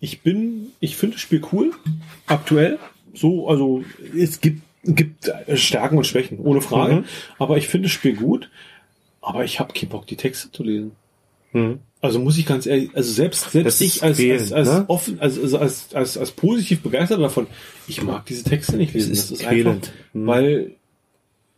Ich 0.00 0.20
bin, 0.22 0.68
ich 0.80 0.96
finde 0.96 1.14
das 1.16 1.22
Spiel 1.22 1.42
cool, 1.52 1.72
aktuell. 2.26 2.78
So, 3.14 3.48
also 3.48 3.84
es 4.18 4.40
gibt, 4.40 4.62
gibt 4.84 5.30
Stärken 5.54 5.96
und 5.98 6.06
Schwächen, 6.06 6.38
ohne 6.40 6.60
Frage. 6.60 6.94
Mhm. 6.96 7.04
Aber 7.38 7.56
ich 7.56 7.68
finde 7.68 7.86
das 7.86 7.92
Spiel 7.92 8.16
gut. 8.16 8.50
Aber 9.20 9.44
ich 9.44 9.60
habe 9.60 9.72
keinen 9.72 9.90
Bock, 9.90 10.06
die 10.08 10.16
Texte 10.16 10.50
zu 10.50 10.64
lesen. 10.64 10.92
Mhm. 11.52 11.78
Also 12.00 12.18
muss 12.18 12.36
ich 12.36 12.46
ganz 12.46 12.66
ehrlich, 12.66 12.90
also 12.94 13.12
selbst, 13.12 13.44
Das 13.44 13.52
selbst 13.52 13.80
ich 13.80 14.02
als, 14.02 14.16
quälend, 14.16 14.40
als, 14.40 14.52
als, 14.52 14.68
ne? 14.70 14.84
offen, 14.88 15.20
als, 15.20 15.38
als, 15.38 15.54
als, 15.54 15.94
als, 15.94 16.18
als 16.18 16.30
positiv 16.32 16.80
begeistert 16.82 17.20
davon, 17.20 17.46
ich 17.86 18.02
mag 18.02 18.26
diese 18.26 18.42
Texte 18.42 18.76
nicht 18.76 18.92
lesen. 18.94 19.12
ist 19.12 19.30
das 19.30 19.40
ist 19.40 19.46
einfach, 19.46 19.76
Mhm. 20.12 20.26
weil 20.26 20.74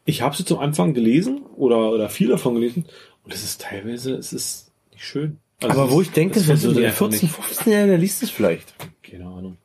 ich 0.05 0.20
habe 0.20 0.36
sie 0.36 0.45
zum 0.45 0.59
Anfang 0.59 0.92
gelesen 0.92 1.40
oder, 1.57 1.90
oder 1.90 2.11
viel 2.11 2.28
davon 2.28 2.57
gelesen 2.57 2.84
und 3.24 3.32
es 3.32 3.42
ist 3.42 3.62
teilweise, 3.62 4.12
es 4.16 4.34
ist 4.34 4.70
nicht 4.92 5.05
schön. 5.07 5.38
Also 5.65 5.81
Aber 5.81 5.91
wo 5.91 6.01
ich 6.01 6.11
denke, 6.11 6.41
du 6.41 6.45
funktioniert 6.45 6.79
der 6.79 6.89
einfach 6.89 7.09
14, 7.11 7.29
nicht. 7.29 7.37
15 7.37 7.73
Jahre, 7.73 7.87
der 7.89 7.99
liest 7.99 8.23
es 8.23 8.31
vielleicht. 8.31 8.75
Keine 9.03 9.27
Ahnung. 9.27 9.57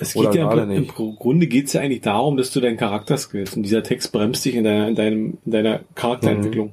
Es 0.00 0.16
Oder 0.16 0.30
geht 0.30 0.40
ja 0.40 0.48
gerade 0.48 0.74
im, 0.74 0.84
im. 0.84 0.88
Grunde 0.88 1.46
geht 1.46 1.66
es 1.66 1.72
ja 1.72 1.80
eigentlich 1.80 2.02
darum, 2.02 2.36
dass 2.36 2.52
du 2.52 2.60
deinen 2.60 2.76
Charakter 2.76 3.16
skillst. 3.16 3.56
Und 3.56 3.62
dieser 3.62 3.82
Text 3.82 4.12
bremst 4.12 4.44
dich 4.44 4.54
in 4.54 4.64
deiner, 4.64 4.88
in 4.88 4.94
deinem, 4.94 5.38
in 5.44 5.52
deiner 5.52 5.80
Charakterentwicklung. 5.94 6.72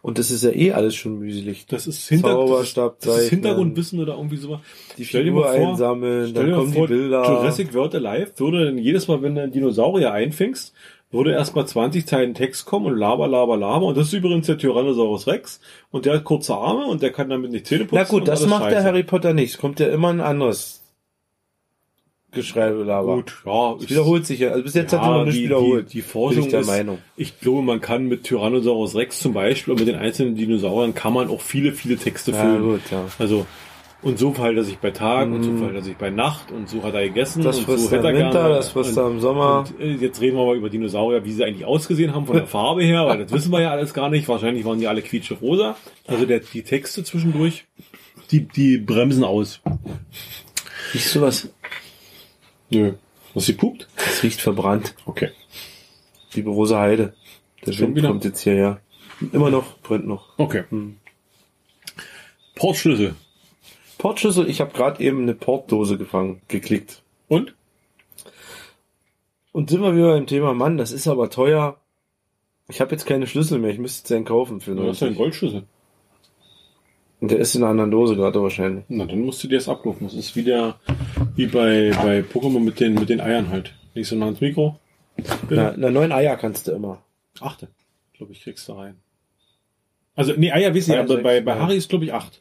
Und 0.00 0.18
das 0.18 0.30
ist 0.30 0.44
ja 0.44 0.50
eh 0.50 0.72
alles 0.72 0.94
schon 0.94 1.18
mühselig. 1.18 1.66
Das 1.66 1.86
ist 1.86 2.08
Hinter, 2.08 2.46
das 2.46 2.68
ist, 2.68 2.76
das 2.76 3.22
ist 3.22 3.28
Hintergrundwissen 3.28 4.00
oder 4.00 4.14
irgendwie 4.14 4.38
sowas. 4.38 4.60
die 4.96 5.04
Stell 5.04 5.24
dir 5.24 5.32
Figur 5.32 5.44
mal 5.44 5.58
vor, 5.58 5.68
einsammeln, 5.70 6.28
Stell 6.28 6.34
dann 6.34 6.46
dir 6.46 6.50
mal 6.52 6.58
kommen 6.60 6.72
vor, 6.72 6.86
die 6.86 6.94
Bilder. 6.94 7.24
Jurassic 7.24 7.74
World 7.74 7.94
Alive 7.94 8.32
würde 8.36 8.64
dann 8.66 8.78
jedes 8.78 9.08
Mal, 9.08 9.20
wenn 9.20 9.34
du 9.34 9.42
einen 9.42 9.52
Dinosaurier 9.52 10.12
einfängst, 10.12 10.72
würde 11.10 11.32
erstmal 11.32 11.66
20 11.66 12.06
Zeilen 12.06 12.34
Text 12.34 12.66
kommen 12.66 12.86
und 12.86 12.96
laber, 12.98 13.28
laber, 13.28 13.56
laber. 13.56 13.86
Und 13.86 13.96
das 13.96 14.08
ist 14.08 14.12
übrigens 14.12 14.46
der 14.46 14.58
Tyrannosaurus 14.58 15.26
Rex. 15.26 15.60
Und 15.90 16.04
der 16.04 16.14
hat 16.14 16.24
kurze 16.24 16.54
Arme 16.54 16.84
und 16.86 17.00
der 17.02 17.12
kann 17.12 17.30
damit 17.30 17.50
nicht 17.50 17.64
putzen. 17.68 17.88
Na 17.92 18.04
gut, 18.04 18.28
das 18.28 18.46
macht 18.46 18.66
der 18.66 18.76
scheiße. 18.76 18.84
Harry 18.84 19.02
Potter 19.04 19.32
nicht. 19.32 19.54
Es 19.54 19.58
kommt 19.58 19.80
ja 19.80 19.88
immer 19.88 20.08
ein 20.10 20.20
anderes 20.20 20.82
Geschreibe, 22.30 22.92
aber 22.92 23.16
Gut, 23.16 23.42
ja. 23.46 23.74
es 23.76 23.88
wiederholt 23.88 24.26
sich 24.26 24.40
ja. 24.40 24.50
Also 24.50 24.62
bis 24.62 24.74
jetzt 24.74 24.92
hat 24.92 25.00
er 25.02 25.18
noch 25.18 25.24
nicht 25.24 25.38
die, 25.38 25.44
wiederholt. 25.44 25.88
Die, 25.88 25.92
die 25.96 26.02
Forschung 26.02 26.44
ich 26.44 26.50
der 26.50 26.60
ist, 26.60 26.66
Meinung. 26.66 26.98
ich 27.16 27.40
glaube, 27.40 27.62
man 27.62 27.80
kann 27.80 28.06
mit 28.06 28.24
Tyrannosaurus 28.24 28.94
Rex 28.96 29.18
zum 29.20 29.32
Beispiel 29.32 29.72
und 29.72 29.78
mit 29.80 29.88
den 29.88 29.96
einzelnen 29.96 30.34
Dinosauriern 30.36 30.94
kann 30.94 31.14
man 31.14 31.30
auch 31.30 31.40
viele, 31.40 31.72
viele 31.72 31.96
Texte 31.96 32.32
Ja, 32.32 32.42
füllen. 32.42 32.62
gut, 32.62 32.80
ja. 32.90 33.06
Also, 33.18 33.46
und 34.00 34.18
so 34.18 34.32
verhält 34.32 34.56
er 34.56 34.64
sich 34.64 34.78
bei 34.78 34.90
Tag 34.92 35.28
und 35.28 35.42
so 35.42 35.56
verhält 35.56 35.74
er 35.76 35.82
sich 35.82 35.96
bei 35.96 36.10
Nacht 36.10 36.52
und 36.52 36.68
so 36.68 36.82
hat 36.84 36.94
er 36.94 37.02
gegessen 37.02 37.42
Das 37.42 37.58
und 37.58 37.78
so 37.78 37.88
er 37.88 37.98
im 37.98 38.04
er 38.04 38.14
Winter, 38.14 38.30
gerne. 38.42 38.54
das 38.54 38.68
frisst 38.70 38.96
und, 38.96 39.02
er 39.02 39.10
im 39.10 39.20
Sommer. 39.20 39.60
Und 39.60 39.80
äh, 39.80 39.94
jetzt 39.94 40.20
reden 40.20 40.36
wir 40.36 40.46
mal 40.46 40.56
über 40.56 40.70
Dinosaurier, 40.70 41.24
wie 41.24 41.32
sie 41.32 41.44
eigentlich 41.44 41.64
ausgesehen 41.64 42.14
haben 42.14 42.26
von 42.26 42.36
der 42.36 42.46
Farbe 42.48 42.84
her, 42.84 43.06
weil 43.06 43.18
das 43.18 43.32
wissen 43.32 43.50
wir 43.50 43.60
ja 43.60 43.70
alles 43.72 43.94
gar 43.94 44.08
nicht. 44.08 44.28
Wahrscheinlich 44.28 44.64
waren 44.64 44.78
die 44.78 44.86
alle 44.86 45.02
quietsche-rosa. 45.02 45.76
Also 46.06 46.26
der, 46.26 46.40
die 46.40 46.62
Texte 46.62 47.02
zwischendurch, 47.02 47.64
die, 48.30 48.42
die 48.46 48.78
bremsen 48.78 49.24
aus. 49.24 49.60
Riechst 50.94 51.14
du 51.16 51.20
was? 51.20 51.50
Nö. 52.70 52.92
Was 53.34 53.46
sie 53.46 53.52
pupt? 53.54 53.88
Es 53.96 54.22
riecht 54.22 54.40
verbrannt. 54.40 54.94
Okay. 55.06 55.30
Liebe 56.34 56.50
Rosa 56.50 56.80
Heide. 56.80 57.14
Der 57.66 57.72
Schon 57.72 57.88
Wind 57.88 57.96
wieder? 57.96 58.08
kommt 58.08 58.24
jetzt 58.24 58.40
hierher. 58.40 58.80
Immer 59.32 59.50
noch, 59.50 59.78
brennt 59.78 60.06
noch. 60.06 60.38
Okay. 60.38 60.64
Hm. 60.70 60.96
Portschlüssel. 62.54 63.14
Portschlüssel, 63.98 64.48
ich 64.48 64.60
habe 64.60 64.72
gerade 64.72 65.02
eben 65.02 65.22
eine 65.22 65.34
Portdose 65.34 65.98
gefangen, 65.98 66.40
geklickt. 66.48 67.02
Und? 67.26 67.54
Und 69.52 69.70
sind 69.70 69.82
wir 69.82 69.94
wieder 69.94 70.12
beim 70.14 70.26
Thema, 70.26 70.54
Mann, 70.54 70.78
das 70.78 70.92
ist 70.92 71.08
aber 71.08 71.30
teuer. 71.30 71.76
Ich 72.68 72.80
habe 72.80 72.92
jetzt 72.92 73.06
keine 73.06 73.26
Schlüssel 73.26 73.58
mehr, 73.58 73.70
ich 73.70 73.78
müsste 73.78 74.02
jetzt 74.02 74.16
einen 74.16 74.24
kaufen 74.24 74.60
für 74.60 74.74
Du 74.74 74.86
hast 74.86 75.00
ja 75.00 75.08
einen 75.08 75.16
90. 75.16 75.18
Goldschlüssel. 75.18 75.64
Und 77.20 77.32
der 77.32 77.38
ist 77.38 77.54
in 77.54 77.62
einer 77.62 77.72
anderen 77.72 77.90
Dose 77.90 78.14
gerade 78.14 78.40
wahrscheinlich. 78.40 78.84
Na, 78.88 79.04
dann 79.04 79.22
musst 79.22 79.42
du 79.42 79.48
dir 79.48 79.56
das 79.56 79.68
abrufen. 79.68 80.06
Das 80.06 80.14
ist 80.14 80.36
wieder 80.36 80.78
wie 81.34 81.46
bei, 81.46 81.90
bei 81.90 82.20
Pokémon 82.20 82.60
mit 82.60 82.78
den, 82.78 82.94
mit 82.94 83.08
den 83.08 83.20
Eiern 83.20 83.48
halt. 83.48 83.74
Nicht 83.94 84.08
so 84.08 84.14
nah 84.14 84.26
ans 84.26 84.40
Mikro. 84.40 84.78
Na, 85.50 85.74
na, 85.76 85.90
neun 85.90 86.12
Eier 86.12 86.36
kannst 86.36 86.68
du 86.68 86.72
immer. 86.72 87.02
Achte. 87.40 87.68
Glaube 88.12 88.32
ich, 88.32 88.42
kriegst 88.42 88.68
du 88.68 88.74
rein. 88.74 89.00
Also, 90.14 90.34
nee, 90.36 90.52
Eier 90.52 90.74
wissen 90.74 90.92
ich, 90.92 90.96
Eier 90.96 91.04
aber 91.04 91.20
bei, 91.20 91.40
bei 91.40 91.56
ja. 91.56 91.58
Harry 91.60 91.76
ist, 91.76 91.88
glaube 91.88 92.04
ich, 92.04 92.12
acht. 92.12 92.40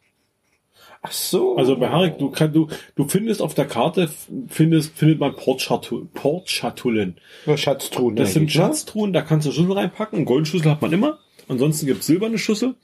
Ach 1.01 1.11
so. 1.11 1.55
Also 1.55 1.77
bei 1.77 1.89
Harry, 1.89 2.13
du 2.17 2.29
kannst, 2.31 2.55
du, 2.55 2.67
du 2.95 3.07
findest 3.07 3.41
auf 3.41 3.53
der 3.53 3.65
Karte, 3.65 4.09
findest, 4.47 4.97
findet 4.97 5.19
man 5.19 5.31
Portschatu- 5.33 6.07
Portschatullen. 6.13 7.17
Ja, 7.45 7.57
Schatztruhen. 7.57 8.15
Das 8.15 8.33
sind 8.33 8.43
ne? 8.43 8.49
Schatztruhen, 8.49 9.13
da 9.13 9.21
kannst 9.21 9.47
du 9.47 9.51
Schlüssel 9.51 9.73
reinpacken. 9.73 10.25
Goldschlüssel 10.25 10.71
hat 10.71 10.81
man 10.81 10.91
immer. 10.93 11.19
Ansonsten 11.47 11.85
gibt's 11.85 12.07
silberne 12.07 12.37
Schlüssel. 12.37 12.75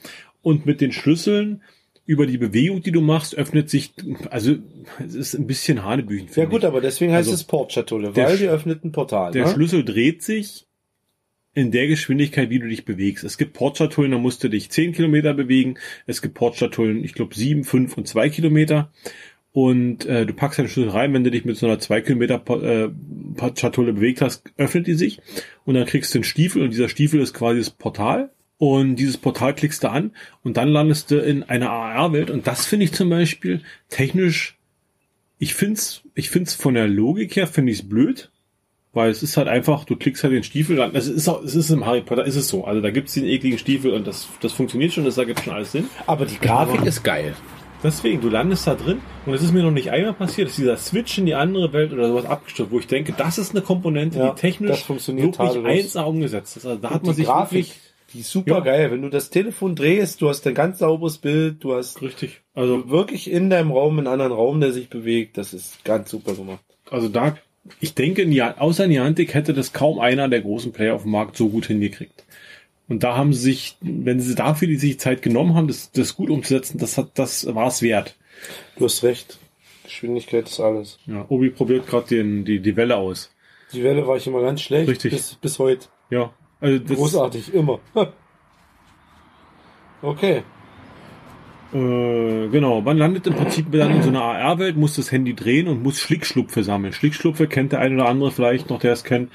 Und 0.41 0.65
mit 0.65 0.81
den 0.81 0.91
Schlüsseln 0.91 1.61
über 2.05 2.25
die 2.25 2.37
Bewegung, 2.37 2.81
die 2.81 2.91
du 2.91 3.01
machst, 3.01 3.35
öffnet 3.35 3.69
sich, 3.69 3.93
also 4.29 4.55
es 4.99 5.15
ist 5.15 5.33
ein 5.35 5.47
bisschen 5.47 5.83
Hanebüchen. 5.85 6.27
Ja 6.35 6.45
gut, 6.45 6.61
ich. 6.61 6.67
aber 6.67 6.81
deswegen 6.81 7.13
heißt 7.13 7.29
Also, 7.29 7.33
es 7.33 7.45
Portschatulle, 7.45 8.15
weil 8.15 8.37
die 8.37 8.47
öffnet 8.47 8.83
ein 8.83 8.91
Portal. 8.91 9.31
Der 9.31 9.45
ne? 9.45 9.51
Schlüssel 9.51 9.85
dreht 9.85 10.21
sich 10.21 10.67
in 11.55 11.71
der 11.71 11.87
Geschwindigkeit, 11.87 12.49
wie 12.49 12.59
du 12.59 12.67
dich 12.67 12.85
bewegst. 12.85 13.23
Es 13.23 13.37
gibt 13.37 13.53
Portschatullen, 13.53 14.11
da 14.11 14.17
musst 14.17 14.43
du 14.43 14.49
dich 14.49 14.71
10 14.71 14.93
Kilometer 14.93 15.33
bewegen. 15.33 15.75
Es 16.07 16.21
gibt 16.21 16.33
Portschatullen, 16.33 17.03
ich 17.03 17.13
glaube 17.13 17.35
7, 17.35 17.63
5 17.63 17.97
und 17.97 18.07
2 18.07 18.29
Kilometer. 18.29 18.91
Und 19.51 20.07
äh, 20.07 20.25
du 20.25 20.33
packst 20.33 20.57
deinen 20.57 20.67
Schlüssel 20.67 20.89
rein, 20.89 21.13
wenn 21.13 21.23
du 21.23 21.29
dich 21.29 21.45
mit 21.45 21.57
so 21.57 21.67
einer 21.67 21.77
2 21.77 22.01
Kilometer 22.01 22.41
äh, 22.63 22.89
Portschatulle 23.35 23.93
bewegt 23.93 24.21
hast, 24.21 24.51
öffnet 24.57 24.87
die 24.87 24.95
sich. 24.95 25.21
Und 25.63 25.75
dann 25.75 25.85
kriegst 25.85 26.13
du 26.13 26.17
einen 26.17 26.23
Stiefel 26.23 26.63
und 26.63 26.71
dieser 26.71 26.89
Stiefel 26.89 27.21
ist 27.21 27.35
quasi 27.35 27.59
das 27.59 27.69
Portal. 27.69 28.31
Und 28.57 28.95
dieses 28.95 29.17
Portal 29.17 29.53
klickst 29.53 29.83
du 29.83 29.91
an 29.91 30.11
und 30.41 30.57
dann 30.57 30.69
landest 30.69 31.11
du 31.11 31.19
in 31.19 31.43
einer 31.43 31.69
AR-Welt. 31.69 32.31
Und 32.31 32.47
das 32.47 32.65
finde 32.65 32.85
ich 32.85 32.93
zum 32.93 33.09
Beispiel 33.09 33.61
technisch, 33.89 34.57
ich 35.37 35.53
find's, 35.53 36.01
ich 36.15 36.29
find's 36.29 36.55
von 36.55 36.73
der 36.73 36.87
Logik 36.87 37.35
her, 37.35 37.45
finde 37.45 37.73
ich's 37.73 37.87
blöd. 37.87 38.31
Weil 38.93 39.09
es 39.09 39.23
ist 39.23 39.37
halt 39.37 39.47
einfach, 39.47 39.85
du 39.85 39.95
klickst 39.95 40.23
halt 40.23 40.33
den 40.33 40.43
Stiefel 40.43 40.79
an. 40.81 40.91
Es 40.93 41.07
ist 41.07 41.27
auch, 41.27 41.41
es 41.43 41.55
ist 41.55 41.71
im 41.71 41.85
Harry 41.85 42.01
Potter, 42.01 42.25
ist 42.25 42.35
es 42.35 42.47
so. 42.47 42.63
Also 42.65 42.79
da 42.79 42.91
gibt's 42.91 43.13
den 43.15 43.25
ekligen 43.25 43.57
Stiefel 43.57 43.91
und 43.91 44.05
das, 44.05 44.27
das 44.41 44.53
funktioniert 44.53 44.93
schon, 44.93 45.03
das 45.05 45.17
ergibt 45.17 45.39
schon 45.43 45.53
alles 45.53 45.71
Sinn. 45.71 45.89
aber 46.05 46.25
die 46.25 46.37
Grafik 46.39 46.85
ist 46.85 47.03
geil. 47.03 47.33
Deswegen, 47.81 48.21
du 48.21 48.29
landest 48.29 48.65
da 48.65 48.75
drin 48.75 48.99
und 49.25 49.33
es 49.33 49.41
ist 49.41 49.51
mir 49.51 49.61
noch 49.63 49.71
nicht 49.71 49.91
einmal 49.91 50.13
passiert, 50.13 50.47
dass 50.47 50.55
dieser 50.55 50.77
Switch 50.77 51.17
in 51.17 51.25
die 51.25 51.33
andere 51.35 51.73
Welt 51.73 51.91
oder 51.91 52.07
sowas 52.07 52.25
abgestürzt, 52.25 52.71
wo 52.71 52.79
ich 52.79 52.87
denke, 52.87 53.13
das 53.17 53.37
ist 53.37 53.51
eine 53.51 53.61
Komponente, 53.61 54.19
Ja, 54.19 54.29
die 54.29 54.39
technisch 54.39 54.69
das 54.71 54.81
funktioniert 54.83 55.37
wirklich. 55.37 55.85
1A 55.87 56.03
umgesetzt 56.03 56.55
ist. 56.55 56.65
Also 56.65 56.79
da 56.79 56.91
hat 56.91 57.01
Und 57.01 57.07
man 57.07 57.11
die 57.15 57.17
sich 57.17 57.25
Grafik, 57.25 57.51
wirklich 57.65 57.79
die 58.13 58.19
ist 58.19 58.29
super 58.31 58.51
Ja. 58.51 58.59
geil. 58.61 58.91
Wenn 58.91 59.01
du 59.01 59.09
das 59.09 59.31
Telefon 59.31 59.75
drehst, 59.75 60.21
du 60.21 60.29
hast 60.29 60.45
ein 60.47 60.53
ganz 60.53 60.79
sauberes 60.79 61.17
Bild, 61.17 61.63
du 61.63 61.73
hast 61.73 62.01
richtig. 62.03 62.41
Also, 62.53 62.89
wirklich 62.89 63.29
in 63.29 63.49
deinem 63.49 63.71
Raum 63.71 63.97
einen 63.97 64.07
anderen 64.07 64.31
Raum, 64.31 64.61
der 64.61 64.71
sich 64.71 64.87
bewegt. 64.87 65.37
Das 65.37 65.51
ist 65.53 65.83
ganz 65.83 66.09
super 66.11 66.35
gemacht. 66.35 66.63
also 66.91 67.09
da 67.09 67.35
ich 67.79 67.93
denke, 67.95 68.25
außer 68.59 68.87
Niantic 68.87 69.33
hätte 69.33 69.53
das 69.53 69.73
kaum 69.73 69.99
einer 69.99 70.27
der 70.27 70.41
großen 70.41 70.71
Player 70.73 70.95
auf 70.95 71.03
dem 71.03 71.11
Markt 71.11 71.37
so 71.37 71.49
gut 71.49 71.67
hingekriegt. 71.67 72.25
Und 72.89 73.03
da 73.03 73.15
haben 73.15 73.33
sie 73.33 73.41
sich, 73.41 73.77
wenn 73.81 74.19
sie 74.19 74.35
dafür 74.35 74.67
die 74.67 74.75
sich 74.75 74.99
Zeit 74.99 75.21
genommen 75.21 75.55
haben, 75.55 75.67
das, 75.67 75.91
das 75.91 76.15
gut 76.15 76.29
umzusetzen, 76.29 76.77
das 76.77 76.97
hat, 76.97 77.11
das 77.15 77.53
war 77.55 77.67
es 77.67 77.81
wert. 77.81 78.15
Du 78.77 78.85
hast 78.85 79.03
recht. 79.03 79.39
Geschwindigkeit 79.83 80.49
ist 80.49 80.59
alles. 80.59 80.99
Ja, 81.05 81.25
Obi 81.29 81.49
probiert 81.49 81.87
gerade 81.87 82.23
die, 82.43 82.59
die 82.59 82.75
Welle 82.75 82.97
aus. 82.97 83.31
Die 83.71 83.83
Welle 83.83 84.05
war 84.05 84.17
ich 84.17 84.27
immer 84.27 84.41
ganz 84.41 84.61
schlecht. 84.61 84.89
Richtig. 84.89 85.11
Bis, 85.11 85.35
bis 85.35 85.59
heute. 85.59 85.87
Ja, 86.09 86.33
also 86.59 86.83
Großartig, 86.83 87.53
immer. 87.53 87.79
okay. 90.01 90.43
Äh, 91.73 92.49
genau, 92.49 92.81
man 92.81 92.97
landet 92.97 93.27
im 93.27 93.33
Prinzip 93.33 93.71
dann 93.71 93.95
in 93.95 94.03
so 94.03 94.09
einer 94.09 94.21
AR-Welt, 94.21 94.77
muss 94.77 94.95
das 94.95 95.11
Handy 95.11 95.33
drehen 95.33 95.67
und 95.67 95.81
muss 95.83 95.99
Schlickschlupfe 95.99 96.63
sammeln. 96.63 96.93
Schlickschlupfe 96.93 97.47
kennt 97.47 97.71
der 97.71 97.79
eine 97.79 97.95
oder 97.95 98.07
andere 98.07 98.31
vielleicht 98.31 98.69
noch, 98.69 98.79
der 98.79 98.93
es 98.93 99.03
kennt. 99.03 99.31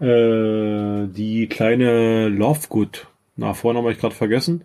Äh, 0.00 1.06
die 1.08 1.46
kleine 1.48 2.28
Lovegood, 2.28 3.06
na, 3.36 3.54
Vornamen 3.54 3.84
habe 3.86 3.92
ich 3.92 4.00
gerade 4.00 4.14
vergessen, 4.14 4.64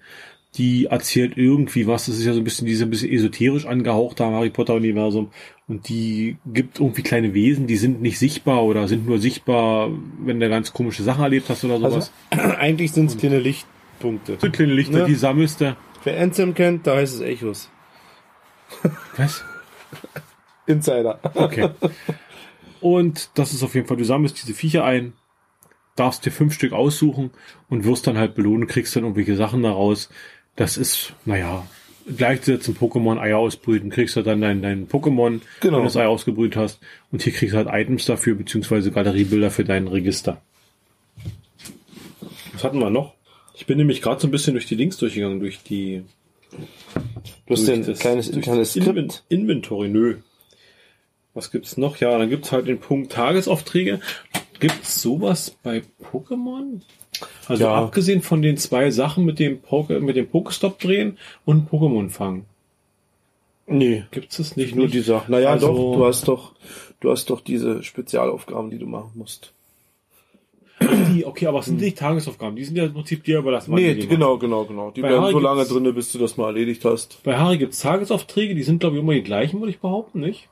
die 0.56 0.86
erzählt 0.86 1.38
irgendwie 1.38 1.86
was. 1.88 2.08
Das 2.08 2.16
ist 2.18 2.26
ja 2.26 2.34
so 2.34 2.40
ein 2.40 2.44
bisschen 2.44 2.66
diese 2.66 2.86
ein 2.86 2.90
bisschen 2.90 3.12
esoterisch 3.12 3.66
angehauchte 3.68 4.26
Harry 4.26 4.50
Potter-Universum. 4.50 5.30
Und 5.68 5.88
die 5.90 6.38
gibt 6.48 6.80
irgendwie 6.80 7.04
kleine 7.04 7.34
Wesen, 7.36 7.68
die 7.68 7.78
sind 7.78 8.02
nicht 8.02 8.18
sichtbar 8.18 8.64
oder 8.64 8.88
sind 8.88 9.06
nur 9.08 9.20
sichtbar, 9.20 9.92
wenn 10.24 10.40
du 10.40 10.50
ganz 10.50 10.74
komische 10.74 11.04
Sachen 11.04 11.24
erlebt 11.24 11.50
hast 11.50 11.64
oder 11.64 11.78
sowas. 11.78 12.12
Also, 12.32 12.44
eigentlich 12.58 12.92
sind 12.92 13.12
es 13.12 13.18
kleine 13.18 13.40
Lichtpunkte. 13.40 14.38
so 14.40 14.50
kleine 14.50 14.74
Lichter, 14.74 15.00
Ne? 15.00 15.06
die 15.06 15.16
sammelst 15.16 15.62
du. 15.62 15.76
Wer 16.04 16.20
Anthem 16.22 16.54
kennt, 16.54 16.88
da 16.88 16.96
heißt 16.96 17.16
es 17.16 17.22
Echos. 17.22 17.70
Was? 19.18 19.44
Insider. 20.66 21.20
Okay. 21.34 21.70
Und 22.82 23.32
das 23.36 23.54
ist 23.54 23.64
auf 23.64 23.76
jeden 23.76 23.88
Fall, 23.88 23.98
du 23.98 24.06
sammelst 24.06 24.42
diese 24.42 24.54
Viecher 24.54 24.86
ein, 24.86 25.14
darfst 25.96 26.26
dir 26.26 26.32
fünf 26.32 26.54
Stück 26.54 26.72
aussuchen 26.72 27.32
und 27.70 27.84
wirst 27.84 28.08
dann 28.08 28.18
halt 28.18 28.36
belohnen, 28.36 28.68
kriegst 28.68 28.96
dann 28.96 29.04
irgendwelche 29.04 29.36
Sachen 29.36 29.64
daraus. 29.64 30.10
Das 30.56 30.78
ist, 30.78 31.14
naja, 31.26 31.66
gleichzusetzen 32.16 32.78
Pokémon 32.78 33.20
Eier 33.20 33.38
ausbrüten, 33.38 33.90
kriegst 33.90 34.16
du 34.16 34.22
dann 34.22 34.40
dein, 34.42 34.62
dein 34.62 34.88
Pokémon, 34.88 35.42
Genau. 35.60 35.78
wenn 35.78 35.82
du 35.82 35.88
das 35.88 35.98
Ei 35.98 36.08
ausgebrüht 36.08 36.56
hast. 36.56 36.80
Und 37.12 37.22
hier 37.24 37.34
kriegst 37.34 37.54
du 37.54 37.58
halt 37.58 37.68
Items 37.72 38.06
dafür, 38.06 38.36
beziehungsweise 38.36 38.92
Galeriebilder 38.92 39.52
für 39.52 39.66
dein 39.66 39.88
Register. 39.88 40.42
Was 42.54 42.64
hatten 42.64 42.80
wir 42.80 42.90
noch? 42.90 43.16
Ich 43.60 43.66
bin 43.66 43.78
nämlich 43.78 44.02
gerade 44.02 44.22
so 44.22 44.28
ein 44.28 44.32
bisschen 44.32 44.54
durch 44.54 44.68
die 44.68 44.76
Links 44.76 44.96
durchgegangen, 44.98 45.42
durch 45.42 45.62
die 45.64 46.04
Du 47.46 47.54
hast 47.54 47.68
ein 47.70 47.86
das- 47.86 48.00
kleines 48.00 48.30
internes 48.30 48.72
Skript. 48.72 49.24
Inventory, 49.28 49.90
nö. 49.90 50.16
Was 51.34 51.52
gibt's 51.52 51.76
noch? 51.76 51.98
Ja, 51.98 52.18
dann 52.18 52.30
gibt's 52.30 52.54
halt 52.54 52.68
den 52.68 52.80
Punkt 52.80 53.12
Tagesaufträge. 53.12 54.00
Gibt's 54.62 55.02
sowas 55.02 55.58
bei 55.62 55.84
Pokémon? 56.12 56.82
Also 57.48 57.66
Ja. 57.66 57.76
abgesehen 57.76 58.22
von 58.22 58.42
den 58.42 58.56
zwei 58.56 58.92
Sachen 58.92 59.26
mit 59.26 59.40
dem 59.40 59.60
Poke, 59.62 60.00
mit 60.00 60.16
dem 60.16 60.28
Pokestop 60.30 60.80
drehen 60.80 61.18
und 61.44 61.70
Pokémon 61.70 62.10
fangen. 62.10 62.46
Nee, 63.68 64.06
Gibt's 64.12 64.40
es 64.40 64.56
nicht? 64.56 64.74
nur 64.74 64.86
nicht? 64.86 64.96
die 64.96 65.02
Sachen. 65.02 65.32
Naja, 65.32 65.50
Also- 65.52 65.68
doch, 65.68 65.96
du 65.98 66.06
hast 66.06 66.28
doch, 66.30 66.56
du 67.02 67.12
hast 67.12 67.30
doch 67.30 67.42
diese 67.42 67.84
Spezialaufgaben, 67.84 68.70
die 68.72 68.80
du 68.80 68.86
machen 68.88 69.12
musst. 69.16 69.54
Die, 70.92 71.26
okay, 71.26 71.48
aber 71.48 71.60
es 71.60 71.66
sind 71.66 71.80
nicht 71.82 71.98
Tagesaufgaben. 71.98 72.56
Die 72.56 72.64
sind 72.64 72.76
ja 72.78 72.86
im 72.86 72.94
Prinzip 72.94 73.24
dir 73.24 73.40
überlassen. 73.40 73.74
Nee, 73.74 73.94
die 73.96 74.08
genau, 74.08 74.38
genau, 74.38 74.66
genau. 74.66 74.92
Die 74.92 75.02
Bei 75.02 75.08
bleiben 75.10 75.24
Harry 75.24 75.34
so 75.34 75.40
lange 75.40 75.66
drinne, 75.66 75.94
bis 75.94 76.12
du 76.12 76.20
das 76.20 76.38
mal 76.38 76.48
erledigt 76.48 76.84
hast. 76.86 77.22
Bei 77.24 77.38
Harry 77.38 77.58
gibt's 77.58 77.80
Tagesaufträge, 77.80 78.56
die 78.56 78.64
sind 78.64 78.80
glaube 78.80 78.96
ich 78.98 79.02
immer 79.04 79.14
die 79.14 79.24
gleichen, 79.24 79.60
würde 79.60 79.72
ich 79.72 79.80
behaupten, 79.80 80.20
nicht? 80.20 80.50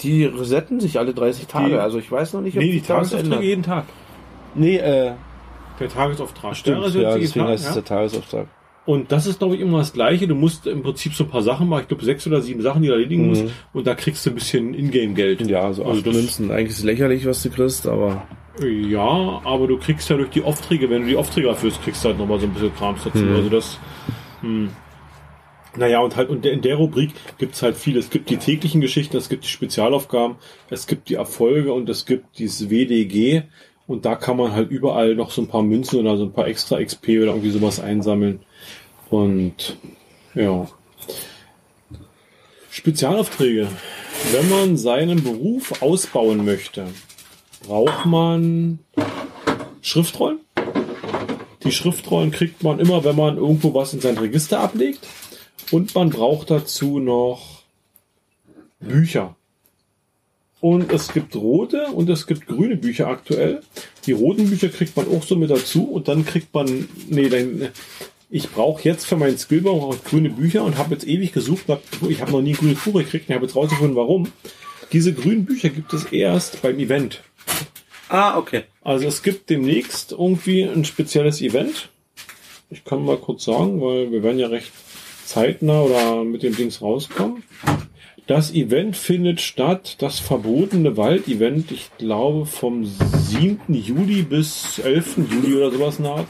Die 0.00 0.24
resetten 0.24 0.78
sich 0.80 0.98
alle 0.98 1.12
30 1.14 1.46
Tage. 1.46 1.82
also 1.82 1.98
ich 1.98 2.10
weiß 2.10 2.32
noch 2.34 2.40
nicht, 2.40 2.56
ob 2.56 2.62
Nee, 2.62 2.72
die 2.72 2.80
Tagesaufträge 2.80 3.24
ändert. 3.24 3.42
jeden 3.42 3.62
Tag. 3.64 3.84
Nee, 4.54 4.76
äh, 4.76 5.12
Der 5.80 5.88
Tagesauftrag. 5.88 6.56
stimmt. 6.56 6.94
Der 6.94 7.02
Ja, 7.02 7.14
deswegen 7.18 7.40
Tag, 7.40 7.48
heißt 7.48 7.62
es 7.64 7.68
ja. 7.70 7.74
der 7.74 7.84
Tagesauftrag. 7.84 8.46
Und 8.86 9.12
das 9.12 9.26
ist, 9.26 9.38
glaube 9.40 9.54
ich, 9.56 9.60
immer 9.60 9.78
das 9.78 9.92
Gleiche. 9.92 10.26
Du 10.26 10.34
musst 10.34 10.66
im 10.66 10.82
Prinzip 10.82 11.12
so 11.12 11.24
ein 11.24 11.30
paar 11.30 11.42
Sachen 11.42 11.68
machen. 11.68 11.82
Ich 11.82 11.88
glaube, 11.88 12.04
sechs 12.06 12.26
oder 12.26 12.40
sieben 12.40 12.62
Sachen, 12.62 12.80
die 12.80 12.88
du 12.88 12.94
erledigen 12.94 13.26
musst. 13.28 13.44
Und 13.74 13.86
da 13.86 13.94
kriegst 13.94 14.24
du 14.24 14.30
ein 14.30 14.34
bisschen 14.34 14.72
Ingame-Geld. 14.72 15.42
Mhm. 15.42 15.48
Ja, 15.50 15.70
so 15.74 15.84
Also 15.84 15.98
acht 15.98 16.06
Münzen. 16.06 16.50
Eigentlich 16.50 16.70
ist 16.70 16.78
es 16.78 16.84
lächerlich, 16.84 17.26
was 17.26 17.42
du 17.42 17.50
kriegst, 17.50 17.86
aber 17.86 18.22
Ja, 18.60 19.40
aber 19.44 19.66
du 19.66 19.78
kriegst 19.78 20.08
ja 20.10 20.16
durch 20.16 20.30
die 20.30 20.42
Aufträge, 20.42 20.90
wenn 20.90 21.02
du 21.02 21.08
die 21.08 21.16
Aufträge 21.16 21.48
erfüllst, 21.48 21.82
kriegst 21.82 22.04
du 22.04 22.08
halt 22.08 22.18
nochmal 22.18 22.40
so 22.40 22.46
ein 22.46 22.52
bisschen 22.52 22.74
Krams 22.74 23.04
dazu. 23.04 23.18
Mhm. 23.18 23.36
Also 23.36 23.48
das, 23.48 23.78
hm. 24.40 24.70
Naja, 25.76 26.00
und 26.00 26.16
halt, 26.16 26.28
und 26.28 26.44
in 26.44 26.62
der 26.62 26.76
Rubrik 26.76 27.12
gibt's 27.38 27.62
halt 27.62 27.76
viel. 27.76 27.96
Es 27.96 28.10
gibt 28.10 28.30
die 28.30 28.38
täglichen 28.38 28.80
Geschichten, 28.80 29.16
es 29.16 29.28
gibt 29.28 29.44
die 29.44 29.48
Spezialaufgaben, 29.48 30.36
es 30.70 30.86
gibt 30.86 31.08
die 31.08 31.14
Erfolge 31.14 31.72
und 31.72 31.88
es 31.88 32.04
gibt 32.04 32.38
dieses 32.38 32.70
WDG. 32.70 33.42
Und 33.86 34.04
da 34.04 34.16
kann 34.16 34.36
man 34.36 34.52
halt 34.52 34.70
überall 34.70 35.14
noch 35.14 35.30
so 35.30 35.40
ein 35.40 35.48
paar 35.48 35.62
Münzen 35.62 36.00
oder 36.00 36.16
so 36.16 36.24
ein 36.24 36.32
paar 36.32 36.48
extra 36.48 36.82
XP 36.82 37.08
oder 37.08 37.28
irgendwie 37.28 37.50
sowas 37.50 37.80
einsammeln. 37.80 38.40
Und 39.08 39.76
ja. 40.34 40.68
Spezialaufträge. 42.70 43.68
Wenn 44.32 44.50
man 44.50 44.76
seinen 44.76 45.22
Beruf 45.22 45.80
ausbauen 45.80 46.44
möchte, 46.44 46.86
braucht 47.68 48.06
man 48.06 48.78
Schriftrollen. 49.82 50.40
Die 51.64 51.70
Schriftrollen 51.70 52.30
kriegt 52.30 52.62
man 52.62 52.78
immer, 52.78 53.04
wenn 53.04 53.14
man 53.14 53.36
irgendwo 53.36 53.74
was 53.74 53.92
in 53.92 54.00
sein 54.00 54.16
Register 54.16 54.60
ablegt. 54.60 55.06
Und 55.70 55.94
man 55.94 56.08
braucht 56.08 56.50
dazu 56.50 56.98
noch 56.98 57.64
Bücher. 58.80 59.36
Und 60.60 60.90
es 60.92 61.12
gibt 61.12 61.36
rote 61.36 61.88
und 61.88 62.08
es 62.08 62.26
gibt 62.26 62.46
grüne 62.46 62.76
Bücher 62.76 63.06
aktuell. 63.08 63.60
Die 64.06 64.12
roten 64.12 64.48
Bücher 64.48 64.70
kriegt 64.70 64.96
man 64.96 65.06
auch 65.08 65.22
so 65.22 65.36
mit 65.36 65.50
dazu 65.50 65.84
und 65.84 66.08
dann 66.08 66.24
kriegt 66.24 66.54
man, 66.54 66.88
nee, 67.08 67.28
dann, 67.28 67.68
ich 68.30 68.48
brauche 68.50 68.82
jetzt 68.82 69.04
für 69.04 69.16
meinen 69.16 69.36
Skillbaum 69.36 69.80
auch 69.80 70.04
grüne 70.04 70.30
Bücher 70.30 70.64
und 70.64 70.78
habe 70.78 70.94
jetzt 70.94 71.06
ewig 71.06 71.32
gesucht. 71.34 71.66
Ich 72.08 72.22
habe 72.22 72.32
noch 72.32 72.40
nie 72.40 72.54
ein 72.54 72.56
grünes 72.56 72.82
Buch 72.82 72.94
gekriegt 72.94 73.28
und 73.28 73.34
habe 73.34 73.44
jetzt 73.44 73.56
rausgefunden, 73.56 73.94
warum. 73.94 74.32
Diese 74.90 75.12
grünen 75.12 75.44
Bücher 75.44 75.68
gibt 75.68 75.92
es 75.92 76.06
erst 76.06 76.62
beim 76.62 76.78
Event. 76.78 77.22
Ah, 78.08 78.38
okay. 78.38 78.64
Also 78.82 79.06
es 79.06 79.22
gibt 79.22 79.50
demnächst 79.50 80.12
irgendwie 80.12 80.62
ein 80.62 80.84
spezielles 80.84 81.42
Event. 81.42 81.90
Ich 82.70 82.84
kann 82.84 83.04
mal 83.04 83.16
kurz 83.16 83.44
sagen, 83.44 83.80
weil 83.80 84.10
wir 84.10 84.22
werden 84.22 84.38
ja 84.38 84.48
recht 84.48 84.72
zeitnah 85.24 85.82
oder 85.82 86.24
mit 86.24 86.42
dem 86.42 86.56
Dings 86.56 86.80
rauskommen. 86.80 87.42
Das 88.26 88.52
Event 88.52 88.94
findet 88.94 89.40
statt, 89.40 89.96
das 90.00 90.20
verbotene 90.20 90.98
Wald-Event, 90.98 91.72
ich 91.72 91.90
glaube 91.96 92.44
vom 92.44 92.84
7. 92.84 93.58
Juli 93.68 94.20
bis 94.20 94.78
11. 94.78 95.18
Juli 95.30 95.56
oder 95.56 95.70
sowas 95.70 95.98
nach. 95.98 96.24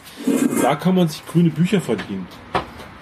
Da 0.62 0.76
kann 0.76 0.94
man 0.94 1.08
sich 1.08 1.26
grüne 1.26 1.50
Bücher 1.50 1.80
verdienen. 1.80 2.28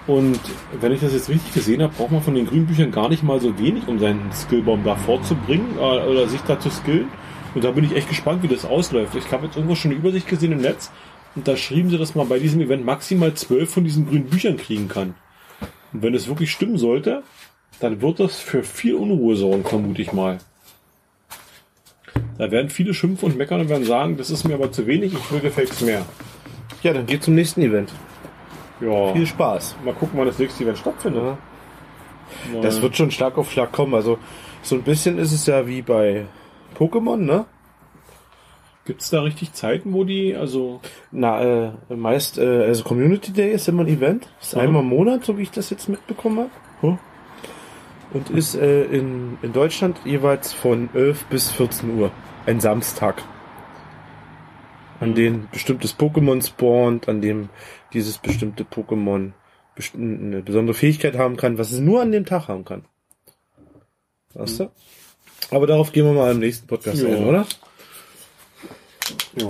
Und 0.07 0.39
wenn 0.79 0.93
ich 0.93 1.01
das 1.01 1.13
jetzt 1.13 1.29
richtig 1.29 1.53
gesehen 1.53 1.83
habe, 1.83 1.93
braucht 1.95 2.11
man 2.11 2.23
von 2.23 2.33
den 2.33 2.47
grünen 2.47 2.65
Büchern 2.65 2.91
gar 2.91 3.09
nicht 3.09 3.21
mal 3.21 3.39
so 3.39 3.59
wenig, 3.59 3.87
um 3.87 3.99
seinen 3.99 4.31
Skillbaum 4.33 4.83
da 4.83 4.95
vorzubringen 4.95 5.77
äh, 5.77 6.07
oder 6.07 6.27
sich 6.27 6.41
da 6.41 6.59
zu 6.59 6.71
skillen. 6.71 7.09
Und 7.57 7.63
da 7.63 7.71
bin 7.71 7.83
ich 7.85 7.95
echt 7.95 8.07
gespannt, 8.07 8.43
wie 8.43 8.47
das 8.47 8.65
ausläuft. 8.65 9.15
Ich 9.15 9.31
habe 9.31 9.47
jetzt 9.47 9.55
irgendwo 9.55 9.73
schon 9.73 9.89
eine 9.89 9.99
Übersicht 9.99 10.27
gesehen 10.27 10.51
im 10.51 10.61
Netz 10.61 10.91
und 11.35 11.47
da 11.47 11.57
schrieben 11.57 11.89
sie, 11.89 11.97
dass 11.97 12.13
man 12.13 12.29
bei 12.29 12.37
diesem 12.37 12.61
Event 12.61 12.85
maximal 12.85 13.33
zwölf 13.33 13.71
von 13.71 13.83
diesen 13.83 14.07
grünen 14.07 14.25
Büchern 14.27 14.57
kriegen 14.57 14.87
kann. 14.87 15.15
Und 15.91 16.03
wenn 16.03 16.13
es 16.13 16.27
wirklich 16.27 16.51
stimmen 16.51 16.77
sollte, 16.77 17.23
dann 17.79 17.99
wird 17.99 18.19
das 18.19 18.37
für 18.37 18.61
viel 18.61 18.93
Unruhe 18.93 19.35
sorgen, 19.35 19.65
vermute 19.65 20.03
ich 20.03 20.13
mal. 20.13 20.37
Da 22.37 22.51
werden 22.51 22.69
viele 22.69 22.93
schimpfen 22.93 23.31
und 23.31 23.39
meckern 23.39 23.61
und 23.61 23.69
werden 23.69 23.85
sagen, 23.85 24.17
das 24.17 24.29
ist 24.29 24.43
mir 24.43 24.53
aber 24.53 24.71
zu 24.71 24.85
wenig, 24.85 25.13
ich 25.13 25.31
will 25.31 25.39
gefälligst 25.39 25.81
mehr. 25.81 26.05
Ja, 26.83 26.93
dann 26.93 27.07
geht 27.07 27.23
zum 27.23 27.33
nächsten 27.33 27.63
Event. 27.63 27.91
Ja, 28.81 29.13
Viel 29.13 29.25
Spaß. 29.25 29.77
mal 29.83 29.95
gucken, 29.95 30.19
wann 30.19 30.27
das 30.27 30.37
nächste 30.37 30.63
Event 30.63 30.77
stattfindet. 30.77 31.23
Ja. 32.53 32.61
Das 32.61 32.83
wird 32.83 32.95
schon 32.95 33.09
Schlag 33.09 33.35
auf 33.35 33.51
Schlag 33.51 33.71
kommen. 33.71 33.95
Also 33.95 34.19
so 34.61 34.75
ein 34.75 34.83
bisschen 34.83 35.17
ist 35.17 35.31
es 35.31 35.47
ja 35.47 35.65
wie 35.65 35.81
bei 35.81 36.27
Pokémon, 36.75 37.17
ne? 37.17 37.45
Gibt's 38.85 39.09
da 39.09 39.21
richtig 39.21 39.51
Zeiten, 39.53 39.93
wo 39.93 40.03
die, 40.05 40.35
also, 40.35 40.79
Na, 41.11 41.41
äh, 41.41 41.71
meist, 41.95 42.37
äh, 42.37 42.63
also 42.65 42.83
Community 42.85 43.33
Day 43.33 43.51
ist 43.51 43.67
immer 43.67 43.83
ein 43.83 43.87
Event. 43.89 44.29
Ist 44.39 44.55
Mhm. 44.55 44.61
einmal 44.61 44.81
im 44.83 44.89
Monat, 44.89 45.25
so 45.25 45.37
wie 45.37 45.41
ich 45.43 45.51
das 45.51 45.69
jetzt 45.69 45.89
mitbekommen 45.89 46.37
habe. 46.39 46.49
Hm? 46.81 46.99
Und 48.13 48.29
ist 48.29 48.55
äh, 48.55 48.85
in, 48.85 49.37
in 49.41 49.51
Deutschland 49.51 49.99
jeweils 50.05 50.53
von 50.53 50.89
11 50.93 51.25
bis 51.25 51.51
14 51.51 51.99
Uhr. 51.99 52.11
Ein 52.45 52.61
Samstag. 52.61 53.21
An 55.01 55.09
Mhm. 55.09 55.15
dem 55.15 55.47
bestimmtes 55.51 55.93
Pokémon 55.99 56.41
spawnt, 56.45 57.09
an 57.09 57.19
dem 57.21 57.49
dieses 57.91 58.17
bestimmte 58.19 58.63
Pokémon 58.63 59.33
best- 59.75 59.95
eine 59.95 60.41
besondere 60.41 60.73
Fähigkeit 60.73 61.17
haben 61.17 61.35
kann, 61.35 61.57
was 61.57 61.71
es 61.73 61.79
nur 61.79 62.01
an 62.01 62.13
dem 62.13 62.25
Tag 62.25 62.47
haben 62.47 62.63
kann. 62.63 62.85
Weißt 64.33 64.61
du? 64.61 64.69
Aber 65.51 65.67
darauf 65.67 65.91
gehen 65.91 66.05
wir 66.05 66.13
mal 66.13 66.31
im 66.31 66.39
nächsten 66.39 66.67
Podcast 66.67 67.01
Ja. 67.01 67.07
ein, 67.09 67.25
oder? 67.25 67.45
ja. 69.35 69.47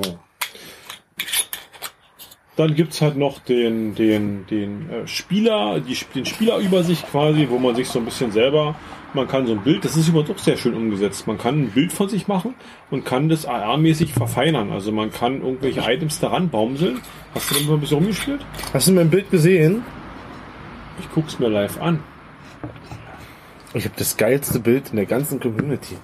Dann 2.56 2.74
gibt's 2.74 3.02
halt 3.02 3.18
noch 3.18 3.38
den, 3.40 3.94
den, 3.94 4.48
den 4.48 4.90
äh, 4.90 5.08
Spieler, 5.08 5.80
die, 5.80 5.96
den 6.16 6.26
Spielerübersicht 6.26 7.08
quasi, 7.12 7.48
wo 7.50 7.60
man 7.60 7.76
sich 7.76 7.88
so 7.88 8.00
ein 8.00 8.06
bisschen 8.06 8.32
selber, 8.32 8.74
man 9.14 9.28
kann 9.28 9.46
so 9.46 9.54
ein 9.54 9.62
Bild, 9.62 9.86
das 9.86 9.96
ist 9.96 10.08
übrigens 10.08 10.32
auch 10.32 10.38
sehr 10.40 10.58
schön 10.58 10.74
umgesetzt. 10.74 11.28
Man 11.28 11.38
kann 11.38 11.62
ein 11.64 11.70
Bild 11.70 11.94
von 11.94 12.10
sich 12.10 12.28
machen 12.28 12.56
und 12.90 13.06
kann 13.06 13.30
das 13.30 13.46
AR-mäßig 13.46 14.12
verfeinern. 14.12 14.72
Also 14.72 14.92
man 14.92 15.12
kann 15.12 15.42
irgendwelche 15.42 15.82
Items 15.82 16.20
daran 16.20 16.50
baumseln. 16.50 17.00
Hast 17.36 17.52
du 17.52 17.56
da 17.56 17.62
mal 17.68 17.74
ein 17.76 17.80
bisschen 17.80 17.98
rumgespielt? 17.98 18.42
Hast 18.74 18.88
du 18.88 18.92
mein 18.94 19.10
Bild 19.12 19.30
gesehen? 19.30 19.84
Ich 21.00 21.10
guck's 21.14 21.38
mir 21.38 21.50
live 21.50 21.80
an. 21.80 22.04
Ich 23.78 23.86
habe 23.86 23.94
das 23.96 24.18
geilste 24.18 24.60
Bild 24.60 24.90
in 24.90 24.96
der 24.96 25.06
ganzen 25.06 25.40
Community. 25.40 25.98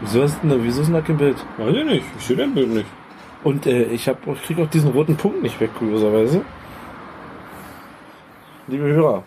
Wieso 0.00 0.22
ist 0.22 0.38
denn 0.42 0.48
da, 0.48 0.56
wieso 0.58 0.80
ist 0.80 0.86
denn 0.86 0.94
da 0.94 1.02
kein 1.02 1.18
Bild? 1.18 1.36
Weiß 1.58 1.76
ich 1.76 1.84
nicht, 1.84 2.04
ich 2.18 2.24
sehe 2.24 2.36
dein 2.36 2.54
Bild 2.54 2.70
nicht. 2.70 2.86
Und 3.44 3.66
äh, 3.66 3.84
ich 3.84 4.08
hab, 4.08 4.26
ich 4.26 4.42
krieg 4.42 4.58
auch 4.58 4.70
diesen 4.70 4.92
roten 4.92 5.16
Punkt 5.16 5.42
nicht 5.42 5.60
weg, 5.60 5.70
kurioserweise. 5.78 6.42
Liebe 8.68 8.84
Hörer, 8.84 9.22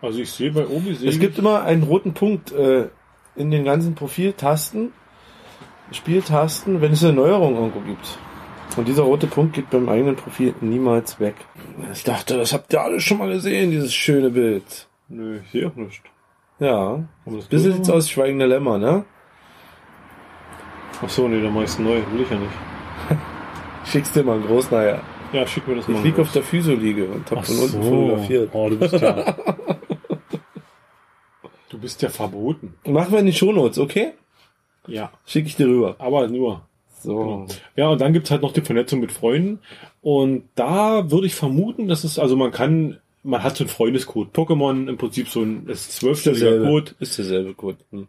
Also 0.00 0.20
ich 0.20 0.30
sehe 0.30 0.52
bei 0.52 0.66
Obi 0.66 0.94
sehe 0.94 1.10
es 1.10 1.18
gibt 1.18 1.38
immer 1.38 1.62
einen 1.62 1.82
roten 1.82 2.14
Punkt 2.14 2.52
äh, 2.52 2.88
in 3.36 3.50
den 3.50 3.64
ganzen 3.64 3.94
Profiltasten, 3.94 4.92
Spieltasten, 5.92 6.80
wenn 6.80 6.92
es 6.92 7.04
eine 7.04 7.12
Neuerung 7.12 7.56
irgendwo 7.56 7.80
gibt. 7.80 8.18
Und 8.76 8.86
dieser 8.88 9.02
rote 9.02 9.26
Punkt 9.26 9.54
geht 9.54 9.70
beim 9.70 9.88
eigenen 9.88 10.16
Profil 10.16 10.54
niemals 10.60 11.18
weg. 11.20 11.34
Ich 11.92 12.04
dachte, 12.04 12.36
das 12.36 12.52
habt 12.52 12.72
ihr 12.72 12.80
alle 12.80 13.00
schon 13.00 13.18
mal 13.18 13.28
gesehen, 13.32 13.70
dieses 13.70 13.92
schöne 13.92 14.30
Bild. 14.30 14.88
Nö, 15.08 15.40
ich 15.44 15.50
sehe 15.50 15.66
auch 15.68 15.74
nicht. 15.76 16.02
Ja. 16.60 17.04
Das 17.26 17.46
Bisschen 17.46 17.72
sieht's 17.74 17.90
aus, 17.90 18.08
Schweigender 18.08 18.46
Lämmer, 18.46 18.78
ne? 18.78 19.04
Ach 21.02 21.08
so, 21.08 21.26
nee, 21.26 21.40
der 21.40 21.50
meist 21.50 21.80
neu, 21.80 22.00
will 22.12 22.20
ich 22.22 22.30
ja 22.30 22.36
nicht. 22.38 22.52
Schickst 23.86 24.14
dir 24.14 24.22
mal 24.22 24.34
einen 24.36 24.46
groß 24.46 24.70
nachher. 24.70 25.00
Ja, 25.32 25.46
schick 25.46 25.66
mir 25.68 25.76
das 25.76 25.88
Ich 25.88 25.94
mal. 25.94 26.02
lieg 26.02 26.18
auf 26.18 26.30
der 26.32 26.42
Physio-Liege 26.42 27.06
und 27.06 27.30
hab 27.30 27.38
Ach 27.38 27.44
von 27.44 27.56
unten 27.58 27.82
so. 27.82 27.82
fotografiert. 27.82 28.50
Oh, 28.52 28.68
du 28.68 28.76
bist 28.78 28.92
ja. 28.94 29.24
du 31.70 31.78
bist 31.78 32.02
ja 32.02 32.08
verboten. 32.08 32.74
Machen 32.84 33.12
wir 33.12 33.20
in 33.20 33.26
die 33.26 33.32
Shownotes, 33.32 33.78
okay? 33.78 34.12
Ja. 34.86 35.10
Schick 35.26 35.46
ich 35.46 35.56
dir 35.56 35.66
rüber. 35.68 35.94
Aber 35.98 36.26
nur. 36.28 36.62
So. 37.02 37.46
Ja, 37.76 37.88
und 37.88 38.00
dann 38.00 38.12
gibt's 38.12 38.30
halt 38.30 38.42
noch 38.42 38.52
die 38.52 38.60
Vernetzung 38.60 39.00
mit 39.00 39.12
Freunden. 39.12 39.60
Und 40.02 40.44
da 40.54 41.10
würde 41.10 41.26
ich 41.26 41.34
vermuten, 41.34 41.88
dass 41.88 42.04
es, 42.04 42.18
also 42.18 42.36
man 42.36 42.50
kann, 42.50 42.98
man 43.22 43.42
hat 43.42 43.56
so 43.56 43.64
einen 43.64 43.68
Freundescode. 43.70 44.34
Pokémon 44.34 44.88
im 44.88 44.96
Prinzip 44.96 45.28
so 45.28 45.42
ein 45.42 45.66
ist 45.66 45.92
zwölfstelliger 45.92 46.62
Code. 46.64 46.92
Ist 47.00 47.18
derselbe 47.18 47.54
Code. 47.54 47.78
Hm. 47.90 48.08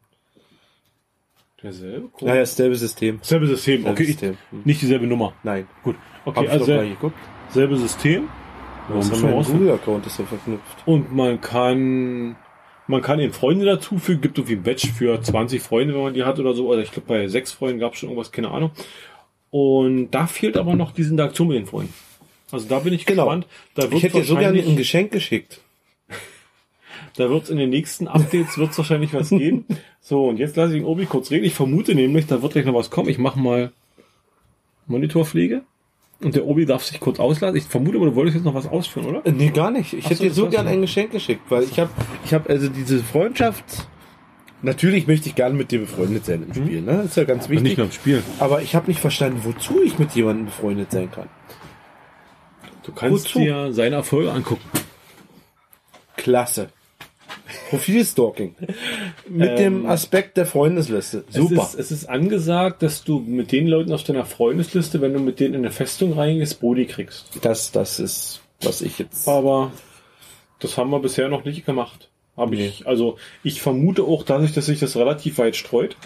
Derselbe 1.61 2.07
Code? 2.09 2.25
Naja, 2.25 2.41
dasselbe 2.41 2.75
System. 2.75 3.19
Selbe 3.21 3.47
System, 3.47 3.83
Selbe 3.83 3.89
okay. 3.91 4.03
Ich, 4.03 4.09
System. 4.09 4.37
Hm. 4.49 4.61
nicht 4.65 4.81
dieselbe 4.81 5.07
Nummer. 5.07 5.33
Nein. 5.43 5.67
Gut. 5.83 5.95
Hab 6.25 6.37
Okay, 6.37 6.45
ich 6.45 6.51
also 6.51 6.65
sel- 6.65 6.95
selbe 7.49 7.77
System. 7.77 8.29
Das 8.89 9.11
Warum 9.11 9.23
haben 9.23 9.33
aussehen? 9.35 9.57
Google-Account 9.59 10.05
ist 10.07 10.19
ja 10.19 10.25
verknüpft. 10.25 10.77
Und 10.85 11.13
man 11.15 11.39
kann, 11.39 12.35
man 12.91 13.01
kann 13.01 13.19
eben 13.19 13.33
Freunde 13.33 13.65
dazufügen, 13.65 14.21
gibt 14.21 14.37
irgendwie 14.37 14.55
ein 14.55 14.63
Badge 14.63 14.87
für 14.89 15.19
20 15.21 15.61
Freunde, 15.61 15.93
wenn 15.95 16.03
man 16.03 16.13
die 16.13 16.23
hat 16.23 16.39
oder 16.39 16.53
so. 16.53 16.69
Also 16.69 16.83
ich 16.83 16.91
glaube, 16.91 17.07
bei 17.07 17.27
sechs 17.27 17.51
Freunden 17.51 17.79
gab 17.79 17.93
es 17.93 17.99
schon 17.99 18.09
irgendwas, 18.09 18.31
keine 18.31 18.51
Ahnung. 18.51 18.71
Und 19.49 20.11
da 20.11 20.27
fehlt 20.27 20.55
aber 20.57 20.75
noch 20.75 20.91
diese 20.91 21.09
Interaktion 21.11 21.47
mit 21.47 21.57
den 21.57 21.65
Freunden. 21.65 21.93
Also 22.51 22.67
da 22.67 22.79
bin 22.79 22.93
ich 22.93 23.05
Genau. 23.05 23.23
gespannt. 23.25 23.47
Da 23.75 23.85
Ich 23.85 23.91
wird 23.91 24.03
hätte 24.03 24.17
dir 24.19 24.23
so 24.23 24.35
gerne 24.35 24.61
ein 24.61 24.75
Geschenk 24.75 25.11
geschickt. 25.11 25.59
da 27.17 27.29
wird 27.29 27.43
es 27.43 27.49
in 27.49 27.57
den 27.57 27.69
nächsten 27.69 28.07
Updates 28.07 28.57
wird's 28.57 28.77
wahrscheinlich 28.77 29.13
was 29.13 29.29
geben. 29.29 29.65
So, 30.03 30.27
und 30.29 30.37
jetzt 30.39 30.55
lasse 30.55 30.73
ich 30.73 30.79
den 30.81 30.87
Obi 30.87 31.05
kurz 31.05 31.29
reden. 31.29 31.45
Ich 31.45 31.53
vermute 31.53 31.93
nämlich, 31.93 32.25
da 32.25 32.41
wird 32.41 32.53
gleich 32.53 32.65
noch 32.65 32.73
was 32.73 32.89
kommen. 32.89 33.07
Ich 33.07 33.19
mache 33.19 33.39
mal 33.39 33.71
Monitorpflege. 34.87 35.61
Und 36.23 36.35
der 36.35 36.45
Obi 36.45 36.65
darf 36.65 36.83
sich 36.83 36.99
kurz 36.99 37.19
auslassen. 37.19 37.57
Ich 37.57 37.63
vermute, 37.63 37.97
aber 37.97 38.05
du 38.07 38.15
wolltest 38.15 38.35
jetzt 38.35 38.43
noch 38.45 38.53
was 38.53 38.67
ausführen, 38.67 39.07
oder? 39.07 39.25
Äh, 39.25 39.31
Nee, 39.31 39.49
gar 39.49 39.71
nicht. 39.71 39.93
Ich 39.93 40.05
Ach 40.05 40.09
hätte 40.11 40.29
so, 40.31 40.45
dir 40.47 40.57
so 40.57 40.63
noch. 40.63 40.69
ein 40.71 40.81
Geschenk 40.81 41.11
geschickt, 41.11 41.41
weil 41.49 41.63
ich 41.63 41.79
habe 41.79 41.89
ich 42.23 42.33
hab 42.33 42.49
also 42.49 42.69
diese 42.69 42.99
Freundschaft. 43.03 43.63
Natürlich 44.63 45.07
möchte 45.07 45.27
ich 45.29 45.33
gerne 45.35 45.55
mit 45.55 45.71
dir 45.71 45.79
befreundet 45.79 46.23
sein 46.25 46.43
im 46.47 46.53
Spiel, 46.53 46.81
ne? 46.83 47.01
Ist 47.05 47.17
ja 47.17 47.23
ganz 47.23 47.45
Aber 47.45 47.53
nicht 47.55 47.63
wichtig. 47.63 47.77
nur 47.79 47.87
im 47.87 47.91
Spiel. 47.91 48.23
Aber 48.37 48.61
ich 48.61 48.75
habe 48.75 48.87
nicht 48.87 48.99
verstanden, 48.99 49.39
wozu 49.43 49.81
ich 49.81 49.97
mit 49.97 50.11
jemandem 50.11 50.45
befreundet 50.45 50.91
sein 50.91 51.09
kann. 51.09 51.27
Du 52.83 52.91
kannst 52.91 53.25
Wozu? 53.25 53.39
dir 53.39 53.73
seine 53.73 53.95
Erfolge 53.95 54.31
angucken. 54.31 54.61
Klasse. 56.17 56.69
Profilstalking. 57.69 58.55
Mit 59.29 59.59
dem 59.59 59.85
Aspekt 59.85 60.37
der 60.37 60.45
Freundesliste. 60.45 61.23
Super. 61.29 61.53
Ähm, 61.53 61.59
Es 61.59 61.73
ist, 61.73 61.79
es 61.79 61.91
ist 61.91 62.09
angesagt, 62.09 62.83
dass 62.83 63.03
du 63.03 63.19
mit 63.19 63.51
den 63.51 63.67
Leuten 63.67 63.93
auf 63.93 64.03
deiner 64.03 64.25
Freundesliste, 64.25 65.01
wenn 65.01 65.13
du 65.13 65.19
mit 65.19 65.39
denen 65.39 65.55
in 65.55 65.61
eine 65.61 65.71
Festung 65.71 66.13
reingehst, 66.13 66.59
Boni 66.59 66.85
kriegst. 66.85 67.27
Das, 67.41 67.71
das 67.71 67.99
ist, 67.99 68.41
was 68.61 68.81
ich 68.81 68.99
jetzt. 68.99 69.27
Aber 69.27 69.71
das 70.59 70.77
haben 70.77 70.89
wir 70.89 70.99
bisher 70.99 71.27
noch 71.27 71.45
nicht 71.45 71.65
gemacht. 71.65 72.09
Habe 72.37 72.55
ich. 72.55 72.87
Also 72.87 73.17
ich 73.43 73.61
vermute 73.61 74.03
auch 74.03 74.23
dadurch, 74.23 74.53
dass 74.53 74.65
sich 74.65 74.79
das 74.79 74.95
relativ 74.95 75.37
weit 75.37 75.55
streut. 75.55 75.97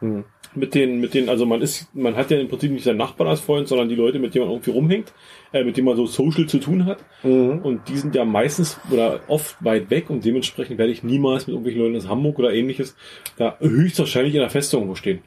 Hm. 0.00 0.24
Mit 0.52 0.74
den, 0.74 1.00
mit 1.00 1.14
den, 1.14 1.28
also 1.28 1.46
man 1.46 1.62
ist, 1.62 1.94
man 1.94 2.16
hat 2.16 2.32
ja 2.32 2.38
im 2.40 2.48
Prinzip 2.48 2.72
nicht 2.72 2.82
seinen 2.82 2.96
Nachbarn 2.96 3.30
als 3.30 3.40
Freund, 3.40 3.68
sondern 3.68 3.88
die 3.88 3.94
Leute, 3.94 4.18
mit 4.18 4.34
denen 4.34 4.46
man 4.46 4.54
irgendwie 4.54 4.72
rumhängt, 4.72 5.12
äh, 5.52 5.62
mit 5.62 5.76
denen 5.76 5.86
man 5.86 5.96
so 5.96 6.06
social 6.06 6.46
zu 6.46 6.58
tun 6.58 6.86
hat. 6.86 6.98
Mhm. 7.22 7.60
Und 7.62 7.88
die 7.88 7.96
sind 7.96 8.16
ja 8.16 8.24
meistens 8.24 8.80
oder 8.90 9.20
oft 9.28 9.56
weit 9.64 9.90
weg 9.90 10.10
und 10.10 10.24
dementsprechend 10.24 10.78
werde 10.78 10.90
ich 10.90 11.04
niemals 11.04 11.46
mit 11.46 11.54
irgendwelchen 11.54 11.82
Leuten 11.82 11.96
aus 11.96 12.08
Hamburg 12.08 12.40
oder 12.40 12.52
ähnliches 12.52 12.96
da 13.36 13.56
höchstwahrscheinlich 13.60 14.34
in 14.34 14.40
der 14.40 14.50
Festung 14.50 14.80
irgendwo 14.80 14.96
stehen. 14.96 15.20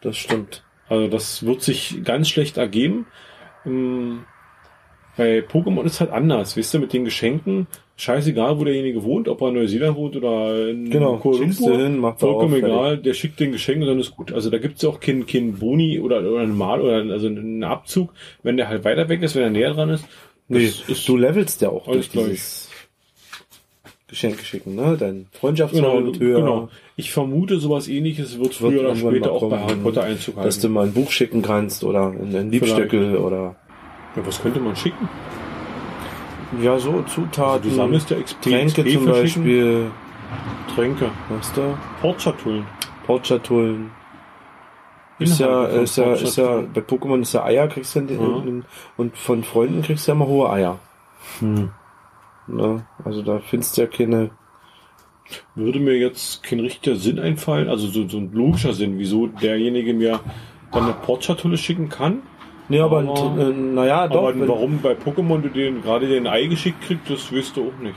Das 0.00 0.16
stimmt. 0.16 0.62
Also 0.88 1.08
das 1.08 1.44
wird 1.44 1.62
sich 1.62 2.04
ganz 2.04 2.28
schlecht 2.28 2.56
ergeben. 2.56 3.06
Ähm, 3.66 4.24
Bei 5.16 5.40
Pokémon 5.40 5.84
ist 5.84 6.00
halt 6.00 6.10
anders, 6.10 6.56
weißt 6.56 6.74
du, 6.74 6.78
mit 6.78 6.92
den 6.92 7.04
Geschenken, 7.04 7.66
scheißegal, 7.96 8.58
wo 8.58 8.64
derjenige 8.64 9.04
wohnt, 9.04 9.28
ob 9.28 9.40
er 9.42 9.48
in 9.48 9.54
Neuseeland 9.54 9.96
wohnt 9.96 10.16
oder 10.16 10.68
in 10.68 10.90
Genau, 10.90 11.18
Kuala 11.18 11.40
Lumpur, 11.40 11.78
hin, 11.78 11.98
macht 11.98 12.20
vollkommen 12.20 12.52
auf, 12.54 12.58
egal, 12.58 12.98
der 12.98 13.14
schickt 13.14 13.38
den 13.40 13.52
Geschenk 13.52 13.82
und 13.82 13.88
dann 13.88 14.00
ist 14.00 14.16
gut. 14.16 14.32
Also 14.32 14.50
da 14.50 14.58
gibt's 14.58 14.82
ja 14.82 14.88
auch 14.88 15.00
keinen 15.00 15.26
kein 15.26 15.54
Boni 15.54 16.00
oder, 16.00 16.18
oder 16.20 16.40
einen 16.40 16.56
Mal 16.56 16.80
oder 16.80 17.12
also 17.12 17.26
einen 17.26 17.62
Abzug, 17.64 18.12
wenn 18.42 18.56
der 18.56 18.68
halt 18.68 18.84
weiter 18.84 19.08
weg 19.08 19.22
ist, 19.22 19.34
wenn 19.36 19.42
er 19.42 19.50
näher 19.50 19.74
dran 19.74 19.90
ist. 19.90 20.04
Nee, 20.48 20.64
ist 20.86 21.08
du 21.08 21.16
levelst 21.16 21.62
ja 21.62 21.68
auch 21.70 21.86
alles 21.88 22.10
durch 22.10 22.28
dieses 22.28 22.68
Geschenke 24.08 24.44
schicken, 24.44 24.74
ne? 24.74 24.96
Dein 24.98 25.14
Genau, 25.14 25.26
Freundschaftslevel 25.32 26.04
wird 26.06 26.20
höher. 26.20 26.40
genau. 26.40 26.68
Ich 26.96 27.12
vermute, 27.12 27.58
sowas 27.58 27.88
ähnliches 27.88 28.32
wird 28.38 28.60
Wird 28.60 28.72
früher 28.72 28.80
oder 28.80 28.96
später 28.96 29.32
auch 29.32 29.48
bei 29.48 29.56
kommen, 29.56 29.62
Harry 29.62 29.76
Potter 29.76 30.02
Einzug 30.02 30.36
halten. 30.36 30.46
Dass 30.48 30.60
du 30.60 30.68
mal 30.68 30.86
ein 30.86 30.92
Buch 30.92 31.10
schicken 31.10 31.40
kannst 31.40 31.82
oder 31.84 32.08
ein 32.08 32.50
Liebstöckel 32.50 33.16
oder 33.16 33.56
ja, 34.14 34.26
was 34.26 34.42
könnte 34.42 34.60
man 34.60 34.76
schicken? 34.76 35.08
Ja 36.60 36.78
so 36.78 37.02
Zutaten. 37.02 37.52
Also 37.52 37.68
du 37.68 37.74
sammelst 37.74 38.10
ja 38.10 38.16
Tränke 38.40 38.84
zum. 38.84 39.06
Beispiel, 39.06 39.90
Tränke, 40.74 41.10
weißt 41.28 41.56
du? 41.56 41.78
Portschatullen. 42.00 42.66
Portschatullen. 43.06 43.90
Ist 45.18 45.38
ja, 45.38 45.66
ist 45.66 45.96
ja, 45.96 46.14
ist 46.14 46.36
ja, 46.36 46.62
bei 46.62 46.80
Pokémon 46.80 47.20
ist 47.20 47.32
ja 47.32 47.44
Eier, 47.44 47.68
kriegst 47.68 47.94
du 47.94 48.00
ja, 48.00 48.06
Ja. 48.10 48.42
und 48.96 49.16
von 49.16 49.44
Freunden 49.44 49.82
kriegst 49.82 50.06
du 50.06 50.10
ja 50.10 50.16
immer 50.16 50.26
hohe 50.26 50.50
Eier. 50.50 50.78
Hm. 51.38 51.70
Ne? 52.48 52.84
Also 53.04 53.22
da 53.22 53.38
findest 53.38 53.76
du 53.76 53.82
ja 53.82 53.86
keine, 53.86 54.30
Würde 55.54 55.78
mir 55.78 55.96
jetzt 55.96 56.42
kein 56.42 56.60
richtiger 56.60 56.96
Sinn 56.96 57.18
einfallen, 57.18 57.68
also 57.68 57.86
so, 57.86 58.08
so 58.08 58.18
ein 58.18 58.32
logischer 58.32 58.72
Sinn, 58.72 58.98
wieso 58.98 59.26
derjenige 59.26 59.94
mir 59.94 60.20
dann 60.72 60.84
eine 60.84 60.92
Portschatulle 60.94 61.56
schicken 61.56 61.88
kann. 61.88 62.22
Nee, 62.72 62.80
aber, 62.80 62.98
Aber- 62.98 63.38
äh, 63.40 63.52
naja, 63.52 64.08
doch, 64.08 64.28
aber 64.28 64.48
warum 64.48 64.80
bei 64.82 64.92
Pokémon 64.94 65.40
du 65.42 65.48
den 65.48 65.82
gerade 65.82 66.08
den 66.08 66.26
Ei 66.26 66.46
geschickt 66.46 66.80
kriegst, 66.82 67.08
das 67.10 67.32
weißt 67.32 67.56
du 67.56 67.68
auch 67.68 67.78
nicht. 67.82 67.96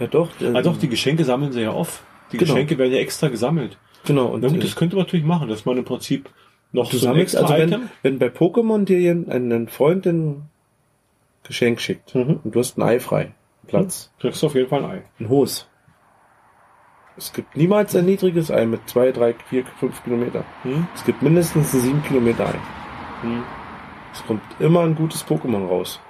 ja 0.00 0.06
doch, 0.06 0.28
äh, 0.40 0.52
Ah 0.54 0.62
doch, 0.62 0.76
die 0.76 0.88
Geschenke 0.88 1.24
sammeln 1.24 1.52
sie 1.52 1.62
ja 1.62 1.70
auf. 1.70 2.02
Die 2.32 2.38
Genau. 2.38 2.52
Geschenke 2.52 2.76
werden 2.78 2.92
ja 2.92 2.98
extra 2.98 3.28
gesammelt. 3.28 3.78
genau, 4.04 4.26
und 4.26 4.40
Na 4.42 4.48
gut, 4.48 4.58
äh, 4.58 4.60
das 4.60 4.74
könnte 4.76 4.96
man 4.96 5.04
natürlich 5.04 5.24
machen, 5.26 5.48
dass 5.48 5.64
man 5.64 5.76
im 5.78 5.84
Prinzip 5.84 6.28
noch 6.72 6.90
Du 6.90 6.96
so 6.98 7.04
sammelst, 7.06 7.34
extra 7.36 7.54
also 7.54 7.62
wenn, 7.62 7.68
Item. 7.68 7.88
wenn 8.02 8.18
bei 8.18 8.26
Pokémon 8.28 8.84
dir 8.84 8.98
jen- 9.00 9.30
ein, 9.30 9.52
ein 9.52 9.68
Freund 9.68 10.06
ein 10.06 10.48
Geschenk 11.44 11.80
schickt 11.80 12.14
Mhm. 12.14 12.40
und 12.42 12.54
du 12.54 12.58
hast 12.58 12.76
ein 12.76 12.82
Ei 12.82 12.98
frei, 13.00 13.32
Platz, 13.68 14.10
Kriegst 14.18 14.42
du 14.42 14.46
auf 14.46 14.54
jeden 14.56 14.68
Fall 14.68 14.84
ein 14.84 14.90
Ei. 14.90 15.02
ein 15.20 15.28
hohes. 15.28 15.68
Es 17.16 17.32
gibt 17.32 17.56
niemals 17.56 17.96
ein 17.96 18.04
niedriges 18.04 18.50
Ei 18.50 18.66
mit 18.66 18.80
zwei, 18.90 19.10
drei, 19.12 19.34
vier, 19.48 19.64
fünf 19.80 20.02
Kilometer. 20.04 20.44
Hm? 20.64 20.86
Es 20.94 21.04
gibt 21.04 21.22
mindestens 21.22 21.72
ein 21.72 21.80
sieben 21.80 22.02
Kilometer 22.02 22.46
Ei. 22.48 22.58
Hm. 23.22 23.42
Es 24.16 24.26
kommt 24.26 24.42
immer 24.60 24.80
ein 24.80 24.94
gutes 24.94 25.26
Pokémon 25.26 25.68
raus. 25.68 26.00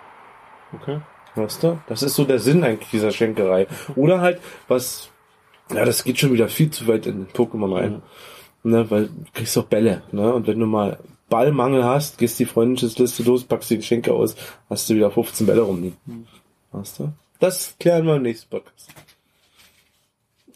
Okay. 0.73 1.01
Weißt 1.35 1.63
du? 1.63 1.79
Das 1.89 2.03
ist 2.03 2.15
so 2.15 2.25
der 2.25 2.39
Sinn 2.39 2.63
eigentlich 2.63 2.91
dieser 2.91 3.11
Schenkerei. 3.11 3.67
Oder 3.97 4.21
halt, 4.21 4.41
was, 4.69 5.11
ja, 5.73 5.85
das 5.85 6.05
geht 6.05 6.19
schon 6.19 6.33
wieder 6.33 6.49
viel 6.49 6.71
zu 6.71 6.87
weit 6.87 7.07
in 7.07 7.27
den 7.27 7.29
Pokémon 7.29 7.75
rein. 7.75 8.03
Ne, 8.63 8.91
weil 8.91 9.07
du 9.07 9.25
kriegst 9.33 9.57
auch 9.59 9.67
Bälle, 9.67 10.03
ne? 10.11 10.33
Und 10.35 10.49
wenn 10.49 10.59
du 10.59 10.67
mal 10.67 10.99
Ballmangel 11.29 11.85
hast, 11.85 12.19
gehst 12.19 12.39
die 12.39 12.47
Freundschaftsliste 12.47 13.23
los, 13.23 13.45
packst 13.45 13.71
die 13.71 13.77
Geschenke 13.77 14.13
aus, 14.13 14.35
hast 14.69 14.89
du 14.89 14.95
wieder 14.95 15.11
15 15.11 15.47
Bälle 15.47 15.63
rumliegen. 15.63 16.27
Weißt 16.73 16.99
du? 16.99 17.13
Das 17.39 17.77
klären 17.79 18.07
wir 18.07 18.17
im 18.17 18.23
nächsten 18.23 18.51
Podcast. 18.51 18.91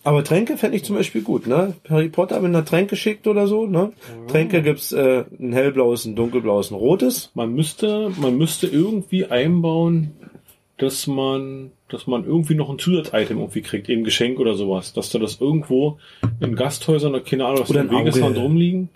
Aber 0.03 0.25
Tränke 0.25 0.57
fände 0.57 0.77
ich 0.77 0.85
zum 0.85 0.97
Beispiel 0.97 1.21
gut, 1.23 1.47
ne? 1.47 1.75
Harry 1.89 2.09
Potter 2.09 2.41
mit 2.41 2.49
einer 2.49 2.65
Tränke 2.65 2.97
schickt 2.97 3.27
oder 3.27 3.47
so, 3.47 3.67
ne? 3.67 3.93
Tränke 4.29 4.63
gibt's 4.63 4.93
äh, 4.93 5.25
ein 5.39 5.53
hellblaues, 5.53 6.07
ein 6.07 6.17
dunkelblaues, 6.17 6.71
ein 6.71 6.75
rotes. 6.77 7.31
Man 7.35 7.53
müsste, 7.55 8.11
man 8.19 8.39
müsste 8.39 8.67
irgendwie 8.67 9.27
einbauen, 9.27 10.13
dass 10.79 11.07
man, 11.07 11.73
dass 11.91 12.07
man 12.07 12.25
irgendwie 12.25 12.55
noch 12.55 12.71
ein 12.71 12.79
Zusatzitem 12.79 13.39
irgendwie 13.39 13.61
kriegt, 13.61 13.91
eben 13.91 14.03
Geschenk 14.05 14.39
oder 14.41 14.55
sowas, 14.55 14.95
dass 14.95 15.11
du 15.11 15.19
das 15.19 15.39
irgendwo 15.39 15.99
in 16.41 16.57
Gasthäusern 16.57 17.11
oder 17.15 17.21
keine 17.23 17.45
Ahnung, 17.45 17.61
was 17.61 17.71
Oder 17.71 17.81
im. 17.83 17.91
Wegesrand 17.91 18.39
rumliegen 18.39 18.89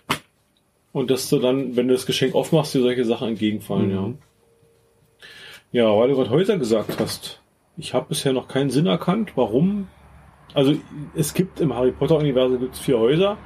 und 0.91 1.11
dass 1.11 1.29
du 1.29 1.37
dann, 1.37 1.75
wenn 1.75 1.87
du 1.87 1.93
das 1.93 2.07
Geschenk 2.07 2.33
aufmachst, 2.33 2.73
dir 2.73 2.81
solche 2.81 3.05
Sachen 3.05 3.27
entgegenfallen, 3.29 3.89
Mhm. 3.89 3.93
ja. 3.93 4.13
Ja, 5.71 5.97
weil 5.97 6.07
du 6.09 6.15
gerade 6.15 6.29
Häuser 6.29 6.57
gesagt 6.57 6.99
hast. 6.99 7.41
Ich 7.77 7.93
habe 7.93 8.07
bisher 8.09 8.31
noch 8.33 8.47
keinen 8.47 8.69
Sinn 8.71 8.85
erkannt, 8.87 9.33
warum. 9.35 9.87
Also 10.53 10.75
es 11.15 11.33
gibt 11.33 11.59
im 11.59 11.75
Harry 11.75 11.91
Potter 11.91 12.17
Universum 12.17 12.59
gibt's 12.59 12.79
vier 12.79 12.99
Häuser. 12.99 13.37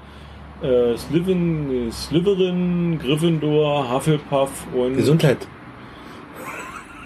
Äh, 0.62 0.98
Slytherin, 0.98 1.92
Slytherin, 1.92 3.00
Gryffindor, 3.00 3.92
Hufflepuff 3.92 4.68
und 4.76 4.98
Gesundheit. 4.98 5.38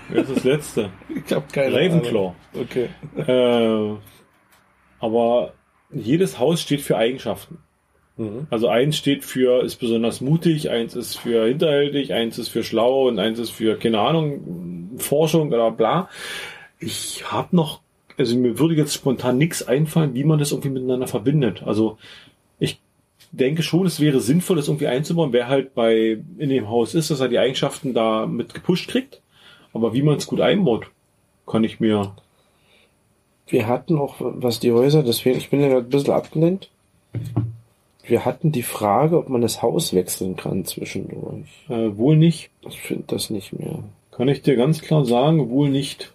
wer 0.09 0.23
ist 0.23 0.35
das 0.35 0.43
letzte? 0.43 0.89
Ich 1.25 1.31
habe 1.31 1.45
keine 1.51 1.75
Ravenclaw. 1.75 2.33
Okay. 2.53 2.89
Äh, 3.15 3.95
aber 4.99 5.53
jedes 5.91 6.39
Haus 6.39 6.61
steht 6.61 6.81
für 6.81 6.97
Eigenschaften. 6.97 7.59
Mhm. 8.17 8.47
Also 8.49 8.67
eins 8.67 8.97
steht 8.97 9.23
für, 9.23 9.63
ist 9.63 9.77
besonders 9.77 10.21
mutig, 10.21 10.69
eins 10.69 10.95
ist 10.95 11.17
für 11.17 11.45
hinterhältig, 11.45 12.13
eins 12.13 12.37
ist 12.37 12.49
für 12.49 12.63
schlau 12.63 13.07
und 13.07 13.19
eins 13.19 13.39
ist 13.39 13.51
für, 13.51 13.77
keine 13.77 13.99
Ahnung, 13.99 14.91
Forschung 14.97 15.51
oder 15.51 15.71
bla. 15.71 16.09
Ich 16.79 17.31
habe 17.31 17.55
noch, 17.55 17.81
also 18.17 18.37
mir 18.37 18.59
würde 18.59 18.75
jetzt 18.75 18.93
spontan 18.93 19.37
nichts 19.37 19.67
einfallen, 19.67 20.13
wie 20.13 20.23
man 20.23 20.39
das 20.39 20.51
irgendwie 20.51 20.69
miteinander 20.69 21.07
verbindet. 21.07 21.63
Also 21.63 21.97
ich 22.59 22.79
denke 23.31 23.63
schon, 23.63 23.85
es 23.85 23.99
wäre 23.99 24.19
sinnvoll, 24.19 24.57
das 24.57 24.67
irgendwie 24.67 24.87
einzubauen, 24.87 25.33
wer 25.33 25.47
halt 25.47 25.73
bei 25.73 26.19
in 26.37 26.49
dem 26.49 26.69
Haus 26.69 26.95
ist, 26.95 27.11
dass 27.11 27.19
er 27.19 27.29
die 27.29 27.39
Eigenschaften 27.39 27.93
da 27.93 28.25
mit 28.25 28.53
gepusht 28.53 28.89
kriegt. 28.89 29.21
Aber 29.73 29.93
wie 29.93 30.03
man 30.03 30.17
es 30.17 30.27
gut 30.27 30.39
einbaut, 30.39 30.87
kann 31.47 31.63
ich 31.63 31.79
mir 31.79 32.13
Wir 33.47 33.67
hatten 33.67 33.97
auch, 33.97 34.15
was 34.19 34.59
die 34.59 34.71
Häuser, 34.71 35.03
deswegen, 35.03 35.37
ich 35.37 35.49
bin 35.49 35.61
ja 35.61 35.67
gerade 35.67 35.87
ein 35.87 35.89
bisschen 35.89 36.13
abgelenkt. 36.13 36.69
Wir 38.05 38.25
hatten 38.25 38.51
die 38.51 38.63
Frage, 38.63 39.17
ob 39.17 39.29
man 39.29 39.41
das 39.41 39.61
Haus 39.61 39.93
wechseln 39.93 40.35
kann 40.35 40.65
zwischendurch. 40.65 41.47
äh, 41.69 41.97
wohl 41.97 42.17
nicht. 42.17 42.51
Ich 42.67 42.81
finde 42.81 43.05
das 43.07 43.29
nicht 43.29 43.53
mehr. 43.53 43.79
Kann 44.11 44.27
ich 44.27 44.41
dir 44.41 44.55
ganz 44.55 44.81
klar 44.81 45.05
sagen, 45.05 45.49
wohl 45.49 45.69
nicht. 45.69 46.12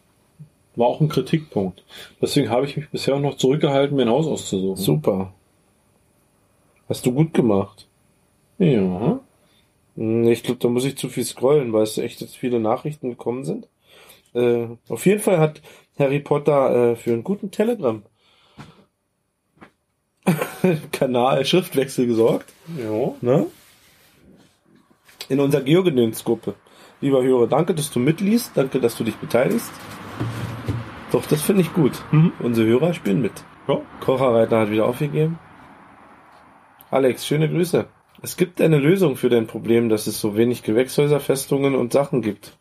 War 0.79 0.87
auch 0.87 1.01
ein 1.01 1.09
Kritikpunkt. 1.09 1.83
Deswegen 2.23 2.51
habe 2.51 2.65
ich 2.65 2.77
mich 2.77 2.89
bisher 2.89 3.17
auch 3.17 3.21
noch 3.21 3.37
zurückgehalten, 3.37 3.97
mir 3.97 4.03
ein 4.05 4.11
Haus 4.11 4.29
auszusuchen. 4.29 4.77
Super. 4.77 5.33
Hast 6.89 7.05
du 7.05 7.13
gut 7.13 7.35
gemacht. 7.35 7.89
Ja. 8.59 9.19
Hm, 9.97 10.29
Ich 10.29 10.45
glaube, 10.45 10.61
da 10.61 10.69
muss 10.69 10.85
ich 10.85 10.97
zu 10.97 11.09
viel 11.09 11.25
scrollen, 11.25 11.73
weil 11.73 11.83
es 11.83 11.99
echt 11.99 12.21
jetzt 12.21 12.37
viele 12.37 12.61
Nachrichten 12.61 13.11
gekommen 13.11 13.45
sind. 13.45 13.67
Äh, 14.35 14.69
auf 14.89 15.05
jeden 15.05 15.21
Fall 15.21 15.39
hat 15.39 15.61
Harry 15.99 16.21
Potter 16.21 16.93
äh, 16.93 16.97
für 16.97 17.13
einen 17.13 17.25
guten 17.25 17.51
Telegram 17.51 18.03
Kanal 20.93 21.45
Schriftwechsel 21.45 22.07
gesorgt. 22.07 22.53
Ja. 22.79 23.15
Ne? 23.21 23.47
In 25.29 25.41
unserer 25.41 25.63
Geogedöns-Gruppe. 25.63 26.55
Lieber 27.01 27.23
Hörer, 27.23 27.49
danke, 27.49 27.75
dass 27.75 27.91
du 27.91 27.99
mitliest, 27.99 28.53
danke, 28.55 28.81
dass 28.81 28.97
du 28.97 29.03
dich 29.05 29.17
beteiligst. 29.17 29.71
Doch, 31.12 31.24
das 31.26 31.43
finde 31.43 31.62
ich 31.62 31.72
gut. 31.72 31.93
Mhm. 32.12 32.32
Unsere 32.40 32.66
Hörer 32.66 32.94
spielen 32.94 33.22
mit. 33.22 33.32
ja. 33.66 33.80
Kocherreiter 34.01 34.60
hat 34.60 34.70
wieder 34.70 34.86
aufgegeben. 34.86 35.39
Alex, 36.90 37.26
schöne 37.26 37.48
Grüße. 37.48 37.86
Es 38.22 38.36
gibt 38.36 38.60
eine 38.60 38.78
Lösung 38.78 39.16
für 39.16 39.28
dein 39.28 39.47
Problem, 39.47 39.89
dass 39.89 40.06
es 40.06 40.20
so 40.20 40.36
wenig 40.36 40.62
Gewächshäuser, 40.62 41.20
Festungen 41.20 41.74
und 41.74 41.93
Sachen 41.93 42.20
gibt. 42.22 42.56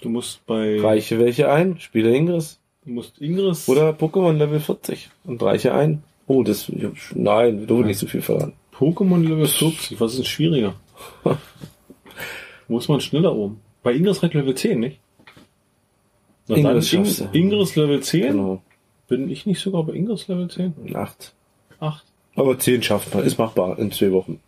Du 0.00 0.10
musst 0.10 0.46
bei 0.46 0.80
Reiche 0.80 1.18
welche 1.18 1.50
ein, 1.50 1.80
spiele 1.80 2.14
Ingress. 2.14 2.60
du 2.84 2.92
musst 2.92 3.20
Ingris 3.20 3.68
Oder 3.68 3.90
Pokémon 3.90 4.34
Level 4.34 4.60
40 4.60 5.10
und 5.24 5.42
reiche 5.42 5.74
ein. 5.74 6.04
Oh, 6.28 6.42
das, 6.44 6.70
nein, 7.14 7.66
du 7.66 7.82
nicht 7.82 7.98
so 7.98 8.06
viel 8.06 8.22
verraten. 8.22 8.52
Pokémon 8.74 9.20
Level 9.26 9.46
40. 9.48 10.00
Was 10.00 10.12
ist 10.12 10.18
denn 10.18 10.24
schwieriger? 10.26 10.74
Wo 12.68 12.78
ist 12.78 12.88
man 12.88 13.00
schneller 13.00 13.34
oben? 13.34 13.60
Bei 13.82 13.92
Ingris 13.92 14.22
reicht 14.22 14.34
Level 14.34 14.54
10, 14.54 14.78
nicht? 14.78 15.00
Na 16.48 16.54
dann 16.56 16.64
Ingress 16.66 16.88
schaffst 16.88 17.20
Ing- 17.20 17.28
du. 17.32 17.38
Ingris 17.38 17.76
Level 17.76 18.00
10? 18.00 18.22
Genau. 18.32 18.62
Bin 19.08 19.30
ich 19.30 19.46
nicht 19.46 19.60
sogar 19.60 19.84
bei 19.84 19.92
Ingris 19.94 20.28
Level 20.28 20.48
10? 20.50 20.74
Acht. 20.94 21.32
8. 21.80 22.04
Aber 22.36 22.56
10 22.56 22.82
schafft 22.84 23.12
man, 23.14 23.24
ist 23.24 23.36
machbar 23.36 23.78
in 23.80 23.90
zwei 23.90 24.12
Wochen. 24.12 24.38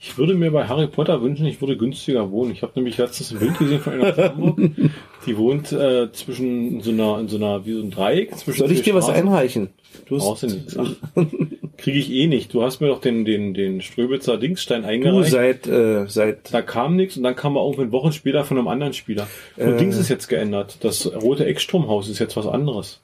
Ich 0.00 0.18
würde 0.18 0.34
mir 0.34 0.50
bei 0.50 0.66
Harry 0.66 0.88
Potter 0.88 1.22
wünschen, 1.22 1.46
ich 1.46 1.60
würde 1.60 1.76
günstiger 1.76 2.30
wohnen. 2.32 2.50
Ich 2.50 2.62
habe 2.62 2.72
nämlich 2.74 2.96
letztens 2.98 3.30
ein 3.32 3.38
Bild 3.38 3.56
gesehen 3.58 3.80
von 3.80 3.92
einer 3.92 4.08
aus 4.10 4.18
Hamburg. 4.30 4.70
Die 5.26 5.36
wohnt 5.38 5.70
äh, 5.70 6.10
zwischen 6.12 6.74
in 6.76 6.80
so 6.80 6.90
einer, 6.90 7.20
in 7.20 7.28
so 7.28 7.36
einer, 7.36 7.64
wie 7.64 7.74
so 7.74 7.82
ein 7.82 7.90
Dreieck. 7.92 8.34
Zwischen 8.36 8.58
Soll 8.58 8.72
ich 8.72 8.82
dir 8.82 8.94
was 8.96 9.08
einreichen? 9.08 9.68
Du 10.08 10.18
Brauchst 10.18 10.42
du 10.42 10.46
nicht. 10.48 10.76
Kriege 11.76 11.98
ich 11.98 12.10
eh 12.10 12.26
nicht. 12.26 12.54
Du 12.54 12.62
hast 12.62 12.80
mir 12.80 12.88
doch 12.88 13.00
den, 13.00 13.24
den, 13.24 13.52
den 13.52 13.82
Ströbitzer 13.82 14.38
Dingsstein 14.38 14.82
du 14.82 14.88
eingereicht. 14.88 15.30
seit, 15.30 15.66
äh, 15.66 16.06
seit, 16.08 16.52
da 16.52 16.62
kam 16.62 16.96
nichts 16.96 17.16
und 17.16 17.22
dann 17.22 17.36
kam 17.36 17.56
er 17.56 17.62
irgendwann 17.62 17.92
Wochen 17.92 18.12
später 18.12 18.44
von 18.44 18.58
einem 18.58 18.68
anderen 18.68 18.92
Spieler. 18.94 19.26
Und 19.56 19.74
Äh. 19.74 19.76
Dings 19.76 19.96
ist 19.98 20.08
jetzt 20.08 20.28
geändert. 20.28 20.78
Das 20.80 21.06
rote 21.14 21.44
Eckstromhaus 21.44 22.08
ist 22.08 22.18
jetzt 22.18 22.36
was 22.36 22.46
anderes. 22.46 23.00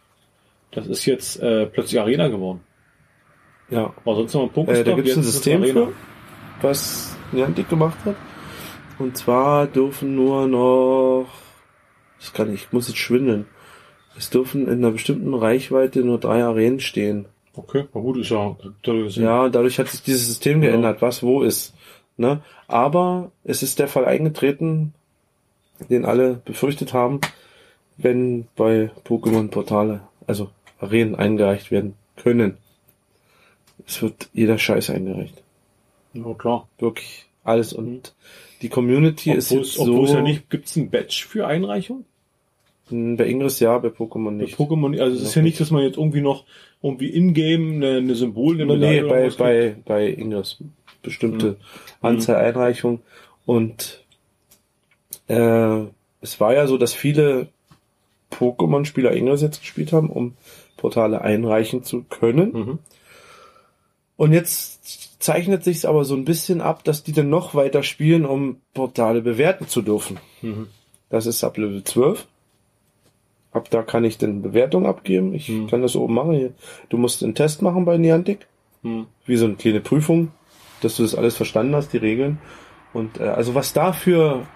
Das 0.71 0.87
ist 0.87 1.05
jetzt 1.05 1.41
äh, 1.43 1.67
plötzlich 1.67 2.01
Arena 2.01 2.29
geworden. 2.29 2.61
ja, 3.69 3.93
War 4.05 4.17
sonst 4.17 4.33
noch 4.35 4.43
ein 4.45 4.51
Pokestop, 4.51 4.87
Äh, 4.87 4.91
da 4.91 4.97
gibt 4.97 5.09
es 5.09 5.17
ein 5.17 5.23
System 5.23 5.65
für, 5.65 5.93
was 6.63 7.15
Niantic 7.33 7.69
gemacht 7.69 7.99
hat. 8.07 8.17
Und 8.99 9.17
zwar 9.17 9.67
dürfen 9.67 10.15
nur 10.15 10.47
noch, 10.47 11.27
das 12.21 12.33
kann 12.33 12.53
ich, 12.55 12.63
ich 12.63 12.73
muss 12.73 12.89
jetzt 12.89 12.99
schwindeln. 12.99 13.47
Es 14.17 14.31
dürfen 14.31 14.67
in 14.67 14.75
einer 14.75 14.91
bestimmten 14.91 15.35
Reichweite 15.35 16.01
nur 16.01 16.19
drei 16.19 16.43
Arenen 16.45 16.81
stehen. 16.81 17.27
Okay, 17.55 17.85
na 17.93 18.01
gut, 18.01 18.17
ist 18.19 18.31
ja. 18.31 18.57
Ja, 18.85 19.49
dadurch 19.49 19.79
hat 19.79 19.89
sich 19.89 20.03
dieses 20.03 20.27
System 20.27 20.63
Ja. 20.63 20.71
geändert, 20.71 21.03
was 21.03 21.23
wo 21.23 21.43
ist. 21.43 21.75
Ne? 22.17 22.43
Aber 22.67 23.31
es 23.45 23.63
ist 23.63 23.79
der 23.79 23.89
Fall 23.89 24.05
eingetreten, 24.07 24.95
den 25.91 26.05
alle 26.05 26.35
befürchtet 26.45 26.93
haben, 26.95 27.21
wenn 27.99 28.47
bei 28.57 28.91
Pokémon 29.05 29.49
Portale, 29.49 30.01
also 30.27 30.51
Arenen 30.79 31.15
eingereicht 31.15 31.71
werden 31.71 31.95
können. 32.17 32.57
Es 33.87 34.01
wird 34.01 34.29
jeder 34.33 34.59
Scheiß 34.59 34.91
eingereicht. 34.91 35.43
ja 36.15 36.33
klar. 36.35 36.69
Wirklich 36.79 37.27
alles. 37.45 37.73
Und 37.73 38.15
die 38.63 38.69
Community 38.69 39.33
ist 39.33 39.51
Obwohl 39.51 39.65
jetzt 39.65 39.73
es, 39.75 39.79
obwohl 39.81 40.05
es 40.05 40.11
so. 40.11 40.17
ja 40.17 40.23
nicht, 40.23 40.49
gibt's 40.51 40.77
ein 40.77 40.91
Badge 40.91 41.25
für 41.29 41.47
Einreichung? 41.47 42.05
Hm, 42.93 43.17
Bei 43.17 43.27
Ingress 43.27 43.59
ja, 43.61 43.77
bei 43.79 43.89
Pokémon 43.89 44.37
Bei 44.39 44.45
nicht. 44.45 44.57
Pokémon, 44.59 44.99
also 45.01 45.17
es 45.17 45.23
ist 45.23 45.35
ja 45.35 45.43
nicht, 45.43 45.59
dass 45.61 45.71
man 45.71 45.83
jetzt 45.83 45.97
irgendwie 45.97 46.21
noch 46.21 46.45
irgendwie 46.83 47.09
in-game 47.09 47.77
eine, 47.77 47.97
eine 47.99 48.15
Symbol, 48.15 48.55
eine 48.61 48.77
nee, 48.77 49.01
Medaille 49.01 49.05
bei, 49.07 49.31
bei, 49.31 49.77
bei 49.85 50.09
Ingress. 50.09 50.59
Bestimmte 51.03 51.47
Mhm. 51.51 51.57
Anzahl 52.01 52.37
Einreichungen. 52.37 53.01
Und 53.45 54.05
äh, 55.29 55.81
es 56.21 56.39
war 56.41 56.55
ja 56.55 56.67
so, 56.67 56.79
dass 56.79 56.95
viele 56.95 57.49
Pokémon-Spieler 58.31 59.13
Ingress 59.13 59.43
jetzt 59.43 59.61
gespielt 59.61 59.93
haben, 59.93 60.11
um 60.11 60.35
Portale 60.77 61.21
einreichen 61.23 61.83
zu 61.83 62.03
können. 62.09 62.53
Mhm. 62.53 62.79
Und 64.17 64.33
jetzt 64.33 65.21
zeichnet 65.23 65.65
sich 65.65 65.87
aber 65.89 66.05
so 66.05 66.15
ein 66.15 66.25
bisschen 66.25 66.61
ab, 66.61 66.85
dass 66.85 67.03
die 67.03 67.13
dann 67.13 67.31
noch 67.31 67.55
weiter 67.55 67.83
spielen, 67.83 68.25
um 68.25 68.57
Portale 68.75 69.23
bewerten 69.23 69.69
zu 69.69 69.83
dürfen. 69.83 70.19
Mhm. 70.43 70.69
Das 71.11 71.27
ist 71.27 71.45
ab 71.45 71.57
Level 71.59 71.85
12. 71.85 72.27
Ab 73.53 73.69
da 73.71 73.83
kann 73.83 74.05
ich 74.05 74.19
dann 74.19 74.43
Bewertung 74.43 74.87
abgeben. 74.87 75.35
Ich 75.35 75.49
Hm. 75.49 75.69
kann 75.69 75.83
das 75.83 75.95
oben 75.97 76.15
machen. 76.15 76.33
Hier. 76.33 76.53
Du 76.89 76.97
musst 76.97 77.23
einen 77.23 77.35
Test 77.35 77.61
machen 77.63 77.85
bei 77.85 77.99
Niantic. 77.99 78.47
Mhm. 78.83 79.07
Wie 79.27 79.37
so 79.37 79.45
eine 79.45 79.55
kleine 79.55 79.81
Prüfung, 79.81 80.33
dass 80.81 80.97
du 80.97 81.03
das 81.03 81.15
alles 81.15 81.37
verstanden 81.37 81.75
hast, 81.77 81.93
die 81.93 81.99
Regeln. 81.99 82.39
Und 82.93 83.21
äh, 83.21 83.25
also 83.25 83.55
was 83.55 83.73
da 83.73 83.93
für 83.93 84.47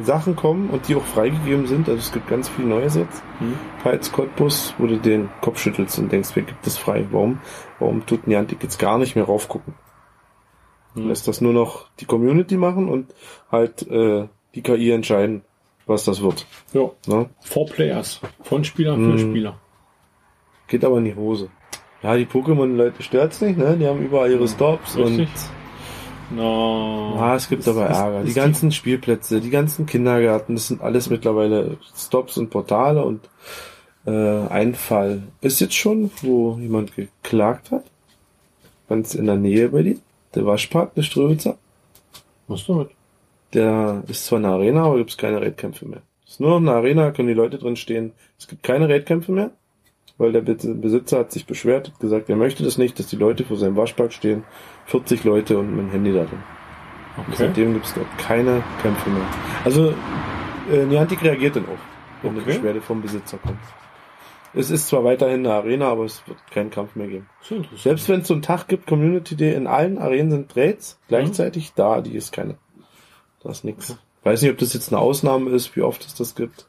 Sachen 0.00 0.36
kommen 0.36 0.70
und 0.70 0.88
die 0.88 0.94
auch 0.94 1.04
freigegeben 1.04 1.66
sind, 1.66 1.86
also 1.88 1.98
es 1.98 2.12
gibt 2.12 2.26
ganz 2.28 2.48
viel 2.48 2.64
Neues 2.64 2.94
jetzt. 2.94 3.22
Als 3.84 4.10
Cottbus, 4.10 4.72
wo 4.78 4.86
du 4.86 4.96
den 4.96 5.28
Kopf 5.42 5.58
schüttelst 5.58 5.98
und 5.98 6.10
denkst, 6.10 6.30
wer 6.34 6.44
gibt 6.44 6.66
es 6.66 6.78
frei? 6.78 7.06
Warum? 7.10 7.40
Warum 7.78 8.06
tut 8.06 8.26
Niantic 8.26 8.62
jetzt 8.62 8.78
gar 8.78 8.98
nicht 8.98 9.16
mehr 9.16 9.24
raufgucken? 9.26 9.74
Mhm. 10.94 11.08
Lässt 11.08 11.28
das 11.28 11.40
nur 11.42 11.52
noch 11.52 11.90
die 12.00 12.06
Community 12.06 12.56
machen 12.56 12.88
und 12.88 13.12
halt 13.50 13.86
äh, 13.90 14.28
die 14.54 14.62
KI 14.62 14.92
entscheiden, 14.92 15.42
was 15.86 16.04
das 16.04 16.22
wird. 16.22 16.46
Ja, 16.72 16.90
Ne? 17.06 17.28
Four 17.40 17.66
Players. 17.66 18.20
Von 18.42 18.64
Spieler 18.64 18.94
für 18.94 19.00
Mhm. 19.00 19.18
Spieler. 19.18 19.58
Geht 20.68 20.84
aber 20.84 20.98
in 20.98 21.04
die 21.04 21.14
Hose. 21.14 21.48
Ja, 22.02 22.16
die 22.16 22.26
Pokémon-Leute 22.26 23.02
stört's 23.02 23.40
nicht, 23.40 23.58
ne? 23.58 23.76
Die 23.78 23.86
haben 23.86 24.00
überall 24.02 24.30
ihre 24.30 24.48
Stops 24.48 24.96
Richtig. 24.96 25.28
und 25.28 25.28
Na, 26.34 27.14
ah, 27.18 27.34
es 27.36 27.48
gibt 27.48 27.66
aber 27.68 27.90
ist- 27.90 27.96
Ärger. 27.98 28.20
ist 28.22 28.28
Die 28.28 28.32
ganzen 28.34 28.72
Spielplätze, 28.72 29.40
die 29.40 29.50
ganzen 29.50 29.84
Kindergärten, 29.86 30.54
das 30.54 30.68
sind 30.68 30.80
alles 30.80 31.10
mittlerweile 31.10 31.76
Stops 31.94 32.38
und 32.38 32.50
Portale 32.50 33.04
und 33.04 33.28
Äh, 34.04 34.48
ein 34.48 34.74
Fall 34.74 35.22
ist 35.42 35.60
jetzt 35.60 35.74
schon, 35.76 36.10
wo 36.22 36.58
jemand 36.60 36.96
geklagt 36.96 37.70
hat. 37.70 37.84
Ganz 38.88 39.14
in 39.14 39.26
der 39.26 39.36
Nähe 39.36 39.68
bei 39.68 39.84
dir. 39.84 39.96
Der 40.34 40.44
Waschpark, 40.44 40.92
der 40.96 41.02
Ströwitzer. 41.02 41.56
Was 42.48 42.66
damit? 42.66 42.88
Der 43.54 44.02
ist 44.08 44.26
zwar 44.26 44.38
eine 44.38 44.48
Arena, 44.48 44.84
aber 44.84 44.98
gibt 44.98 45.10
es 45.10 45.16
keine 45.16 45.40
Raidkämpfe 45.40 45.86
mehr. 45.86 46.02
Es 46.26 46.32
ist 46.34 46.40
nur 46.40 46.56
eine 46.56 46.72
Arena, 46.72 47.10
können 47.10 47.28
die 47.28 47.34
Leute 47.34 47.58
drin 47.58 47.76
stehen. 47.76 48.12
Es 48.38 48.48
gibt 48.48 48.62
keine 48.62 48.88
Raidkämpfe 48.88 49.30
mehr, 49.32 49.50
weil 50.18 50.32
der 50.32 50.40
Be- 50.40 50.54
Besitzer 50.54 51.18
hat 51.18 51.32
sich 51.32 51.44
beschwert, 51.46 51.88
hat 51.88 52.00
gesagt, 52.00 52.30
er 52.30 52.36
möchte 52.36 52.64
das 52.64 52.78
nicht, 52.78 52.98
dass 52.98 53.08
die 53.08 53.16
Leute 53.16 53.44
vor 53.44 53.56
seinem 53.58 53.76
Waschpark 53.76 54.12
stehen. 54.12 54.44
40 54.86 55.24
Leute 55.24 55.58
und 55.58 55.70
mit 55.76 55.86
dem 55.86 55.90
Handy 55.90 56.12
da 56.12 56.24
drin. 56.24 56.42
Okay. 57.18 57.34
seitdem 57.36 57.74
gibt 57.74 57.84
es 57.84 57.92
dort 57.94 58.06
keine 58.16 58.62
Kämpfe 58.80 59.10
mehr. 59.10 59.26
Also 59.66 59.92
äh, 60.72 60.84
Niantic 60.86 61.22
reagiert 61.22 61.56
dann 61.56 61.64
auch, 61.66 62.22
wenn 62.22 62.30
eine 62.30 62.40
Okay. 62.40 62.52
Beschwerde 62.54 62.80
vom 62.80 63.02
Besitzer 63.02 63.36
kommt. 63.36 63.58
Es 64.54 64.70
ist 64.70 64.88
zwar 64.88 65.04
weiterhin 65.04 65.40
eine 65.46 65.54
Arena, 65.54 65.88
aber 65.88 66.04
es 66.04 66.22
wird 66.26 66.38
keinen 66.50 66.70
Kampf 66.70 66.94
mehr 66.94 67.08
geben. 67.08 67.28
Selbst 67.76 68.08
wenn 68.08 68.20
es 68.20 68.28
so 68.28 68.34
einen 68.34 68.42
Tag 68.42 68.68
gibt, 68.68 68.86
Community 68.86 69.34
Day, 69.36 69.54
in 69.54 69.66
allen 69.66 69.98
Arenen 69.98 70.30
sind 70.30 70.56
Raids 70.56 70.98
gleichzeitig, 71.08 71.72
da, 71.74 72.00
die 72.00 72.14
ist 72.16 72.32
keine. 72.32 72.56
Da 73.42 73.50
ist 73.50 73.64
nix. 73.64 73.96
Weiß 74.24 74.42
nicht, 74.42 74.50
ob 74.52 74.58
das 74.58 74.72
jetzt 74.74 74.92
eine 74.92 75.00
Ausnahme 75.00 75.50
ist, 75.50 75.74
wie 75.76 75.82
oft 75.82 76.04
es 76.06 76.14
das 76.14 76.34
gibt. 76.34 76.66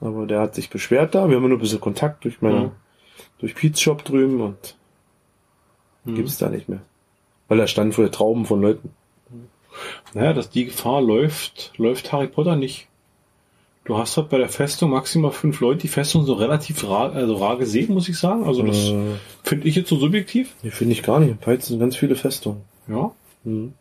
Aber 0.00 0.26
der 0.26 0.40
hat 0.40 0.54
sich 0.54 0.70
beschwert 0.70 1.14
da. 1.14 1.28
Wir 1.28 1.36
haben 1.36 1.48
nur 1.48 1.58
ein 1.58 1.60
bisschen 1.60 1.80
Kontakt 1.80 2.24
durch 2.24 2.40
meine, 2.42 2.56
Ja. 2.64 2.72
durch 3.38 3.54
Pete's 3.54 3.80
Shop 3.80 4.04
drüben 4.04 4.40
und 4.40 4.76
Hm. 6.04 6.14
gibt's 6.14 6.38
da 6.38 6.48
nicht 6.48 6.68
mehr. 6.68 6.80
Weil 7.48 7.58
da 7.58 7.66
standen 7.66 7.92
vorher 7.92 8.12
Trauben 8.12 8.44
von 8.46 8.60
Leuten. 8.60 8.90
Naja, 10.14 10.32
dass 10.32 10.50
die 10.50 10.66
Gefahr 10.66 11.02
läuft, 11.02 11.72
läuft 11.76 12.12
Harry 12.12 12.28
Potter 12.28 12.56
nicht. 12.56 12.86
Du 13.84 13.96
hast 13.98 14.16
halt 14.16 14.30
bei 14.30 14.38
der 14.38 14.48
Festung 14.48 14.90
maximal 14.90 15.30
fünf 15.30 15.60
Leute, 15.60 15.82
die 15.82 15.88
Festung 15.88 16.24
so 16.24 16.32
relativ 16.34 16.82
rar, 16.88 17.12
also 17.12 17.36
rar 17.36 17.56
gesehen, 17.56 17.92
muss 17.94 18.08
ich 18.08 18.18
sagen. 18.18 18.44
Also 18.44 18.62
das 18.62 18.76
Äh, 18.88 19.14
finde 19.44 19.68
ich 19.68 19.76
jetzt 19.76 19.88
so 19.90 19.96
subjektiv. 19.96 20.54
nee, 20.62 20.70
finde 20.70 20.92
ich 20.92 21.02
gar 21.02 21.20
nicht. 21.20 21.30
In 21.30 21.38
Peitz 21.38 21.66
sind 21.68 21.78
ganz 21.78 21.94
viele 21.96 22.16
Festungen. 22.16 22.62
Ja. 22.88 23.12
Mhm. 23.44 23.74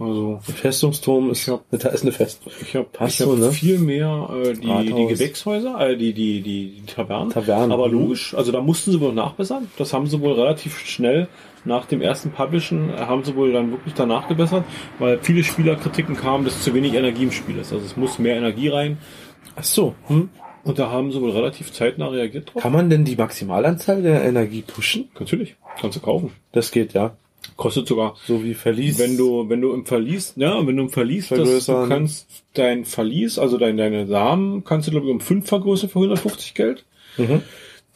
Also 0.00 0.40
Der 0.48 0.54
Festungsturm 0.54 1.30
ist, 1.30 1.46
hab- 1.48 1.64
da 1.70 1.90
ist 1.90 2.02
eine 2.02 2.12
Festung. 2.12 2.50
ich 2.62 2.74
habe 2.74 2.88
hab 2.98 3.10
so, 3.10 3.34
ne? 3.34 3.52
viel 3.52 3.78
mehr 3.78 4.30
äh, 4.44 4.54
die, 4.54 4.92
die. 4.92 5.06
Gewächshäuser, 5.06 5.78
äh, 5.90 5.96
die, 5.96 6.12
die, 6.14 6.40
die, 6.40 6.80
die 6.80 6.86
Tavernen. 6.86 7.30
Tavernen. 7.30 7.70
Aber 7.70 7.86
Mhm. 7.88 7.92
logisch, 7.92 8.34
also 8.34 8.50
da 8.50 8.60
mussten 8.62 8.92
sie 8.92 9.00
wohl 9.00 9.12
nachbessern. 9.12 9.68
Das 9.76 9.92
haben 9.92 10.06
sie 10.06 10.20
wohl 10.20 10.32
relativ 10.32 10.78
schnell 10.78 11.28
nach 11.66 11.84
dem 11.84 12.00
ersten 12.00 12.30
Publishen, 12.30 12.88
äh, 12.90 12.96
haben 12.96 13.22
sie 13.24 13.36
wohl 13.36 13.52
dann 13.52 13.70
wirklich 13.70 13.92
danach 13.94 14.26
gebessert, 14.26 14.64
weil 14.98 15.18
viele 15.20 15.44
Spielerkritiken 15.44 16.16
kamen, 16.16 16.44
dass 16.46 16.62
zu 16.62 16.72
wenig 16.74 16.94
Energie 16.94 17.24
im 17.24 17.32
Spiel 17.32 17.58
ist. 17.58 17.72
Also 17.72 17.84
es 17.84 17.96
muss 17.96 18.18
mehr 18.18 18.36
Energie 18.36 18.68
rein. 18.68 18.96
Ach 19.56 19.64
so. 19.64 19.94
Hm? 20.06 20.30
Und 20.64 20.78
da 20.78 20.90
haben 20.90 21.10
sie 21.12 21.20
wohl 21.20 21.30
relativ 21.30 21.72
zeitnah 21.72 22.08
reagiert 22.08 22.52
drauf. 22.54 22.62
Kann 22.62 22.72
man 22.72 22.88
denn 22.90 23.04
die 23.04 23.16
Maximalanzahl 23.16 24.02
der 24.02 24.24
Energie 24.24 24.62
pushen? 24.62 25.08
Natürlich, 25.18 25.56
kannst 25.80 25.96
du 25.96 26.00
kaufen. 26.00 26.32
Das 26.52 26.70
geht, 26.70 26.92
ja. 26.94 27.16
Kostet 27.56 27.88
sogar, 27.88 28.16
So 28.26 28.42
wie 28.44 28.54
Verlies. 28.54 28.98
wenn 28.98 29.16
du, 29.16 29.48
wenn 29.48 29.60
du 29.60 29.72
im 29.72 29.84
Verlies, 29.86 30.34
ja, 30.36 30.66
wenn 30.66 30.76
du 30.76 30.84
im 30.84 30.90
Verlies, 30.90 31.28
das, 31.28 31.66
du 31.66 31.88
kannst 31.88 32.26
dein 32.54 32.84
Verlies, 32.84 33.38
also 33.38 33.58
dein, 33.58 33.76
deine 33.76 34.06
Samen, 34.06 34.64
kannst 34.64 34.88
du 34.88 34.92
glaube 34.92 35.06
ich 35.06 35.12
um 35.12 35.20
5 35.20 35.46
vergrößern 35.48 35.88
für 35.90 35.98
150 35.98 36.54
Geld. 36.54 36.84
Mhm. 37.16 37.42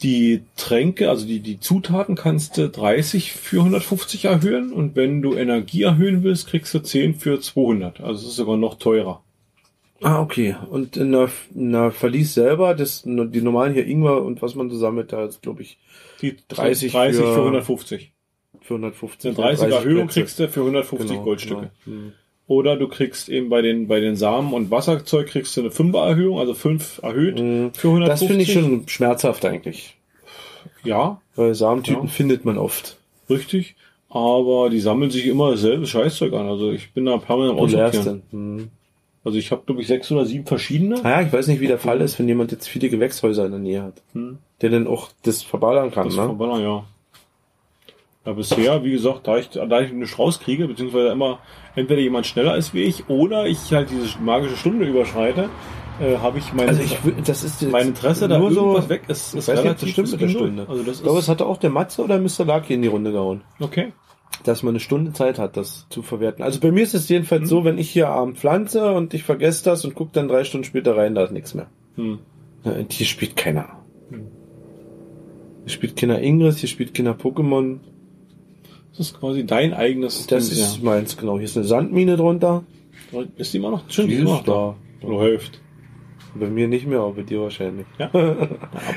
Die 0.03 0.41
Tränke, 0.57 1.09
also 1.09 1.25
die, 1.25 1.39
die 1.39 1.59
Zutaten 1.59 2.15
kannst 2.15 2.57
du 2.57 2.69
30 2.69 3.31
für 3.31 3.59
150 3.59 4.25
erhöhen 4.25 4.73
und 4.73 4.95
wenn 4.95 5.21
du 5.21 5.35
Energie 5.35 5.83
erhöhen 5.83 6.23
willst, 6.23 6.47
kriegst 6.47 6.73
du 6.73 6.79
10 6.79 7.15
für 7.15 7.39
200. 7.39 8.01
Also 8.01 8.23
es 8.23 8.31
ist 8.31 8.35
sogar 8.35 8.57
noch 8.57 8.75
teurer. 8.77 9.21
Ah, 10.01 10.21
okay. 10.21 10.55
Und 10.69 10.97
in 10.97 11.13
der, 11.13 11.29
in 11.55 11.71
der 11.71 11.91
Verlies 11.91 12.33
selber, 12.33 12.73
das, 12.75 13.03
die 13.05 13.41
normalen 13.41 13.73
hier 13.73 13.87
Ingwer 13.87 14.21
und 14.23 14.41
was 14.41 14.53
man 14.53 14.69
so 14.69 14.77
sammelt, 14.77 15.13
da 15.13 15.23
ist, 15.25 15.41
glaube 15.41 15.61
ich, 15.61 15.77
Die 16.21 16.35
30 16.49 16.91
30 16.91 17.21
für, 17.21 17.33
für 17.33 17.39
150. 17.39 18.11
für 18.65 18.73
150. 18.75 19.37
Eine 19.37 19.47
30 19.47 19.71
Erhöhung 19.73 20.07
Plätze. 20.07 20.19
kriegst 20.21 20.39
du 20.39 20.47
für 20.49 20.59
150 20.61 21.09
Genau, 21.11 21.23
Goldstücke. 21.23 21.69
genau. 21.85 21.97
Mhm. 21.97 22.11
Oder 22.47 22.75
du 22.77 22.87
kriegst 22.87 23.27
eben 23.29 23.49
bei 23.49 23.61
den, 23.61 23.87
bei 23.87 23.99
den 23.99 24.15
Samen 24.15 24.53
und 24.53 24.69
Wasserzeug 24.69 25.27
kriegst 25.27 25.55
du 25.57 25.61
eine 25.61 25.69
5er 25.71 26.05
Erhöhung, 26.07 26.37
also 26.39 26.53
5 26.53 26.99
erhöht 27.01 27.39
Mhm. 27.39 27.71
für 27.73 27.87
150. 27.89 28.07
Das 28.07 28.23
finde 28.23 28.43
ich 28.43 28.53
schon 28.53 28.87
schmerzhaft 28.87 29.45
eigentlich. 29.45 29.95
Ja, 30.83 31.21
Weil 31.35 31.55
Samentüten 31.55 32.03
Ja. 32.03 32.09
findet 32.09 32.45
man 32.45 32.57
oft. 32.57 32.97
richtig. 33.29 33.75
Aber 34.09 34.69
die 34.69 34.79
sammeln 34.79 35.11
sich 35.11 35.25
immer 35.27 35.51
dasselbe 35.51 35.85
Scheißzeug 35.87 36.31
an. 36.33 36.47
Also 36.47 36.71
ich 36.71 36.93
bin 36.93 37.05
da 37.05 37.17
permanent 37.17 37.59
Aussortieren. 37.59 38.21
Mhm. 38.31 38.69
Also 39.25 39.37
ich 39.39 39.51
habe, 39.51 39.63
glaube 39.65 39.81
ich, 39.81 39.87
sechs 39.87 40.09
oder 40.11 40.25
sieben 40.25 40.45
verschiedene. 40.45 41.01
Naja, 41.01 41.27
ich 41.27 41.33
weiß 41.33 41.47
nicht, 41.47 41.59
wie 41.59 41.67
der 41.67 41.79
Fall 41.79 41.99
ist, 41.99 42.17
wenn 42.19 42.27
jemand 42.27 42.51
jetzt 42.51 42.69
viele 42.69 42.87
Gewächshäuser 42.89 43.45
in 43.45 43.51
der 43.51 43.59
Nähe 43.59 43.81
hat. 43.83 44.01
Hm. 44.13 44.37
Der 44.61 44.69
dann 44.69 44.85
auch 44.87 45.09
das 45.23 45.41
verballern 45.41 45.89
kann, 45.91 46.05
Das 46.07 46.15
ne? 46.15 46.23
verballern, 46.25 46.61
ja. 46.61 46.85
Ja, 48.25 48.33
bisher, 48.33 48.83
wie 48.83 48.91
gesagt, 48.91 49.27
da 49.27 49.37
ich, 49.37 49.49
da 49.49 49.81
ich 49.81 49.91
nicht 49.93 50.17
rauskriege, 50.17 50.67
beziehungsweise 50.67 51.09
immer 51.09 51.39
entweder 51.75 52.01
jemand 52.01 52.25
schneller 52.25 52.55
ist 52.57 52.73
wie 52.73 52.81
ich 52.81 53.07
oder 53.09 53.45
ich 53.45 53.71
halt 53.71 53.89
diese 53.91 54.17
magische 54.19 54.57
Stunde 54.57 54.85
überschreite, 54.85 55.49
äh, 56.01 56.17
habe 56.17 56.39
ich 56.39 56.51
mein, 56.53 56.67
Also 56.69 56.81
ich 56.81 56.97
das 57.25 57.43
ist 57.43 57.61
mein 57.69 57.89
Interesse 57.89 58.27
da 58.27 58.39
nur 58.39 58.51
so, 58.51 58.61
irgendwas 58.61 58.89
weg 58.89 59.03
ist, 59.07 59.33
ich 59.33 59.39
ist 59.39 59.47
weiß 59.47 59.63
nicht, 59.63 59.81
das 59.81 59.89
stimmt 59.89 60.11
mit 60.11 60.21
der. 60.21 60.29
Stunde. 60.29 60.65
Also 60.67 60.83
das 60.83 60.97
Ich 60.97 61.03
glaube, 61.03 61.19
es 61.19 61.29
hatte 61.29 61.45
auch 61.45 61.57
der 61.57 61.69
Matze 61.69 62.03
oder 62.03 62.17
Mr. 62.19 62.45
Lucky 62.45 62.73
in 62.73 62.81
die 62.81 62.87
Runde 62.87 63.11
gehauen. 63.11 63.41
okay. 63.59 63.93
dass 64.43 64.63
man 64.63 64.71
eine 64.73 64.79
Stunde 64.79 65.13
Zeit 65.13 65.37
hat, 65.39 65.55
das 65.55 65.85
zu 65.89 66.01
verwerten. 66.01 66.43
Also 66.43 66.59
bei 66.59 66.71
mir 66.71 66.83
ist 66.83 66.93
es 66.95 67.07
jedenfalls 67.07 67.43
Mhm. 67.43 67.47
so, 67.47 67.63
wenn 67.63 67.77
ich 67.77 67.89
hier 67.91 68.09
abend 68.09 68.37
pflanze 68.37 68.91
und 68.91 69.13
ich 69.13 69.23
vergesse 69.23 69.63
das 69.63 69.85
und 69.85 69.93
gucke 69.95 70.11
dann 70.13 70.27
drei 70.27 70.43
Stunden 70.43 70.65
später 70.65 70.97
rein, 70.97 71.13
da 71.15 71.23
ist 71.23 71.31
nichts 71.31 71.53
mehr. 71.53 71.67
Hm. 71.95 72.19
Ja, 72.63 72.71
und 72.73 72.91
hier 72.91 73.05
spielt 73.05 73.35
keiner. 73.37 73.67
Hier 74.09 75.69
spielt 75.69 75.95
keiner 75.95 76.21
Ingress, 76.21 76.57
hier 76.57 76.69
spielt 76.69 76.93
keiner 76.93 77.13
Pokémon. 77.13 77.77
Das 78.97 79.07
ist 79.07 79.19
quasi 79.19 79.45
dein 79.45 79.73
eigenes 79.73 80.25
Das 80.27 80.49
Ding, 80.49 80.57
ist 80.59 80.83
meins, 80.83 81.17
genau. 81.17 81.35
Hier 81.35 81.45
ist 81.45 81.57
eine 81.57 81.65
Sandmine 81.65 82.15
drunter. 82.17 82.63
ja. 83.11 83.21
Ist 83.37 83.53
die 83.53 83.57
immer 83.57 83.71
noch? 83.71 83.83
Stimmt, 83.89 84.09
Die 84.09 84.15
die 84.15 84.21
ist 84.21 84.29
noch 84.29 84.43
da. 84.43 84.75
Du 85.01 85.21
hilft. 85.21 85.59
Bei 86.37 86.47
mir 86.47 86.67
nicht 86.67 86.85
mehr, 86.85 86.99
aber 86.99 87.13
bei 87.13 87.21
dir 87.23 87.41
wahrscheinlich. 87.41 87.85
Ja. 87.97 88.09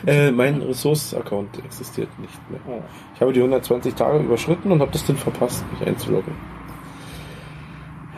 Äh, 0.07 0.31
mein 0.31 0.61
Ressource-Account 0.63 1.63
existiert 1.65 2.09
nicht 2.19 2.51
mehr. 2.51 2.61
Oh. 2.69 2.83
Ich 3.15 3.21
habe 3.21 3.33
die 3.33 3.41
120 3.41 3.95
Tage 3.95 4.19
überschritten 4.25 4.73
und 4.73 4.81
habe 4.81 4.91
das 4.93 5.05
dann 5.05 5.17
verpasst, 5.17 5.65
mich 5.73 5.87
einzuloggen. 5.87 6.33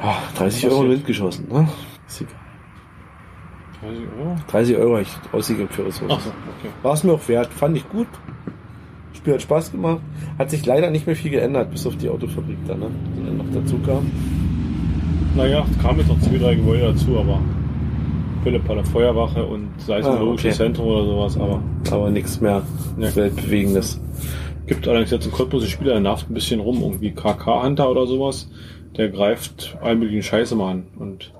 Ja, 0.02 0.16
30 0.36 0.66
Euro 0.68 0.76
in 0.82 0.88
den 0.88 0.90
Wind 0.98 1.06
geschossen, 1.06 1.48
ne? 1.50 1.68
Ist 2.06 2.22
egal. 2.22 2.34
30 3.82 4.06
Euro? 4.18 4.36
30 4.48 4.76
Euro 4.76 4.90
habe 4.92 5.02
ich 5.02 5.10
ausgegeben 5.32 5.68
für 5.70 5.86
Ressourcen. 5.86 6.16
Ach 6.16 6.20
so, 6.20 6.30
okay. 6.30 6.72
War 6.82 6.92
es 6.94 7.04
mir 7.04 7.12
auch 7.12 7.28
wert. 7.28 7.52
Fand 7.52 7.76
ich 7.76 7.88
gut. 7.88 8.08
Spiel 9.20 9.34
hat 9.34 9.42
Spaß 9.42 9.72
gemacht. 9.72 10.00
Hat 10.38 10.48
sich 10.50 10.64
leider 10.64 10.90
nicht 10.90 11.06
mehr 11.06 11.14
viel 11.14 11.30
geändert, 11.30 11.70
bis 11.70 11.86
auf 11.86 11.94
die 11.96 12.08
Autofabrik 12.08 12.56
da, 12.66 12.74
ne? 12.74 12.86
Die 13.18 13.26
dann 13.26 13.36
noch 13.36 13.44
dazu 13.52 13.76
kam. 13.84 14.10
Naja, 15.36 15.64
es 15.70 15.78
kamen 15.82 15.98
jetzt 15.98 16.08
noch 16.08 16.20
zwei, 16.20 16.38
drei 16.38 16.54
Gebäude 16.54 16.92
dazu, 16.94 17.18
aber 17.18 17.38
Philipp 18.42 18.66
bei 18.66 18.74
der 18.74 18.84
Feuerwache 18.84 19.44
und 19.44 19.66
Ah, 19.78 19.82
Seismologisches 19.86 20.54
okay. 20.54 20.64
Zentrum 20.64 20.86
oder 20.86 21.04
sowas, 21.04 21.36
aber 21.36 21.62
Aber 21.90 22.10
nichts 22.10 22.40
mehr 22.40 22.62
Ja. 22.98 23.14
Weltbewegendes. 23.14 24.00
gibt 24.66 24.88
allerdings 24.88 25.10
jetzt 25.10 25.24
einen 25.24 25.32
Cottbuser 25.32 25.66
Spieler, 25.66 25.92
der 25.92 26.00
nervt 26.00 26.30
ein 26.30 26.34
bisschen 26.34 26.60
rum, 26.60 26.80
irgendwie 26.80 27.10
KK-Hunter 27.10 27.90
oder 27.90 28.06
sowas, 28.06 28.48
der 28.96 29.10
greift 29.10 29.76
allmöglichen 29.82 30.22
Scheiße 30.22 30.56
mal 30.56 30.70
an 30.72 30.84
und 30.98 31.32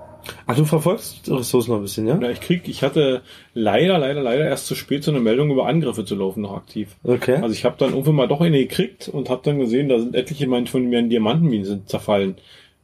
Ach, 0.46 0.56
du 0.56 0.64
verfolgst 0.64 1.30
Ressourcen 1.30 1.70
noch 1.70 1.78
ein 1.78 1.82
bisschen, 1.82 2.06
ja? 2.06 2.18
ja, 2.20 2.30
ich 2.30 2.40
krieg, 2.40 2.68
ich 2.68 2.82
hatte 2.82 3.22
leider, 3.54 3.98
leider, 3.98 4.22
leider 4.22 4.44
erst 4.44 4.66
zu 4.66 4.74
spät 4.74 5.04
so 5.04 5.10
eine 5.10 5.20
Meldung 5.20 5.50
über 5.50 5.66
Angriffe 5.66 6.04
zu 6.04 6.14
laufen 6.14 6.42
noch 6.42 6.56
aktiv. 6.56 6.96
Okay. 7.04 7.36
Also 7.36 7.52
ich 7.54 7.64
habe 7.64 7.76
dann 7.78 7.90
irgendwann 7.90 8.14
mal 8.16 8.28
doch 8.28 8.40
eine 8.40 8.58
gekriegt 8.58 9.08
und 9.08 9.30
habe 9.30 9.42
dann 9.44 9.58
gesehen, 9.58 9.88
da 9.88 9.98
sind 9.98 10.14
etliche 10.14 10.48
von 10.66 10.84
mir 10.88 10.98
in 10.98 11.10
Diamantenminen 11.10 11.64
sind 11.64 11.88
zerfallen. 11.88 12.36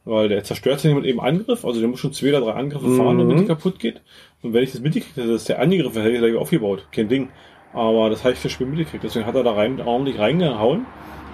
Weil 0.05 0.29
der 0.29 0.43
zerstört 0.45 0.79
sich 0.79 0.93
mit 0.95 1.03
eben 1.05 1.19
Angriff, 1.19 1.65
also 1.65 1.81
der 1.81 1.89
muss 1.89 1.99
schon 1.99 2.13
zwei 2.13 2.29
oder 2.29 2.39
drei 2.39 2.53
Angriffe 2.53 2.95
fahren, 2.95 3.17
damit 3.17 3.35
Mhm. 3.35 3.41
die 3.41 3.47
kaputt 3.47 3.77
geht. 3.79 4.01
Und 4.41 4.53
wenn 4.53 4.63
ich 4.63 4.71
das 4.71 4.79
mitgekriegt 4.79 5.17
hätte, 5.17 5.27
dass 5.27 5.43
der 5.43 5.59
angegriffen 5.59 6.01
hätte, 6.01 6.15
hätte 6.15 6.29
ich 6.29 6.37
aufgebaut. 6.37 6.87
Kein 6.93 7.09
Ding. 7.09 7.27
Aber 7.73 8.09
das 8.09 8.23
habe 8.23 8.33
ich 8.33 8.39
für 8.39 8.49
Spiel 8.49 8.67
mitgekriegt. 8.67 9.03
Deswegen 9.03 9.25
hat 9.25 9.35
er 9.35 9.43
da 9.43 9.51
rein, 9.51 9.81
ordentlich 9.81 10.17
reingehauen. 10.17 10.85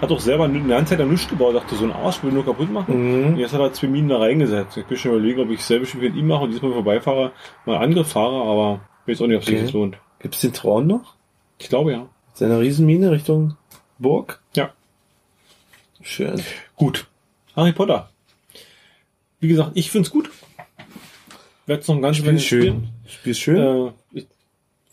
Hat 0.04 0.12
auch 0.12 0.20
selber 0.20 0.44
eine 0.46 0.62
ganze 0.68 0.92
Zeit 0.92 1.00
da 1.00 1.06
nichts 1.06 1.28
gebaut. 1.30 1.56
Dachte, 1.56 1.76
so 1.76 1.86
ein 1.86 1.92
Arsch 1.92 2.22
will 2.24 2.32
nur 2.34 2.44
kaputt 2.46 2.70
machen. 2.72 2.94
Und 2.94 3.32
Mhm. 3.34 3.38
jetzt 3.40 3.54
hat 3.54 3.62
er 3.62 3.72
zwei 3.74 3.88
Minen 3.88 4.10
da 4.10 4.18
reingesetzt. 4.18 4.76
Ich 4.78 4.86
bin 4.86 4.98
schon 4.98 5.12
überlegen, 5.12 5.40
ob 5.42 5.50
ich 5.50 5.62
selber 5.62 5.86
Spiel 5.86 6.02
mit 6.02 6.16
ihm 6.16 6.28
mache 6.28 6.44
und 6.44 6.52
diesmal 6.52 6.74
vorbeifahre, 6.74 7.32
mal 7.66 7.78
Angriff 7.78 8.10
fahre, 8.10 8.42
aber 8.44 8.82
ich 9.06 9.14
weiß 9.14 9.22
auch 9.22 9.28
nicht, 9.28 9.38
ob 9.38 9.46
sich 9.46 9.56
Okay. 9.56 9.64
das 9.64 9.74
lohnt. 9.74 9.98
Gibt's 10.20 10.42
den 10.42 10.52
Traun 10.54 10.88
noch? 10.88 11.16
Ich 11.58 11.70
glaube 11.70 11.92
ja. 11.94 12.08
Seine 12.34 12.60
Riesenmine 12.60 13.12
Richtung 13.12 13.56
Burg? 13.98 14.42
Ja. 14.56 14.72
Schön. 16.02 16.42
Gut. 16.76 17.08
Harry 17.56 17.72
Potter. 17.72 18.10
Wie 19.40 19.48
gesagt, 19.48 19.72
ich 19.76 19.90
find's 19.92 20.10
gut. 20.10 20.30
Werd's 21.66 21.88
noch 21.88 21.96
ein 21.96 22.02
ganz 22.02 22.18
Spiel 22.18 22.40
schön. 22.40 22.90
Spiel 23.08 23.36
schön. 23.36 23.58
Äh, 23.58 23.92
ich, 24.12 24.28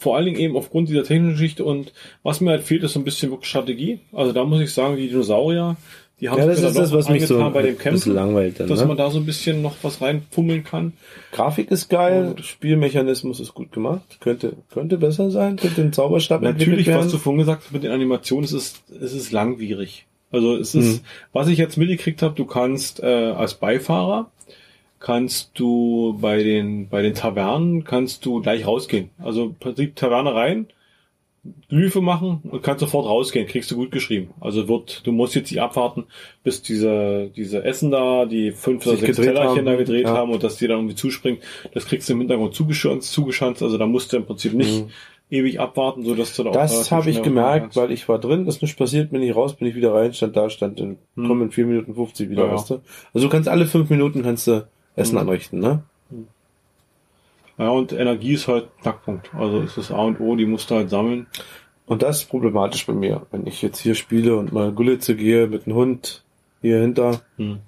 vor 0.01 0.17
allen 0.17 0.25
Dingen 0.25 0.41
eben 0.41 0.57
aufgrund 0.57 0.89
dieser 0.89 1.05
technischen 1.05 1.35
Geschichte 1.35 1.63
und 1.65 1.93
was 2.23 2.41
mir 2.41 2.51
halt 2.51 2.63
fehlt, 2.63 2.83
ist 2.83 2.95
so 2.95 3.01
ein 3.01 3.05
bisschen 3.05 3.31
wirklich 3.31 3.51
Strategie. 3.51 4.01
Also 4.13 4.33
da 4.33 4.45
muss 4.45 4.61
ich 4.61 4.73
sagen, 4.73 4.97
die 4.97 5.09
Dinosaurier, 5.09 5.77
Die 6.21 6.29
haben 6.31 6.39
Ja, 6.39 6.47
das 6.47 6.61
ist 6.63 6.75
da 6.75 6.81
das, 6.81 6.93
was 6.93 7.09
mich 7.11 7.27
so 7.27 7.39
bei 7.51 7.63
dem 7.63 7.77
Kämpfen, 7.79 8.15
langweilt 8.15 8.61
dann, 8.61 8.69
dass 8.69 8.81
ne? 8.81 8.87
man 8.87 8.97
da 8.97 9.11
so 9.11 9.19
ein 9.19 9.27
bisschen 9.27 9.61
noch 9.61 9.77
was 9.83 10.01
reinfummeln 10.01 10.65
kann. 10.65 10.95
Grafik 11.33 11.71
ist 11.71 11.89
geil, 11.91 12.35
Spielmechanismus 12.43 13.41
ist 13.41 13.55
gut 13.55 13.73
gemacht, 13.73 14.19
könnte, 14.21 14.55
könnte 14.73 14.97
besser 14.97 15.31
sein, 15.31 15.57
könnte 15.57 15.83
ein 15.83 15.93
Zauberstab 15.93 16.41
Natürlich, 16.43 16.89
was 16.89 17.11
du 17.11 17.19
vorhin 17.19 17.41
gesagt 17.41 17.65
hast 17.65 17.73
mit 17.73 17.85
den 17.85 17.93
Animationen, 17.93 18.45
es 18.45 18.53
ist, 18.53 18.83
es 19.01 19.13
ist 19.13 19.33
langwierig. 19.33 20.07
Also 20.33 20.57
es 20.57 20.75
ist, 20.75 21.03
Mhm. 21.03 21.07
was 21.33 21.49
ich 21.49 21.59
jetzt 21.59 21.77
mitgekriegt 21.77 22.23
habe, 22.23 22.35
du 22.35 22.45
kannst 22.45 23.03
äh, 23.03 23.07
als 23.07 23.55
Beifahrer 23.55 24.31
kannst 25.01 25.53
du 25.55 26.17
bei 26.21 26.43
den 26.43 26.89
bei 26.89 27.03
den 27.03 27.15
Tavernen 27.15 27.85
kannst 27.85 28.25
du 28.27 28.41
gleich 28.41 28.67
rausgehen. 28.67 29.11
Also 29.19 29.47
im 29.47 29.55
Prinzip 29.55 29.97
Taverne 29.97 30.35
rein, 30.35 30.67
Glyphe 31.71 32.03
machen 32.03 32.41
und 32.51 32.63
kannst 32.63 32.81
sofort 32.81 33.07
rausgehen, 33.07 33.47
kriegst 33.47 33.71
du 33.71 33.77
gut 33.77 33.91
geschrieben. 33.91 34.35
Also 34.41 34.69
wird, 34.69 35.07
du 35.07 35.13
musst 35.13 35.35
jetzt 35.35 35.51
nicht 35.51 35.63
abwarten, 35.63 36.05
bis 36.45 36.61
diese, 36.61 37.31
diese 37.35 37.65
Essen 37.65 37.91
da, 37.91 38.27
die 38.27 38.53
fünf 38.53 38.87
oder 38.87 38.99
sechs 38.99 39.17
Tellerchen 39.17 39.59
haben, 39.59 39.65
da 39.65 39.77
gedreht 39.77 40.05
ja. 40.05 40.15
haben 40.15 40.33
und 40.33 40.43
dass 40.43 40.57
die 40.57 40.69
dann 40.69 40.79
irgendwie 40.79 40.97
zuspringen. 40.97 41.41
Das 41.73 41.87
kriegst 41.87 42.09
du 42.09 42.13
im 42.13 42.21
Hintergrund 42.21 42.55
zugeschanzt, 42.55 43.11
zugeschanzt. 43.11 43.63
Also 43.63 43.79
da 43.79 43.87
musst 43.87 44.13
du 44.13 44.19
im 44.19 44.27
Prinzip 44.27 44.53
nicht 44.53 44.85
ewig 45.31 45.61
abwarten, 45.61 46.05
so 46.05 46.15
dass 46.15 46.37
du 46.37 46.43
da 46.43 46.51
auch 46.51 46.55
Mhm. 46.55 46.59
Das 46.59 46.73
relativ 46.73 46.91
habe 46.91 47.11
ich 47.11 47.23
gemerkt, 47.23 47.77
weil 47.77 47.91
ich 47.91 48.07
war 48.09 48.19
drin, 48.19 48.47
ist 48.47 48.61
nichts 48.61 48.77
passiert, 48.77 49.11
bin 49.11 49.23
ich 49.23 49.35
raus, 49.35 49.55
bin 49.55 49.67
ich 49.67 49.75
wieder 49.75 49.95
rein, 49.95 50.13
stand 50.13 50.37
da, 50.37 50.51
stand 50.51 50.79
in, 50.79 50.99
Hm. 51.17 51.27
komm 51.27 51.41
in 51.43 51.51
4 51.53 51.65
Minuten 51.67 51.95
50 51.95 52.29
wieder, 52.29 52.47
Ja. 52.47 52.53
weißt 52.53 52.69
du? 52.69 52.81
Also 53.15 53.29
du 53.29 53.33
kannst 53.33 53.49
alle 53.49 53.65
5 53.65 53.89
Minuten 53.89 54.23
kannst 54.23 54.47
du 54.47 54.67
Essen 54.97 55.19
Hm. 55.19 55.29
anrichten, 55.29 55.59
ne? 55.61 55.83
Ja, 57.59 57.69
und 57.71 57.93
Energie 57.93 58.33
ist 58.35 58.49
halt 58.49 58.69
Knackpunkt. 58.83 59.31
Also 59.35 59.61
ist 59.61 59.77
das 59.77 59.91
A 59.91 59.99
und 60.03 60.19
O, 60.21 60.35
die 60.37 60.47
musst 60.47 60.71
du 60.71 60.77
halt 60.77 60.89
sammeln. 60.91 61.27
Und 61.87 62.03
das 62.03 62.19
ist 62.23 62.31
problematisch 62.31 62.87
bei 62.87 62.93
mir, 62.95 63.27
wenn 63.33 63.47
ich 63.47 63.61
jetzt 63.63 63.81
hier 63.81 63.95
spiele 63.95 64.37
und 64.37 64.53
mal 64.53 64.73
Gullitze 64.73 65.15
gehe 65.17 65.47
mit 65.47 65.67
einem 65.67 65.77
Hund 65.77 66.25
hier 66.63 66.81
hinter. 66.81 67.21
Hm. 67.37 67.59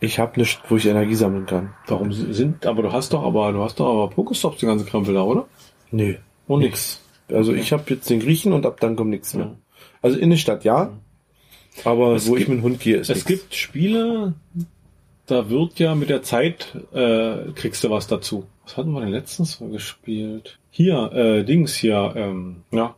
Ich 0.00 0.18
habe 0.18 0.38
nichts, 0.40 0.58
wo 0.68 0.76
ich 0.76 0.86
Energie 0.86 1.14
sammeln 1.14 1.46
kann. 1.46 1.74
Warum 1.86 2.12
sind, 2.12 2.66
aber 2.66 2.82
du 2.82 2.92
hast 2.92 3.12
doch 3.12 3.22
aber, 3.24 3.52
du 3.52 3.62
hast 3.62 3.78
doch 3.80 3.88
aber 3.90 4.08
Pokestops, 4.10 4.58
die 4.58 4.66
ganze 4.66 4.84
Krempel 4.84 5.14
da, 5.14 5.22
oder? 5.22 5.46
Nee, 5.90 6.18
Und 6.46 6.60
nix. 6.60 7.00
Also 7.30 7.52
ich 7.52 7.72
habe 7.72 7.84
jetzt 7.88 8.08
den 8.08 8.20
Griechen 8.20 8.52
und 8.52 8.64
ab 8.64 8.78
dann 8.80 8.96
kommt 8.96 9.10
nichts 9.10 9.34
mehr. 9.34 9.46
Ja. 9.46 9.56
Also 10.00 10.18
Innenstadt 10.18 10.64
ja, 10.64 10.92
aber 11.84 12.14
Es 12.14 12.26
wo 12.26 12.32
gibt- 12.32 12.42
ich 12.42 12.48
mit 12.48 12.58
dem 12.58 12.62
Hund 12.62 12.80
gehe 12.80 12.96
ist 12.96 13.10
Es 13.10 13.16
nichts. 13.16 13.26
gibt 13.26 13.54
Spiele, 13.54 14.34
da 15.28 15.50
wird 15.50 15.78
ja 15.78 15.94
mit 15.94 16.10
der 16.10 16.22
Zeit, 16.22 16.74
äh, 16.92 17.52
kriegst 17.54 17.84
du 17.84 17.90
was 17.90 18.06
dazu. 18.06 18.46
Was 18.64 18.76
hatten 18.76 18.92
wir 18.92 19.00
denn 19.00 19.10
letztens 19.10 19.60
mal 19.60 19.70
gespielt? 19.70 20.58
Hier, 20.70 21.12
äh, 21.12 21.44
Dings 21.44 21.74
hier, 21.76 22.12
ähm, 22.16 22.62
ja. 22.70 22.96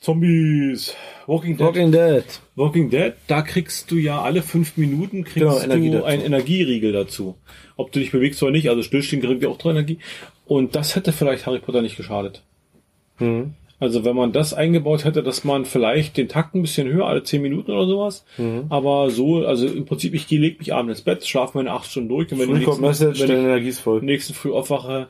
Zombies, 0.00 0.94
Walking 1.26 1.56
Dead. 1.56 1.66
Walking 1.66 1.92
Dead. 1.92 2.24
Walking 2.56 2.90
Dead, 2.90 3.14
da 3.28 3.42
kriegst 3.42 3.90
du 3.90 3.96
ja 3.96 4.20
alle 4.20 4.42
fünf 4.42 4.76
Minuten 4.76 5.22
kriegst 5.22 5.36
Genau, 5.36 5.60
Energie 5.60 5.90
du 5.90 5.96
dazu. 5.98 6.06
einen 6.06 6.22
Energieriegel 6.22 6.92
dazu. 6.92 7.36
Ob 7.76 7.92
du 7.92 8.00
dich 8.00 8.10
bewegst 8.10 8.42
oder 8.42 8.52
nicht, 8.52 8.68
also 8.68 8.82
stillstehen 8.82 9.22
kriegt 9.22 9.42
ja 9.42 9.48
auch 9.48 9.58
drin 9.58 9.72
Energie. 9.76 9.98
Und 10.44 10.74
das 10.74 10.96
hätte 10.96 11.12
vielleicht 11.12 11.46
Harry 11.46 11.60
Potter 11.60 11.82
nicht 11.82 11.96
geschadet. 11.96 12.42
Mhm. 13.18 13.54
Also 13.82 14.04
wenn 14.04 14.14
man 14.14 14.30
das 14.32 14.54
eingebaut 14.54 15.04
hätte, 15.04 15.24
dass 15.24 15.42
man 15.42 15.64
vielleicht 15.64 16.16
den 16.16 16.28
Takt 16.28 16.54
ein 16.54 16.62
bisschen 16.62 16.86
höher, 16.86 17.06
alle 17.06 17.24
zehn 17.24 17.42
Minuten 17.42 17.72
oder 17.72 17.86
sowas. 17.86 18.24
Mhm. 18.38 18.66
Aber 18.68 19.10
so, 19.10 19.44
also 19.44 19.66
im 19.66 19.86
Prinzip, 19.86 20.14
ich 20.14 20.28
gehe, 20.28 20.38
leg 20.38 20.60
mich 20.60 20.72
abends 20.72 21.00
ins 21.00 21.04
Bett, 21.04 21.26
schlafe 21.26 21.58
meine 21.58 21.72
acht 21.72 21.90
Stunden 21.90 22.08
durch 22.08 22.30
und 22.30 22.38
wenn 22.38 22.52
nächsten, 22.52 22.80
Message, 22.80 23.18
wenn 23.20 23.30
ich 23.30 23.36
Energie 23.36 23.68
ist 23.68 23.80
voll. 23.80 24.00
nächsten 24.02 24.34
Früh 24.34 24.52
aufwache, 24.52 25.08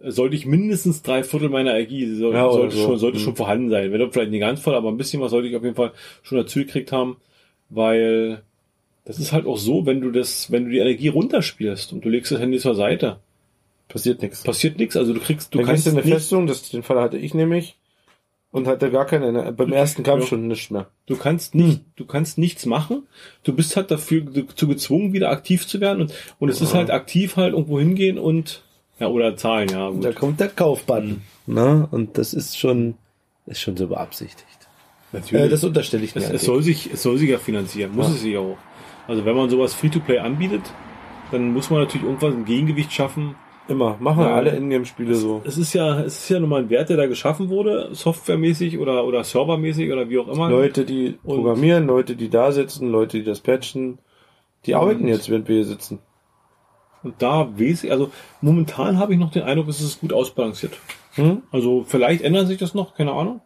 sollte 0.00 0.34
ich 0.34 0.46
mindestens 0.46 1.02
drei 1.02 1.22
Viertel 1.22 1.48
meiner 1.48 1.70
Energie, 1.76 2.06
sie 2.06 2.16
soll, 2.16 2.34
Ja, 2.34 2.50
sollte, 2.50 2.74
so. 2.76 2.86
schon, 2.86 2.98
sollte 2.98 3.18
Mhm. 3.18 3.22
schon 3.22 3.36
vorhanden 3.36 3.70
sein. 3.70 3.92
Wenn 3.92 4.10
vielleicht 4.10 4.32
nicht 4.32 4.40
ganz 4.40 4.60
voll, 4.60 4.74
aber 4.74 4.88
ein 4.88 4.96
bisschen 4.96 5.22
was 5.22 5.30
sollte 5.30 5.46
ich 5.46 5.54
auf 5.56 5.62
jeden 5.62 5.76
Fall 5.76 5.92
schon 6.24 6.38
dazu 6.38 6.58
gekriegt 6.58 6.90
haben, 6.90 7.18
weil 7.68 8.42
das 9.04 9.20
ist 9.20 9.32
halt 9.32 9.46
auch 9.46 9.58
so, 9.58 9.86
wenn 9.86 10.00
du 10.00 10.10
das, 10.10 10.50
wenn 10.50 10.64
du 10.64 10.70
die 10.72 10.78
Energie 10.78 11.08
runterspielst 11.08 11.92
und 11.92 12.04
du 12.04 12.08
legst 12.08 12.32
das 12.32 12.40
Handy 12.40 12.58
zur 12.58 12.74
Seite, 12.74 13.20
Passiert 13.88 14.20
nichts. 14.22 14.42
passiert 14.42 14.78
nichts. 14.78 14.96
Also 14.96 15.14
du 15.14 15.20
kriegst, 15.20 15.54
du 15.54 15.58
Dann 15.58 15.66
kannst 15.68 15.86
du 15.86 15.90
in 15.90 15.96
eine 15.96 16.04
nicht, 16.04 16.14
Festung, 16.14 16.46
das, 16.46 16.68
den 16.68 16.82
Fall 16.82 17.00
hatte 17.00 17.16
ich 17.16 17.32
nämlich, 17.32 17.76
und 18.50 18.66
hatte 18.66 18.90
gar 18.90 19.04
keine, 19.04 19.26
Ener- 19.28 19.52
beim 19.52 19.72
ersten 19.72 20.02
Kampf 20.02 20.22
Ja. 20.24 20.28
schon 20.28 20.48
nichts 20.48 20.70
mehr. 20.70 20.86
du 21.06 21.16
kannst 21.16 21.54
nicht, 21.54 21.82
du 21.96 22.06
kannst 22.06 22.38
nichts 22.38 22.64
machen. 22.66 23.06
Du 23.44 23.52
bist 23.54 23.76
halt 23.76 23.90
dafür 23.90 24.22
zu 24.54 24.68
gezwungen, 24.68 25.12
wieder 25.12 25.30
aktiv 25.30 25.66
zu 25.66 25.80
werden 25.80 26.02
und, 26.02 26.14
und 26.38 26.48
es 26.48 26.60
ist 26.60 26.74
halt 26.74 26.90
aktiv 26.90 27.36
halt 27.36 27.52
irgendwo 27.52 27.78
hingehen 27.78 28.18
und, 28.18 28.62
ja, 28.98 29.08
oder 29.08 29.36
zahlen, 29.36 29.68
ja, 29.68 29.90
gut. 29.90 30.04
Da 30.04 30.12
kommt 30.12 30.40
der 30.40 30.48
Kaufbutton. 30.48 31.22
Ne? 31.46 31.86
Und 31.90 32.18
das 32.18 32.34
ist 32.34 32.58
schon, 32.58 32.94
ist 33.46 33.60
schon 33.60 33.76
so 33.76 33.86
beabsichtigt. 33.88 34.46
Natürlich. 35.12 35.46
Äh, 35.46 35.48
das 35.48 35.64
unterstelle 35.64 36.04
ich 36.04 36.14
mir. 36.14 36.22
Es, 36.22 36.30
es 36.30 36.44
soll 36.44 36.62
sich, 36.62 36.90
es 36.92 37.02
soll 37.02 37.16
sich 37.18 37.30
ja 37.30 37.38
finanzieren, 37.38 37.92
muss 37.94 38.08
Ja. 38.08 38.14
es 38.14 38.20
sich 38.22 38.36
auch. 38.36 38.56
Also 39.06 39.24
wenn 39.24 39.36
man 39.36 39.48
sowas 39.48 39.72
Free-to-Play 39.74 40.18
anbietet, 40.18 40.62
dann 41.30 41.52
muss 41.52 41.70
man 41.70 41.80
natürlich 41.80 42.06
irgendwas 42.06 42.34
ein 42.34 42.44
Gegengewicht 42.44 42.92
schaffen. 42.92 43.34
Immer. 43.68 43.96
Machen 44.00 44.20
wir 44.20 44.28
Ja. 44.30 44.34
alle 44.34 44.56
Ingame-Spiele 44.56 45.14
so. 45.14 45.42
Es 45.44 45.58
ist 45.58 45.74
ja, 45.74 46.00
es 46.00 46.18
ist 46.20 46.28
ja 46.30 46.40
nun 46.40 46.48
mal 46.48 46.62
ein 46.62 46.70
Wert, 46.70 46.88
der 46.88 46.96
da 46.96 47.06
geschaffen 47.06 47.50
wurde, 47.50 47.90
softwaremäßig 47.92 48.78
oder, 48.78 49.04
oder 49.04 49.22
servermäßig 49.24 49.92
oder 49.92 50.08
wie 50.08 50.18
auch 50.18 50.28
immer. 50.28 50.48
Leute, 50.48 50.84
die 50.84 51.18
Und- 51.22 51.36
programmieren, 51.36 51.86
Leute, 51.86 52.16
die 52.16 52.30
da 52.30 52.50
sitzen, 52.50 52.90
Leute, 52.90 53.18
die 53.18 53.24
das 53.24 53.40
patchen, 53.40 53.98
die 54.64 54.74
arbeiten 54.74 55.06
jetzt, 55.06 55.28
während 55.28 55.48
wir 55.48 55.56
hier 55.56 55.64
sitzen. 55.66 55.98
Und 57.02 57.14
da 57.22 57.48
weiß 57.58 57.84
ich, 57.84 57.92
also 57.92 58.10
momentan 58.40 58.98
habe 58.98 59.12
ich 59.12 59.18
noch 59.20 59.30
den 59.30 59.42
Eindruck, 59.42 59.68
es 59.68 59.80
ist 59.80 60.00
gut 60.00 60.12
ausbalanciert. 60.12 60.72
Hm? 61.14 61.42
Also 61.52 61.84
vielleicht 61.86 62.22
ändert 62.22 62.48
sich 62.48 62.58
das 62.58 62.74
noch, 62.74 62.94
keine 62.94 63.12
Ahnung. 63.12 63.40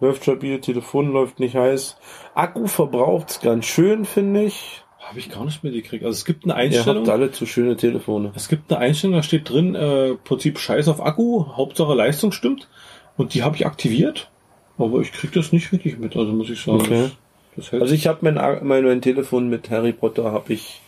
Läuft 0.00 0.22
stabil, 0.24 0.60
Telefon 0.60 1.12
läuft 1.12 1.40
nicht 1.40 1.56
heiß. 1.56 1.96
Akku 2.34 2.66
verbraucht's 2.66 3.40
ganz 3.40 3.64
schön, 3.64 4.04
finde 4.04 4.44
ich. 4.44 4.82
Habe 5.08 5.18
ich 5.20 5.30
gar 5.30 5.44
nicht 5.44 5.62
mitgekriegt. 5.62 6.04
Also 6.04 6.14
es 6.16 6.24
gibt 6.24 6.44
eine 6.44 6.54
Ihr 6.54 6.56
Einstellung. 6.56 7.02
habt 7.04 7.08
alle 7.10 7.30
zu 7.30 7.46
schöne 7.46 7.76
Telefone. 7.76 8.32
Es 8.34 8.48
gibt 8.48 8.70
eine 8.72 8.80
Einstellung, 8.80 9.14
da 9.16 9.22
steht 9.22 9.48
drin, 9.48 9.74
äh, 9.74 10.14
Prinzip 10.14 10.58
Scheiß 10.58 10.88
auf 10.88 11.00
Akku, 11.04 11.46
Hauptsache 11.56 11.94
Leistung 11.94 12.32
stimmt. 12.32 12.68
Und 13.16 13.32
die 13.34 13.42
habe 13.44 13.54
ich 13.56 13.66
aktiviert. 13.66 14.30
Aber 14.78 15.00
ich 15.00 15.12
krieg 15.12 15.32
das 15.32 15.52
nicht 15.52 15.70
wirklich 15.72 15.96
mit, 15.98 16.16
also 16.16 16.32
muss 16.32 16.50
ich 16.50 16.60
sagen. 16.60 16.80
Okay. 16.80 17.10
Das, 17.54 17.70
das 17.70 17.80
Also 17.80 17.94
ich 17.94 18.06
habe 18.08 18.18
mein, 18.22 18.34
mein, 18.66 18.84
mein 18.84 19.00
Telefon 19.00 19.48
mit 19.48 19.70
Harry 19.70 19.92
Potter 19.92 20.32
habe 20.32 20.52
ich, 20.52 20.80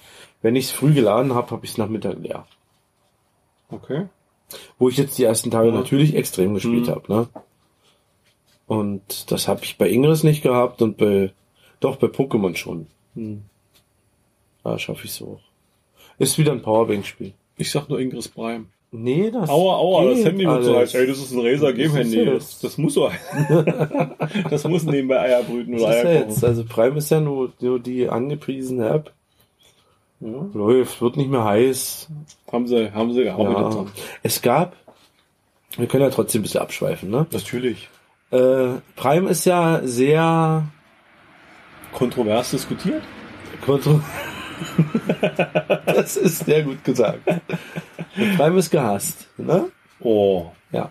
wenn 0.42 0.56
ich 0.56 0.64
es 0.66 0.70
früh 0.72 0.92
geladen 0.92 1.34
habe, 1.34 1.50
habe 1.52 1.64
ich 1.64 1.70
es 1.72 1.78
Nachmittag 1.78 2.16
leer. 2.20 2.46
okay. 3.70 4.06
Wo 4.78 4.88
ich 4.88 4.96
jetzt 4.96 5.18
die 5.18 5.24
ersten 5.24 5.50
Tage 5.50 5.68
Ja. 5.68 5.74
natürlich 5.74 6.14
extrem 6.16 6.54
gespielt 6.54 6.86
Mhm. 6.86 6.90
habe, 6.90 7.12
ne? 7.12 7.28
Und 8.66 9.30
das 9.30 9.46
habe 9.48 9.62
ich 9.64 9.76
bei 9.78 9.88
Ingris 9.88 10.24
nicht 10.24 10.42
gehabt 10.42 10.80
und 10.82 10.96
bei 10.96 11.32
doch 11.80 11.96
bei 11.96 12.06
Pokémon 12.08 12.56
schon. 12.56 12.86
Hm. 13.14 13.42
Da 14.72 14.78
schaffe 14.78 15.04
ich 15.04 15.12
so. 15.12 15.40
Ist 16.18 16.38
wieder 16.38 16.52
ein 16.52 16.62
Powerbank-Spiel. 16.62 17.32
Ich 17.56 17.70
sag 17.70 17.88
nur 17.88 18.00
Ingress 18.00 18.28
Prime. 18.28 18.66
Nee, 18.90 19.30
das. 19.30 19.50
Aua, 19.50 19.76
aua, 19.76 20.04
das 20.04 20.16
geht 20.16 20.26
Handy 20.26 20.46
wird 20.46 20.64
so 20.64 20.76
heiß. 20.76 20.94
Ey, 20.94 21.06
das 21.06 21.18
ist 21.18 21.32
ein 21.32 21.40
Razer 21.40 21.72
Game 21.72 21.92
Handy. 21.92 22.24
Das, 22.24 22.58
das 22.60 22.78
muss 22.78 22.94
so 22.94 23.10
Das 24.50 24.64
muss 24.64 24.84
nebenbei 24.84 25.20
Eier 25.20 25.42
brüten 25.42 25.74
oder 25.74 25.88
ist 25.90 26.06
Eier 26.06 26.12
jetzt? 26.14 26.44
Also 26.44 26.64
Prime 26.64 26.96
ist 26.96 27.10
ja 27.10 27.20
nur, 27.20 27.52
nur 27.60 27.80
die 27.80 28.08
angepriesene 28.08 28.88
App. 28.88 29.12
Ja. 30.20 30.46
Läuft, 30.54 31.00
wird 31.00 31.16
nicht 31.16 31.30
mehr 31.30 31.44
heiß. 31.44 32.08
Haben 32.50 32.66
sie, 32.66 32.92
haben 32.92 33.12
sie 33.12 33.24
gearbeitet. 33.24 33.74
Ja. 33.74 33.86
Es 34.22 34.42
gab, 34.42 34.74
wir 35.76 35.86
können 35.86 36.02
ja 36.02 36.10
trotzdem 36.10 36.40
ein 36.40 36.42
bisschen 36.42 36.60
abschweifen, 36.60 37.10
ne? 37.10 37.26
Natürlich. 37.30 37.88
Äh, 38.30 38.80
Prime 38.96 39.28
ist 39.28 39.44
ja 39.44 39.80
sehr 39.84 40.66
Kontrovers 41.92 42.50
diskutiert. 42.50 43.02
kontro 43.64 44.00
Das 45.86 46.16
ist 46.16 46.44
sehr 46.44 46.62
gut 46.62 46.84
gesagt. 46.84 47.20
Prime 48.36 48.58
ist 48.58 48.70
gehasst, 48.70 49.28
ne? 49.36 49.70
Oh. 50.00 50.46
Ja. 50.72 50.90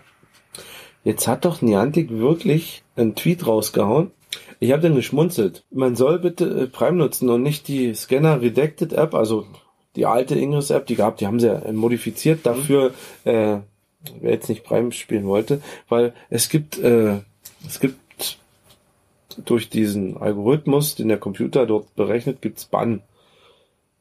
Jetzt 1.04 1.28
hat 1.28 1.44
doch 1.44 1.62
Niantic 1.62 2.10
wirklich 2.10 2.82
einen 2.96 3.14
Tweet 3.14 3.46
rausgehauen. 3.46 4.10
Ich 4.60 4.72
habe 4.72 4.82
dann 4.82 4.94
geschmunzelt. 4.94 5.64
Man 5.70 5.96
soll 5.96 6.18
bitte 6.18 6.44
äh, 6.44 6.66
Prime 6.66 6.96
nutzen 6.96 7.28
und 7.30 7.42
nicht 7.42 7.68
die 7.68 7.94
Scanner 7.94 8.40
Redacted 8.40 8.92
App, 8.92 9.14
also 9.14 9.46
die 9.96 10.06
alte 10.06 10.38
Ingress 10.38 10.70
App, 10.70 10.86
die 10.86 10.96
gab, 10.96 11.16
die 11.16 11.26
haben 11.26 11.40
sie 11.40 11.46
ja 11.46 11.58
äh, 11.60 11.72
modifiziert 11.72 12.44
dafür, 12.44 12.92
äh, 13.24 13.58
wer 14.20 14.30
jetzt 14.30 14.48
nicht 14.48 14.64
Prime 14.64 14.92
spielen 14.92 15.26
wollte, 15.26 15.60
weil 15.88 16.12
es 16.28 16.48
gibt, 16.48 16.78
äh, 16.78 17.20
es 17.66 17.80
gibt 17.80 17.96
durch 19.44 19.68
diesen 19.68 20.16
Algorithmus, 20.16 20.96
den 20.96 21.08
der 21.08 21.18
Computer 21.18 21.66
dort 21.66 21.94
berechnet, 21.94 22.42
gibt's 22.42 22.64
Bann 22.64 23.02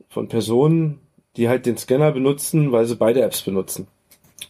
von 0.10 0.28
Personen, 0.28 1.00
die 1.36 1.50
halt 1.50 1.66
den 1.66 1.78
Scanner 1.78 2.12
benutzen, 2.12 2.72
weil 2.72 2.86
sie 2.86 2.96
beide 2.96 3.22
Apps 3.22 3.42
benutzen. 3.42 3.88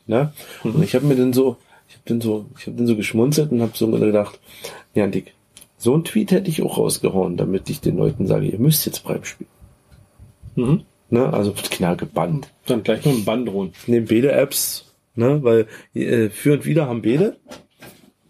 Ne? 0.05 0.33
Und 0.63 0.81
ich 0.83 0.95
habe 0.95 1.05
mir 1.05 1.15
dann 1.15 1.33
so, 1.33 1.57
ich 1.87 1.95
habe 1.95 2.03
dann 2.05 2.21
so, 2.21 2.45
ich 2.57 2.67
habe 2.67 2.77
dann 2.77 2.87
so 2.87 2.95
geschmunzelt 2.95 3.51
und 3.51 3.61
habe 3.61 3.73
so 3.75 3.89
gedacht, 3.89 4.39
ja, 4.93 5.07
Dick, 5.07 5.33
so 5.77 5.95
ein 5.95 6.03
Tweet 6.03 6.31
hätte 6.31 6.49
ich 6.49 6.61
auch 6.61 6.77
rausgehauen, 6.77 7.37
damit 7.37 7.69
ich 7.69 7.81
den 7.81 7.97
Leuten 7.97 8.25
sage, 8.25 8.47
ihr 8.47 8.59
müsst 8.59 8.85
jetzt 8.85 9.03
Prime 9.03 9.25
spielen. 9.25 9.49
Mhm. 10.55 10.83
Ne? 11.09 11.31
Also 11.31 11.55
wird 11.55 11.71
knall 11.71 11.97
gebannt. 11.97 12.49
Dann 12.65 12.83
gleich 12.83 13.05
mit 13.05 13.15
dem 13.15 13.25
Band 13.25 13.47
drohen. 13.47 13.71
Ich 13.81 13.87
nehme 13.87 14.07
beide 14.07 14.31
Apps, 14.31 14.93
ne? 15.15 15.43
weil 15.43 15.67
äh, 15.93 16.29
für 16.29 16.53
und 16.53 16.65
wieder 16.65 16.87
haben 16.87 17.01
beide. 17.01 17.37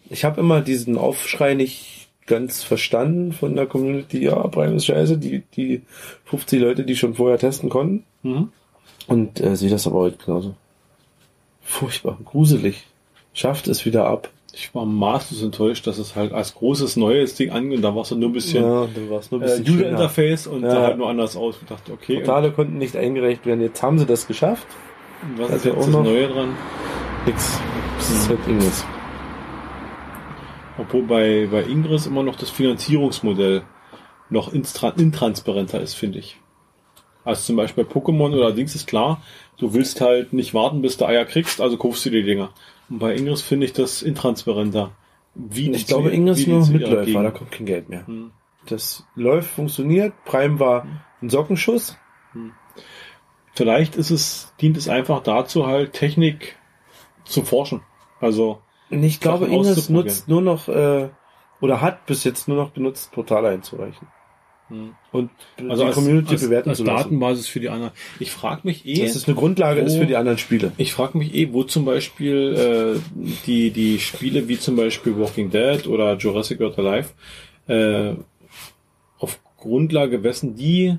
Ich 0.10 0.26
habe 0.26 0.42
immer 0.42 0.62
diesen 0.62 0.98
Aufschrei 0.98 1.54
nicht 1.54 1.97
ganz 2.28 2.64
verstanden 2.64 3.32
von 3.34 3.56
der 3.56 3.66
Community, 3.66 4.24
ja, 4.24 4.36
Prime 4.48 4.76
ist 4.76 4.86
scheiße, 4.86 5.18
die, 5.18 5.44
die 5.56 5.82
50 6.26 6.62
Leute, 6.62 6.84
die 6.84 6.96
schon 6.96 7.16
vorher 7.16 7.40
testen 7.40 7.70
konnten. 7.70 8.04
Mhm. 8.24 8.50
Und 9.08 9.40
äh, 9.42 9.56
sehe 9.56 9.70
das 9.70 9.88
aber 9.88 9.98
heute 10.00 10.18
genauso. 10.24 10.54
Furchtbar, 11.62 12.18
gruselig. 12.26 12.86
Schafft 13.34 13.68
es 13.68 13.86
wieder 13.86 14.06
ab. 14.08 14.30
Ich 14.54 14.74
war 14.74 14.86
maßlos 14.86 15.44
enttäuscht, 15.44 15.86
dass 15.86 15.98
es 16.00 16.16
halt 16.16 16.32
als 16.34 16.56
großes 16.56 16.96
neues 16.96 17.36
Ding 17.36 17.52
angeht. 17.52 17.84
Da 17.84 17.94
war 17.94 18.02
es 18.02 18.12
nur 18.12 18.30
ein 18.30 18.34
bisschen 18.34 18.64
Ja, 18.64 18.88
dann 18.94 19.10
war 19.10 19.20
es 19.20 19.30
nur 19.32 19.40
ein 19.42 19.44
äh, 19.44 19.48
bisschen 19.48 19.66
schöner. 19.68 19.80
User-Interface 19.80 20.48
und 20.48 20.64
Ja. 20.64 20.72
sah 20.72 20.82
halt 20.84 20.98
nur 20.98 21.10
anders 21.10 21.36
aus. 21.38 21.56
Ich 21.62 21.68
dachte, 21.68 21.92
okay, 21.94 22.16
Portale 22.18 22.52
konnten 22.52 22.78
nicht 22.78 22.96
eingereicht 22.96 23.46
werden. 23.46 23.62
Jetzt 23.62 23.82
haben 23.84 24.00
sie 24.00 24.06
das 24.06 24.26
geschafft. 24.28 24.66
und 25.22 25.38
was 25.40 25.48
ist 25.50 25.54
also 25.54 25.70
jetzt 25.70 25.78
auch 25.78 25.82
das 25.82 25.90
noch- 25.92 26.04
Neue 26.04 26.28
dran? 26.30 26.50
Nix. 27.26 27.60
Das 27.98 28.10
ist 28.12 28.30
halt 28.30 28.40
irgendwas. 28.48 28.86
Obwohl 30.78 31.04
bei, 31.04 31.48
bei 31.52 31.64
Ingress 31.64 32.06
immer 32.06 32.24
noch 32.24 32.36
das 32.36 32.50
Finanzierungsmodell 32.50 33.64
noch 34.30 34.54
intransparenter 34.54 35.82
ist, 35.82 35.94
finde 35.96 36.20
ich. 36.20 36.38
Also 37.24 37.42
zum 37.42 37.56
Beispiel 37.56 37.84
bei 37.84 37.92
Pokémon 37.92 38.34
oder 38.36 38.52
Dings 38.54 38.76
ist 38.76 38.88
klar, 38.88 39.22
du 39.58 39.74
willst 39.74 40.00
halt 40.02 40.34
nicht 40.34 40.54
warten, 40.54 40.82
bis 40.82 40.98
du 40.98 41.06
Eier 41.06 41.26
kriegst, 41.26 41.60
also 41.60 41.78
kaufst 41.78 42.06
du 42.06 42.10
die 42.10 42.24
Dinger. 42.24 42.52
Und 42.90 43.00
bei 43.00 43.16
Ingress 43.16 43.42
finde 43.42 43.66
ich 43.66 43.74
das 43.74 44.02
intransparenter. 44.02 44.92
Wie 45.36 45.72
Ich 45.72 45.88
glaube, 45.88 46.12
Ingress 46.12 46.48
nur 46.48 46.60
noch 46.60 46.70
Mitläufer, 46.70 47.06
Gegend- 47.06 47.26
da 47.26 47.32
kommt 47.32 47.52
kein 47.52 47.66
Geld 47.66 47.90
mehr. 47.90 48.08
Hm. 48.08 48.32
Das 48.68 49.06
läuft, 49.16 49.50
funktioniert. 49.50 50.14
Prime 50.26 50.60
war 50.60 50.86
ein 51.22 51.30
Sockenschuss. 51.30 51.98
Vielleicht 53.54 53.96
ist 53.96 54.12
es, 54.12 54.54
dient 54.62 54.78
es 54.78 54.88
einfach 54.88 55.24
dazu, 55.24 55.66
halt 55.66 55.94
Technik 55.94 56.58
zu 57.24 57.44
forschen. 57.44 57.82
Also, 58.20 58.62
ich 58.90 59.20
glaube, 59.20 59.46
auszuprobieren. 59.48 60.06
nutzt 60.06 60.28
nur 60.28 60.42
noch, 60.42 60.68
äh, 60.68 61.10
oder 61.62 61.82
hat 61.82 62.06
bis 62.06 62.24
jetzt 62.24 62.48
nur 62.48 62.58
noch 62.58 62.70
benutzt, 62.72 63.12
Portale 63.12 63.50
einzureichen. 63.50 64.08
hm. 64.70 64.96
Und 65.12 65.30
also 65.58 65.84
die 65.84 65.88
als, 65.88 65.96
Community 65.96 66.34
als, 66.34 66.42
bewerten 66.44 66.70
als 66.70 66.78
zu 66.78 66.84
lassen. 66.84 67.04
Datenbasis 67.04 67.48
für 67.48 67.60
die 67.60 67.70
anderen. 67.70 67.94
Ich 68.20 68.32
frage 68.32 68.62
mich 68.64 68.86
eh, 68.86 69.02
Dass 69.02 69.16
es 69.16 69.28
eine 69.28 69.36
Grundlage 69.36 69.82
ist 69.82 69.96
wo- 69.96 70.00
für 70.02 70.06
die 70.06 70.16
anderen 70.16 70.38
Spiele. 70.38 70.72
Ich 70.78 70.94
frage 70.94 71.18
mich 71.18 71.34
eh, 71.34 71.52
wo 71.54 71.64
zum 71.64 71.86
Beispiel 71.86 73.00
äh, 73.00 73.26
die, 73.46 73.72
die 73.72 74.00
Spiele 74.00 74.48
wie 74.48 74.60
zum 74.60 74.76
Beispiel 74.76 75.18
Walking 75.18 75.50
Dead 75.50 75.88
oder 75.88 76.16
Jurassic 76.18 76.60
World 76.60 76.78
Alive 76.80 77.10
äh, 77.68 78.14
auf 79.20 79.40
Grundlage 79.58 80.24
wessen 80.24 80.56
die 80.56 80.98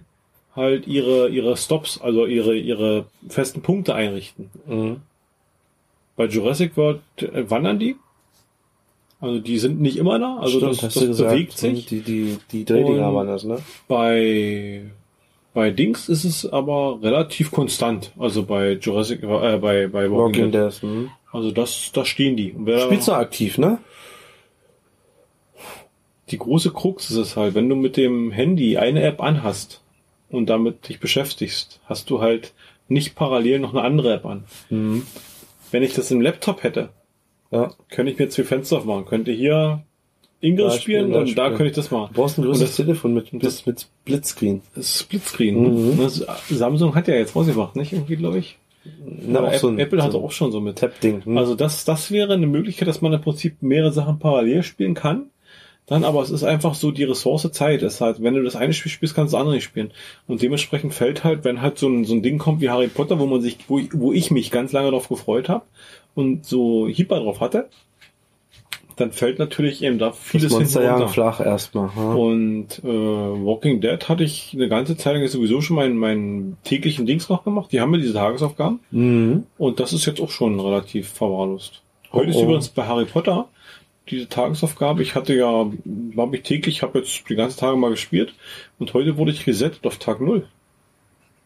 halt 0.57 0.89
ihre, 0.89 1.29
ihre 1.29 1.57
Stops, 1.57 2.01
also 2.01 2.27
ihre, 2.27 2.57
ihre 2.57 3.07
festen 3.29 3.63
Punkte 3.63 3.95
einrichten. 3.95 4.51
Mhm. 4.67 4.97
Bei 6.19 6.27
Jurassic 6.27 6.77
World 6.77 7.01
äh, 7.19 7.51
wandern 7.51 7.79
die. 7.79 7.97
Also 9.21 9.41
die 9.41 9.59
sind 9.59 9.81
nicht 9.81 9.97
immer 9.97 10.19
da, 10.19 10.37
also 10.37 10.59
Stimmt, 10.59 10.83
das, 10.83 10.95
das 10.95 11.07
gesagt. 11.07 11.31
bewegt 11.31 11.57
sich. 11.57 11.87
Die, 11.87 12.03
die, 12.03 12.37
die 12.53 12.65
Drehdinger 12.67 13.13
waren 13.15 13.27
das, 13.27 13.45
ne? 13.45 13.59
Bei 13.89 14.83
bei 15.55 15.71
Dings 15.71 16.11
ist 16.11 16.25
es 16.25 16.45
aber 16.45 16.99
relativ 17.03 17.51
konstant. 17.51 18.13
Also 18.19 18.43
bei 18.45 18.73
Jurassic, 18.73 19.23
äh, 19.23 19.57
bei 19.57 19.87
bei 19.87 20.11
Walking, 20.11 20.51
Walking 20.51 20.53
Dead. 20.53 20.83
Mhm. 20.83 21.11
Also 21.33 21.51
das, 21.51 21.91
da 21.93 22.05
stehen 22.05 22.37
die. 22.37 22.53
Und 22.53 22.67
wer, 22.67 22.81
Spielst 22.81 23.09
du 23.09 23.13
aktiv, 23.13 23.57
ne? 23.57 23.79
die 26.31 26.39
große 26.39 26.73
Krux 26.73 27.11
ist 27.11 27.17
es 27.17 27.37
halt, 27.37 27.55
wenn 27.55 27.69
du 27.69 27.77
mit 27.77 27.97
dem 27.97 28.31
Handy 28.31 28.77
eine 28.77 29.03
App 29.03 29.23
anhast 29.23 29.83
und 30.31 30.51
damit 30.51 30.89
dich 30.89 31.01
beschäftigst, 31.01 31.81
hast 31.87 32.11
du 32.11 32.21
halt 32.21 32.53
nicht 32.89 33.15
parallel 33.15 33.59
noch 33.59 33.75
eine 33.75 33.83
andere 33.83 34.15
App 34.15 34.27
an. 34.27 34.45
Mhm. 34.71 35.07
Wenn 35.71 35.83
ich 35.83 35.95
das 35.95 36.11
im 36.11 36.21
Laptop 36.21 36.63
hätte, 36.63 36.91
Ja. 37.51 37.73
könnte 37.91 38.13
ich 38.13 38.19
mir 38.19 38.29
zwei 38.29 38.45
Fenster 38.45 38.79
aufmachen. 38.79 39.07
Könnte 39.07 39.33
hier 39.33 39.83
Ingress 40.41 40.75
Da 40.75 40.81
spielen, 40.81 41.01
spielen, 41.07 41.13
da 41.13 41.19
und 41.21 41.27
da 41.39 41.45
spielen. 41.45 41.57
könnte 41.57 41.71
ich 41.71 41.77
das 41.77 41.91
machen. 41.91 42.11
Du 42.15 42.21
brauchst 42.21 42.39
ein 42.39 42.43
größeres 42.45 42.71
das- 42.71 42.77
Telefon 42.77 43.15
mit, 43.15 43.33
mit, 43.33 43.67
mit 43.67 43.81
Splitscreen. 43.81 44.63
Das 44.75 45.01
Splitscreen. 45.01 45.95
Mhm. 45.97 45.99
Das, 46.01 46.25
Samsung 46.49 46.95
hat 46.95 47.09
ja 47.09 47.15
jetzt 47.15 47.35
rausgebracht, 47.35 47.75
nicht? 47.77 47.93
Irgendwie, 47.93 48.17
glaube 48.17 48.39
ich. 48.39 48.59
Na, 49.27 49.41
Aber 49.41 49.59
so 49.59 49.69
ein, 49.69 49.79
Apple 49.79 50.03
hat 50.03 50.13
so 50.13 50.19
ein 50.19 50.25
auch 50.25 50.31
schon 50.31 50.53
so 50.53 50.61
mit. 50.61 50.77
Tap-Ding. 50.77 51.23
Mhm. 51.25 51.37
Also 51.39 51.55
das, 51.55 51.85
das 51.85 52.11
wäre 52.11 52.35
eine 52.35 52.47
Möglichkeit, 52.47 52.89
dass 52.89 53.01
man 53.03 53.13
im 53.13 53.21
Prinzip 53.21 53.61
mehrere 53.63 53.93
Sachen 53.93 54.19
parallel 54.19 54.63
spielen 54.63 54.95
kann. 54.95 55.27
Dann 55.89 56.05
aber 56.05 56.21
es 56.23 56.31
ist 56.31 56.45
einfach 56.45 56.75
so 56.75 56.91
die 56.91 57.05
Ressource 57.05 57.51
Zeit. 57.53 57.83
Es 57.83 57.95
ist 57.95 58.01
halt, 58.03 58.23
wenn 58.23 58.35
du 58.35 58.43
das 58.43 58.57
eine 58.57 58.73
Spiel 58.75 58.93
spielst, 58.93 59.15
kannst 59.15 59.33
du 59.33 59.37
das 59.37 59.41
andere 59.41 59.55
nicht 59.57 59.65
spielen. 59.65 59.91
Und 60.27 60.43
dementsprechend 60.43 60.93
fällt 60.93 61.25
halt, 61.25 61.45
wenn 61.45 61.63
halt 61.63 61.79
so 61.79 61.89
ein, 61.89 62.05
so 62.05 62.15
ein 62.15 62.23
Ding 62.23 62.37
kommt 62.39 62.61
wie 62.61 62.69
Harry 62.69 62.89
Potter, 62.89 63.19
wo 63.19 63.27
man 63.27 63.41
sich, 63.41 63.57
wo, 63.69 63.79
ich- 63.79 63.91
wo 63.99 64.13
ich 64.13 64.31
mich 64.31 64.51
ganz 64.51 64.73
lange 64.73 64.91
darauf 64.91 65.09
gefreut 65.09 65.49
habe 65.49 65.65
und 66.15 66.45
so 66.45 66.87
Hieber 66.89 67.19
drauf 67.21 67.41
hatte, 67.41 67.69
dann 68.97 69.13
fällt 69.13 69.39
natürlich 69.39 69.83
eben 69.85 69.99
da 69.99 70.09
das 70.09 70.19
vieles 70.19 70.43
hinten 70.49 70.57
Monsterjagen 70.65 70.99
runter. 71.03 71.13
flach 71.13 71.41
erstmal. 71.41 71.89
Ja. 71.97 72.13
Und 72.15 72.81
äh, 72.83 72.87
Walking 72.89 73.81
Dead 73.81 74.09
hatte 74.09 74.25
ich 74.25 74.51
eine 74.55 74.69
ganze 74.69 74.97
Zeit 74.97 75.15
lang 75.15 75.27
sowieso 75.29 75.61
schon 75.61 75.77
meinen, 75.77 75.97
meinen 75.97 76.57
täglichen 76.65 77.07
Dings 77.07 77.29
noch 77.29 77.45
gemacht. 77.45 77.71
Die 77.71 77.81
haben 77.81 77.93
mir 77.93 77.99
diese 77.99 78.15
Tagesaufgaben. 78.15 78.81
Mhm. 78.91 79.45
Und 79.57 79.79
das 79.79 79.93
ist 79.93 80.05
jetzt 80.07 80.21
auch 80.21 80.31
schon 80.31 80.59
relativ 80.59 81.09
verwahrlost. 81.09 81.83
Heute 82.13 82.31
ist 82.31 82.37
Oh, 82.37 82.41
oh. 82.41 82.45
übrigens 82.45 82.69
bei 82.71 82.87
Harry 82.87 83.05
Potter 83.05 83.49
diese 84.11 84.29
Tagesaufgabe. 84.29 85.03
Ich 85.03 85.15
hatte 85.15 85.35
ja, 85.35 85.67
glaube 86.11 86.37
ich, 86.37 86.43
täglich, 86.43 86.83
habe 86.83 86.99
jetzt 86.99 87.29
die 87.29 87.35
ganzen 87.37 87.59
Tage 87.61 87.77
mal 87.77 87.91
gespielt. 87.91 88.35
Und 88.79 88.95
heute 88.95 89.17
wurde 89.17 89.31
ich 89.31 89.47
resettet 89.47 89.87
auf 89.87 89.99
Tag 89.99 90.21
0. 90.21 90.47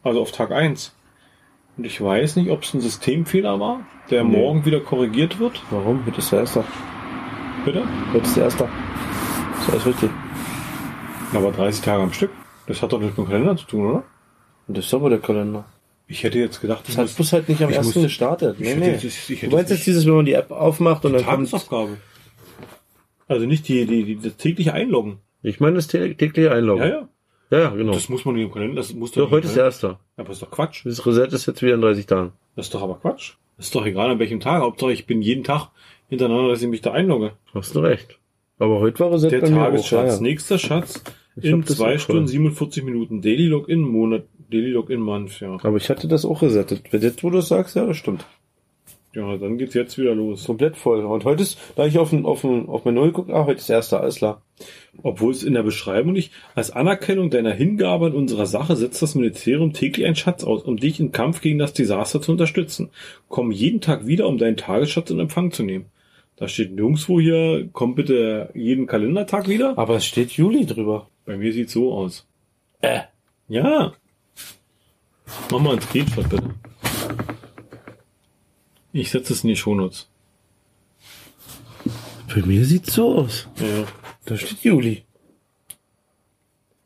Also 0.03 0.21
auf 0.21 0.33
Tag 0.33 0.51
1. 0.51 0.95
Und 1.77 1.85
ich 1.87 2.01
weiß 2.03 2.37
nicht, 2.37 2.51
ob 2.51 2.63
es 2.65 2.75
ein 2.75 2.81
Systemfehler 2.81 3.59
war, 3.61 3.81
der 4.11 4.25
Nee. 4.25 4.37
morgen 4.37 4.65
wieder 4.65 4.81
korrigiert 4.81 5.39
wird. 5.39 5.63
Warum? 5.71 6.05
Heute 6.07 6.19
ist 6.19 6.31
der 6.33 6.41
Erste. 6.41 6.65
Bitte? 7.65 7.85
Heute 8.13 8.25
ist 8.27 8.37
der 8.37 8.45
Erste. 8.45 8.69
Das 9.57 9.63
ist 9.69 9.71
alles 9.73 9.87
richtig. 9.87 10.11
Aber 11.35 11.51
30 11.53 11.83
Tage 11.85 12.03
am 12.03 12.13
Stück. 12.13 12.31
Das 12.67 12.83
hat 12.83 12.93
doch 12.93 13.01
nichts 13.01 13.17
mit 13.17 13.27
dem 13.27 13.31
Kalender 13.31 13.57
zu 13.57 13.65
tun, 13.67 13.87
oder? 13.91 14.05
Und 14.69 14.77
das 14.77 14.87
ist 14.87 14.95
aber 14.95 15.09
der 15.11 15.19
Kalender. 15.19 15.65
Ich 16.09 16.25
hätte 16.25 16.39
jetzt 16.39 16.61
gedacht, 16.61 16.85
Das 16.87 16.99
hat 16.99 17.15
bloß 17.17 17.33
halt 17.33 17.49
nicht 17.49 17.63
am 17.63 17.71
ich 17.71 17.77
ersten 17.77 18.03
gestartet. 18.03 18.57
ich 18.59 18.67
Nee, 18.67 18.75
nee. 18.75 18.91
jetzt- 18.93 19.05
ich 19.05 19.31
hätte 19.43 19.49
Du 19.49 19.57
meinst 19.57 19.71
jetzt 19.71 19.87
dieses, 19.87 20.05
wenn 20.05 20.15
man 20.15 20.25
die 20.27 20.35
App 20.35 20.51
aufmacht 20.51 21.05
und 21.07 21.15
dann 21.15 21.25
kommt... 21.25 21.51
Also 23.29 23.47
nicht 23.47 23.69
die, 23.69 23.87
die, 23.87 24.05
die 24.05 24.17
das 24.17 24.37
tägliche 24.37 24.73
Einloggen. 24.75 25.19
Ich 25.43 25.61
meine 25.61 25.77
das 25.77 25.89
tä- 25.89 26.15
tägliche 26.17 26.53
Einloggen. 26.53 26.83
Ja, 26.83 26.89
ja. 26.89 27.09
Ja, 27.51 27.59
ja, 27.59 27.69
genau. 27.71 27.93
Das 27.93 28.09
muss 28.09 28.25
man 28.25 28.35
nicht 28.35 28.45
im 28.45 28.51
Kalender, 28.53 28.77
das 28.77 28.95
muss 28.95 29.13
Doch, 29.13 29.31
heute 29.31 29.47
ist 29.47 29.57
der 29.57 29.65
Erste. 29.65 29.99
Aber 30.17 30.29
das 30.29 30.37
ist 30.39 30.43
doch 30.43 30.51
Quatsch. 30.51 30.87
Das 30.87 31.05
Reset 31.07 31.27
ist 31.35 31.45
jetzt 31.47 31.61
wieder 31.61 31.75
in 31.75 31.83
30 31.83 32.07
Tagen. 32.07 32.33
Das 32.57 32.67
ist 32.67 32.75
doch 32.75 32.83
aber 32.83 32.95
Quatsch. 32.99 33.33
Das 33.59 33.67
ist 33.67 33.75
doch 33.75 33.85
egal 33.85 34.11
an 34.11 34.19
welchem 34.19 34.41
Tag. 34.41 34.63
Hauptsache 34.63 34.93
ich 34.93 35.07
bin 35.07 35.21
jeden 35.21 35.45
Tag 35.45 35.69
hintereinander, 36.09 36.49
dass 36.49 36.63
ich 36.63 36.69
mich 36.69 36.81
da 36.81 36.93
einlogge. 36.93 37.33
Hast 37.53 37.75
du 37.75 37.81
recht. 37.81 38.19
Aber 38.59 38.81
heute 38.81 39.01
war 39.01 39.13
Reset 39.13 39.29
Der. 39.31 39.45
Tagesschatz. 39.45 40.21
Nächster 40.21 40.59
Schatz 40.59 41.03
Ich 41.37 41.45
in 41.45 41.61
das 41.63 41.77
zwei 41.77 41.99
Stunden 41.99 42.23
schon. 42.23 42.29
47 42.29 42.85
Minuten. 42.85 43.21
Daily 43.21 43.47
Login 43.47 43.81
Monat, 43.81 44.25
Daily 44.51 44.71
Login 44.71 45.01
Month, 45.01 45.41
ja. 45.41 45.59
Aber 45.63 45.77
ich 45.77 45.91
hatte 45.91 46.09
das 46.09 46.25
auch 46.25 46.41
resettet. 46.41 46.85
Wenn 46.91 47.03
Jetzt, 47.03 47.23
wo 47.23 47.29
du 47.29 47.39
es 47.39 47.49
sagst, 47.49 47.77
ja, 47.77 47.85
das 47.87 47.99
stimmt. 47.99 48.25
Ja, 49.15 49.37
dann 49.37 49.59
geht's 49.59 49.75
jetzt 49.75 49.99
wieder 49.99 50.15
los. 50.15 50.45
Komplett 50.45 50.77
voll. 50.77 51.05
Und 51.05 51.25
heute 51.25 51.43
ist, 51.43 51.59
da 51.77 51.85
ich 51.85 51.99
auf, 51.99 52.15
auf, 52.15 52.45
auf 52.45 52.85
mein 52.85 52.95
Null 52.95 53.09
geguckt, 53.09 53.31
ah, 53.31 53.45
heute 53.45 53.59
ist 53.59 53.69
der 53.69 53.77
erste, 53.77 54.01
alles 54.01 54.17
klar. 54.17 54.41
Obwohl 55.03 55.33
es 55.33 55.43
in 55.43 55.53
der 55.53 55.63
Beschreibung 55.63 56.15
nicht, 56.15 56.33
als 56.55 56.71
Anerkennung 56.71 57.29
deiner 57.29 57.53
Hingabe 57.53 58.07
an 58.07 58.15
unserer 58.15 58.47
Sache 58.47 58.75
setzt 58.75 59.03
das 59.03 59.15
Ministerium 59.15 59.75
täglich 59.75 60.07
einen 60.07 60.17
Schatz 60.17 60.45
aus, 60.45 60.63
um 60.63 60.79
dich 60.79 60.99
im 60.99 61.13
Kampf 61.13 61.43
gegen 61.43 61.59
das 61.59 61.75
Desaster 61.75 62.23
zu 62.23 62.33
unterstützen. 62.33 62.89
Komm 63.29 63.51
jeden 63.51 63.83
Tag 63.83 64.07
wieder, 64.07 64.27
um 64.29 64.39
deinen 64.39 64.57
Tagesschatz 64.57 65.11
in 65.11 65.21
Empfang 65.21 65.53
zu 65.53 65.63
nehmen. 65.63 65.87
Da 66.37 66.49
steht 66.49 66.73
nirgendwo 66.73 67.21
hier, 67.21 67.69
komm 67.73 67.95
bitte 67.95 68.51
jeden 68.55 68.87
Kalendertag 68.87 69.47
wieder. 69.47 69.77
Aber 69.77 69.97
es 69.97 70.07
steht 70.07 70.33
Juli 70.33 70.65
drüber. 70.65 71.09
Bei 71.27 71.37
mir 71.37 71.53
sieht's 71.53 71.73
so 71.73 71.93
aus. 71.93 72.27
Äh. 72.81 73.01
Ja. 73.49 73.93
Mach 75.51 75.61
mal 75.61 75.75
ein 75.75 75.83
Screenshot 75.83 76.29
bitte. 76.31 76.55
Ich 78.93 79.11
setze 79.11 79.33
es 79.33 79.43
in 79.45 79.49
die 79.49 79.57
Shownotes. 79.57 80.09
Bei 82.35 82.43
mir 82.43 82.65
sieht's 82.65 82.95
so 82.95 83.15
aus. 83.19 83.49
Ja. 83.61 83.85
Da 84.25 84.37
steht 84.37 84.63
Juli. 84.63 85.05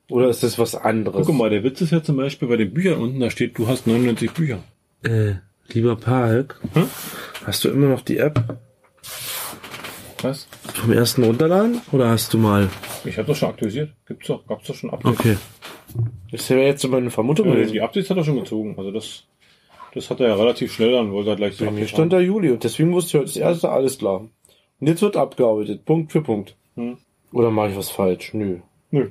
Oder 0.09 0.29
ist 0.29 0.43
das 0.43 0.59
was 0.59 0.75
anderes? 0.75 1.27
Guck 1.27 1.35
mal, 1.37 1.51
der 1.51 1.65
Witz 1.65 1.81
ist 1.81 1.91
ja 1.93 2.03
zum 2.03 2.17
Beispiel 2.17 2.49
bei 2.49 2.57
den 2.57 2.73
Büchern 2.73 3.01
unten, 3.01 3.19
da 3.21 3.29
steht, 3.31 3.59
du 3.59 3.67
hast 3.67 3.87
99 3.87 4.31
Bücher. 4.33 4.63
Äh, 5.03 5.35
lieber 5.69 5.97
Park, 5.97 6.61
Hm? 6.75 6.89
hast 7.45 7.65
du 7.65 7.69
immer 7.71 7.89
noch 7.89 8.03
die 8.03 8.19
App 8.19 8.57
Was? 10.23 10.47
vom 10.75 10.93
ersten 10.93 11.25
runterladen? 11.25 11.81
Oder 11.93 12.09
hast 12.11 12.33
du 12.33 12.39
mal? 12.39 12.69
Ich 13.05 13.19
habe 13.19 13.27
doch 13.27 13.37
schon 13.37 13.49
aktualisiert. 13.51 13.93
Gibt's 14.07 14.29
doch, 14.29 14.47
gab's 14.47 14.67
doch 14.69 14.75
schon 14.77 14.91
Updates. 14.91 15.19
Okay. 15.21 15.37
Das 16.31 16.49
wäre 16.51 16.63
jetzt 16.63 16.83
so 16.83 16.89
meine 16.89 17.11
Vermutung 17.11 17.51
gewesen. 17.51 17.73
die 17.73 17.81
Updates 17.81 18.09
hat 18.11 18.17
er 18.17 18.25
schon 18.25 18.37
gezogen. 18.39 18.75
Also 18.79 18.91
das, 18.93 19.25
das 19.97 20.11
hat 20.11 20.21
er 20.21 20.29
ja 20.29 20.35
relativ 20.35 20.73
schnell 20.73 20.93
dann, 20.93 21.11
wollte 21.11 21.31
er 21.31 21.37
gleich 21.37 21.57
so 21.57 21.67
Update 21.67 21.89
stand 21.89 22.13
da 22.13 22.21
Juli 22.21 22.51
und 22.51 22.63
deswegen 22.63 22.93
wusste 22.93 23.09
ich 23.09 23.15
heute 23.15 23.27
das 23.27 23.37
erste 23.37 23.71
alles 23.71 23.99
klar. 23.99 24.29
Und 24.79 24.87
jetzt 24.87 25.03
wird 25.03 25.17
abgearbeitet, 25.17 25.85
Punkt 25.85 26.13
für 26.13 26.23
Punkt. 26.23 26.55
Hm. 26.77 26.99
Oder 27.33 27.51
mache 27.51 27.71
ich 27.71 27.77
was 27.77 27.91
falsch? 27.91 28.35
Nö. 28.35 28.59
Nö. 28.91 29.09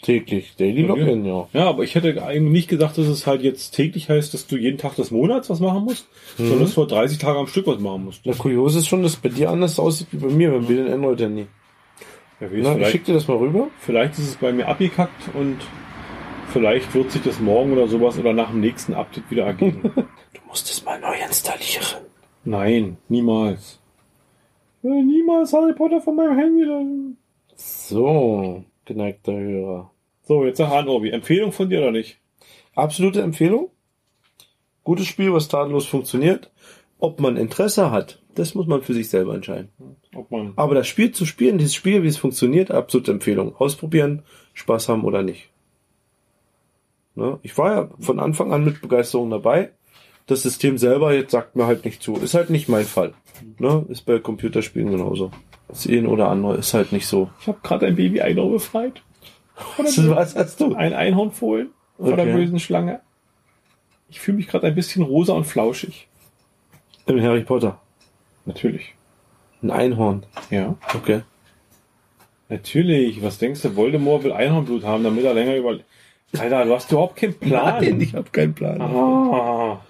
Täglich. 0.00 0.56
Daily? 0.56 0.82
Login, 0.82 1.24
ja. 1.24 1.48
Ja, 1.52 1.68
aber 1.68 1.84
ich 1.84 1.94
hätte 1.94 2.22
eigentlich 2.24 2.52
nicht 2.52 2.68
gedacht, 2.68 2.98
dass 2.98 3.06
es 3.06 3.26
halt 3.26 3.42
jetzt 3.42 3.70
täglich 3.70 4.08
heißt, 4.08 4.34
dass 4.34 4.48
du 4.48 4.56
jeden 4.56 4.78
Tag 4.78 4.96
des 4.96 5.10
Monats 5.12 5.48
was 5.48 5.60
machen 5.60 5.84
musst, 5.84 6.08
sondern 6.36 6.60
dass 6.60 6.70
du 6.70 6.74
vor 6.74 6.88
30 6.88 7.18
Tage 7.18 7.38
am 7.38 7.46
Stück 7.46 7.66
was 7.68 7.78
machen 7.78 8.06
musst. 8.06 8.22
Na, 8.24 8.32
kurios 8.32 8.74
ist 8.74 8.88
schon, 8.88 9.02
dass 9.02 9.16
bei 9.16 9.28
dir 9.28 9.50
anders 9.50 9.78
aussieht 9.78 10.08
wie 10.10 10.16
bei 10.16 10.28
mir, 10.28 10.50
beim 10.50 10.66
Bild 10.66 10.90
Android 10.90 11.20
Handy. 11.20 11.46
Ja, 12.40 12.48
Na, 12.50 12.78
ich 12.78 12.88
schick 12.88 13.04
dir 13.04 13.12
das 13.12 13.28
mal 13.28 13.36
rüber. 13.36 13.68
vielleicht 13.78 14.14
ist 14.14 14.28
es 14.28 14.36
bei 14.36 14.52
mir 14.52 14.66
abgekackt 14.66 15.30
und 15.34 15.58
vielleicht 16.52 16.94
wird 16.94 17.10
sich 17.10 17.22
das 17.22 17.40
morgen 17.40 17.72
oder 17.72 17.88
sowas 17.88 18.18
oder 18.18 18.32
nach 18.32 18.50
dem 18.50 18.60
nächsten 18.60 18.94
Update 18.94 19.30
wieder 19.30 19.44
ergeben. 19.44 19.92
Du 20.34 20.40
musst 20.48 20.70
es 20.70 20.84
mal 20.84 21.00
neu 21.00 21.14
installieren. 21.24 22.04
Nein, 22.44 22.98
niemals. 23.08 23.80
Niemals 24.82 25.52
Harry 25.52 25.74
Potter 25.74 26.00
von 26.00 26.16
meinem 26.16 26.36
Handy. 26.36 27.16
So, 27.54 28.64
geneigter 28.84 29.32
Hörer. 29.32 29.90
So, 30.22 30.44
jetzt 30.44 30.58
sag 30.58 30.70
an, 30.70 30.88
Obi. 30.88 31.10
Empfehlung 31.10 31.52
von 31.52 31.70
dir 31.70 31.80
oder 31.80 31.92
nicht? 31.92 32.18
Absolute 32.74 33.22
Empfehlung. 33.22 33.70
Gutes 34.84 35.06
Spiel, 35.06 35.32
was 35.32 35.48
tadellos 35.48 35.86
funktioniert. 35.86 36.50
Ob 36.98 37.20
man 37.20 37.36
Interesse 37.36 37.90
hat, 37.90 38.22
das 38.34 38.54
muss 38.54 38.66
man 38.66 38.82
für 38.82 38.94
sich 38.94 39.08
selber 39.08 39.34
entscheiden. 39.34 39.70
Ob 40.14 40.30
man. 40.30 40.52
Aber 40.56 40.74
das 40.74 40.86
Spiel 40.86 41.12
zu 41.12 41.26
spielen, 41.26 41.58
dieses 41.58 41.74
Spiel, 41.74 42.02
wie 42.02 42.08
es 42.08 42.16
funktioniert, 42.16 42.70
absolute 42.70 43.12
Empfehlung. 43.12 43.54
Ausprobieren, 43.56 44.22
Spaß 44.54 44.88
haben 44.88 45.04
oder 45.04 45.22
nicht. 45.22 45.51
Ne? 47.14 47.38
Ich 47.42 47.56
war 47.58 47.74
ja 47.74 47.88
von 48.00 48.18
Anfang 48.20 48.52
an 48.52 48.64
mit 48.64 48.80
Begeisterung 48.80 49.30
dabei. 49.30 49.70
Das 50.26 50.42
System 50.42 50.78
selber 50.78 51.12
jetzt 51.12 51.32
sagt 51.32 51.56
mir 51.56 51.66
halt 51.66 51.84
nicht 51.84 52.02
zu. 52.02 52.14
Ist 52.14 52.34
halt 52.34 52.50
nicht 52.50 52.68
mein 52.68 52.84
Fall. 52.84 53.12
Ne? 53.58 53.84
Ist 53.88 54.02
bei 54.06 54.18
Computerspielen 54.18 54.90
genauso. 54.90 55.30
Das 55.68 55.86
ein 55.86 56.06
oder 56.06 56.28
andere 56.28 56.56
ist 56.56 56.74
halt 56.74 56.92
nicht 56.92 57.06
so. 57.06 57.30
Ich 57.40 57.48
habe 57.48 57.58
gerade 57.62 57.86
ein 57.86 57.96
Baby 57.96 58.20
Einhorn 58.20 58.52
befreit. 58.52 59.02
Der 59.78 60.10
Was 60.16 60.36
hast 60.36 60.60
du? 60.60 60.74
Ein 60.74 60.94
Einhornfohlen 60.94 61.70
von 61.96 62.16
der 62.16 62.20
Okay. 62.26 62.32
bösen 62.32 62.60
Schlange. 62.60 63.00
Ich 64.08 64.20
fühle 64.20 64.36
mich 64.36 64.48
gerade 64.48 64.66
ein 64.66 64.74
bisschen 64.74 65.02
rosa 65.02 65.32
und 65.32 65.44
flauschig. 65.44 66.08
Im 67.06 67.20
Harry 67.20 67.42
Potter. 67.42 67.80
Natürlich. 68.44 68.94
Ein 69.62 69.70
Einhorn. 69.70 70.24
Ja. 70.50 70.76
Okay. 70.94 71.22
Natürlich. 72.48 73.22
Was 73.22 73.38
denkst 73.38 73.62
du? 73.62 73.76
Voldemort 73.76 74.24
will 74.24 74.32
Einhornblut 74.32 74.84
haben, 74.84 75.04
damit 75.04 75.24
er 75.24 75.34
länger 75.34 75.56
über... 75.56 75.78
Alter, 76.38 76.64
du 76.64 76.74
hast 76.74 76.90
überhaupt 76.90 77.16
keinen 77.16 77.34
Plan. 77.34 77.82
Nein, 77.82 78.00
ich 78.00 78.14
habe 78.14 78.30
keinen 78.30 78.54
Plan. 78.54 78.80
Ah, 78.80 79.80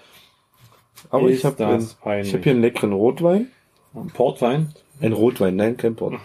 Aber 1.09 1.29
ich 1.29 1.43
habe 1.45 1.79
ich 2.21 2.33
hab 2.33 2.43
hier 2.43 2.51
einen 2.51 2.61
leckeren 2.61 2.93
Rotwein. 2.93 3.47
Portwein. 4.13 4.73
Ein 5.01 5.13
Rotwein, 5.13 5.55
nein, 5.55 5.77
kein 5.77 5.95
Port. 5.95 6.15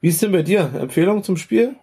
Wie 0.00 0.08
ist 0.08 0.22
denn 0.22 0.32
bei 0.32 0.42
dir? 0.42 0.70
Empfehlung 0.78 1.22
zum 1.22 1.36
Spiel? 1.36 1.76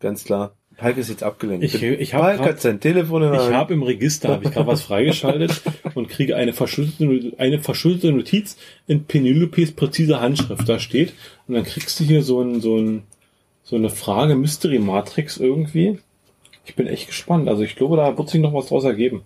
Ganz 0.00 0.24
klar. 0.24 0.52
Palk 0.76 0.96
ist 0.96 1.10
jetzt 1.10 1.22
abgelenkt. 1.22 1.64
Ich- 1.64 1.80
ich 1.82 2.14
hab 2.14 2.22
Palk 2.22 2.38
grad- 2.38 2.48
hat 2.48 2.60
sein 2.60 2.80
Telefon 2.80 3.22
in 3.22 3.32
der 3.32 3.40
Ich 3.48 3.54
habe 3.54 3.74
im 3.74 3.82
Register, 3.82 4.30
habe 4.30 4.44
ich 4.44 4.50
gerade 4.52 4.66
was 4.66 4.82
freigeschaltet 4.82 5.62
und 5.94 6.08
kriege 6.08 6.34
eine 6.34 6.52
verschlüsselte, 6.52 7.38
eine 7.38 7.60
verschlüsselte 7.60 8.12
Notiz 8.12 8.56
in 8.86 9.04
Penelopes 9.04 9.72
präziser 9.72 10.20
Handschrift. 10.20 10.68
Da 10.68 10.78
steht, 10.78 11.12
und 11.46 11.54
dann 11.54 11.64
kriegst 11.64 12.00
du 12.00 12.04
hier 12.04 12.22
so, 12.22 12.40
ein, 12.40 12.60
so, 12.60 12.78
ein, 12.78 13.02
so 13.62 13.76
eine 13.76 13.90
Frage 13.90 14.34
Mystery 14.34 14.78
Matrix 14.78 15.36
irgendwie. 15.36 15.98
Ich 16.64 16.74
bin 16.74 16.86
echt 16.86 17.08
gespannt. 17.08 17.48
Also 17.48 17.62
ich 17.62 17.76
glaube, 17.76 17.96
da 17.96 18.16
wird 18.16 18.28
sich 18.28 18.40
noch 18.40 18.54
was 18.54 18.66
draus 18.66 18.84
ergeben. 18.84 19.22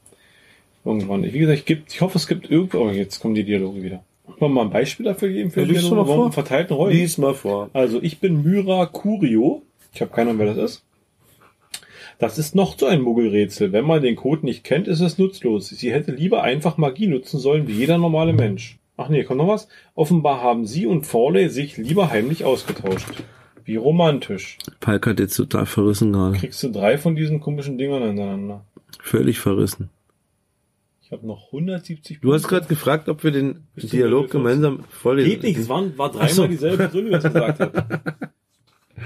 Irgendwann. 0.85 1.25
Wie 1.25 1.39
gesagt, 1.39 1.59
ich, 1.59 1.65
gibt, 1.65 1.93
ich 1.93 2.01
hoffe, 2.01 2.17
es 2.17 2.27
gibt 2.27 2.51
irgendwo, 2.51 2.79
oh, 2.79 2.91
jetzt 2.91 3.21
kommen 3.21 3.35
die 3.35 3.45
Dialoge 3.45 3.83
wieder. 3.83 4.05
Wollen 4.27 4.39
wir 4.41 4.49
mal 4.49 4.63
ein 4.63 4.71
Beispiel 4.71 5.05
dafür 5.05 5.29
geben 5.29 5.51
für 5.51 5.63
Ja, 5.63 5.67
die 5.67 5.91
mal 5.91 6.05
vor. 6.05 6.33
Verteilten 6.33 6.75
Rollen? 6.75 6.93
Lies 6.93 7.19
mal 7.19 7.35
vor. 7.35 7.71
Also 7.73 8.03
ich 8.03 8.21
bin 8.21 8.43
Myra 8.43 8.87
Curio. 8.87 9.63
Ich 9.93 10.01
habe 10.01 10.13
keine 10.13 10.31
Ahnung, 10.31 10.41
wer 10.41 10.55
das 10.55 10.73
ist. 10.73 10.85
Das 12.19 12.39
ist 12.39 12.55
noch 12.55 12.79
so 12.79 12.87
ein 12.87 13.03
Muggelrätsel. 13.03 13.73
Wenn 13.73 13.85
man 13.85 14.01
den 14.01 14.17
Code 14.17 14.47
nicht 14.47 14.65
kennt, 14.65 14.89
ist 14.89 15.01
es 15.01 15.19
nutzlos. 15.19 15.69
Sie 15.69 15.93
hätte 15.93 16.13
lieber 16.13 16.43
einfach 16.43 16.79
Magie 16.79 17.07
nutzen 17.07 17.39
sollen, 17.39 17.69
wie 17.69 17.73
jeder 17.73 17.99
normale 17.99 18.33
Mensch. 18.33 18.79
Ach 18.97 19.11
nee, 19.11 19.25
kommt 19.25 19.39
noch 19.39 19.49
was? 19.49 19.69
Offenbar 19.95 20.43
haben 20.43 20.65
sie 20.65 20.87
und 20.87 21.05
Forley 21.05 21.51
sich 21.51 21.77
lieber 21.77 22.11
heimlich 22.11 22.45
ausgetauscht. 22.45 23.23
Wie 23.67 23.77
romantisch. 23.77 24.59
Palk 24.81 25.07
hat 25.07 25.19
jetzt 25.21 25.37
total 25.37 25.67
verrissen 25.67 26.13
gerade. 26.13 26.39
Kriegst 26.39 26.63
du 26.63 26.71
drei 26.71 26.97
von 26.99 27.17
diesen 27.17 27.41
komischen 27.41 27.77
Dingern 27.79 28.03
hintereinander. 28.03 28.65
Völlig 29.03 29.39
verrissen. 29.41 29.91
Ich 31.03 31.13
habe 31.13 31.27
noch 31.27 31.47
170 31.53 32.21
Du 32.21 32.33
hast 32.35 32.49
gerade 32.49 32.67
gefragt, 32.67 33.09
ob 33.09 33.23
wir 33.23 33.31
den 33.31 33.65
Bist 33.75 33.93
Dialog 33.93 34.31
gemeinsam 34.31 34.81
vorlesen. 34.89 35.31
Geht 35.31 35.43
nicht, 35.45 35.59
es 35.59 35.69
waren, 35.69 35.97
war 35.99 36.11
dreimal 36.11 36.31
so. 36.31 36.47
dieselbe 36.49 36.79
Person, 36.79 37.05
die 37.05 37.11
das 37.11 37.25
gesagt 37.25 37.61
hat. 37.61 37.73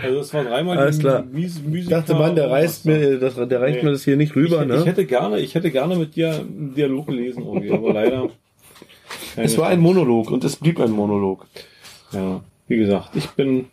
Also 0.02 0.20
es 0.20 0.32
war 0.32 0.44
dreimal 0.44 0.78
Alles 0.78 1.00
klar. 1.00 1.24
Mies, 1.24 1.60
Ich 1.74 1.88
dachte, 1.88 2.14
Mann, 2.14 2.36
der 2.36 2.48
reißt 2.48 2.86
mir, 2.86 3.18
das, 3.18 3.34
der 3.34 3.60
reicht 3.60 3.78
Nee. 3.78 3.84
mir 3.86 3.90
das 3.90 4.04
hier 4.04 4.16
nicht 4.16 4.36
rüber, 4.36 4.62
ich, 4.62 4.68
ne? 4.68 4.76
ich 4.78 4.86
hätte 4.86 5.04
gerne, 5.04 5.40
ich 5.40 5.56
hätte 5.56 5.72
gerne 5.72 5.96
mit 5.96 6.14
dir 6.14 6.32
einen 6.32 6.74
Dialog 6.76 7.08
gelesen, 7.08 7.42
irgendwie, 7.44 7.72
aber 7.72 7.92
leider. 7.94 8.30
es 9.34 9.58
war 9.58 9.68
ein. 9.68 9.80
Monolog 9.80 10.30
und 10.30 10.44
es 10.44 10.54
blieb 10.56 10.78
ein 10.78 10.92
Monolog. 10.92 11.44
Ja, 12.12 12.40
wie 12.68 12.76
gesagt, 12.76 13.16
ich 13.16 13.28
bin, 13.30 13.66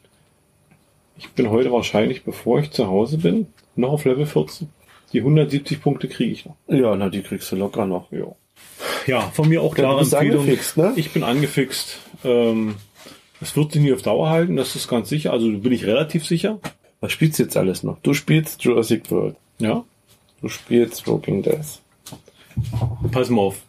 ich 1.17 1.29
bin 1.29 1.49
heute 1.49 1.71
wahrscheinlich, 1.71 2.23
bevor 2.23 2.59
ich 2.59 2.71
zu 2.71 2.87
Hause 2.87 3.17
bin, 3.17 3.47
noch 3.75 3.91
auf 3.91 4.05
Level 4.05 4.25
14. 4.25 4.69
Die 5.13 5.19
170 5.19 5.81
Punkte 5.81 6.07
kriege 6.07 6.31
ich 6.31 6.45
noch. 6.45 6.55
Ja, 6.67 6.95
na, 6.95 7.09
die 7.09 7.21
kriegst 7.21 7.51
du 7.51 7.55
locker 7.55 7.85
noch. 7.85 8.11
Ja. 8.11 8.35
Ja, 9.05 9.21
von 9.21 9.47
mir 9.47 9.61
auch 9.61 9.73
klare 9.73 10.01
Empfehlung. 10.01 10.41
angefixt, 10.41 10.77
ne? 10.77 10.93
Ich 10.95 11.11
bin 11.11 11.23
angefixt. 11.23 11.99
Ähm, 12.25 12.75
es 13.39 13.55
wird 13.55 13.71
sich 13.71 13.81
nie 13.81 13.93
auf 13.93 14.01
Dauer 14.01 14.29
halten, 14.29 14.55
das 14.55 14.75
ist 14.75 14.87
ganz 14.87 15.09
sicher. 15.09 15.31
Also 15.31 15.49
bin 15.49 15.71
ich 15.71 15.85
relativ 15.85 16.25
sicher. 16.25 16.59
Was 16.99 17.11
spielst 17.11 17.39
du 17.39 17.43
jetzt 17.43 17.55
alles 17.55 17.83
noch? 17.83 17.99
Du 17.99 18.13
spielst 18.13 18.63
Jurassic 18.63 19.09
World. 19.11 19.35
Ja. 19.59 19.85
Du 20.41 20.49
spielst 20.49 21.07
Walking 21.07 21.43
Dead. 21.43 21.59
Pass 23.11 23.29
mal 23.29 23.41
auf. 23.41 23.61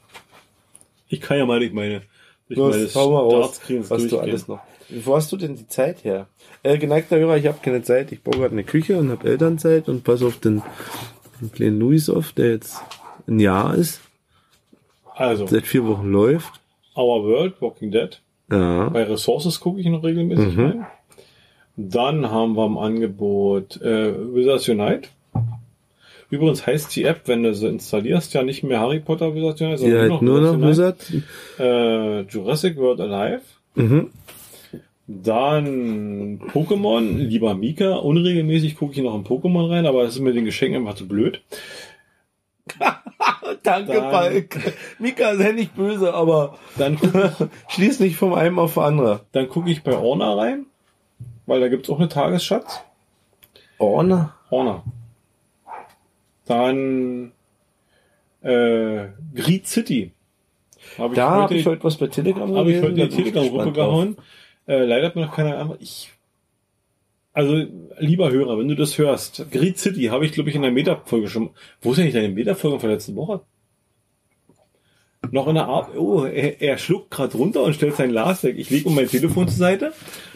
Ich 1.09 1.21
kann 1.21 1.39
ja 1.39 1.47
mal 1.47 1.61
nicht 1.61 1.75
meine, 1.75 2.03
durch 2.49 2.59
meine 2.59 2.83
Los, 2.83 2.95
hau 2.95 3.11
mal 3.11 3.21
raus, 3.21 3.57
Startscreens 3.57 3.91
was 3.91 4.07
du 4.09 4.19
alles 4.19 4.49
noch. 4.49 4.61
Wo 5.05 5.17
hast 5.17 5.31
du 5.33 5.37
denn 5.37 5.57
die 5.57 5.69
Zeit 5.69 6.05
her? 6.05 6.27
Äh, 6.63 6.79
geneigter 6.79 7.19
Hörer, 7.19 7.37
ich 7.37 7.47
habe 7.47 7.59
keine 7.63 7.83
Zeit. 7.83 8.11
Ich 8.13 8.23
baue 8.23 8.39
gerade 8.39 8.53
eine 8.53 8.65
Küche 8.65 8.97
und 8.99 9.11
habe 9.11 9.29
Elternzeit 9.29 9.89
und 9.89 10.03
pass 10.05 10.23
auf 10.23 10.39
den, 10.39 10.63
den 11.41 11.53
kleinen 11.53 11.79
Luis 11.79 12.09
auf, 12.09 12.33
der 12.33 12.53
jetzt 12.53 12.81
ein 13.27 13.39
Jahr 13.39 13.75
ist, 13.75 14.01
Also, 15.15 15.47
seit 15.47 15.67
vier 15.67 15.87
Wochen 15.87 16.11
läuft. 16.11 16.61
Our 16.97 17.23
World, 17.25 17.61
Walking 17.61 17.91
Dead. 17.91 18.21
Ja. 18.51 18.89
Bei 18.89 19.05
Resources 19.05 19.61
gucke 19.61 19.81
ich 19.81 19.87
noch 19.87 20.03
regelmäßig 20.03 20.57
Mhm. 20.57 20.65
rein. 20.65 20.87
Dann 21.77 22.31
haben 22.31 22.57
wir 22.57 22.67
im 22.67 22.79
Angebot 22.79 23.81
äh, 23.83 24.13
Wizards 24.35 24.69
Unite. 24.69 25.09
Übrigens 26.31 26.67
heißt 26.67 26.95
die 26.97 27.05
App, 27.05 27.23
wenn 27.27 27.43
du 27.43 27.55
sie 27.55 27.69
installierst, 27.69 28.35
ja 28.35 28.43
nicht 28.43 28.63
mehr 28.63 28.81
Harry 28.81 29.01
Potter 29.01 29.35
Wizards 29.35 29.61
Unite, 29.61 29.85
Die 29.85 29.97
halt 29.97 30.23
nur 30.23 30.41
noch 30.41 30.59
Wizards 30.61 31.13
Wizard. 31.13 31.25
Unite. 31.59 32.27
Äh, 32.29 32.33
Jurassic 32.33 32.77
World 32.79 33.01
Alive. 33.01 33.43
Mhm. 33.77 34.11
Dann 35.11 36.39
Pokémon, 36.53 37.17
lieber 37.17 37.55
Mika. 37.55 37.95
Unregelmäßig 37.97 38.77
gucke 38.77 38.93
ich 38.93 38.99
noch 39.03 39.15
in 39.15 39.25
Pokémon 39.25 39.71
rein, 39.71 39.87
aber 39.87 40.05
das 40.05 40.17
ist 40.17 40.21
mit 40.21 40.37
den 40.37 40.45
Geschenken 40.45 40.83
einfach 40.83 40.97
zu 40.99 41.09
blöd. 41.09 41.41
Danke, 43.63 43.93
Dann- 43.95 44.11
Falk. 44.11 44.75
Mika, 44.99 45.35
sei 45.37 45.53
nicht 45.53 45.75
böse, 45.75 46.13
aber 46.13 46.59
Dann 46.77 46.99
gucke 46.99 47.49
schließ 47.69 48.01
nicht 48.01 48.17
vom 48.17 48.35
einen 48.35 48.59
auf 48.59 48.75
den 48.75 48.83
andere. 48.83 49.21
dann 49.33 49.49
guck 49.49 49.67
ich 49.69 49.83
bei 49.83 49.97
Orna 49.97 50.35
rein, 50.35 50.67
weil 51.47 51.61
da 51.61 51.69
gibt's 51.69 51.89
auch 51.89 51.99
eine 51.99 52.09
Tagesschatz. 52.11 52.83
Orne? 53.79 54.35
Orna. 54.51 54.85
Dann 56.45 57.33
äh, 58.43 59.07
Greed 59.35 59.67
City. 59.67 60.13
Hab 60.99 61.15
Da 61.15 61.31
habe 61.31 61.55
ich 61.57 61.65
heute 61.67 61.83
was 61.85 61.97
bei 61.97 62.07
Telegram 62.09 62.55
Habe 62.55 62.73
ich 62.73 62.83
heute 62.83 62.95
da 62.95 63.05
die 63.07 63.17
Telegram-Gruppe 63.17 63.73
gespannt 63.73 63.77
drauf. 64.19 64.25
Äh, 64.69 64.85
leider 64.85 65.07
hat 65.07 65.17
mir 65.17 65.23
noch 65.23 65.35
keiner 65.35 65.59
an. 65.59 65.75
Ich. 65.81 66.13
Also, 67.33 67.67
lieber 67.99 68.31
Hörer, 68.31 68.59
wenn 68.59 68.69
du 68.69 68.75
das 68.75 68.99
hörst, 68.99 69.51
Greed 69.51 69.79
City 69.79 70.05
habe 70.07 70.27
ich, 70.27 70.33
glaube 70.33 70.51
ich, 70.51 70.57
in 70.57 70.63
der 70.63 70.71
Meta-Folge 70.71 71.29
schon. 71.29 71.51
Wo 71.81 71.93
ist 71.93 71.99
eigentlich 71.99 72.15
deine 72.15 72.29
Meta-Folge 72.29 72.81
von 72.81 72.91
letzten 72.91 73.17
Woche? 73.17 73.41
Noch 75.31 75.49
in 75.49 75.55
der 75.55 75.67
Art. 75.67 75.97
Oh, 75.97 76.25
er, 76.25 76.61
er 76.61 76.79
schluckt 76.79 77.11
gerade 77.11 77.37
runter 77.37 77.63
und 77.63 77.75
stellt 77.75 77.97
sein 77.97 78.11
Glas 78.11 78.43
weg. 78.45 78.57
Ich 78.59 78.71
lege 78.71 78.89
um 78.89 78.95
mein 78.95 79.09
Telefon 79.09 79.49
zur 79.49 79.59
Seite. 79.59 79.93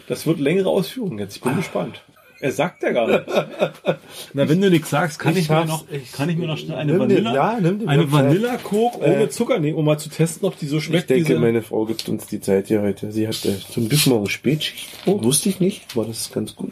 Das 0.07 0.25
wird 0.25 0.39
längere 0.39 0.69
Ausführungen 0.69 1.19
jetzt. 1.19 1.37
Ich 1.37 1.41
bin 1.41 1.55
gespannt. 1.55 2.03
Er 2.43 2.51
sagt 2.51 2.83
ja 2.83 2.91
gar 2.91 3.07
nichts. 3.07 3.33
Na, 4.33 4.49
wenn 4.49 4.59
du 4.59 4.69
nichts 4.69 4.89
sagst, 4.89 5.17
kann 5.17 5.31
ich, 5.33 5.43
Ich 5.43 5.49
mir 5.49 5.63
noch, 5.65 5.85
ich- 5.89 6.11
kann 6.11 6.29
ich 6.29 6.37
mir 6.37 6.47
noch 6.47 6.57
schnell 6.57 6.77
eine 6.77 6.99
Vanilla, 6.99 7.33
ja, 7.33 7.59
nimm 7.61 7.79
dir 7.79 7.87
eine. 7.87 8.11
Vanilla 8.11 8.57
Coke 8.57 8.97
ohne 8.99 9.23
Äh, 9.23 9.29
Zucker 9.29 9.59
nehmen, 9.59 9.77
um 9.77 9.85
mal 9.85 9.97
zu 9.97 10.09
testen, 10.09 10.45
ob 10.47 10.57
die 10.59 10.67
so 10.67 10.77
Ich 10.77 10.83
schmeckt. 10.83 11.09
denke, 11.09 11.25
diese- 11.29 11.39
meine 11.39 11.61
Frau 11.61 11.85
gibt 11.85 12.07
uns 12.09 12.27
die 12.27 12.41
Zeit 12.41 12.67
hier 12.67 12.81
heute. 12.81 13.11
Sie 13.13 13.27
hat 13.27 13.43
äh, 13.45 13.55
zum 13.71 13.87
Glück 13.87 14.05
morgen 14.07 14.29
Spätschicht. 14.29 14.89
Oh. 15.05 15.23
Wusste 15.23 15.47
ich 15.49 15.59
nicht, 15.61 15.83
aber 15.95 16.05
das 16.05 16.19
ist 16.19 16.33
ganz 16.33 16.55
gut. 16.55 16.71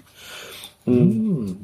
Mhm. 0.86 1.58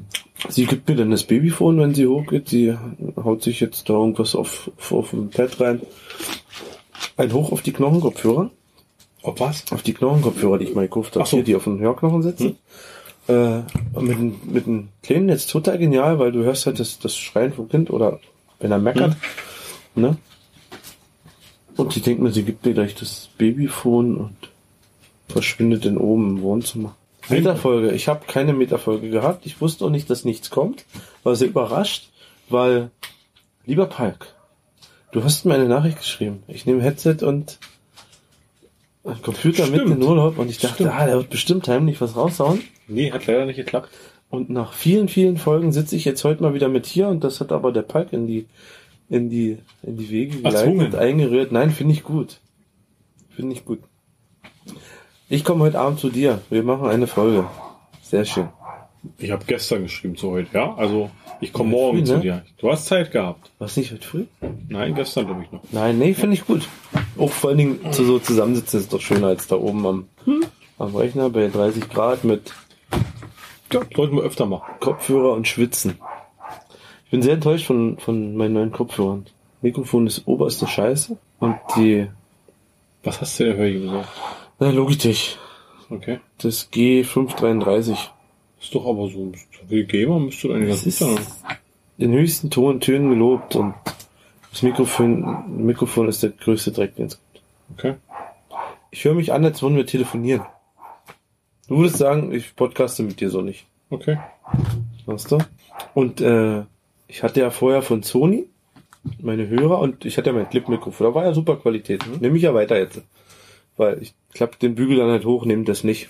Sie 0.48 0.64
gibt 0.66 0.88
mir 0.88 0.94
dann 0.96 1.10
das 1.10 1.24
Babyphone, 1.24 1.78
wenn 1.80 1.94
sie 1.94 2.06
hochgeht. 2.06 2.48
Sie 2.48 2.74
haut 3.16 3.42
sich 3.42 3.60
jetzt 3.60 3.88
da 3.90 3.94
irgendwas 3.94 4.34
auf, 4.34 4.70
auf, 4.78 4.92
auf 4.92 5.10
dem 5.10 5.28
Pad 5.30 5.60
rein. 5.60 5.82
Ein 7.16 7.32
Hoch 7.32 7.52
auf 7.52 7.62
die 7.62 7.72
Knochenkopfhörer. 7.72 8.50
Ob 9.22 9.40
was? 9.40 9.64
Auf 9.72 9.82
die 9.82 9.92
Knochenkopfhörer, 9.94 10.58
die 10.58 10.66
ich 10.66 10.74
mal 10.74 10.82
gekauft 10.82 11.16
habe. 11.16 11.26
So. 11.28 11.36
Hier, 11.38 11.44
die 11.44 11.56
auf 11.56 11.64
den 11.64 11.80
Hörknochen 11.80 12.22
sitzen. 12.22 12.56
Äh, 13.28 13.58
mit, 14.00 14.16
dem- 14.18 14.40
mit 14.44 14.66
dem 14.66 14.88
Kleinen 15.02 15.28
jetzt 15.28 15.50
total 15.50 15.76
genial, 15.78 16.18
weil 16.18 16.32
du 16.32 16.44
hörst 16.44 16.64
halt 16.66 16.80
das, 16.80 16.98
das 16.98 17.16
Schreien 17.16 17.52
vom 17.52 17.68
Kind 17.68 17.90
oder 17.90 18.20
wenn 18.58 18.70
er 18.72 18.78
meckert. 18.78 19.16
Ne? 19.94 20.16
Und 21.76 21.92
sie 21.92 22.00
denkt 22.00 22.22
mir, 22.22 22.32
sie 22.32 22.42
gibt 22.42 22.64
mir 22.64 22.72
gleich 22.74 22.94
das 22.94 23.28
Babyphone 23.38 24.16
und 24.16 24.36
verschwindet 25.28 25.84
dann 25.84 25.98
oben 25.98 26.36
im 26.38 26.42
Wohnzimmer. 26.42 26.96
Metafolge. 27.28 27.92
Ich 27.92 28.08
habe 28.08 28.24
keine 28.26 28.54
Metafolge 28.54 29.10
gehabt. 29.10 29.44
Ich 29.44 29.60
wusste 29.60 29.84
auch 29.84 29.90
nicht, 29.90 30.08
dass 30.08 30.24
nichts 30.24 30.48
kommt. 30.50 30.86
War 31.22 31.36
sehr 31.36 31.48
überrascht, 31.48 32.08
weil, 32.48 32.90
lieber 33.66 33.84
Palk, 33.86 34.34
du 35.12 35.22
hast 35.22 35.44
mir 35.44 35.54
eine 35.54 35.68
Nachricht 35.68 35.98
geschrieben. 35.98 36.42
Ich 36.48 36.64
nehme 36.64 36.82
Headset 36.82 37.18
und 37.22 37.58
einen 39.04 39.20
Computer 39.22 39.66
mit 39.66 39.74
in 39.74 39.86
Stimmt. 39.86 40.02
den 40.02 40.08
Urlaub 40.08 40.38
und 40.38 40.48
ich 40.48 40.58
dachte, 40.58 40.74
Stimmt. 40.84 40.92
ah, 40.94 41.04
der 41.06 41.16
wird 41.18 41.30
bestimmt 41.30 41.68
heimlich 41.68 42.00
was 42.00 42.16
raushauen. 42.16 42.62
Nee, 42.88 43.12
hat 43.12 43.26
leider 43.26 43.46
nicht 43.46 43.56
geklappt. 43.56 43.90
Und 44.30 44.50
nach 44.50 44.72
vielen, 44.72 45.08
vielen 45.08 45.36
Folgen 45.36 45.72
sitze 45.72 45.96
ich 45.96 46.04
jetzt 46.04 46.24
heute 46.24 46.42
mal 46.42 46.54
wieder 46.54 46.68
mit 46.68 46.86
hier 46.86 47.08
und 47.08 47.24
das 47.24 47.40
hat 47.40 47.52
aber 47.52 47.72
der 47.72 47.82
Palk 47.82 48.12
in 48.12 48.26
die, 48.26 48.46
in 49.08 49.30
die, 49.30 49.58
in 49.82 49.96
die 49.96 50.10
Wege 50.10 50.38
geleitet, 50.38 50.94
eingerührt. 50.94 51.52
Nein, 51.52 51.70
finde 51.70 51.94
ich 51.94 52.02
gut. 52.02 52.40
Finde 53.30 53.54
ich 53.54 53.64
gut. 53.64 53.80
Ich 55.30 55.44
komme 55.44 55.64
heute 55.64 55.78
Abend 55.78 56.00
zu 56.00 56.10
dir. 56.10 56.40
Wir 56.50 56.62
machen 56.62 56.88
eine 56.88 57.06
Folge. 57.06 57.46
Sehr 58.02 58.24
schön. 58.24 58.48
Ich 59.18 59.30
habe 59.30 59.44
gestern 59.46 59.82
geschrieben 59.82 60.16
zu 60.16 60.30
heute, 60.30 60.48
ja? 60.52 60.74
Also 60.74 61.10
ich 61.40 61.52
komme 61.52 61.70
morgen 61.70 61.98
früh, 61.98 62.04
zu 62.04 62.14
ne? 62.14 62.20
dir. 62.20 62.44
Du 62.58 62.70
hast 62.70 62.86
Zeit 62.86 63.12
gehabt. 63.12 63.50
Was 63.58 63.76
nicht 63.76 63.92
heute 63.92 64.06
früh? 64.06 64.24
Nein, 64.68 64.94
gestern 64.94 65.26
glaube 65.26 65.42
ich 65.44 65.52
noch. 65.52 65.62
Nein, 65.70 65.98
nee, 65.98 66.14
finde 66.14 66.34
ich 66.34 66.46
gut. 66.46 66.68
Auch 67.16 67.30
vor 67.30 67.50
allen 67.50 67.58
Dingen 67.58 67.92
zu 67.92 68.04
so 68.04 68.18
zusammensitzen 68.18 68.80
ist 68.80 68.92
doch 68.92 69.00
schöner 69.00 69.28
als 69.28 69.46
da 69.46 69.56
oben 69.56 69.86
am, 69.86 70.08
am 70.78 70.96
Rechner 70.96 71.30
bei 71.30 71.48
30 71.48 71.88
Grad 71.88 72.24
mit 72.24 72.52
Ja, 73.72 73.80
sollten 73.94 74.16
wir 74.16 74.22
öfter 74.22 74.46
machen. 74.46 74.64
Kopfhörer 74.80 75.32
und 75.34 75.46
Schwitzen. 75.48 75.98
Ich 77.04 77.10
bin 77.10 77.22
sehr 77.22 77.34
enttäuscht 77.34 77.66
von, 77.66 77.98
von 77.98 78.36
meinen 78.36 78.54
neuen 78.54 78.72
Kopfhörern. 78.72 79.26
Mikrofon 79.62 80.06
ist 80.06 80.26
oberste 80.26 80.66
Scheiße 80.66 81.16
und 81.40 81.56
die 81.76 82.08
Was 83.02 83.20
hast 83.20 83.38
du 83.40 83.44
denn 83.44 83.56
hier 83.56 83.80
gesagt? 83.80 84.08
na, 84.58 84.70
Logitech, 84.70 85.38
Okay. 85.90 86.20
das 86.38 86.70
G533. 86.72 87.96
Ist 88.60 88.74
doch 88.74 88.86
aber 88.86 89.08
so, 89.08 89.32
so 89.32 89.66
viel 89.68 89.84
Gamer 89.84 90.18
müsste 90.18 90.48
eigentlich 90.52 90.68
ganz 90.68 90.84
Das 90.84 90.98
gut 90.98 91.16
sein. 91.16 91.56
in 91.96 92.12
höchsten 92.12 92.50
Ton, 92.50 92.80
Tönen 92.80 93.10
gelobt 93.10 93.56
und 93.56 93.74
das 94.50 94.62
Mikrofon, 94.62 95.64
Mikrofon 95.66 96.08
ist 96.08 96.22
der 96.22 96.30
größte 96.30 96.72
Dreck, 96.72 96.96
den 96.96 97.06
es 97.06 97.18
gibt. 97.32 97.44
Okay. 97.76 97.94
Ich 98.90 99.04
höre 99.04 99.14
mich 99.14 99.32
an, 99.32 99.44
als 99.44 99.62
würden 99.62 99.76
wir 99.76 99.86
telefonieren. 99.86 100.42
Du 101.68 101.78
würdest 101.78 101.98
sagen, 101.98 102.32
ich 102.32 102.56
podcaste 102.56 103.02
mit 103.02 103.20
dir 103.20 103.30
so 103.30 103.42
nicht. 103.42 103.66
Okay. 103.90 104.18
Weißt 105.06 105.30
du? 105.32 105.38
Und 105.94 106.20
äh, 106.20 106.62
ich 107.06 107.22
hatte 107.22 107.40
ja 107.40 107.50
vorher 107.50 107.82
von 107.82 108.02
Sony 108.02 108.46
meine 109.20 109.48
Hörer 109.48 109.78
und 109.78 110.04
ich 110.04 110.18
hatte 110.18 110.30
ja 110.30 110.36
mein 110.36 110.48
Clip-Mikrofon. 110.48 111.06
Da 111.06 111.14
war 111.14 111.24
ja 111.24 111.32
super 111.34 111.56
Qualität. 111.56 112.04
Nehme 112.20 112.36
ich 112.36 112.42
ja 112.42 112.54
weiter 112.54 112.78
jetzt. 112.78 113.00
Weil 113.76 114.02
ich 114.02 114.14
klappe 114.34 114.56
den 114.60 114.74
Bügel 114.74 114.96
dann 114.96 115.10
halt 115.10 115.24
hoch, 115.24 115.44
nehme 115.44 115.64
das 115.64 115.84
nicht. 115.84 116.08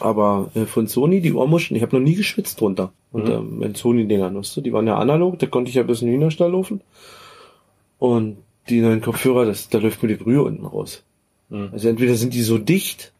Aber 0.00 0.50
äh, 0.54 0.66
von 0.66 0.86
Sony, 0.86 1.20
die 1.20 1.32
Ohrmuscheln, 1.32 1.76
ich 1.76 1.82
habe 1.82 1.96
noch 1.96 2.02
nie 2.04 2.14
geschwitzt 2.14 2.60
drunter. 2.60 2.92
Und 3.12 3.24
Mhm. 3.24 3.30
ähm, 3.32 3.58
mit 3.58 3.76
Sony-Dingern, 3.76 4.36
weißt 4.36 4.56
du? 4.56 4.60
Die 4.60 4.72
waren 4.72 4.86
ja 4.86 4.96
analog, 4.98 5.38
da 5.38 5.46
konnte 5.46 5.68
ich 5.70 5.74
ja 5.76 5.82
bis 5.82 6.02
in 6.02 6.08
den 6.08 6.16
Hühnerstall 6.16 6.52
laufen. 6.52 6.80
Und 7.98 8.38
die 8.68 8.80
neuen 8.80 9.00
Kopfhörer, 9.00 9.46
das, 9.46 9.68
da 9.68 9.78
läuft 9.78 10.02
mir 10.02 10.08
die 10.10 10.22
Brühe 10.22 10.42
unten 10.42 10.64
raus. 10.66 11.02
Mhm. 11.48 11.70
Also 11.72 11.88
entweder 11.88 12.14
sind 12.14 12.34
die 12.34 12.42
so 12.42 12.58
dicht, 12.58 13.12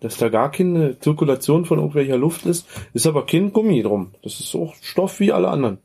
dass 0.00 0.16
da 0.16 0.28
gar 0.28 0.50
keine 0.50 0.98
Zirkulation 0.98 1.64
von 1.64 1.78
irgendwelcher 1.78 2.16
Luft 2.16 2.46
ist, 2.46 2.66
ist 2.94 3.06
aber 3.06 3.26
kein 3.26 3.52
Gummi 3.52 3.82
drum. 3.82 4.12
Das 4.22 4.40
ist 4.40 4.54
auch 4.54 4.74
Stoff 4.80 5.20
wie 5.20 5.32
alle 5.32 5.48
anderen. 5.48 5.78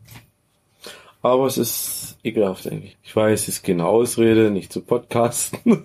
Aber 1.21 1.47
es 1.47 1.57
ist 1.57 2.17
ekelhaft 2.23 2.67
eigentlich. 2.67 2.97
Ich 3.03 3.15
weiß, 3.15 3.43
es 3.43 3.47
ist 3.47 3.63
keine 3.63 3.85
Ausrede, 3.85 4.51
nicht 4.51 4.73
zu 4.73 4.81
podcasten. 4.81 5.59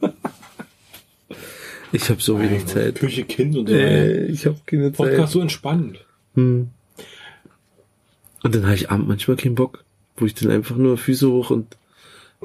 ich 1.92 2.10
habe 2.10 2.20
so 2.20 2.40
wenig 2.40 2.66
Zeit. 2.66 2.96
Küche, 2.96 3.24
Kind 3.24 3.56
und 3.56 3.68
so. 3.68 3.74
Äh, 3.74 4.26
ich 4.26 4.46
habe 4.46 4.58
keine 4.66 4.90
Podcast 4.90 5.32
so 5.32 5.40
entspannt. 5.40 6.04
Hm. 6.34 6.70
Und 8.42 8.54
dann 8.54 8.64
habe 8.64 8.74
ich 8.74 8.90
abend 8.90 9.08
manchmal 9.08 9.36
keinen 9.36 9.54
Bock, 9.54 9.84
wo 10.16 10.26
ich 10.26 10.34
dann 10.34 10.50
einfach 10.50 10.76
nur 10.76 10.98
Füße 10.98 11.30
hoch 11.30 11.50
und 11.50 11.76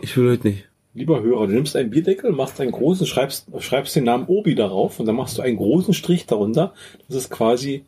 ich 0.02 0.16
will 0.16 0.30
heute 0.30 0.48
nicht. 0.48 0.68
Lieber 0.96 1.24
Hörer, 1.24 1.48
du 1.48 1.54
nimmst 1.54 1.76
einen 1.76 1.90
Bierdeckel, 1.90 2.32
machst 2.32 2.62
einen 2.62 2.72
großen, 2.72 3.08
schreibst, 3.08 3.48
schreibst 3.60 3.96
den 3.96 4.04
Namen 4.04 4.28
Obi 4.28 4.54
darauf 4.54 5.00
und 5.00 5.08
dann 5.08 5.16
machst 5.16 5.40
du 5.40 5.42
einen 5.42 5.58
großen 5.58 5.96
Strich 5.96 6.28
darunter. 6.28 6.76
Das 7.08 7.18
ist 7.18 7.32
quasi 7.32 7.86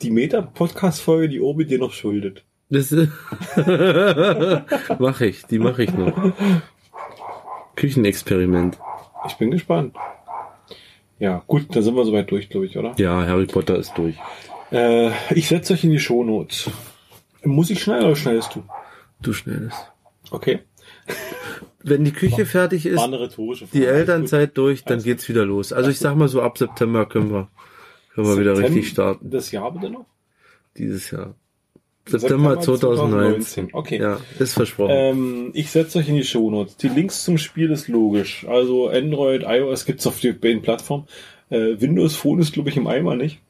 die 0.00 0.10
Meta-Podcast-Folge, 0.10 1.28
die 1.28 1.40
Obi 1.40 1.66
dir 1.66 1.80
noch 1.80 1.92
schuldet. 1.92 2.44
Das 2.68 2.92
mache 5.00 5.26
ich, 5.26 5.44
die 5.46 5.58
mache 5.58 5.82
ich 5.82 5.92
noch. 5.92 6.32
Küchenexperiment. 7.74 8.78
Ich 9.26 9.34
bin 9.34 9.50
gespannt. 9.50 9.96
Ja, 11.18 11.42
gut, 11.48 11.74
dann 11.74 11.82
sind 11.82 11.96
wir 11.96 12.04
soweit 12.04 12.30
durch, 12.30 12.48
glaube 12.48 12.66
ich, 12.66 12.78
oder? 12.78 12.94
Ja, 12.96 13.26
Harry 13.26 13.46
Potter 13.46 13.76
ist 13.76 13.98
durch. 13.98 14.14
Äh, 14.70 15.10
ich 15.34 15.48
setze 15.48 15.72
euch 15.72 15.82
in 15.82 15.90
die 15.90 15.98
Shownotes. 15.98 16.70
Muss 17.42 17.70
ich 17.70 17.82
schneiden 17.82 18.06
oder 18.06 18.14
schneidest 18.14 18.54
du? 18.54 18.62
Du 19.20 19.32
schnellst. 19.32 19.90
Okay. 20.30 20.60
Wenn 21.82 22.04
die 22.04 22.12
Küche 22.12 22.46
fertig 22.46 22.84
War 22.84 23.12
ist, 23.12 23.20
rhetorische 23.20 23.66
Frage. 23.66 23.78
die 23.78 23.86
Elternzeit 23.86 24.56
durch, 24.56 24.84
dann 24.84 25.02
geht's 25.02 25.28
wieder 25.28 25.46
los. 25.46 25.72
Also 25.72 25.90
ich 25.90 25.98
sag 25.98 26.14
mal 26.14 26.28
so 26.28 26.42
ab 26.42 26.58
September 26.58 27.06
können 27.06 27.32
wir, 27.32 27.48
können 28.14 28.26
wir 28.26 28.38
wieder 28.38 28.56
richtig 28.58 28.88
starten. 28.88 29.30
Das 29.30 29.50
Jahr 29.50 29.72
bitte 29.72 29.90
noch? 29.90 30.06
Dieses 30.76 31.10
Jahr. 31.10 31.34
September 32.06 32.58
2019. 32.60 33.68
Okay. 33.72 34.00
Ja, 34.00 34.18
ist 34.38 34.54
versprochen. 34.54 34.90
Ähm, 34.92 35.50
ich 35.54 35.70
setze 35.70 35.98
euch 35.98 36.08
in 36.08 36.16
die 36.16 36.24
Shownotes. 36.24 36.76
Die 36.76 36.88
Links 36.88 37.24
zum 37.24 37.38
Spiel 37.38 37.70
ist 37.70 37.88
logisch. 37.88 38.46
Also 38.48 38.88
Android, 38.88 39.44
iOS 39.46 39.84
gibt's 39.84 40.06
auf 40.06 40.20
den 40.20 40.38
beiden 40.38 40.62
Plattformen. 40.62 41.06
Äh, 41.50 41.80
Windows 41.80 42.16
Phone 42.16 42.40
ist, 42.40 42.52
glaube 42.52 42.70
ich, 42.70 42.76
im 42.76 42.86
Eimer 42.86 43.16
nicht. 43.16 43.40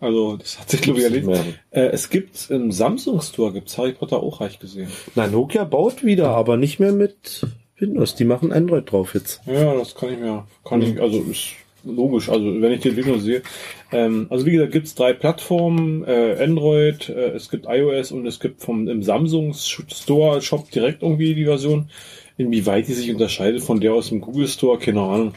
Also 0.00 0.36
das 0.36 0.58
hat 0.58 0.68
sich, 0.68 0.80
glaube 0.80 0.98
ich, 0.98 1.04
erledigt. 1.04 1.60
Äh, 1.70 1.86
es 1.88 2.10
gibt 2.10 2.50
im 2.50 2.72
Samsung 2.72 3.20
Store 3.20 3.52
gibt's 3.52 3.78
Harry 3.78 3.92
Potter 3.92 4.16
auch 4.20 4.40
reich 4.40 4.58
gesehen. 4.58 4.88
Na, 5.14 5.28
Nokia 5.28 5.62
baut 5.64 6.02
wieder, 6.02 6.30
aber 6.30 6.56
nicht 6.56 6.80
mehr 6.80 6.92
mit 6.92 7.46
Windows. 7.82 8.14
Die 8.14 8.24
machen 8.24 8.52
Android 8.52 8.90
drauf 8.90 9.14
jetzt. 9.14 9.42
Ja, 9.46 9.74
das 9.74 9.94
kann 9.94 10.14
ich 10.14 10.18
mir, 10.18 10.46
kann 10.64 10.80
ich, 10.80 11.00
also 11.00 11.20
ist 11.22 11.56
logisch, 11.84 12.28
also 12.28 12.60
wenn 12.60 12.72
ich 12.72 12.80
die 12.80 12.88
Entwicklung 12.88 13.20
sehe. 13.20 13.42
Ähm, 13.90 14.26
also 14.30 14.46
wie 14.46 14.52
gesagt, 14.52 14.72
gibt's 14.72 14.94
drei 14.94 15.12
Plattformen, 15.12 16.04
äh, 16.04 16.36
Android, 16.40 17.08
äh, 17.08 17.30
es 17.30 17.50
gibt 17.50 17.66
iOS 17.68 18.12
und 18.12 18.26
es 18.26 18.40
gibt 18.40 18.62
vom 18.62 18.88
im 18.88 19.02
Samsung 19.02 19.52
Store 19.52 20.40
Shop 20.40 20.70
direkt 20.70 21.02
irgendwie 21.02 21.34
die 21.34 21.44
Version. 21.44 21.90
Inwieweit 22.38 22.88
die 22.88 22.94
sich 22.94 23.10
unterscheidet 23.10 23.62
von 23.62 23.80
der 23.80 23.92
aus 23.92 24.08
dem 24.08 24.20
Google 24.20 24.48
Store, 24.48 24.78
keine 24.78 25.02
Ahnung. 25.02 25.34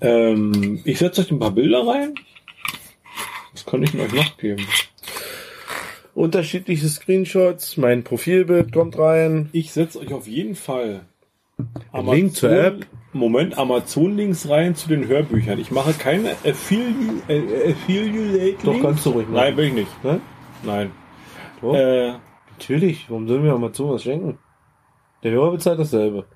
Ähm, 0.00 0.80
ich 0.84 0.98
setze 0.98 1.20
euch 1.20 1.30
ein 1.30 1.38
paar 1.38 1.50
Bilder 1.50 1.86
rein. 1.86 2.14
Das 3.52 3.66
kann 3.66 3.82
ich 3.82 3.94
euch 3.94 4.12
noch 4.12 4.36
geben. 4.38 4.66
Unterschiedliche 6.14 6.88
Screenshots, 6.88 7.76
mein 7.76 8.04
Profilbild 8.04 8.72
kommt 8.72 8.98
rein. 8.98 9.48
Ich 9.52 9.72
setze 9.72 9.98
euch 10.00 10.12
auf 10.12 10.28
jeden 10.28 10.54
Fall 10.54 11.00
Ein 11.92 12.06
Link 12.06 12.36
zur 12.36 12.50
App. 12.50 12.86
Moment, 13.12 13.56
Amazon-Links 13.58 14.48
rein 14.48 14.74
zu 14.74 14.88
den 14.88 15.06
Hörbüchern. 15.06 15.58
Ich 15.60 15.70
mache 15.70 15.92
keine 15.92 16.32
Affili 16.44 17.20
äh, 17.28 17.72
Affiliate. 17.72 18.64
Doch, 18.64 18.80
kannst 18.80 19.06
du 19.06 19.10
ruhig 19.10 19.26
machen. 19.28 19.34
Nein, 19.36 19.56
will 19.56 19.66
ich 19.66 19.72
nicht. 19.74 20.04
Ne? 20.04 20.20
Nein. 20.64 20.90
Doch, 21.60 21.74
Äh, 21.74 22.14
natürlich. 22.52 23.06
Warum 23.08 23.28
sollen 23.28 23.44
wir 23.44 23.52
Amazon 23.52 23.90
was 23.90 24.02
schenken? 24.02 24.38
Der 25.22 25.30
Hörer 25.32 25.52
bezahlt 25.52 25.78
dasselbe. 25.78 26.26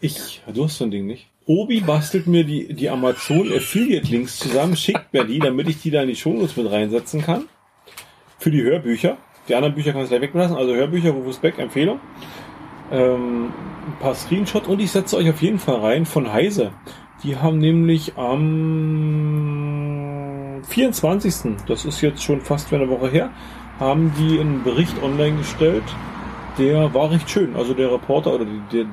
ich, 0.00 0.42
du 0.52 0.64
hast 0.64 0.78
so 0.78 0.84
ein 0.84 0.90
Ding 0.90 1.06
nicht. 1.06 1.28
Obi 1.46 1.80
bastelt 1.80 2.26
mir 2.26 2.44
die, 2.44 2.74
die 2.74 2.90
Amazon 2.90 3.50
Affiliate 3.50 4.06
Links 4.06 4.38
zusammen, 4.38 4.76
schickt 4.76 5.12
mir 5.14 5.24
die, 5.24 5.38
damit 5.38 5.66
ich 5.68 5.80
die 5.80 5.90
da 5.90 6.02
in 6.02 6.08
die 6.08 6.16
Shownotes 6.16 6.56
mit 6.58 6.70
reinsetzen 6.70 7.22
kann. 7.22 7.44
Für 8.38 8.50
die 8.50 8.62
Hörbücher. 8.62 9.16
Die 9.48 9.54
anderen 9.54 9.74
Bücher 9.74 9.92
kann 9.92 10.02
ich 10.02 10.08
gleich 10.08 10.20
weglassen. 10.20 10.56
Also 10.56 10.74
Hörbücher, 10.74 11.10
Rufus 11.10 11.38
Beck, 11.38 11.58
Empfehlung. 11.58 12.00
Ähm, 12.90 13.52
ein 13.86 13.96
paar 14.00 14.14
Screenshots 14.14 14.68
und 14.68 14.80
ich 14.80 14.90
setze 14.90 15.16
euch 15.16 15.28
auf 15.28 15.42
jeden 15.42 15.58
Fall 15.58 15.76
rein 15.76 16.06
von 16.06 16.32
Heise. 16.32 16.72
Die 17.22 17.36
haben 17.36 17.58
nämlich 17.58 18.16
am 18.16 18.62
24. 20.68 21.56
Das 21.66 21.84
ist 21.84 22.00
jetzt 22.00 22.22
schon 22.22 22.40
fast 22.40 22.72
eine 22.72 22.88
Woche 22.88 23.08
her, 23.08 23.30
haben 23.80 24.12
die 24.18 24.38
einen 24.38 24.62
Bericht 24.62 25.02
online 25.02 25.38
gestellt. 25.38 25.82
Der 26.58 26.94
war 26.94 27.10
recht 27.10 27.28
schön. 27.28 27.56
Also 27.56 27.74
der 27.74 27.92
Reporter 27.92 28.34
oder 28.34 28.46
der, 28.72 28.86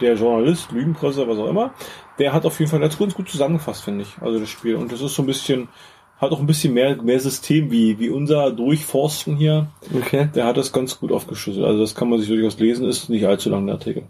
der 0.00 0.14
Journalist, 0.14 0.72
Lügenpresse, 0.72 1.28
was 1.28 1.38
auch 1.38 1.48
immer, 1.48 1.74
der 2.18 2.32
hat 2.32 2.46
auf 2.46 2.58
jeden 2.58 2.70
Fall 2.70 2.80
ganz 2.80 2.96
gut 2.96 3.28
zusammengefasst, 3.28 3.84
finde 3.84 4.02
ich. 4.02 4.16
Also 4.20 4.38
das 4.38 4.48
Spiel. 4.48 4.76
Und 4.76 4.92
das 4.92 5.00
ist 5.00 5.14
so 5.14 5.22
ein 5.22 5.26
bisschen, 5.26 5.68
hat 6.18 6.32
auch 6.32 6.40
ein 6.40 6.46
bisschen 6.46 6.74
mehr, 6.74 7.00
mehr 7.02 7.20
System 7.20 7.70
wie, 7.70 7.98
wie 7.98 8.10
unser 8.10 8.50
Durchforsten 8.50 9.36
hier. 9.36 9.68
Okay. 9.96 10.28
Der 10.34 10.46
hat 10.46 10.56
das 10.56 10.72
ganz 10.72 10.98
gut 10.98 11.12
aufgeschlüsselt. 11.12 11.64
Also 11.64 11.80
das 11.80 11.94
kann 11.94 12.10
man 12.10 12.18
sich 12.18 12.28
durchaus 12.28 12.58
lesen, 12.58 12.86
ist 12.88 13.08
nicht 13.08 13.26
allzu 13.26 13.50
lang 13.50 13.66
der 13.66 13.76
Artikel. 13.76 14.02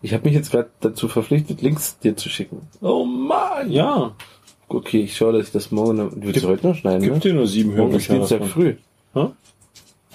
Ich 0.00 0.12
habe 0.12 0.24
mich 0.24 0.34
jetzt 0.34 0.50
gerade 0.50 0.70
dazu 0.80 1.06
verpflichtet, 1.08 1.62
Links 1.62 1.98
dir 2.00 2.16
zu 2.16 2.28
schicken. 2.28 2.62
Oh 2.80 3.04
Mann! 3.04 3.70
Ja, 3.70 4.12
Okay, 4.68 5.00
ich 5.02 5.14
schaue, 5.16 5.34
dass 5.34 5.48
ich 5.48 5.52
das 5.52 5.70
morgen... 5.70 5.98
Du 5.98 6.04
willst 6.22 6.32
Gibt- 6.32 6.44
du 6.44 6.48
heute 6.48 6.66
noch 6.66 6.74
schneiden, 6.74 7.02
gibt 7.02 7.16
ne? 7.16 7.20
dir 7.20 7.34
nur 7.34 7.46
sieben 7.46 7.74
Hörbücher. 7.74 8.14
Dienstag 8.14 8.38
davon. 8.40 8.48
früh. 8.48 8.74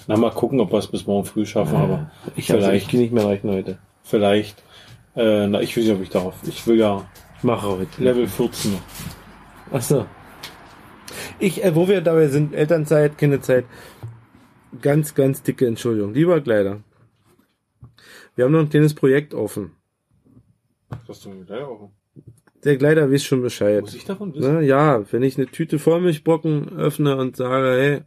Na, 0.08 0.16
mal 0.16 0.30
gucken, 0.30 0.58
ob 0.60 0.72
wir 0.72 0.78
es 0.78 0.88
bis 0.88 1.06
morgen 1.06 1.24
früh 1.26 1.46
schaffen, 1.46 1.76
aber 1.76 2.10
Ich, 2.34 2.50
also, 2.52 2.64
ich 2.72 2.84
vielleicht, 2.86 2.92
nicht 2.94 3.12
mehr 3.12 3.24
reichen 3.24 3.50
heute. 3.50 3.78
vielleicht, 4.02 4.60
äh, 5.14 5.46
na, 5.46 5.60
ich 5.60 5.76
weiß 5.76 5.84
nicht, 5.84 5.94
ob 5.94 6.02
ich 6.02 6.08
darauf, 6.10 6.34
ich 6.46 6.66
will 6.66 6.76
ja 6.78 7.04
Mache 7.42 7.68
heute. 7.68 8.02
Level 8.02 8.26
14 8.26 8.72
noch. 8.72 8.80
Ach 9.72 9.80
so. 9.82 10.06
Ich, 11.38 11.64
äh, 11.64 11.74
wo 11.74 11.88
wir 11.88 12.00
dabei 12.00 12.28
sind, 12.28 12.54
Elternzeit, 12.54 13.18
Kinderzeit, 13.18 13.64
ganz, 14.82 15.14
ganz 15.14 15.42
dicke 15.42 15.66
Entschuldigung. 15.66 16.14
Lieber 16.14 16.40
Kleider. 16.40 16.82
Wir 18.36 18.44
haben 18.44 18.52
noch 18.52 18.60
ein 18.60 18.70
kleines 18.70 18.94
Projekt 18.94 19.34
offen. 19.34 19.72
Hast 21.06 21.24
du 21.24 21.30
gleich 21.44 21.62
auch. 21.62 21.90
Der 22.64 22.76
Kleider 22.76 23.10
weiß 23.10 23.22
schon 23.24 23.42
Bescheid. 23.42 23.80
Muss 23.82 23.94
ich 23.94 24.04
davon 24.04 24.34
wissen? 24.34 24.54
Ne? 24.56 24.62
Ja, 24.64 25.04
wenn 25.12 25.22
ich 25.22 25.36
eine 25.36 25.46
Tüte 25.46 25.78
Vollmilchbrocken 25.78 26.76
öffne 26.76 27.16
und 27.16 27.36
sage, 27.36 27.68
hey, 27.80 28.00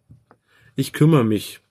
ich 0.76 0.94
kümmere 0.94 1.24
mich. 1.24 1.62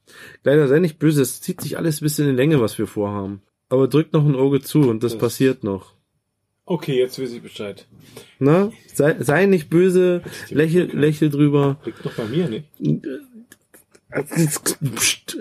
Leider 0.44 0.66
sei 0.66 0.78
nicht 0.80 0.98
böse, 0.98 1.22
es 1.22 1.40
zieht 1.40 1.60
sich 1.60 1.76
alles 1.78 2.00
ein 2.00 2.04
bisschen 2.04 2.24
in 2.26 2.30
die 2.32 2.36
Länge, 2.36 2.60
was 2.60 2.78
wir 2.78 2.86
vorhaben. 2.86 3.42
Aber 3.68 3.86
drückt 3.86 4.12
noch 4.12 4.24
ein 4.26 4.34
Auge 4.34 4.60
zu 4.60 4.80
und 4.88 5.02
das, 5.04 5.12
Das- 5.12 5.20
passiert 5.20 5.62
noch. 5.62 5.94
Okay, 6.70 7.00
jetzt 7.00 7.20
weiß 7.20 7.32
ich 7.32 7.42
Bescheid. 7.42 7.84
Ne? 8.38 8.70
Sei, 8.94 9.16
sei 9.18 9.46
nicht 9.46 9.70
böse, 9.70 10.22
lächel, 10.50 10.88
lächel 10.96 11.28
drüber. 11.28 11.80
Liegt 11.84 12.06
doch 12.06 12.14
bei 12.14 12.26
mir, 12.26 12.48
nicht? 12.48 12.66
Psst, 14.94 15.36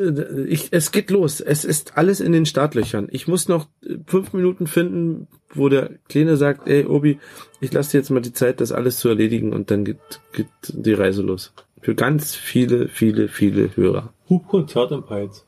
Ich, 0.47 0.69
es 0.72 0.91
geht 0.91 1.11
los. 1.11 1.39
Es 1.39 1.65
ist 1.65 1.99
alles 1.99 2.19
in 2.19 2.31
den 2.31 2.47
Startlöchern. 2.47 3.10
Ich 3.11 3.27
muss 3.27 3.47
noch 3.47 3.68
fünf 4.07 4.34
Minuten 4.34 4.65
finden, 4.65 5.27
wo 5.53 5.69
der 5.69 5.91
Kleine 6.07 6.35
sagt, 6.35 6.68
ey 6.68 6.85
Obi, 6.85 7.19
ich 7.61 7.72
lasse 7.73 7.91
dir 7.91 7.97
jetzt 7.99 8.10
mal 8.10 8.22
die 8.22 8.34
Zeit, 8.34 8.60
das 8.60 8.72
alles 8.72 8.97
zu 8.97 9.10
erledigen 9.10 9.53
und 9.53 9.69
dann 9.69 9.85
geht, 9.85 9.99
geht 10.34 10.47
die 10.69 10.93
Reise 10.93 11.22
los. 11.22 11.53
Für 11.80 11.93
ganz 11.93 12.34
viele, 12.34 12.88
viele, 12.88 13.27
viele 13.27 13.76
Hörer. 13.76 14.15
Hubkonzert 14.27 14.91
im 14.93 15.03
Peitz. 15.03 15.45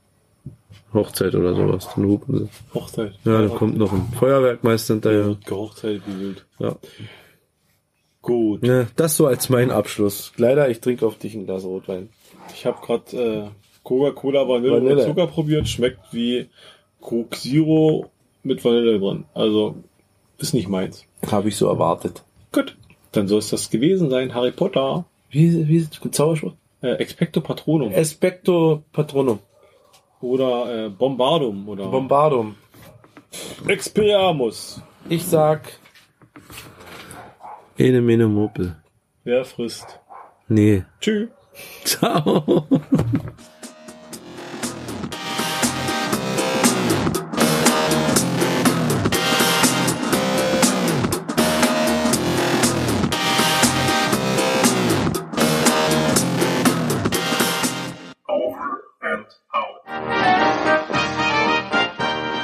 Hochzeit 0.93 1.35
oder 1.35 1.53
sowas. 1.55 1.89
Dann 1.95 2.05
hupen 2.05 2.38
sie. 2.39 2.49
Hochzeit. 2.73 3.13
Ja, 3.23 3.41
da 3.41 3.47
kommt 3.47 3.77
noch 3.77 3.93
ein 3.93 4.11
Feuerwerkmeister 4.18 4.95
hinterher. 4.95 5.38
Gehochzeit 5.45 6.01
wild. 6.05 6.45
Ja. 6.59 6.76
Gut. 8.22 8.61
Ne, 8.61 8.88
das 8.95 9.18
so 9.18 9.26
als 9.26 9.49
mein 9.49 9.72
Abschluss. 9.72 10.31
Leider, 10.38 10.69
ich 10.69 10.80
trinke 10.80 11.05
auf 11.05 11.18
dich 11.18 11.34
ein 11.34 11.45
Glas 11.45 11.63
Rotwein. 11.63 12.09
Ich 12.53 12.65
habe 12.65 12.85
gerade 12.85 13.18
äh, 13.18 13.47
Coca-Cola 13.84 14.47
Vanille, 14.47 14.73
Vanille. 14.73 14.95
und 14.97 15.01
Zucker 15.03 15.27
probiert. 15.27 15.68
Schmeckt 15.68 15.99
wie 16.11 16.49
Coke 16.99 17.35
Zero 17.38 18.11
mit 18.43 18.63
Vanille 18.63 18.99
drin. 18.99 19.26
Also 19.34 19.76
ist 20.38 20.53
nicht 20.53 20.69
meins. 20.69 21.05
Habe 21.31 21.49
ich 21.49 21.55
so 21.55 21.68
erwartet. 21.68 22.23
Gut. 22.51 22.77
Dann 23.11 23.27
soll 23.27 23.39
es 23.39 23.49
das 23.49 23.69
gewesen 23.69 24.09
sein. 24.09 24.34
Harry 24.34 24.51
Potter. 24.51 25.05
Wie, 25.30 25.68
wie 25.68 25.77
ist 25.77 25.99
das 26.03 26.11
Zauberspruch? 26.11 26.53
Äh, 26.81 26.93
Expecto 26.93 27.41
Patronum. 27.41 27.91
Especto 27.91 28.84
Patronum. 28.91 29.39
Oder 30.22 30.85
äh, 30.85 30.89
Bombardum. 30.89 31.68
Oder 31.68 31.88
Bombardum. 31.88 32.56
Expelliarmus. 33.68 34.81
Ich 35.10 35.26
sag. 35.26 35.80
Ene 37.77 38.02
Mene 38.02 38.27
Mopel. 38.27 38.76
Wer 39.23 39.45
frisst? 39.45 39.99
Nee. 40.48 40.84
Tschüss. 40.99 41.30
Ciao. 41.84 42.68